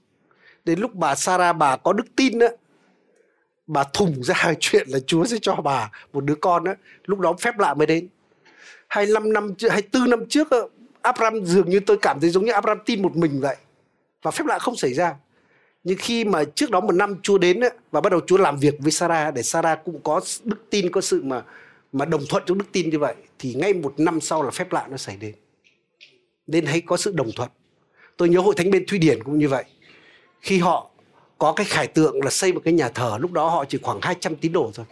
Đến 0.64 0.80
lúc 0.80 0.94
bà 0.94 1.14
Sarah 1.14 1.56
bà 1.56 1.76
có 1.76 1.92
đức 1.92 2.06
tin 2.16 2.38
đó 2.38 2.46
bà 3.70 3.84
thùng 3.92 4.22
ra 4.22 4.54
chuyện 4.60 4.88
là 4.88 4.98
Chúa 5.06 5.24
sẽ 5.24 5.36
cho 5.42 5.54
bà 5.54 5.90
một 6.12 6.24
đứa 6.24 6.34
con 6.34 6.64
đó 6.64 6.74
lúc 7.04 7.18
đó 7.18 7.34
phép 7.40 7.58
lạ 7.58 7.74
mới 7.74 7.86
đến. 7.86 8.08
25 8.88 9.32
năm 9.32 9.54
trước 9.54 9.68
24 9.68 10.10
năm 10.10 10.24
trước 10.28 10.48
Abraham 11.02 11.44
dường 11.44 11.70
như 11.70 11.80
tôi 11.80 11.98
cảm 12.02 12.20
thấy 12.20 12.30
giống 12.30 12.44
như 12.44 12.52
Abraham 12.52 12.78
tin 12.86 13.02
một 13.02 13.16
mình 13.16 13.40
vậy. 13.40 13.56
Và 14.22 14.30
phép 14.30 14.44
lạ 14.46 14.58
không 14.58 14.76
xảy 14.76 14.94
ra. 14.94 15.14
Nhưng 15.84 15.98
khi 15.98 16.24
mà 16.24 16.44
trước 16.44 16.70
đó 16.70 16.80
một 16.80 16.94
năm 16.94 17.16
Chúa 17.22 17.38
đến 17.38 17.60
và 17.90 18.00
bắt 18.00 18.10
đầu 18.10 18.20
Chúa 18.26 18.36
làm 18.36 18.58
việc 18.58 18.74
với 18.78 18.92
Sarah 18.92 19.34
để 19.34 19.42
Sarah 19.42 19.84
cũng 19.84 20.00
có 20.02 20.20
đức 20.44 20.70
tin, 20.70 20.90
có 20.90 21.00
sự 21.00 21.22
mà 21.22 21.42
mà 21.92 22.04
đồng 22.04 22.22
thuận 22.28 22.42
trong 22.46 22.58
đức 22.58 22.64
tin 22.72 22.90
như 22.90 22.98
vậy, 22.98 23.14
thì 23.38 23.54
ngay 23.54 23.72
một 23.72 23.94
năm 23.96 24.20
sau 24.20 24.42
là 24.42 24.50
phép 24.50 24.72
lạ 24.72 24.86
nó 24.90 24.96
xảy 24.96 25.16
đến. 25.16 25.34
Nên 26.46 26.66
hãy 26.66 26.80
có 26.80 26.96
sự 26.96 27.12
đồng 27.16 27.30
thuận. 27.36 27.50
Tôi 28.16 28.28
nhớ 28.28 28.40
hội 28.40 28.54
thánh 28.56 28.70
bên 28.70 28.84
Thụy 28.86 28.98
Điển 28.98 29.22
cũng 29.24 29.38
như 29.38 29.48
vậy. 29.48 29.64
Khi 30.40 30.58
họ 30.58 30.89
có 31.40 31.52
cái 31.52 31.66
khải 31.66 31.86
tượng 31.86 32.22
là 32.22 32.30
xây 32.30 32.52
một 32.52 32.60
cái 32.64 32.74
nhà 32.74 32.88
thờ, 32.88 33.18
lúc 33.20 33.32
đó 33.32 33.48
họ 33.48 33.64
chỉ 33.64 33.78
khoảng 33.82 33.98
200 34.02 34.36
tín 34.36 34.52
đồ 34.52 34.70
thôi. 34.74 34.86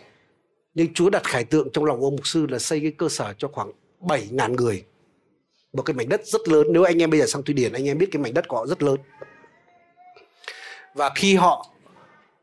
Nhưng 0.74 0.94
Chúa 0.94 1.10
đặt 1.10 1.24
khải 1.24 1.44
tượng 1.44 1.68
trong 1.72 1.84
lòng 1.84 2.00
ông 2.00 2.16
mục 2.16 2.26
sư 2.26 2.46
là 2.46 2.58
xây 2.58 2.80
cái 2.80 2.90
cơ 2.90 3.08
sở 3.08 3.34
cho 3.38 3.48
khoảng 3.48 3.72
7.000 4.00 4.54
người. 4.54 4.84
Một 5.72 5.82
cái 5.82 5.94
mảnh 5.94 6.08
đất 6.08 6.26
rất 6.26 6.48
lớn. 6.48 6.66
Nếu 6.70 6.82
anh 6.82 7.02
em 7.02 7.10
bây 7.10 7.20
giờ 7.20 7.26
sang 7.26 7.42
Thụy 7.42 7.54
Điển, 7.54 7.72
anh 7.72 7.88
em 7.88 7.98
biết 7.98 8.08
cái 8.12 8.22
mảnh 8.22 8.34
đất 8.34 8.48
của 8.48 8.56
họ 8.56 8.66
rất 8.66 8.82
lớn. 8.82 8.96
Và 10.94 11.10
khi 11.14 11.34
họ 11.34 11.66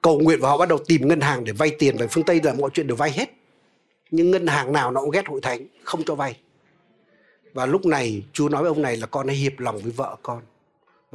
cầu 0.01 0.19
nguyện 0.19 0.39
và 0.41 0.49
họ 0.49 0.57
bắt 0.57 0.69
đầu 0.69 0.77
tìm 0.87 1.07
ngân 1.07 1.21
hàng 1.21 1.43
để 1.43 1.51
vay 1.51 1.71
tiền 1.79 1.97
về 1.97 2.07
phương 2.07 2.23
Tây 2.23 2.39
là 2.43 2.53
mọi 2.53 2.69
chuyện 2.73 2.87
đều 2.87 2.95
vay 2.95 3.11
hết. 3.11 3.29
Nhưng 4.11 4.31
ngân 4.31 4.47
hàng 4.47 4.73
nào 4.73 4.91
nó 4.91 5.01
cũng 5.01 5.11
ghét 5.11 5.27
hội 5.27 5.41
thánh, 5.41 5.67
không 5.83 6.03
cho 6.03 6.15
vay. 6.15 6.37
Và 7.53 7.65
lúc 7.65 7.85
này 7.85 8.23
Chúa 8.33 8.49
nói 8.49 8.61
với 8.61 8.69
ông 8.69 8.81
này 8.81 8.97
là 8.97 9.07
con 9.07 9.27
hãy 9.27 9.35
hiệp 9.35 9.59
lòng 9.59 9.77
với 9.77 9.91
vợ 9.91 10.17
con 10.23 10.41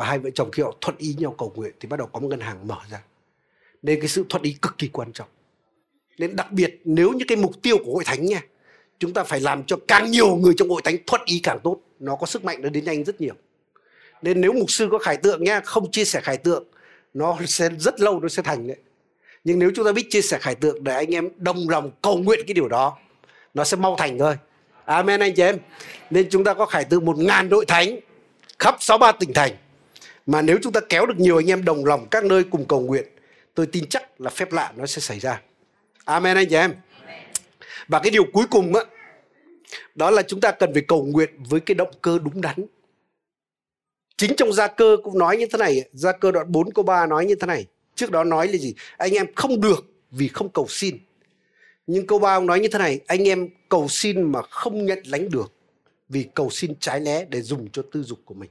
và 0.00 0.06
hai 0.06 0.18
vợ 0.18 0.30
chồng 0.30 0.50
khi 0.50 0.62
họ 0.62 0.74
thuận 0.80 0.96
ý 0.98 1.14
nhau 1.18 1.34
cầu 1.38 1.52
nguyện 1.56 1.72
thì 1.80 1.88
bắt 1.88 1.96
đầu 1.96 2.06
có 2.06 2.20
một 2.20 2.28
ngân 2.28 2.40
hàng 2.40 2.68
mở 2.68 2.76
ra. 2.90 3.02
Nên 3.82 4.00
cái 4.00 4.08
sự 4.08 4.24
thuận 4.28 4.42
ý 4.42 4.56
cực 4.62 4.78
kỳ 4.78 4.88
quan 4.88 5.12
trọng. 5.12 5.28
Nên 6.18 6.36
đặc 6.36 6.52
biệt 6.52 6.80
nếu 6.84 7.12
như 7.12 7.24
cái 7.28 7.36
mục 7.36 7.62
tiêu 7.62 7.76
của 7.84 7.92
hội 7.92 8.04
thánh 8.04 8.26
nha, 8.26 8.42
chúng 8.98 9.12
ta 9.12 9.24
phải 9.24 9.40
làm 9.40 9.64
cho 9.64 9.76
càng 9.88 10.10
nhiều 10.10 10.36
người 10.36 10.54
trong 10.56 10.68
hội 10.68 10.82
thánh 10.84 10.96
thuận 11.06 11.22
ý 11.24 11.40
càng 11.42 11.58
tốt, 11.64 11.80
nó 11.98 12.16
có 12.16 12.26
sức 12.26 12.44
mạnh 12.44 12.62
nó 12.62 12.68
đến 12.68 12.84
nhanh 12.84 13.04
rất 13.04 13.20
nhiều. 13.20 13.34
Nên 14.22 14.40
nếu 14.40 14.52
mục 14.52 14.70
sư 14.70 14.88
có 14.90 14.98
khải 14.98 15.16
tượng 15.16 15.44
nha, 15.44 15.60
không 15.60 15.90
chia 15.90 16.04
sẻ 16.04 16.20
khải 16.20 16.36
tượng, 16.36 16.64
nó 17.14 17.38
sẽ 17.46 17.68
rất 17.78 18.00
lâu 18.00 18.20
nó 18.20 18.28
sẽ 18.28 18.42
thành 18.42 18.66
đấy. 18.66 18.76
Nhưng 19.44 19.58
nếu 19.58 19.70
chúng 19.74 19.84
ta 19.84 19.92
biết 19.92 20.06
chia 20.10 20.22
sẻ 20.22 20.38
khải 20.40 20.54
tượng 20.54 20.84
để 20.84 20.94
anh 20.94 21.14
em 21.14 21.28
đồng 21.36 21.68
lòng 21.68 21.90
cầu 22.02 22.18
nguyện 22.18 22.40
cái 22.46 22.54
điều 22.54 22.68
đó, 22.68 22.96
nó 23.54 23.64
sẽ 23.64 23.76
mau 23.76 23.96
thành 23.98 24.18
thôi. 24.18 24.36
Amen 24.84 25.20
anh 25.20 25.34
chị 25.34 25.42
em. 25.42 25.58
Nên 26.10 26.30
chúng 26.30 26.44
ta 26.44 26.54
có 26.54 26.66
khải 26.66 26.84
tượng 26.84 27.04
một 27.04 27.18
ngàn 27.18 27.48
đội 27.48 27.66
thánh 27.66 28.00
khắp 28.58 28.76
63 28.80 29.12
tỉnh 29.12 29.32
thành 29.34 29.52
mà 30.26 30.42
nếu 30.42 30.58
chúng 30.62 30.72
ta 30.72 30.80
kéo 30.88 31.06
được 31.06 31.18
nhiều 31.18 31.36
anh 31.36 31.50
em 31.50 31.64
đồng 31.64 31.84
lòng 31.84 32.06
các 32.10 32.24
nơi 32.24 32.44
cùng 32.44 32.64
cầu 32.64 32.80
nguyện, 32.80 33.04
tôi 33.54 33.66
tin 33.66 33.88
chắc 33.88 34.20
là 34.20 34.30
phép 34.30 34.52
lạ 34.52 34.72
nó 34.76 34.86
sẽ 34.86 35.00
xảy 35.00 35.18
ra. 35.18 35.42
Amen 36.04 36.36
anh 36.36 36.46
chị 36.50 36.56
em. 36.56 36.74
Và 37.88 38.00
cái 38.02 38.10
điều 38.10 38.24
cuối 38.32 38.44
cùng 38.50 38.74
á, 38.74 38.80
đó 39.94 40.10
là 40.10 40.22
chúng 40.22 40.40
ta 40.40 40.52
cần 40.52 40.72
phải 40.72 40.82
cầu 40.88 41.04
nguyện 41.04 41.30
với 41.48 41.60
cái 41.60 41.74
động 41.74 41.90
cơ 42.02 42.18
đúng 42.24 42.40
đắn. 42.40 42.66
Chính 44.16 44.36
trong 44.36 44.52
gia 44.52 44.66
cơ 44.66 44.96
cũng 45.04 45.18
nói 45.18 45.36
như 45.36 45.46
thế 45.46 45.58
này, 45.58 45.84
gia 45.92 46.12
cơ 46.12 46.32
đoạn 46.32 46.52
4 46.52 46.72
câu 46.72 46.84
3 46.84 47.06
nói 47.06 47.26
như 47.26 47.34
thế 47.34 47.46
này. 47.46 47.66
Trước 47.94 48.10
đó 48.10 48.24
nói 48.24 48.48
là 48.48 48.58
gì? 48.58 48.74
Anh 48.96 49.12
em 49.12 49.26
không 49.34 49.60
được 49.60 49.86
vì 50.10 50.28
không 50.28 50.48
cầu 50.48 50.66
xin. 50.68 50.98
Nhưng 51.86 52.06
câu 52.06 52.18
3 52.18 52.34
ông 52.34 52.46
nói 52.46 52.60
như 52.60 52.68
thế 52.68 52.78
này, 52.78 53.00
anh 53.06 53.28
em 53.28 53.48
cầu 53.68 53.88
xin 53.88 54.22
mà 54.32 54.42
không 54.42 54.86
nhận 54.86 54.98
lãnh 55.04 55.30
được 55.30 55.52
vì 56.08 56.26
cầu 56.34 56.50
xin 56.50 56.74
trái 56.80 57.00
lẽ 57.00 57.24
để 57.28 57.40
dùng 57.40 57.68
cho 57.72 57.82
tư 57.92 58.02
dục 58.02 58.18
của 58.24 58.34
mình 58.34 58.50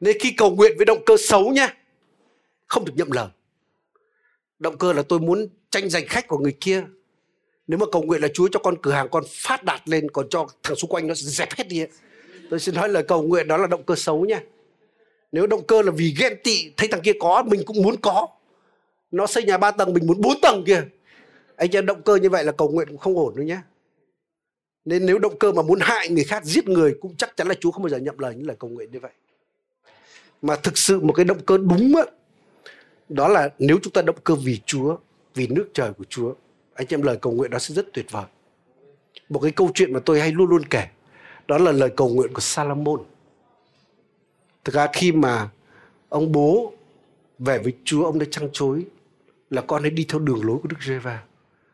nên 0.00 0.16
khi 0.20 0.30
cầu 0.30 0.50
nguyện 0.50 0.72
với 0.76 0.84
động 0.86 1.02
cơ 1.06 1.16
xấu 1.18 1.48
nhá, 1.48 1.74
không 2.66 2.84
được 2.84 2.92
nhậm 2.96 3.10
lời. 3.10 3.28
Động 4.58 4.78
cơ 4.78 4.92
là 4.92 5.02
tôi 5.02 5.20
muốn 5.20 5.48
tranh 5.70 5.90
giành 5.90 6.06
khách 6.08 6.28
của 6.28 6.38
người 6.38 6.56
kia. 6.60 6.84
Nếu 7.66 7.78
mà 7.78 7.86
cầu 7.92 8.02
nguyện 8.02 8.22
là 8.22 8.28
Chúa 8.34 8.48
cho 8.52 8.60
con 8.60 8.76
cửa 8.82 8.92
hàng 8.92 9.08
con 9.10 9.24
phát 9.28 9.64
đạt 9.64 9.88
lên, 9.88 10.10
còn 10.10 10.28
cho 10.30 10.46
thằng 10.62 10.76
xung 10.76 10.90
quanh 10.90 11.06
nó 11.06 11.14
dẹp 11.14 11.52
hết 11.52 11.68
đi 11.68 11.80
ấy. 11.80 11.88
tôi 12.50 12.60
xin 12.60 12.74
nói 12.74 12.88
lời 12.88 13.02
cầu 13.02 13.22
nguyện 13.22 13.48
đó 13.48 13.56
là 13.56 13.66
động 13.66 13.82
cơ 13.82 13.94
xấu 13.94 14.24
nha 14.24 14.40
nếu 15.32 15.46
động 15.46 15.66
cơ 15.66 15.82
là 15.82 15.90
vì 15.90 16.14
ghen 16.18 16.36
tị, 16.44 16.70
thấy 16.76 16.88
thằng 16.88 17.00
kia 17.00 17.12
có, 17.20 17.42
mình 17.42 17.62
cũng 17.66 17.82
muốn 17.82 17.96
có. 18.00 18.26
Nó 19.10 19.26
xây 19.26 19.44
nhà 19.44 19.58
ba 19.58 19.70
tầng, 19.70 19.94
mình 19.94 20.06
muốn 20.06 20.20
bốn 20.20 20.40
tầng 20.42 20.64
kìa. 20.66 20.82
Anh 21.56 21.70
em, 21.76 21.86
động 21.86 22.02
cơ 22.02 22.16
như 22.16 22.30
vậy 22.30 22.44
là 22.44 22.52
cầu 22.52 22.68
nguyện 22.68 22.88
cũng 22.88 22.98
không 22.98 23.16
ổn 23.16 23.36
nữa 23.36 23.42
nhé 23.42 23.58
nên 24.84 25.06
nếu 25.06 25.18
động 25.18 25.38
cơ 25.38 25.52
mà 25.52 25.62
muốn 25.62 25.78
hại 25.80 26.08
người 26.08 26.24
khác, 26.24 26.44
giết 26.44 26.68
người, 26.68 26.94
cũng 27.00 27.16
chắc 27.16 27.36
chắn 27.36 27.48
là 27.48 27.54
Chúa 27.60 27.70
không 27.70 27.82
bao 27.82 27.90
giờ 27.90 27.96
nhậm 27.96 28.18
lời 28.18 28.34
những 28.34 28.46
lời 28.46 28.56
cầu 28.60 28.70
nguyện 28.70 28.90
như 28.92 29.00
vậy 29.00 29.10
mà 30.46 30.56
thực 30.56 30.78
sự 30.78 31.00
một 31.00 31.12
cái 31.12 31.24
động 31.24 31.40
cơ 31.46 31.58
đúng 31.58 31.96
á, 31.96 32.02
đó 33.08 33.28
là 33.28 33.48
nếu 33.58 33.78
chúng 33.82 33.92
ta 33.92 34.02
động 34.02 34.16
cơ 34.24 34.34
vì 34.34 34.60
Chúa, 34.66 34.96
vì 35.34 35.46
nước 35.46 35.68
trời 35.74 35.92
của 35.92 36.04
Chúa, 36.08 36.34
anh 36.74 36.86
em, 36.90 37.02
lời 37.02 37.18
cầu 37.22 37.32
nguyện 37.32 37.50
đó 37.50 37.58
sẽ 37.58 37.74
rất 37.74 37.86
tuyệt 37.92 38.06
vời. 38.10 38.24
Một 39.28 39.40
cái 39.40 39.50
câu 39.50 39.70
chuyện 39.74 39.92
mà 39.92 40.00
tôi 40.04 40.20
hay 40.20 40.32
luôn 40.32 40.50
luôn 40.50 40.64
kể, 40.64 40.88
đó 41.46 41.58
là 41.58 41.72
lời 41.72 41.90
cầu 41.96 42.08
nguyện 42.08 42.32
của 42.32 42.40
Salomon. 42.40 43.00
Thực 44.64 44.74
ra 44.74 44.88
khi 44.92 45.12
mà 45.12 45.48
ông 46.08 46.32
bố 46.32 46.72
về 47.38 47.58
với 47.58 47.72
Chúa, 47.84 48.04
ông 48.04 48.18
đã 48.18 48.26
trăng 48.30 48.48
chối 48.52 48.84
là 49.50 49.62
con 49.62 49.82
hãy 49.82 49.90
đi 49.90 50.06
theo 50.08 50.18
đường 50.18 50.44
lối 50.44 50.58
của 50.62 50.68
Đức 50.68 50.76
Giê-va, 50.80 51.22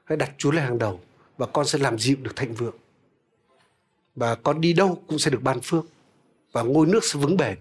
hãy 0.04 0.16
đặt 0.16 0.32
Chúa 0.38 0.50
lên 0.50 0.62
hàng 0.62 0.78
đầu 0.78 1.00
và 1.38 1.46
con 1.46 1.66
sẽ 1.66 1.78
làm 1.78 1.98
dịu 1.98 2.16
được 2.22 2.36
thịnh 2.36 2.54
vượng. 2.54 2.74
Và 4.14 4.34
con 4.34 4.60
đi 4.60 4.72
đâu 4.72 5.02
cũng 5.06 5.18
sẽ 5.18 5.30
được 5.30 5.42
ban 5.42 5.60
phước 5.60 5.84
và 6.52 6.62
ngôi 6.62 6.86
nước 6.86 7.04
sẽ 7.04 7.20
vững 7.20 7.36
bền 7.36 7.58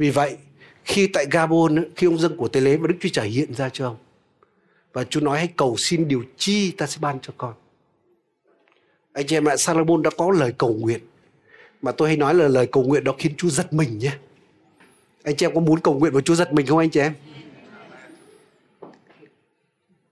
vì 0.00 0.10
vậy, 0.10 0.36
khi 0.84 1.06
tại 1.06 1.26
Gabon, 1.30 1.84
khi 1.96 2.06
ông 2.06 2.18
dâng 2.18 2.36
của 2.36 2.48
tế 2.48 2.60
lễ 2.60 2.76
và 2.76 2.86
Đức 2.86 2.94
Chúa 3.00 3.08
Trời 3.12 3.28
hiện 3.28 3.54
ra 3.54 3.68
cho 3.68 3.86
ông, 3.86 3.96
và 4.92 5.04
Chúa 5.04 5.20
nói 5.20 5.38
hãy 5.38 5.48
cầu 5.56 5.76
xin 5.78 6.08
điều 6.08 6.24
chi 6.36 6.70
ta 6.70 6.86
sẽ 6.86 6.98
ban 7.00 7.18
cho 7.20 7.32
con. 7.36 7.54
Anh 9.12 9.26
chị 9.26 9.36
em 9.36 9.48
ạ 9.48 9.56
Salomon 9.56 10.02
đã 10.02 10.10
có 10.18 10.30
lời 10.30 10.52
cầu 10.58 10.72
nguyện. 10.72 11.00
Mà 11.82 11.92
tôi 11.92 12.08
hay 12.08 12.16
nói 12.16 12.34
là 12.34 12.48
lời 12.48 12.66
cầu 12.66 12.82
nguyện 12.82 13.04
đó 13.04 13.14
khiến 13.18 13.32
Chúa 13.36 13.48
giật 13.48 13.72
mình 13.72 13.98
nhé. 13.98 14.12
Anh 15.22 15.36
chị 15.36 15.46
em 15.46 15.54
có 15.54 15.60
muốn 15.60 15.80
cầu 15.80 15.94
nguyện 15.98 16.12
với 16.12 16.22
Chúa 16.22 16.34
giật 16.34 16.52
mình 16.52 16.66
không 16.66 16.78
anh 16.78 16.90
chị 16.90 17.00
em? 17.00 17.14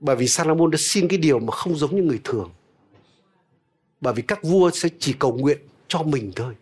Bởi 0.01 0.17
vì 0.17 0.29
Salomon 0.29 0.71
đã 0.71 0.79
xin 0.81 1.09
cái 1.09 1.19
điều 1.19 1.39
mà 1.39 1.53
không 1.53 1.77
giống 1.77 1.97
như 1.97 2.03
người 2.03 2.21
thường. 2.25 2.51
Bởi 4.01 4.15
vì 4.15 4.23
các 4.23 4.43
vua 4.43 4.71
sẽ 4.71 4.89
chỉ 4.99 5.15
cầu 5.19 5.33
nguyện 5.33 5.59
cho 5.89 6.03
mình 6.03 6.33
thôi. 6.37 6.55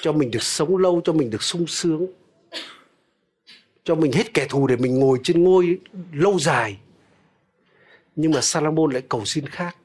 Cho 0.00 0.12
mình 0.12 0.30
được 0.30 0.42
sống 0.42 0.76
lâu, 0.76 1.00
cho 1.04 1.12
mình 1.12 1.30
được 1.30 1.42
sung 1.42 1.66
sướng 1.66 2.06
cho 3.90 3.96
mình 3.96 4.12
hết 4.12 4.34
kẻ 4.34 4.46
thù 4.48 4.66
để 4.66 4.76
mình 4.76 4.98
ngồi 4.98 5.18
trên 5.22 5.44
ngôi 5.44 5.78
lâu 6.12 6.38
dài. 6.38 6.78
Nhưng 8.16 8.32
mà 8.32 8.40
Salomon 8.40 8.90
lại 8.90 9.02
cầu 9.08 9.24
xin 9.24 9.46
khác. 9.46 9.76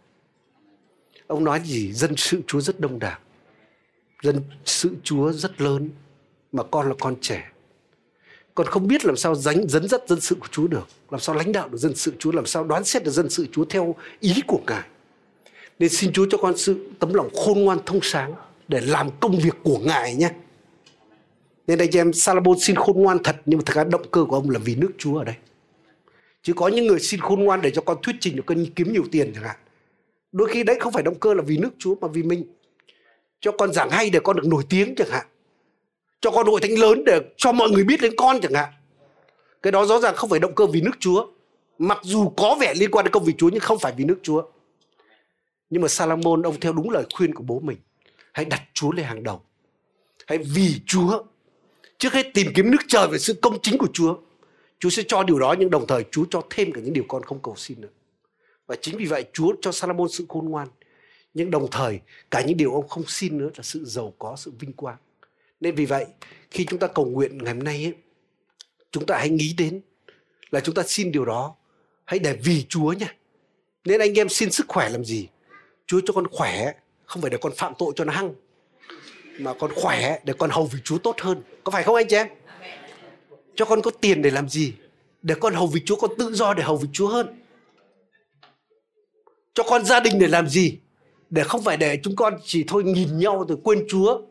Ông 1.27 1.43
nói 1.43 1.61
gì? 1.65 1.93
Dân 1.93 2.15
sự 2.17 2.41
chúa 2.47 2.61
rất 2.61 2.79
đông 2.79 2.99
đảo. 2.99 3.19
Dân 4.23 4.41
sự 4.65 4.95
chúa 5.03 5.31
rất 5.31 5.61
lớn, 5.61 5.89
mà 6.51 6.63
con 6.63 6.89
là 6.89 6.95
con 6.99 7.15
trẻ. 7.21 7.51
Con 8.55 8.67
không 8.67 8.87
biết 8.87 9.05
làm 9.05 9.17
sao 9.17 9.35
dánh 9.35 9.67
dẫn 9.69 9.87
dắt 9.87 10.01
dân 10.07 10.21
sự 10.21 10.35
của 10.35 10.47
chúa 10.51 10.67
được, 10.67 10.87
làm 11.09 11.19
sao 11.19 11.35
lãnh 11.35 11.51
đạo 11.51 11.69
được 11.69 11.77
dân 11.77 11.95
sự 11.95 12.13
chúa, 12.19 12.31
làm 12.31 12.45
sao 12.45 12.63
đoán 12.63 12.83
xét 12.83 13.03
được 13.03 13.11
dân 13.11 13.29
sự 13.29 13.47
chúa 13.51 13.65
theo 13.65 13.95
ý 14.19 14.33
của 14.47 14.59
ngài. 14.67 14.83
Nên 15.79 15.89
xin 15.89 16.13
chúa 16.13 16.25
cho 16.29 16.37
con 16.37 16.57
sự 16.57 16.89
tấm 16.99 17.13
lòng 17.13 17.29
khôn 17.35 17.59
ngoan 17.59 17.79
thông 17.85 17.99
sáng 18.03 18.33
để 18.67 18.81
làm 18.81 19.09
công 19.19 19.39
việc 19.39 19.55
của 19.63 19.77
ngài 19.77 20.15
nhé 20.15 20.31
nên 21.68 21.80
anh 21.80 21.89
em, 21.93 22.13
Salomon 22.13 22.59
xin 22.59 22.76
khôn 22.76 23.01
ngoan 23.01 23.24
thật, 23.24 23.36
nhưng 23.45 23.59
mà 23.59 23.63
thực 23.66 23.76
ra 23.76 23.84
động 23.84 24.05
cơ 24.11 24.26
của 24.26 24.36
ông 24.36 24.49
là 24.49 24.59
vì 24.59 24.76
nước 24.76 24.91
Chúa 24.97 25.18
ở 25.18 25.24
đây. 25.24 25.36
Chứ 26.41 26.53
có 26.53 26.68
những 26.68 26.88
người 26.88 26.99
xin 26.99 27.20
khôn 27.20 27.43
ngoan 27.43 27.61
để 27.61 27.72
cho 27.72 27.82
con 27.82 27.97
thuyết 28.03 28.16
trình 28.20 28.36
được 28.36 28.43
con 28.45 28.66
kiếm 28.76 28.93
nhiều 28.93 29.03
tiền 29.11 29.32
chẳng 29.36 29.43
hạn. 29.43 29.55
Đôi 30.32 30.49
khi 30.49 30.63
đấy 30.63 30.78
không 30.80 30.93
phải 30.93 31.03
động 31.03 31.20
cơ 31.20 31.34
là 31.34 31.41
vì 31.41 31.57
nước 31.57 31.72
Chúa, 31.78 31.95
mà 32.01 32.07
vì 32.07 32.24
mình. 32.24 32.43
cho 33.39 33.51
con 33.51 33.74
giảng 33.74 33.89
hay 33.89 34.09
để 34.09 34.20
con 34.20 34.36
được 34.36 34.45
nổi 34.45 34.63
tiếng 34.70 34.95
chẳng 34.95 35.09
hạn 35.09 35.26
cho 36.26 36.32
con 36.32 36.47
hội 36.47 36.61
thánh 36.61 36.80
lớn 36.80 37.03
để 37.05 37.20
cho 37.38 37.51
mọi 37.51 37.70
người 37.70 37.84
biết 37.84 38.01
đến 38.01 38.13
con 38.18 38.41
chẳng 38.41 38.53
hạn 38.53 38.70
cái 39.61 39.72
đó 39.72 39.86
rõ 39.86 39.99
ràng 39.99 40.16
không 40.16 40.30
phải 40.30 40.39
động 40.39 40.55
cơ 40.55 40.66
vì 40.66 40.82
nước 40.82 40.91
chúa 40.99 41.28
mặc 41.78 41.99
dù 42.03 42.30
có 42.30 42.57
vẻ 42.59 42.74
liên 42.74 42.91
quan 42.91 43.05
đến 43.05 43.11
công 43.11 43.24
việc 43.24 43.34
chúa, 43.38 43.49
nhưng 43.49 43.59
không 43.59 43.80
phải 43.80 43.93
vì 43.97 44.05
nước 44.05 44.20
chúa 44.24 44.43
nhưng 45.70 45.82
mà 45.82 45.88
Salomon, 45.88 46.41
ông 46.41 46.59
theo 46.59 46.74
đúng 46.74 46.89
lời 46.89 47.03
khuyên 47.13 47.34
của 47.34 47.43
bố 47.43 47.59
mình 47.59 47.78
hãy 48.34 48.45
đặt 48.45 48.61
chúa 48.74 48.91
lên 48.91 49.05
hàng 49.05 49.24
đầu 49.24 49.41
hãy 50.28 50.38
vì 50.38 50.82
chúa 50.86 51.24
trước 51.97 52.13
hết 52.13 52.33
tìm 52.33 52.47
kiếm 52.55 52.71
nước 52.71 52.81
trời 52.87 53.07
về 53.07 53.17
sự 53.17 53.33
công 53.33 53.61
chính 53.61 53.77
của 53.77 53.87
chúa. 53.93 54.17
Chúa 54.79 54.89
sẽ 54.89 55.03
cho 55.07 55.23
điều 55.23 55.39
đó 55.39 55.55
nhưng 55.59 55.69
đồng 55.69 55.87
thời 55.87 56.05
chúa 56.11 56.25
cho 56.29 56.41
thêm 56.49 56.71
cả 56.71 56.81
những 56.81 56.93
điều 56.93 57.05
con 57.07 57.23
không 57.23 57.39
cầu 57.43 57.55
xin 57.57 57.81
nữa. 57.81 57.89
Và 58.67 58.75
chính 58.81 58.97
vì 58.97 59.05
vậy 59.05 59.25
chúa 59.33 59.55
cho 59.61 59.71
Salomon 59.71 60.09
sự 60.09 60.25
khôn 60.29 60.49
ngoan. 60.49 60.67
Nhưng 61.33 61.51
đồng 61.51 61.67
thời 61.71 61.99
cả 62.31 62.41
những 62.41 62.57
điều 62.57 62.73
ông 62.73 62.87
không 62.87 63.03
xin 63.07 63.37
nữa 63.37 63.49
là 63.55 63.63
sự 63.63 63.85
giàu 63.85 64.13
có 64.19 64.35
sự 64.37 64.51
vinh 64.59 64.73
quang. 64.73 64.97
Nên 65.59 65.75
vì 65.75 65.85
vậy 65.85 66.05
khi 66.51 66.65
chúng 66.65 66.79
ta 66.79 66.87
cầu 66.87 67.05
nguyện 67.05 67.37
ngày 67.37 67.53
hôm 67.53 67.63
nay 67.63 67.83
ấy, 67.83 67.93
chúng 68.91 69.05
ta 69.05 69.17
hãy 69.17 69.29
nghĩ 69.29 69.53
đến 69.57 69.81
là 70.51 70.59
chúng 70.59 70.75
ta 70.75 70.83
xin 70.87 71.11
điều 71.11 71.25
đó. 71.25 71.55
Hãy 72.05 72.19
để 72.19 72.37
vì 72.43 72.65
Chúa 72.69 72.93
nha. 72.93 73.15
Nên 73.85 73.99
anh 73.99 74.13
em 74.13 74.29
xin 74.29 74.51
sức 74.51 74.65
khỏe 74.67 74.89
làm 74.89 75.05
gì? 75.05 75.27
Chúa 75.85 76.01
cho 76.05 76.13
con 76.13 76.27
khỏe 76.27 76.73
không 77.05 77.21
phải 77.21 77.31
để 77.31 77.37
con 77.41 77.53
phạm 77.55 77.73
tội 77.79 77.93
cho 77.95 78.03
nó 78.03 78.13
hăng 78.13 78.33
mà 79.39 79.53
con 79.53 79.71
khỏe 79.75 80.19
để 80.23 80.33
con 80.38 80.49
hầu 80.49 80.65
vì 80.65 80.79
Chúa 80.83 80.97
tốt 80.97 81.15
hơn 81.21 81.41
có 81.63 81.71
phải 81.71 81.83
không 81.83 81.95
anh 81.95 82.07
chị 82.07 82.15
em 82.15 82.27
cho 83.55 83.65
con 83.65 83.81
có 83.81 83.91
tiền 84.01 84.21
để 84.21 84.31
làm 84.31 84.49
gì 84.49 84.73
để 85.21 85.36
con 85.36 85.53
hầu 85.53 85.67
vì 85.67 85.81
Chúa 85.86 85.95
con 85.95 86.11
tự 86.17 86.33
do 86.33 86.53
để 86.53 86.63
hầu 86.63 86.77
vì 86.77 86.88
Chúa 86.93 87.07
hơn 87.07 87.41
cho 89.53 89.63
con 89.63 89.86
gia 89.86 89.99
đình 89.99 90.19
để 90.19 90.27
làm 90.27 90.47
gì 90.49 90.77
để 91.29 91.43
không 91.43 91.63
phải 91.63 91.77
để 91.77 91.99
chúng 92.03 92.15
con 92.15 92.38
chỉ 92.45 92.63
thôi 92.67 92.83
nhìn 92.83 93.19
nhau 93.19 93.45
rồi 93.49 93.57
quên 93.63 93.86
Chúa 93.89 94.21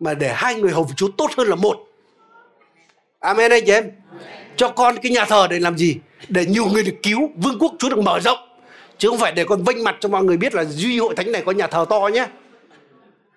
mà 0.00 0.14
để 0.14 0.32
hai 0.34 0.54
người 0.54 0.72
hầu 0.72 0.88
Chúa 0.96 1.08
tốt 1.18 1.30
hơn 1.36 1.48
là 1.48 1.54
một. 1.54 1.76
Amen 3.20 3.50
anh 3.50 3.62
chị 3.66 3.72
em. 3.72 3.90
Cho 4.56 4.68
con 4.68 4.96
cái 5.02 5.12
nhà 5.12 5.24
thờ 5.24 5.46
để 5.50 5.60
làm 5.60 5.78
gì? 5.78 5.96
Để 6.28 6.46
nhiều 6.46 6.66
người 6.66 6.82
được 6.82 6.96
cứu, 7.02 7.30
vương 7.36 7.58
quốc 7.58 7.72
Chúa 7.78 7.88
được 7.88 7.98
mở 7.98 8.20
rộng. 8.20 8.38
Chứ 8.98 9.08
không 9.08 9.18
phải 9.18 9.32
để 9.32 9.44
con 9.44 9.64
vinh 9.64 9.84
mặt 9.84 9.96
cho 10.00 10.08
mọi 10.08 10.24
người 10.24 10.36
biết 10.36 10.54
là 10.54 10.64
duy 10.64 10.98
hội 10.98 11.14
thánh 11.16 11.32
này 11.32 11.42
có 11.46 11.52
nhà 11.52 11.66
thờ 11.66 11.86
to 11.88 12.08
nhé. 12.12 12.26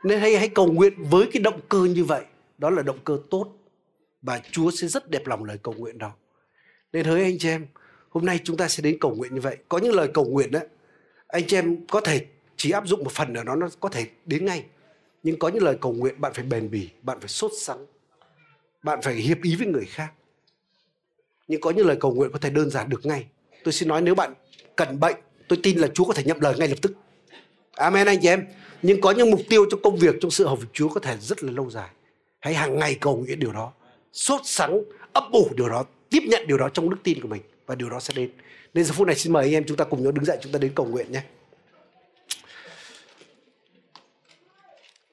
Nên 0.04 0.20
hãy 0.20 0.38
hãy 0.38 0.50
cầu 0.50 0.72
nguyện 0.72 0.94
với 0.98 1.30
cái 1.34 1.42
động 1.42 1.60
cơ 1.70 1.84
như 1.84 2.04
vậy. 2.04 2.24
Đó 2.58 2.70
là 2.70 2.82
động 2.82 3.00
cơ 3.04 3.18
tốt. 3.30 3.54
Và 4.22 4.42
Chúa 4.52 4.72
sẽ 4.72 4.88
rất 4.88 5.10
đẹp 5.10 5.28
lòng 5.28 5.44
lời 5.44 5.58
cầu 5.64 5.74
nguyện 5.78 5.98
đó. 5.98 6.12
Nên 6.94 7.06
hỡi 7.06 7.22
anh 7.22 7.38
chị 7.40 7.50
em, 7.50 7.68
hôm 8.10 8.26
nay 8.26 8.40
chúng 8.44 8.58
ta 8.58 8.68
sẽ 8.68 8.84
đến 8.84 8.98
cầu 9.02 9.16
nguyện 9.16 9.36
như 9.36 9.42
vậy. 9.42 9.58
Có 9.70 9.78
những 9.78 9.96
lời 9.96 10.08
cầu 10.14 10.26
nguyện 10.26 10.52
đó, 10.52 10.60
anh 11.28 11.44
chị 11.48 11.58
em 11.58 11.88
có 11.88 12.02
thể 12.02 12.26
chỉ 12.58 12.72
áp 12.72 12.88
dụng 12.88 13.04
một 13.04 13.12
phần 13.12 13.34
ở 13.34 13.44
đó 13.44 13.56
nó 13.56 13.70
có 13.80 13.90
thể 13.90 14.06
đến 14.26 14.46
ngay 14.46 14.64
nhưng 15.24 15.40
có 15.40 15.50
những 15.50 15.64
lời 15.64 15.78
cầu 15.82 15.94
nguyện 15.94 16.22
bạn 16.22 16.34
phải 16.34 16.46
bền 16.46 16.72
bỉ 16.72 16.90
bạn 17.02 17.20
phải 17.20 17.30
sốt 17.30 17.52
sắng 17.62 17.86
bạn 18.84 19.00
phải 19.02 19.16
hiệp 19.16 19.38
ý 19.42 19.56
với 19.56 19.68
người 19.68 19.86
khác 19.86 20.12
nhưng 21.48 21.62
có 21.62 21.72
những 21.72 21.88
lời 21.88 21.98
cầu 22.00 22.14
nguyện 22.14 22.32
có 22.34 22.40
thể 22.40 22.50
đơn 22.50 22.70
giản 22.70 22.90
được 22.90 23.06
ngay 23.06 23.26
tôi 23.64 23.74
xin 23.74 23.90
nói 23.90 24.02
nếu 24.02 24.16
bạn 24.16 24.34
cần 24.76 25.00
bệnh 25.00 25.16
tôi 25.48 25.60
tin 25.64 25.78
là 25.78 25.88
chúa 25.88 26.06
có 26.06 26.14
thể 26.14 26.24
nhậm 26.24 26.40
lời 26.40 26.56
ngay 26.58 26.68
lập 26.68 26.78
tức 26.82 26.92
amen 27.76 28.08
anh 28.08 28.20
chị 28.22 28.28
em 28.28 28.46
nhưng 28.84 29.02
có 29.02 29.12
những 29.12 29.32
mục 29.32 29.42
tiêu 29.50 29.66
trong 29.72 29.82
công 29.82 29.98
việc 29.98 30.16
trong 30.22 30.32
sự 30.32 30.48
học 30.48 30.60
chúa 30.74 30.90
có 30.90 31.00
thể 31.00 31.18
rất 31.22 31.44
là 31.44 31.52
lâu 31.52 31.70
dài. 31.70 31.90
Hãy 32.40 32.54
hàng 32.54 32.80
ngày 32.80 32.98
cầu 33.02 33.18
nguyện 33.18 33.40
điều 33.40 33.52
đó. 33.52 33.72
Sốt 34.14 34.42
sắng, 34.44 34.82
ấp 35.14 35.24
ủ 35.32 35.50
điều 35.56 35.70
đó, 35.70 35.86
tiếp 36.10 36.24
nhận 36.28 36.48
điều 36.48 36.58
đó 36.58 36.70
trong 36.70 36.90
đức 36.90 36.98
tin 37.04 37.22
của 37.22 37.28
mình 37.28 37.42
và 37.66 37.76
điều 37.76 37.90
đó 37.90 38.00
sẽ 38.00 38.14
đến. 38.16 38.30
Nên 38.74 38.86
giờ 38.86 38.94
phút 38.94 39.08
này 39.08 39.16
xin 39.16 39.34
mời 39.34 39.44
anh 39.44 39.54
em 39.54 39.64
chúng 39.68 39.78
ta 39.78 39.86
cùng 39.86 40.04
nhau 40.04 40.12
đứng 40.12 40.26
dậy, 40.26 40.38
chúng 40.42 40.52
ta 40.52 40.60
đến 40.60 40.72
cầu 40.76 40.86
nguyện 40.86 41.12
nhé. 41.12 41.22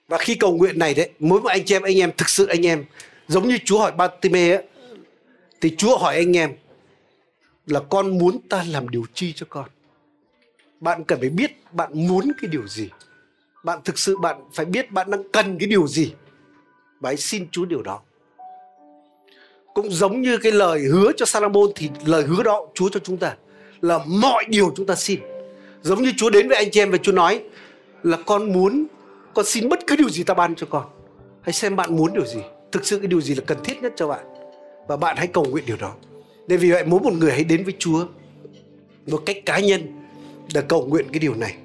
Và 0.09 0.19
khi 0.19 0.35
cầu 0.35 0.57
nguyện 0.57 0.79
này 0.79 0.95
đấy, 0.95 1.11
mỗi 1.19 1.41
một 1.41 1.49
anh 1.49 1.65
chị 1.65 1.75
em, 1.75 1.83
anh 1.83 1.99
em, 1.99 2.13
thực 2.17 2.29
sự 2.29 2.47
anh 2.47 2.67
em, 2.67 2.85
giống 3.29 3.49
như 3.49 3.59
Chúa 3.65 3.79
hỏi 3.79 3.93
Bartime 3.93 4.51
ấy, 4.51 4.65
thì 5.61 5.75
Chúa 5.77 5.99
hỏi 5.99 6.15
anh 6.17 6.37
em 6.37 6.53
là 7.67 7.81
con 7.81 8.19
muốn 8.19 8.39
ta 8.49 8.65
làm 8.69 8.89
điều 8.89 9.05
chi 9.15 9.33
cho 9.33 9.47
con? 9.49 9.69
Bạn 10.81 11.05
cần 11.05 11.21
phải 11.21 11.29
biết 11.29 11.51
bạn 11.73 12.09
muốn 12.09 12.33
cái 12.41 12.51
điều 12.51 12.69
gì? 12.69 12.89
Bạn 13.65 13.81
thực 13.85 13.99
sự 13.99 14.17
bạn 14.17 14.37
phải 14.53 14.67
biết 14.67 14.91
bạn 14.91 15.11
đang 15.11 15.23
cần 15.33 15.59
cái 15.59 15.69
điều 15.69 15.87
gì. 15.87 16.13
Và 17.01 17.11
hãy 17.11 17.17
xin 17.17 17.47
Chúa 17.51 17.65
điều 17.65 17.83
đó. 17.83 18.01
Cũng 19.75 19.91
giống 19.91 20.23
như 20.23 20.37
cái 20.37 20.53
lời 20.53 20.81
hứa 20.81 21.13
cho 21.17 21.27
Salomon 21.27 21.71
thì 21.75 21.91
lời 22.05 22.23
hứa 22.23 22.43
đó 22.43 22.67
Chúa 22.75 22.89
cho 22.89 23.01
chúng 23.01 23.17
ta 23.17 23.37
là 23.81 23.99
mọi 24.07 24.45
điều 24.49 24.73
chúng 24.77 24.87
ta 24.87 24.95
xin. 24.95 25.21
Giống 25.83 26.03
như 26.03 26.13
Chúa 26.17 26.31
đến 26.31 26.49
với 26.49 26.57
anh 26.57 26.71
chị 26.71 26.81
em 26.81 26.91
và 26.91 26.99
Chúa 26.99 27.13
nói 27.13 27.43
là 28.03 28.19
con 28.27 28.53
muốn, 28.53 28.87
con 29.35 29.45
xin 29.45 29.69
bất 29.69 29.87
cứ 29.87 29.97
điều 29.97 30.09
gì 30.09 30.23
ta 30.23 30.35
ban 30.35 30.55
cho 30.55 30.67
con. 30.71 30.85
Hãy 31.43 31.53
xem 31.53 31.77
bạn 31.77 31.97
muốn 31.97 32.13
điều 32.13 32.27
gì. 32.27 32.41
Thực 32.73 32.87
sự 32.87 32.99
cái 32.99 33.07
điều 33.07 33.21
gì 33.21 33.35
là 33.35 33.43
cần 33.47 33.59
thiết 33.65 33.83
nhất 33.83 33.93
cho 33.97 34.09
bạn. 34.09 34.27
Và 34.89 34.97
bạn 34.97 35.17
hãy 35.17 35.27
cầu 35.27 35.45
nguyện 35.45 35.65
điều 35.67 35.77
đó. 35.77 35.95
Nên 36.49 36.59
vì 36.59 36.71
vậy 36.71 36.85
mỗi 36.85 37.01
một 37.01 37.13
người 37.13 37.31
hãy 37.31 37.45
đến 37.45 37.65
với 37.65 37.75
chúa 37.79 38.07
một 39.07 39.23
cách 39.27 39.37
cá 39.47 39.59
nhân 39.59 39.81
để 40.55 40.63
cầu 40.69 40.87
nguyện 40.87 41.07
cái 41.13 41.21
điều 41.21 41.35
này. 41.35 41.57